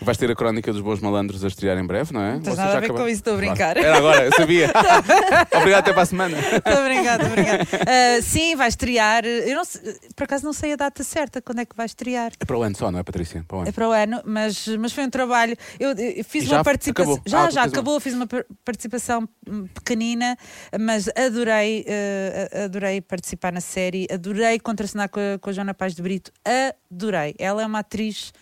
Vais 0.00 0.16
ter 0.16 0.30
a 0.30 0.34
crónica 0.34 0.72
dos 0.72 0.80
bons 0.80 0.98
malandros 1.00 1.44
a 1.44 1.48
estrear 1.48 1.76
em 1.78 1.86
breve, 1.86 2.12
não 2.12 2.22
é? 2.22 2.32
Não 2.34 2.40
tens 2.40 2.56
nada 2.56 2.70
a 2.70 2.80
ver 2.80 2.86
acabaram? 2.86 3.04
com 3.04 3.08
isso, 3.10 3.20
estou 3.20 3.34
a 3.34 3.36
brincar. 3.36 3.74
Claro. 3.74 3.78
Era 3.80 3.98
agora, 3.98 4.24
eu 4.24 4.32
sabia. 4.32 4.70
Obrigado, 5.54 5.80
até 5.80 5.92
para 5.92 6.02
a 6.02 6.06
semana. 6.06 6.38
Estou 6.38 6.72
a 6.72 6.84
brincar, 6.84 7.20
estou 7.20 7.26
a 7.26 7.30
brincar. 7.34 7.66
Ah, 7.86 8.22
sim, 8.22 8.56
vai 8.56 8.68
estrear. 8.68 9.24
Eu 9.26 9.54
não 9.56 9.64
sei- 9.64 9.94
por 10.16 10.24
acaso 10.24 10.44
não 10.44 10.52
sei 10.54 10.72
a 10.72 10.76
data 10.76 11.04
certa, 11.04 11.42
quando 11.42 11.58
é 11.60 11.64
que 11.66 11.76
vai 11.76 11.84
estrear. 11.86 12.32
É 12.40 12.44
para 12.46 12.56
o 12.56 12.62
ano 12.62 12.76
só, 12.76 12.90
não 12.90 12.98
é, 12.98 13.02
Patrícia? 13.02 13.44
Para 13.46 13.56
o 13.58 13.60
É 13.60 13.62
ano. 13.64 13.72
para 13.74 13.88
o 13.88 13.92
ano, 13.92 14.22
mas, 14.24 14.66
mas 14.78 14.92
foi 14.92 15.04
um 15.04 15.10
trabalho. 15.10 15.54
Eu, 15.78 15.90
eu 15.92 16.24
fiz 16.24 16.44
já 16.44 16.56
uma 16.58 16.64
participação. 16.64 17.20
Já, 17.26 17.44
Ah, 17.46 17.50
já 17.50 17.60
uma- 17.62 17.66
acabou, 17.66 18.00
fiz 18.00 18.14
uma 18.14 18.26
par- 18.26 18.44
participação 18.64 19.28
pequenina, 19.74 20.36
mas 20.80 21.08
adorei, 21.08 21.84
a- 22.52 22.64
adorei 22.64 23.00
participar 23.00 23.52
na 23.52 23.60
série, 23.60 24.06
adorei 24.12 24.58
contracenar 24.58 25.08
com 25.08 25.20
a, 25.20 25.38
com 25.38 25.50
a 25.50 25.52
Joana 25.52 25.74
Paz 25.74 25.94
de 25.94 26.02
Brito, 26.02 26.32
adorei. 26.90 27.34
Ela 27.38 27.62
é 27.62 27.66
uma 27.66 27.80
atriz 27.80 28.32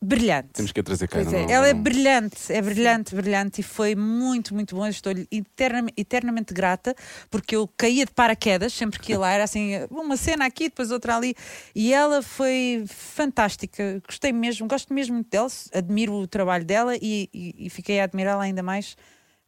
brilhante. 0.00 0.50
Temos 0.52 0.70
que 0.70 0.78
a 0.78 0.82
trazer 0.84 1.08
cá. 1.08 1.18
É. 1.18 1.50
Ela 1.50 1.66
é 1.68 1.74
brilhante, 1.74 2.52
é 2.52 2.62
brilhante, 2.62 3.16
brilhante 3.16 3.60
e 3.62 3.64
foi 3.64 3.96
muito, 3.96 4.54
muito 4.54 4.76
bom. 4.76 4.86
Estou-lhe 4.86 5.26
eternamente, 5.30 5.94
eternamente 6.00 6.54
grata 6.54 6.94
porque 7.28 7.56
eu 7.56 7.68
caía 7.76 8.06
de 8.06 8.12
paraquedas 8.12 8.72
sempre 8.72 9.00
que 9.00 9.10
ia 9.10 9.18
lá, 9.18 9.32
era 9.32 9.42
assim, 9.42 9.72
uma 9.90 10.16
cena 10.16 10.46
aqui, 10.46 10.64
depois 10.68 10.92
outra 10.92 11.16
ali. 11.16 11.34
E 11.74 11.92
ela 11.92 12.22
foi 12.22 12.84
fantástica, 12.86 14.00
gostei 14.06 14.32
mesmo, 14.32 14.68
gosto 14.68 14.94
mesmo 14.94 15.14
muito 15.14 15.30
dela, 15.30 15.48
admiro 15.74 16.12
o 16.14 16.28
trabalho 16.28 16.64
dela 16.64 16.94
e, 16.94 17.28
e- 17.34 17.66
e 17.66 17.68
fiquei 17.70 17.98
a 17.98 18.04
admirá-la 18.04 18.44
ainda 18.44 18.62
mais 18.62 18.96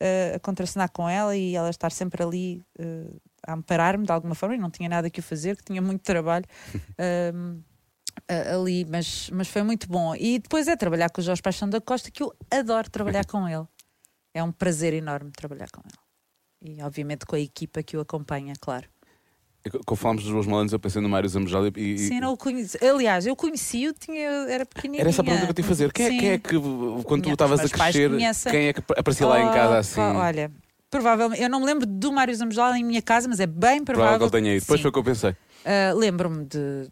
eh, 0.01 0.33
a 0.37 0.41
contracenar 0.41 0.91
com 0.91 1.09
ela 1.09 1.37
e 1.37 1.55
ela 1.55 1.71
estar 1.71 1.93
sempre 1.93 2.23
ali 2.23 2.65
eh, 2.79 3.11
a 3.47 3.53
amparar-me 3.55 4.05
de 4.05 4.13
alguma 4.13 4.35
forma 4.35 4.55
e 4.55 4.59
não 4.59 4.71
tinha 4.71 4.89
nada 4.89 5.09
que 5.11 5.21
o 5.21 5.23
fazer, 5.23 5.57
que 5.57 5.65
tinha 5.65 5.81
muito 5.83 6.03
trabalho. 6.03 6.45
Ahm, 6.99 7.61
a- 8.29 8.55
ali, 8.57 8.85
mas, 8.85 9.31
mas 9.31 9.49
foi 9.49 9.63
muito 9.63 9.89
bom. 9.89 10.15
E 10.17 10.39
depois 10.39 10.67
é 10.69 10.77
trabalhar 10.77 11.11
com 11.11 11.21
o 11.21 11.25
Jorge 11.25 11.41
Paixão 11.43 11.69
da 11.69 11.81
Costa, 11.81 12.11
que 12.11 12.23
eu 12.23 12.35
adoro 12.51 12.91
trabalhar 12.91 13.25
com 13.25 13.49
ele. 13.49 13.67
É 14.35 14.43
um 14.43 14.53
prazer 14.53 14.93
enorme 14.95 15.31
trabalhar 15.33 15.69
com 15.71 15.81
ele. 15.85 16.75
E 16.77 16.83
obviamente 16.83 17.25
com 17.27 17.37
a 17.37 17.41
equipa 17.41 17.83
que 17.83 17.97
o 17.97 18.01
acompanha, 18.01 18.53
claro. 18.61 18.89
Quando 19.85 19.99
falámos 19.99 20.25
dos 20.25 20.33
bons 20.33 20.47
malandros, 20.47 20.73
eu 20.73 20.79
pensei 20.81 21.03
no 21.03 21.09
Mário 21.09 21.29
Zambujalho 21.29 21.71
e. 21.77 21.95
e- 21.95 21.99
Sim, 21.99 22.21
não 22.21 22.33
o 22.33 22.37
conheci. 22.37 22.79
Aliás, 22.83 23.27
eu 23.27 23.37
conheci-o, 23.37 23.93
tinha, 23.93 24.27
era 24.49 24.65
pequenininha. 24.65 25.03
Era 25.03 25.11
essa 25.11 25.21
a 25.21 25.25
pergunta 25.25 25.45
que 25.47 25.51
eu 25.51 25.55
te 25.55 25.63
ia 25.63 25.69
fazer. 25.69 25.93
Quem 25.93 26.07
é, 26.07 26.11
quem 26.19 26.29
é 26.31 26.39
que, 26.39 26.55
quando 27.05 27.23
tu 27.25 27.31
estavas 27.31 27.61
a 27.61 27.69
crescer, 27.69 28.11
quem 28.51 28.69
é 28.69 28.73
que 28.73 28.81
aparecia 28.97 29.27
lá 29.27 29.39
em 29.41 29.51
casa 29.53 29.75
Oh, 29.75 29.79
assim? 29.79 29.97
pá, 29.97 30.13
olha, 30.15 30.51
provavelmente, 30.91 31.43
eu 31.43 31.49
não 31.51 31.61
me 31.61 31.67
lembro 31.67 31.85
do 31.87 32.11
Mário 32.11 32.35
Zambujalho 32.35 32.77
em 32.77 32.85
minha 32.85 33.03
casa, 33.03 33.29
mas 33.29 33.39
é 33.39 33.47
bem 33.47 33.85
Provável 33.85 34.19
provável. 34.19 34.19
que 34.31 34.37
ele 34.37 34.43
tenha 34.45 34.57
ido. 34.57 34.63
Depois 34.63 34.81
foi 34.81 34.89
o 34.89 34.93
que 34.93 34.99
eu 34.99 35.05
pensei. 35.05 35.31
Uh, 35.31 35.97
lembro-me 35.99 36.45
de 36.47 36.89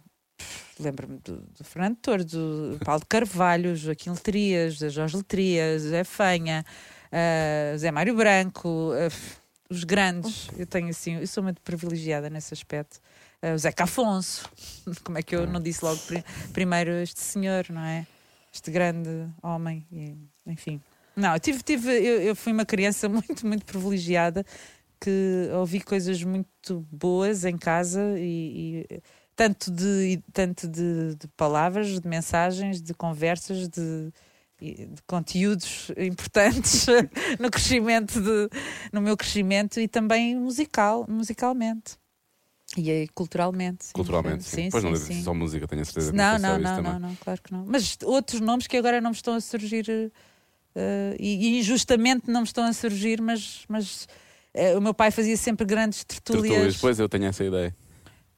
lembro-me 0.79 1.19
do, 1.25 1.37
do 1.59 1.65
Fernando 1.65 1.97
Torres, 1.97 2.27
do 2.27 2.79
Paulo 2.85 3.01
de 3.01 3.07
Carvalho, 3.07 3.75
Joaquim 3.75 4.11
Letrias, 4.11 4.79
da 4.79 4.89
Jorge 4.89 5.17
Letrias, 5.17 5.83
Zé 5.83 6.05
Fanha, 6.05 6.65
uh, 7.11 7.79
Zé 7.79 7.91
Mário 7.91 8.15
Branco, 8.15 8.69
uh, 8.93 9.11
os 9.69 9.85
grandes. 9.85 10.49
Eu 10.57 10.67
tenho 10.67 10.89
assim, 10.89 11.17
eu 11.17 11.27
sou 11.27 11.43
muito 11.43 11.61
privilegiada 11.63 12.31
nesse 12.31 12.55
aspecto. 12.55 13.01
Uh, 13.43 13.55
o 13.55 13.59
Zeca 13.59 13.85
Afonso, 13.85 14.49
como 15.05 15.19
é 15.19 15.23
que 15.23 15.35
eu 15.35 15.47
não 15.47 15.61
disse 15.61 15.85
logo 15.85 16.01
pri- 16.01 16.25
primeiro 16.53 16.91
este 16.93 17.21
senhor, 17.21 17.67
não 17.71 17.83
é? 17.83 18.07
Este 18.53 18.71
grande 18.71 19.29
homem, 19.43 19.87
e, 19.93 20.17
enfim. 20.47 20.81
Não, 21.15 21.35
eu 21.35 21.41
tive, 21.41 21.63
tive 21.63 21.91
eu, 21.91 22.23
eu 22.23 22.37
fui 22.37 22.53
uma 22.53 22.65
criança 22.65 23.09
muito, 23.11 23.47
muito 23.47 23.65
privilegiada 23.65 24.45
porque 24.99 25.49
ouvi 25.55 25.81
coisas 25.81 26.23
muito 26.25 26.85
boas 26.91 27.45
em 27.45 27.57
casa 27.57 28.03
e, 28.19 28.85
e 28.91 29.03
tanto 29.37 29.71
de 29.71 30.21
tanto 30.33 30.67
de, 30.67 31.15
de 31.15 31.29
palavras, 31.37 32.01
de 32.01 32.09
mensagens, 32.09 32.83
de 32.83 32.93
conversas, 32.93 33.69
de, 33.69 34.13
de 34.61 35.03
conteúdos 35.07 35.91
importantes 35.97 36.87
no 37.39 37.51
crescimento 37.51 38.21
de, 38.21 38.49
no 38.93 39.01
meu 39.01 39.17
crescimento 39.17 39.79
e 39.81 39.87
também 39.87 40.37
musical, 40.37 41.07
musicalmente. 41.09 41.97
E 42.77 42.91
aí, 42.91 43.09
culturalmente. 43.09 43.87
sim. 43.87 43.93
Culturalmente, 43.93 44.45
sim. 44.45 44.65
Sim, 44.65 44.69
Pois 44.71 44.85
não 44.85 44.95
sim, 44.95 45.05
ser 45.07 45.13
sim. 45.15 45.23
só 45.23 45.33
música, 45.33 45.67
tenho 45.67 45.83
a 45.83 45.85
certeza. 45.85 46.13
Não, 46.13 46.39
não, 46.39 46.59
não, 46.59 46.83
não, 46.83 46.99
não, 46.99 47.15
claro 47.17 47.41
que 47.43 47.53
não. 47.53 47.65
Mas 47.67 47.97
outros 48.05 48.41
nomes 48.41 48.67
que 48.67 48.77
agora 48.77 49.01
não 49.01 49.11
me 49.11 49.17
estão 49.17 49.35
a 49.35 49.41
surgir 49.41 50.13
eh, 50.75 51.17
e, 51.19 51.55
e 51.57 51.59
injustamente 51.61 52.31
não 52.31 52.41
me 52.43 52.47
estão 52.47 52.65
a 52.65 52.73
surgir, 52.73 53.21
mas, 53.23 53.65
mas 53.69 54.07
eh, 54.53 54.77
o 54.77 54.81
meu 54.83 54.93
pai 54.93 55.11
fazia 55.11 55.37
sempre 55.37 55.65
grandes 55.65 56.05
tertúlias, 56.05 56.43
Tertúlias, 56.49 56.77
pois 56.77 56.99
eu 56.99 57.09
tenho 57.09 57.25
essa 57.25 57.43
ideia. 57.43 57.75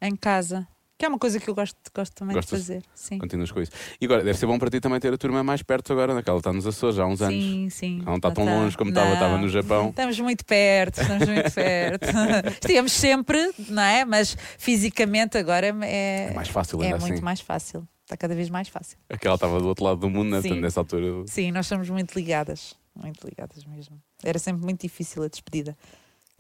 em 0.01 0.15
casa, 0.15 0.67
que 1.01 1.07
é 1.07 1.09
uma 1.09 1.19
coisa 1.19 1.41
que 1.41 1.49
eu 1.49 1.55
gosto, 1.55 1.77
gosto 1.95 2.15
também 2.15 2.37
Gostas? 2.37 2.61
de 2.61 2.67
fazer. 2.67 2.83
Sim, 2.95 3.19
Continuas 3.19 3.51
com 3.51 3.63
isso. 3.63 3.73
E 3.99 4.05
agora, 4.05 4.23
deve 4.23 4.39
ser 4.39 4.45
bom 4.45 4.59
para 4.59 4.69
ti 4.69 4.81
também 4.81 5.01
ter 5.01 5.11
a 5.11 5.17
turma 5.17 5.43
mais 5.43 5.63
perto 5.63 5.95
agora, 5.95 6.13
naquela 6.13 6.37
está 6.37 6.53
nos 6.53 6.67
Açores 6.67 6.99
há 6.99 7.07
uns 7.07 7.23
anos. 7.23 7.43
sim, 7.43 7.69
sim. 7.71 7.97
Ela 8.03 8.11
não 8.11 8.17
está 8.17 8.31
tão 8.31 8.45
tá. 8.45 8.53
longe 8.55 8.77
como 8.77 8.91
estava, 8.91 9.15
estava 9.15 9.39
no 9.39 9.49
Japão. 9.49 9.89
Estamos 9.97 10.21
muito 10.21 10.45
perto, 10.45 11.01
estamos 11.01 11.27
muito 11.27 11.51
perto. 11.53 12.05
Estivemos 12.53 12.93
sempre, 12.93 13.51
não 13.71 13.83
é? 13.83 14.05
Mas 14.05 14.37
fisicamente 14.59 15.39
agora 15.39 15.75
é, 15.83 16.29
É 16.31 16.35
mais 16.35 16.49
fácil 16.49 16.83
é 16.83 16.87
ainda 16.87 16.99
muito 16.99 17.15
assim. 17.15 17.23
mais 17.23 17.41
fácil. 17.41 17.89
Está 18.05 18.17
cada 18.19 18.35
vez 18.35 18.51
mais 18.51 18.69
fácil. 18.69 18.99
Aquela 19.09 19.37
estava 19.37 19.59
do 19.59 19.69
outro 19.69 19.85
lado 19.85 20.01
do 20.01 20.11
mundo, 20.11 20.31
né? 20.31 20.43
Sim. 20.43 20.61
Nessa 20.61 20.81
altura. 20.81 21.25
Sim, 21.27 21.51
nós 21.51 21.67
somos 21.67 21.89
muito 21.89 22.15
ligadas. 22.15 22.75
Muito 22.95 23.27
ligadas 23.27 23.65
mesmo. 23.65 23.99
Era 24.23 24.39
sempre 24.39 24.63
muito 24.63 24.83
difícil 24.83 25.23
a 25.23 25.29
despedida. 25.29 25.75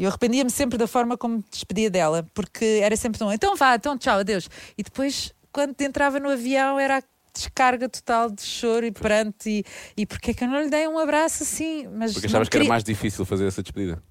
E 0.01 0.05
eu 0.05 0.09
arrependia-me 0.09 0.51
sempre 0.51 0.79
da 0.79 0.87
forma 0.87 1.15
como 1.19 1.37
me 1.37 1.45
despedia 1.51 1.91
dela, 1.91 2.27
porque 2.33 2.81
era 2.83 2.97
sempre 2.97 3.19
tão, 3.19 3.31
então 3.31 3.55
vá, 3.55 3.75
então 3.75 3.99
tchau, 3.99 4.21
adeus. 4.21 4.49
E 4.79 4.83
depois, 4.83 5.31
quando 5.53 5.79
entrava 5.83 6.19
no 6.19 6.31
avião, 6.31 6.81
era 6.81 7.01
a 7.01 7.03
descarga 7.35 7.87
total 7.87 8.31
de 8.31 8.41
choro 8.41 8.87
e 8.87 8.91
pranto. 8.91 9.47
E, 9.47 9.63
e 9.95 10.07
porque 10.07 10.31
é 10.31 10.35
que 10.35 10.43
eu 10.43 10.49
não 10.49 10.59
lhe 10.63 10.71
dei 10.71 10.89
um 10.89 10.99
abraço 10.99 11.43
assim? 11.43 11.87
Mas 11.95 12.15
Porque 12.15 12.29
achavas 12.29 12.49
que 12.49 12.57
era 12.57 12.63
queria- 12.63 12.71
mais 12.71 12.83
difícil 12.83 13.27
fazer 13.27 13.47
essa 13.47 13.63
despedida. 13.63 14.03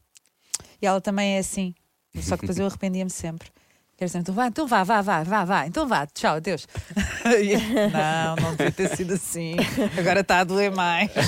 E 0.79 0.85
ela 0.85 1.01
também 1.01 1.37
é 1.37 1.39
assim. 1.39 1.73
Só 2.21 2.35
que 2.35 2.41
depois 2.41 2.59
eu 2.59 2.67
arrependia-me 2.67 3.09
sempre. 3.09 3.49
Que 3.97 4.03
era 4.03 4.09
sempre, 4.09 4.21
então 4.31 4.35
vá, 4.35 4.45
então 4.45 4.67
vá, 4.67 4.83
vá, 4.83 5.01
vá, 5.01 5.23
vá, 5.23 5.43
vá, 5.43 5.65
então 5.65 5.87
vá, 5.87 6.05
tchau, 6.05 6.35
adeus. 6.35 6.67
Eu, 7.25 7.59
não, 7.89 8.35
não 8.43 8.51
devia 8.55 8.71
ter 8.71 8.95
sido 8.95 9.15
assim. 9.15 9.55
Agora 9.97 10.19
está 10.19 10.41
a 10.41 10.43
doer 10.43 10.71
mais. 10.71 11.09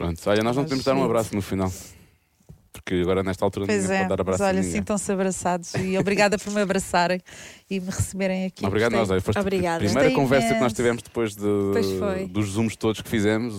Pronto, 0.00 0.30
olha, 0.30 0.42
nós 0.42 0.56
não 0.56 0.62
podemos 0.64 0.82
dar 0.82 0.94
um 0.94 1.04
abraço 1.04 1.34
no 1.34 1.42
final. 1.42 1.70
Porque 2.72 2.94
agora, 2.94 3.22
nesta 3.22 3.44
altura, 3.44 3.66
Pois 3.66 3.82
ninguém 3.82 3.96
é, 3.96 3.98
pode 3.98 4.08
dar 4.08 4.20
abraço 4.22 4.42
olha, 4.44 4.62
sintam-se 4.62 5.12
abraçados 5.12 5.74
e 5.74 5.98
obrigada 5.98 6.38
por 6.38 6.52
me 6.52 6.62
abraçarem 6.62 7.20
e 7.68 7.80
me 7.80 7.86
receberem 7.86 8.46
aqui. 8.46 8.64
Obrigado, 8.64 8.92
nós. 8.92 9.10
Olha, 9.10 9.20
foste 9.20 9.38
a 9.38 9.42
primeira 9.42 9.78
Gostei 9.78 10.12
conversa 10.12 10.46
que 10.46 10.52
nós 10.54 10.60
imenso. 10.60 10.74
tivemos 10.76 11.02
depois 11.02 11.36
de, 11.36 11.98
foi. 11.98 12.26
dos 12.26 12.50
zooms 12.52 12.76
todos 12.76 13.02
que 13.02 13.08
fizemos, 13.10 13.56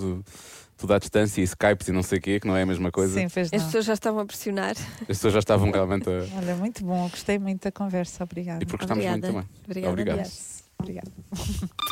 tudo 0.77 0.93
à 0.93 0.97
distância 0.97 1.41
e 1.41 1.43
Skypes 1.43 1.89
e 1.89 1.91
não 1.91 2.01
sei 2.01 2.17
o 2.17 2.21
quê, 2.21 2.39
que 2.39 2.47
não 2.47 2.57
é 2.57 2.63
a 2.63 2.65
mesma 2.65 2.89
coisa. 2.91 3.13
Sim, 3.13 3.29
fez 3.29 3.53
As 3.53 3.63
pessoas 3.65 3.85
já 3.85 3.93
estavam 3.93 4.21
a 4.21 4.25
pressionar. 4.25 4.75
As 5.01 5.07
pessoas 5.07 5.33
já 5.33 5.39
estavam 5.39 5.69
realmente 5.69 6.09
a. 6.09 6.37
Olha, 6.37 6.55
muito 6.55 6.83
bom, 6.83 7.07
gostei 7.09 7.37
muito 7.37 7.63
da 7.63 7.71
conversa, 7.71 8.23
obrigada. 8.23 8.63
E 8.63 8.65
porque 8.65 8.85
gostámos 8.85 9.05
muito 9.05 9.25
Obrigada. 9.25 9.45
também. 9.45 9.65
Obrigada. 9.65 9.91
Obrigado. 9.91 10.60
Obrigada. 10.81 11.11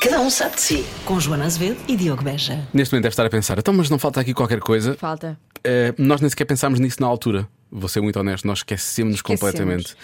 Cada 0.01 0.19
um 0.21 0.29
sabe 0.29 0.55
de 0.55 0.61
si. 0.61 0.85
Com 1.05 1.19
Joana 1.19 1.45
Azevedo 1.45 1.77
e 1.87 1.95
Diogo 1.95 2.23
Beja. 2.23 2.67
Neste 2.73 2.93
momento 2.93 3.03
deve 3.03 3.13
estar 3.13 3.25
a 3.25 3.29
pensar, 3.29 3.57
então, 3.59 3.73
mas 3.73 3.89
não 3.89 3.99
falta 3.99 4.19
aqui 4.21 4.33
qualquer 4.33 4.59
coisa. 4.59 4.95
Falta. 4.95 5.39
Eh, 5.63 5.93
nós 5.97 6.21
nem 6.21 6.29
sequer 6.29 6.45
pensámos 6.45 6.79
nisso 6.79 6.97
na 7.01 7.07
altura. 7.07 7.47
Vou 7.71 7.87
ser 7.89 8.01
muito 8.01 8.19
honesto, 8.19 8.45
nós 8.47 8.59
esquecemos-nos 8.59 9.17
Esquecemos. 9.19 9.39
completamente. 9.41 9.95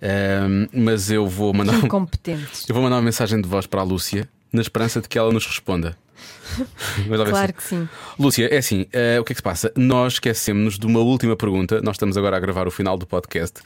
Eh, 0.00 0.40
mas 0.72 1.10
eu 1.10 1.26
vou 1.26 1.52
mandar. 1.54 1.74
um- 1.74 1.86
Incompetentes. 1.86 2.64
Eu 2.68 2.74
vou 2.74 2.82
mandar 2.84 2.96
uma 2.96 3.02
mensagem 3.02 3.40
de 3.40 3.48
voz 3.48 3.66
para 3.66 3.80
a 3.80 3.84
Lúcia, 3.84 4.28
na 4.52 4.60
esperança 4.60 5.00
de 5.00 5.08
que 5.08 5.18
ela 5.18 5.32
nos 5.32 5.46
responda. 5.46 5.96
Claro 7.08 7.46
se- 7.48 7.52
que 7.52 7.62
sim. 7.62 7.88
Lúcia, 8.18 8.46
é 8.52 8.58
assim, 8.58 8.86
eh, 8.92 9.18
o 9.20 9.24
que 9.24 9.32
é 9.32 9.34
que 9.34 9.38
se 9.38 9.42
passa? 9.42 9.72
Nós 9.76 10.14
esquecemos 10.14 10.78
de 10.78 10.86
uma 10.86 11.00
última 11.00 11.36
pergunta. 11.36 11.80
Nós 11.82 11.96
estamos 11.96 12.16
agora 12.16 12.36
a 12.36 12.40
gravar 12.40 12.66
o 12.66 12.70
final 12.70 12.96
do 12.98 13.06
podcast 13.06 13.60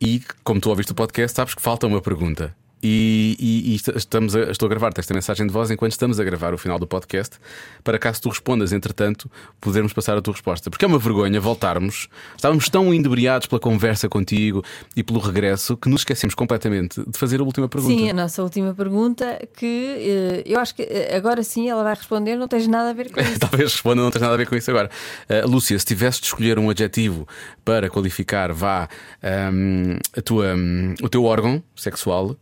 e, 0.00 0.22
como 0.44 0.60
tu 0.60 0.70
ouviste 0.70 0.92
o 0.92 0.94
podcast, 0.94 1.36
sabes 1.36 1.54
que 1.54 1.60
falta 1.62 1.86
uma 1.86 2.00
pergunta. 2.00 2.54
E, 2.82 3.36
e- 3.38 3.72
e 3.72 3.74
est- 3.76 3.96
estamos 3.96 4.34
a, 4.34 4.50
estou 4.50 4.66
a 4.66 4.70
gravar-te 4.70 4.98
esta 4.98 5.14
mensagem 5.14 5.46
de 5.46 5.52
voz 5.52 5.70
enquanto 5.70 5.92
estamos 5.92 6.18
a 6.18 6.24
gravar 6.24 6.52
o 6.52 6.58
final 6.58 6.78
do 6.78 6.86
podcast, 6.86 7.36
para 7.84 7.98
caso 7.98 8.22
tu 8.22 8.28
respondas, 8.28 8.72
entretanto, 8.72 9.30
podermos 9.60 9.92
passar 9.92 10.16
a 10.16 10.20
tua 10.22 10.32
resposta. 10.34 10.68
Porque 10.70 10.84
é 10.84 10.88
uma 10.88 10.98
vergonha 10.98 11.40
voltarmos. 11.40 12.08
Estávamos 12.36 12.68
tão 12.68 12.92
inebriados 12.92 13.46
pela 13.46 13.60
conversa 13.60 14.08
contigo 14.08 14.64
e 14.96 15.02
pelo 15.02 15.20
regresso 15.20 15.76
que 15.76 15.88
nos 15.88 16.00
esquecemos 16.00 16.34
completamente 16.34 17.00
de 17.08 17.16
fazer 17.18 17.40
a 17.40 17.44
última 17.44 17.68
pergunta. 17.68 17.94
Sim, 17.94 18.10
a 18.10 18.14
nossa 18.14 18.42
última 18.42 18.74
pergunta, 18.74 19.38
que 19.56 19.66
eh, 19.66 20.42
eu 20.44 20.58
acho 20.58 20.74
que 20.74 20.82
eh, 20.82 21.14
agora 21.16 21.42
sim 21.44 21.68
ela 21.68 21.82
vai 21.84 21.94
responder, 21.94 22.36
não 22.36 22.48
tens 22.48 22.66
nada 22.66 22.90
a 22.90 22.92
ver 22.92 23.12
com 23.12 23.20
isso. 23.22 23.38
Talvez 23.38 23.72
responda, 23.72 24.02
não 24.02 24.10
tens 24.10 24.22
nada 24.22 24.34
a 24.34 24.36
ver 24.36 24.48
com 24.48 24.56
isso 24.56 24.70
agora. 24.70 24.90
Uh, 25.30 25.48
Lúcia, 25.48 25.78
se 25.78 25.84
tivesses 25.84 26.20
de 26.20 26.26
escolher 26.26 26.58
um 26.58 26.68
adjetivo 26.68 27.28
para 27.64 27.88
qualificar, 27.88 28.52
vá, 28.52 28.88
um, 29.52 29.96
a 30.16 30.20
tua, 30.20 30.54
um, 30.54 30.94
o 31.02 31.08
teu 31.08 31.24
órgão 31.24 31.62
sexual, 31.76 32.36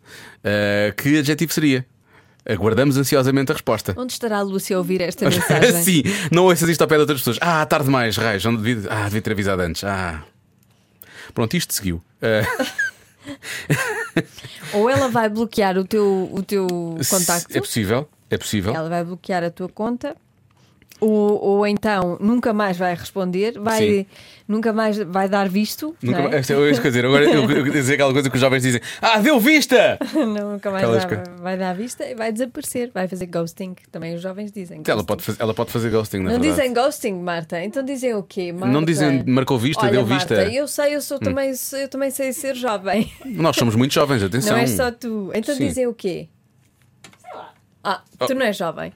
uh, 0.45 0.95
que 0.97 1.19
adjetivo 1.19 1.53
seria? 1.53 1.87
Aguardamos 2.49 2.97
ansiosamente 2.97 3.53
a 3.53 3.55
resposta. 3.55 3.95
Onde 3.97 4.13
estará 4.13 4.39
a 4.39 4.43
Lúcia 4.43 4.75
a 4.77 4.79
ouvir 4.79 5.01
esta 5.03 5.29
mensagem? 5.31 5.83
Sim, 5.83 6.03
não 6.33 6.45
ouças 6.45 6.69
isto 6.69 6.81
ao 6.81 6.89
pé 6.89 6.95
de 6.97 7.01
outras 7.03 7.21
pessoas. 7.21 7.39
Ah, 7.41 7.65
tarde 7.67 7.85
demais, 7.87 8.17
raios. 8.17 8.45
não 8.45 8.57
Devia, 8.57 8.91
ah, 8.91 9.05
devia 9.05 9.23
ter 9.23 9.33
avisado 9.33 9.63
antes. 9.63 9.85
Ah. 9.85 10.25
Pronto, 11.35 11.57
isto 11.57 11.75
seguiu. 11.75 12.03
Uh, 12.23 12.81
Ou 14.73 14.89
ela 14.89 15.09
vai 15.09 15.29
bloquear 15.29 15.77
o 15.77 15.85
teu, 15.85 16.31
o 16.33 16.43
teu 16.43 16.67
contacto, 17.09 17.57
É 17.57 17.61
possível, 17.61 18.09
é 18.31 18.39
possível. 18.39 18.75
ela 18.75 18.89
vai 18.89 19.05
bloquear 19.05 19.45
a 19.45 19.51
tua 19.51 19.69
conta. 19.69 20.17
Ou, 21.01 21.43
ou 21.43 21.67
então 21.67 22.19
nunca 22.21 22.53
mais 22.53 22.77
vai 22.77 22.95
responder, 22.95 23.59
vai, 23.59 23.79
Sim. 23.79 24.07
nunca 24.47 24.71
mais 24.73 24.99
vai 24.99 25.29
dar 25.29 25.49
visto. 25.49 25.97
Nunca, 26.03 26.19
não, 26.19 26.27
é? 26.27 26.31
mais- 26.33 26.51
é 26.51 26.55
eu 26.55 26.67
ia 26.67 26.73
dizer, 26.73 27.07
agora 27.07 27.25
eu, 27.25 27.47
dizer 27.73 27.95
aquela 27.95 28.13
coisa 28.13 28.29
que 28.29 28.35
os 28.37 28.41
jovens 28.41 28.63
dizem: 28.63 28.81
Ah, 29.01 29.19
deu 29.19 29.41
vista! 29.41 29.99
Não, 30.15 30.53
nunca 30.53 30.71
mais 30.71 30.87
dá- 30.87 31.23
vai 31.41 31.57
dar 31.57 31.75
vista 31.75 32.05
e 32.05 32.15
vai 32.15 32.31
desaparecer, 32.31 32.91
vai 32.93 33.09
fazer 33.09 33.27
ghosting, 33.27 33.73
que 33.75 33.89
também 33.89 34.15
os 34.15 34.21
jovens 34.21 34.53
dizem. 34.53 34.83
Ela 34.87 35.03
pode, 35.03 35.23
fazer, 35.23 35.41
ela 35.43 35.55
pode 35.55 35.71
fazer 35.71 35.91
ghosting, 35.91 36.19
na 36.19 36.25
Não 36.25 36.31
verdade. 36.41 36.51
dizem 36.55 36.75
ghosting, 36.75 37.15
Marta. 37.15 37.65
Então 37.65 37.83
dizem 37.83 38.15
o 38.15 38.23
quê? 38.23 38.53
Marta? 38.53 38.69
Não 38.69 38.85
dizem 38.85 39.25
marcou 39.27 39.59
vista, 39.59 39.83
Olha, 39.85 39.93
deu 39.93 40.07
Marta, 40.07 40.35
vista. 40.35 40.51
Hum. 40.51 40.53
eu 40.53 40.69
sei, 40.69 40.95
eu 40.97 41.01
sou 41.01 41.19
também, 41.19 41.53
eu 41.81 41.89
também 41.89 42.11
sei 42.11 42.33
ser 42.35 42.55
jovem. 42.55 43.11
Nós 43.25 43.57
somos 43.57 43.75
muito 43.75 43.95
jovens, 43.95 44.23
atenção. 44.23 44.53
Não 44.53 44.61
és 44.61 44.71
só 44.71 44.91
tu. 44.91 45.31
Então 45.35 45.55
Sim. 45.55 45.67
dizem 45.67 45.87
o 45.87 45.95
quê? 45.95 46.29
Ah, 47.83 48.03
tu 48.27 48.35
não 48.35 48.45
és 48.45 48.57
jovem. 48.57 48.93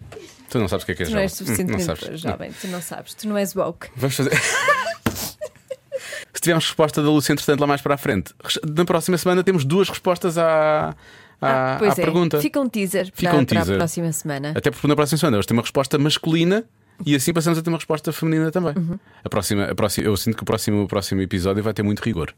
Tu 0.50 0.58
não 0.58 0.68
sabes 0.68 0.82
o 0.82 0.86
que 0.86 0.92
é 0.92 0.94
que 0.94 1.02
é 1.02 1.06
Tu 1.06 1.12
não 1.12 1.18
és 1.18 1.30
jovem. 1.32 1.42
Hum, 1.42 1.46
suficientemente 1.46 1.86
não 1.86 1.96
sabes. 1.96 2.20
jovem. 2.20 2.52
Tu 2.60 2.66
não 2.68 2.82
sabes. 2.82 3.14
Tu 3.14 3.28
não 3.28 3.36
és 3.36 3.54
woke. 3.56 3.88
Vamos 3.96 4.14
fazer. 4.16 4.32
Se 6.34 6.40
tivermos 6.40 6.66
resposta 6.66 7.02
da 7.02 7.08
Lúcia, 7.08 7.32
entretanto, 7.32 7.60
lá 7.60 7.66
mais 7.66 7.80
para 7.80 7.94
a 7.94 7.98
frente. 7.98 8.34
Na 8.76 8.84
próxima 8.84 9.16
semana 9.16 9.42
temos 9.42 9.64
duas 9.64 9.88
respostas 9.88 10.36
à, 10.36 10.90
à, 11.40 11.74
Ah, 11.74 11.76
pois 11.78 11.98
à 11.98 12.02
é. 12.02 12.04
pergunta. 12.04 12.40
Fica 12.40 12.60
um 12.60 12.68
teaser, 12.68 13.06
Fica 13.14 13.30
para, 13.30 13.40
um 13.40 13.44
para 13.44 13.56
teaser. 13.56 13.74
a 13.74 13.78
próxima 13.78 14.12
semana. 14.12 14.52
Até 14.54 14.70
porque 14.70 14.86
na 14.86 14.96
próxima 14.96 15.18
semana 15.18 15.36
eles 15.38 15.46
têm 15.46 15.56
uma 15.56 15.62
resposta 15.62 15.96
masculina 15.98 16.64
e 17.06 17.14
assim 17.14 17.32
passamos 17.32 17.58
a 17.58 17.62
ter 17.62 17.70
uma 17.70 17.78
resposta 17.78 18.12
feminina 18.12 18.50
também. 18.50 18.74
Uhum. 18.76 18.98
A 19.24 19.28
próxima, 19.28 19.64
a 19.64 19.74
próxima, 19.74 20.06
eu 20.06 20.16
sinto 20.16 20.36
que 20.36 20.42
o 20.42 20.46
próximo, 20.46 20.82
o 20.82 20.88
próximo 20.88 21.20
episódio 21.22 21.62
vai 21.62 21.72
ter 21.72 21.82
muito 21.82 22.00
rigor. 22.00 22.34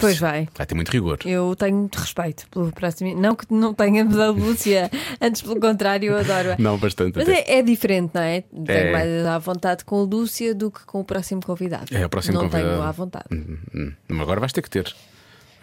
Pois 0.00 0.18
vai. 0.18 0.48
Vai 0.56 0.66
ter 0.66 0.74
muito 0.74 0.90
rigor. 0.90 1.18
Eu 1.24 1.54
tenho 1.56 1.76
muito 1.76 1.96
respeito 1.98 2.48
pelo 2.50 2.72
próximo. 2.72 3.14
Não 3.20 3.34
que 3.36 3.46
não 3.52 3.72
tenha 3.72 4.04
da 4.04 4.30
Lúcia, 4.30 4.90
antes 5.20 5.40
pelo 5.42 5.60
contrário, 5.60 6.10
eu 6.12 6.18
adoro-a. 6.18 6.56
Não, 6.58 6.76
bastante. 6.78 7.16
Mas 7.16 7.28
é, 7.28 7.58
é 7.58 7.62
diferente, 7.62 8.10
não 8.14 8.22
é? 8.22 8.40
Tenho 8.42 8.66
É. 8.68 8.92
mais 8.92 9.26
à 9.26 9.38
vontade 9.38 9.84
com 9.84 10.00
a 10.00 10.04
Lúcia 10.04 10.54
do 10.54 10.70
que 10.70 10.84
com 10.84 11.00
o 11.00 11.04
próximo 11.04 11.40
convidado. 11.44 11.94
É, 11.96 12.04
o 12.04 12.08
próximo 12.08 12.34
não 12.34 12.42
convidado. 12.48 12.70
tenho 12.70 12.82
à 12.82 12.90
vontade. 12.92 13.26
Hum, 13.32 13.56
hum. 13.74 13.92
Mas 14.08 14.20
agora 14.20 14.40
vais 14.40 14.52
ter 14.52 14.62
que 14.62 14.70
ter. 14.70 14.94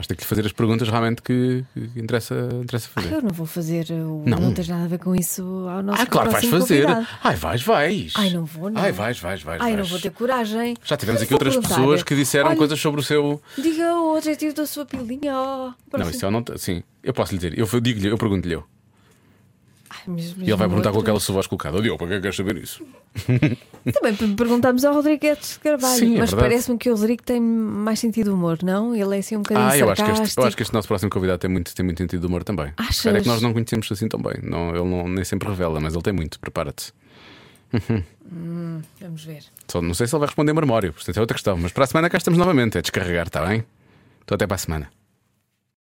Vais 0.02 0.08
ter 0.08 0.16
que 0.16 0.24
lhe 0.24 0.28
fazer 0.28 0.44
as 0.48 0.52
perguntas 0.52 0.90
realmente 0.90 1.22
que, 1.22 1.64
que 1.76 2.00
interessa, 2.00 2.34
interessa 2.64 2.90
fazer. 2.90 3.14
Eu 3.14 3.22
não 3.22 3.30
vou 3.30 3.46
fazer. 3.46 3.86
o- 3.92 4.24
Não. 4.26 4.40
Não. 4.40 4.52
tens 4.52 4.68
nada 4.68 4.86
a 4.86 4.88
ver 4.88 4.98
com 4.98 5.16
isso 5.16 5.44
ao 5.70 5.84
nosso 5.84 6.02
Ah, 6.02 6.06
claro, 6.08 6.32
vais 6.32 6.46
fazer. 6.46 6.86
convidado. 6.86 7.08
Ai, 7.24 7.36
vais, 7.36 7.62
vais. 7.62 8.14
Ai, 8.16 8.30
não 8.32 8.44
vou, 8.46 8.72
não. 8.72 8.82
Ai, 8.82 8.92
vais, 8.92 9.20
vais, 9.20 9.44
vais. 9.44 9.62
Ai, 9.62 9.74
vais. 9.76 9.78
não 9.78 9.86
vou 9.86 10.00
ter 10.00 10.10
coragem. 10.10 10.76
Já 10.84 10.98
tivemos 10.98 11.22
aqui 11.22 11.34
outras 11.34 11.54
perguntar. 11.54 11.76
pessoas 11.76 12.02
que 12.02 12.16
disseram 12.16 12.48
Olha, 12.50 12.58
coisas 12.58 12.80
sobre 12.80 13.00
o 13.00 13.04
seu. 13.04 13.40
Diga 13.56 13.94
o 13.96 14.18
objetivo 14.18 14.56
da 14.56 14.66
sua 14.66 14.86
pilinha. 14.88 15.36
ó. 15.36 15.72
Não, 15.96 16.10
isso 16.10 16.26
eu 16.26 16.32
não. 16.32 16.44
Sim, 16.58 16.82
eu 17.04 17.14
posso 17.14 17.32
lhe 17.34 17.38
dizer. 17.38 17.60
Eu, 17.60 17.68
digo-lhe, 17.80 18.08
eu 18.08 18.18
pergunto-lhe 18.18 18.56
E 20.08 20.44
ele 20.44 20.56
vai 20.56 20.68
perguntar 20.68 20.90
com 20.90 20.98
outro- 20.98 21.00
aquela 21.02 21.20
sua 21.20 21.34
voz 21.34 21.48
colocada. 21.48 21.82
Diogo, 21.82 21.98
para 21.98 22.08
que 22.08 22.14
é 22.14 22.16
que 22.18 22.22
queres 22.24 22.36
saber 22.38 22.58
isso? 22.58 22.84
Também 23.94 24.16
per- 24.16 24.36
perguntamos 24.36 24.84
ao 24.86 25.02
de 25.02 25.18
Carvalho, 25.64 25.98
Sim, 26.00 26.16
é 26.16 26.20
mas 26.20 26.34
parece-me 26.34 26.78
que 26.78 26.90
o 26.90 26.96
Rodrigo 26.96 27.24
tem 27.24 27.40
mais 27.42 28.00
sentido 28.00 28.26
de 28.26 28.30
humor, 28.32 28.60
não? 28.64 28.96
Ele 28.96 29.16
é 29.16 29.20
assim 29.20 29.36
um 29.38 29.42
bocadinho 29.42 29.68
Ah, 29.68 29.78
eu 29.78 29.90
acho, 29.90 30.04
que 30.04 30.12
este, 30.12 30.38
eu 30.38 30.44
acho 30.46 30.56
que 30.58 30.64
este 30.64 30.74
nosso 30.74 30.88
próximo 30.88 31.10
convidado 31.12 31.40
tem 31.40 31.50
muito, 31.50 31.74
tem 31.76 31.84
muito 31.86 31.98
sentido 31.98 32.22
de 32.22 32.28
humor 32.28 32.44
também. 32.44 32.72
Achas? 32.78 33.06
É 33.06 33.22
que 33.22 33.28
nós 33.28 33.42
não 33.42 33.54
conhecemos 33.54 33.92
assim 33.92 34.08
tão 34.08 34.22
bem. 34.22 34.36
Não, 34.44 34.70
ele 34.76 34.84
não, 34.86 35.08
nem 35.08 35.24
sempre 35.24 35.48
revela, 35.50 35.80
mas 35.80 35.94
ele 35.94 36.04
tem 36.04 36.14
muito. 36.14 36.40
Prepara-te. 36.40 36.94
Hum, 38.32 38.82
vamos 39.00 39.24
ver. 39.24 39.44
Só 39.68 39.82
não 39.82 39.94
sei 39.94 40.08
se 40.08 40.14
ele 40.16 40.20
vai 40.20 40.28
responder 40.28 40.54
marmório, 40.54 40.94
portanto 40.94 41.18
é 41.18 41.20
outra 41.22 41.36
questão. 41.36 41.58
Mas 41.58 41.72
para 41.72 41.84
a 41.84 41.88
semana 41.88 42.10
cá 42.10 42.18
estamos 42.18 42.38
novamente, 42.38 42.78
é 42.78 42.82
descarregar, 42.82 43.28
está 43.28 43.46
bem? 43.46 43.64
Então 44.24 44.36
até 44.36 44.46
para 44.48 44.56
a 44.56 44.58
semana. 44.58 44.90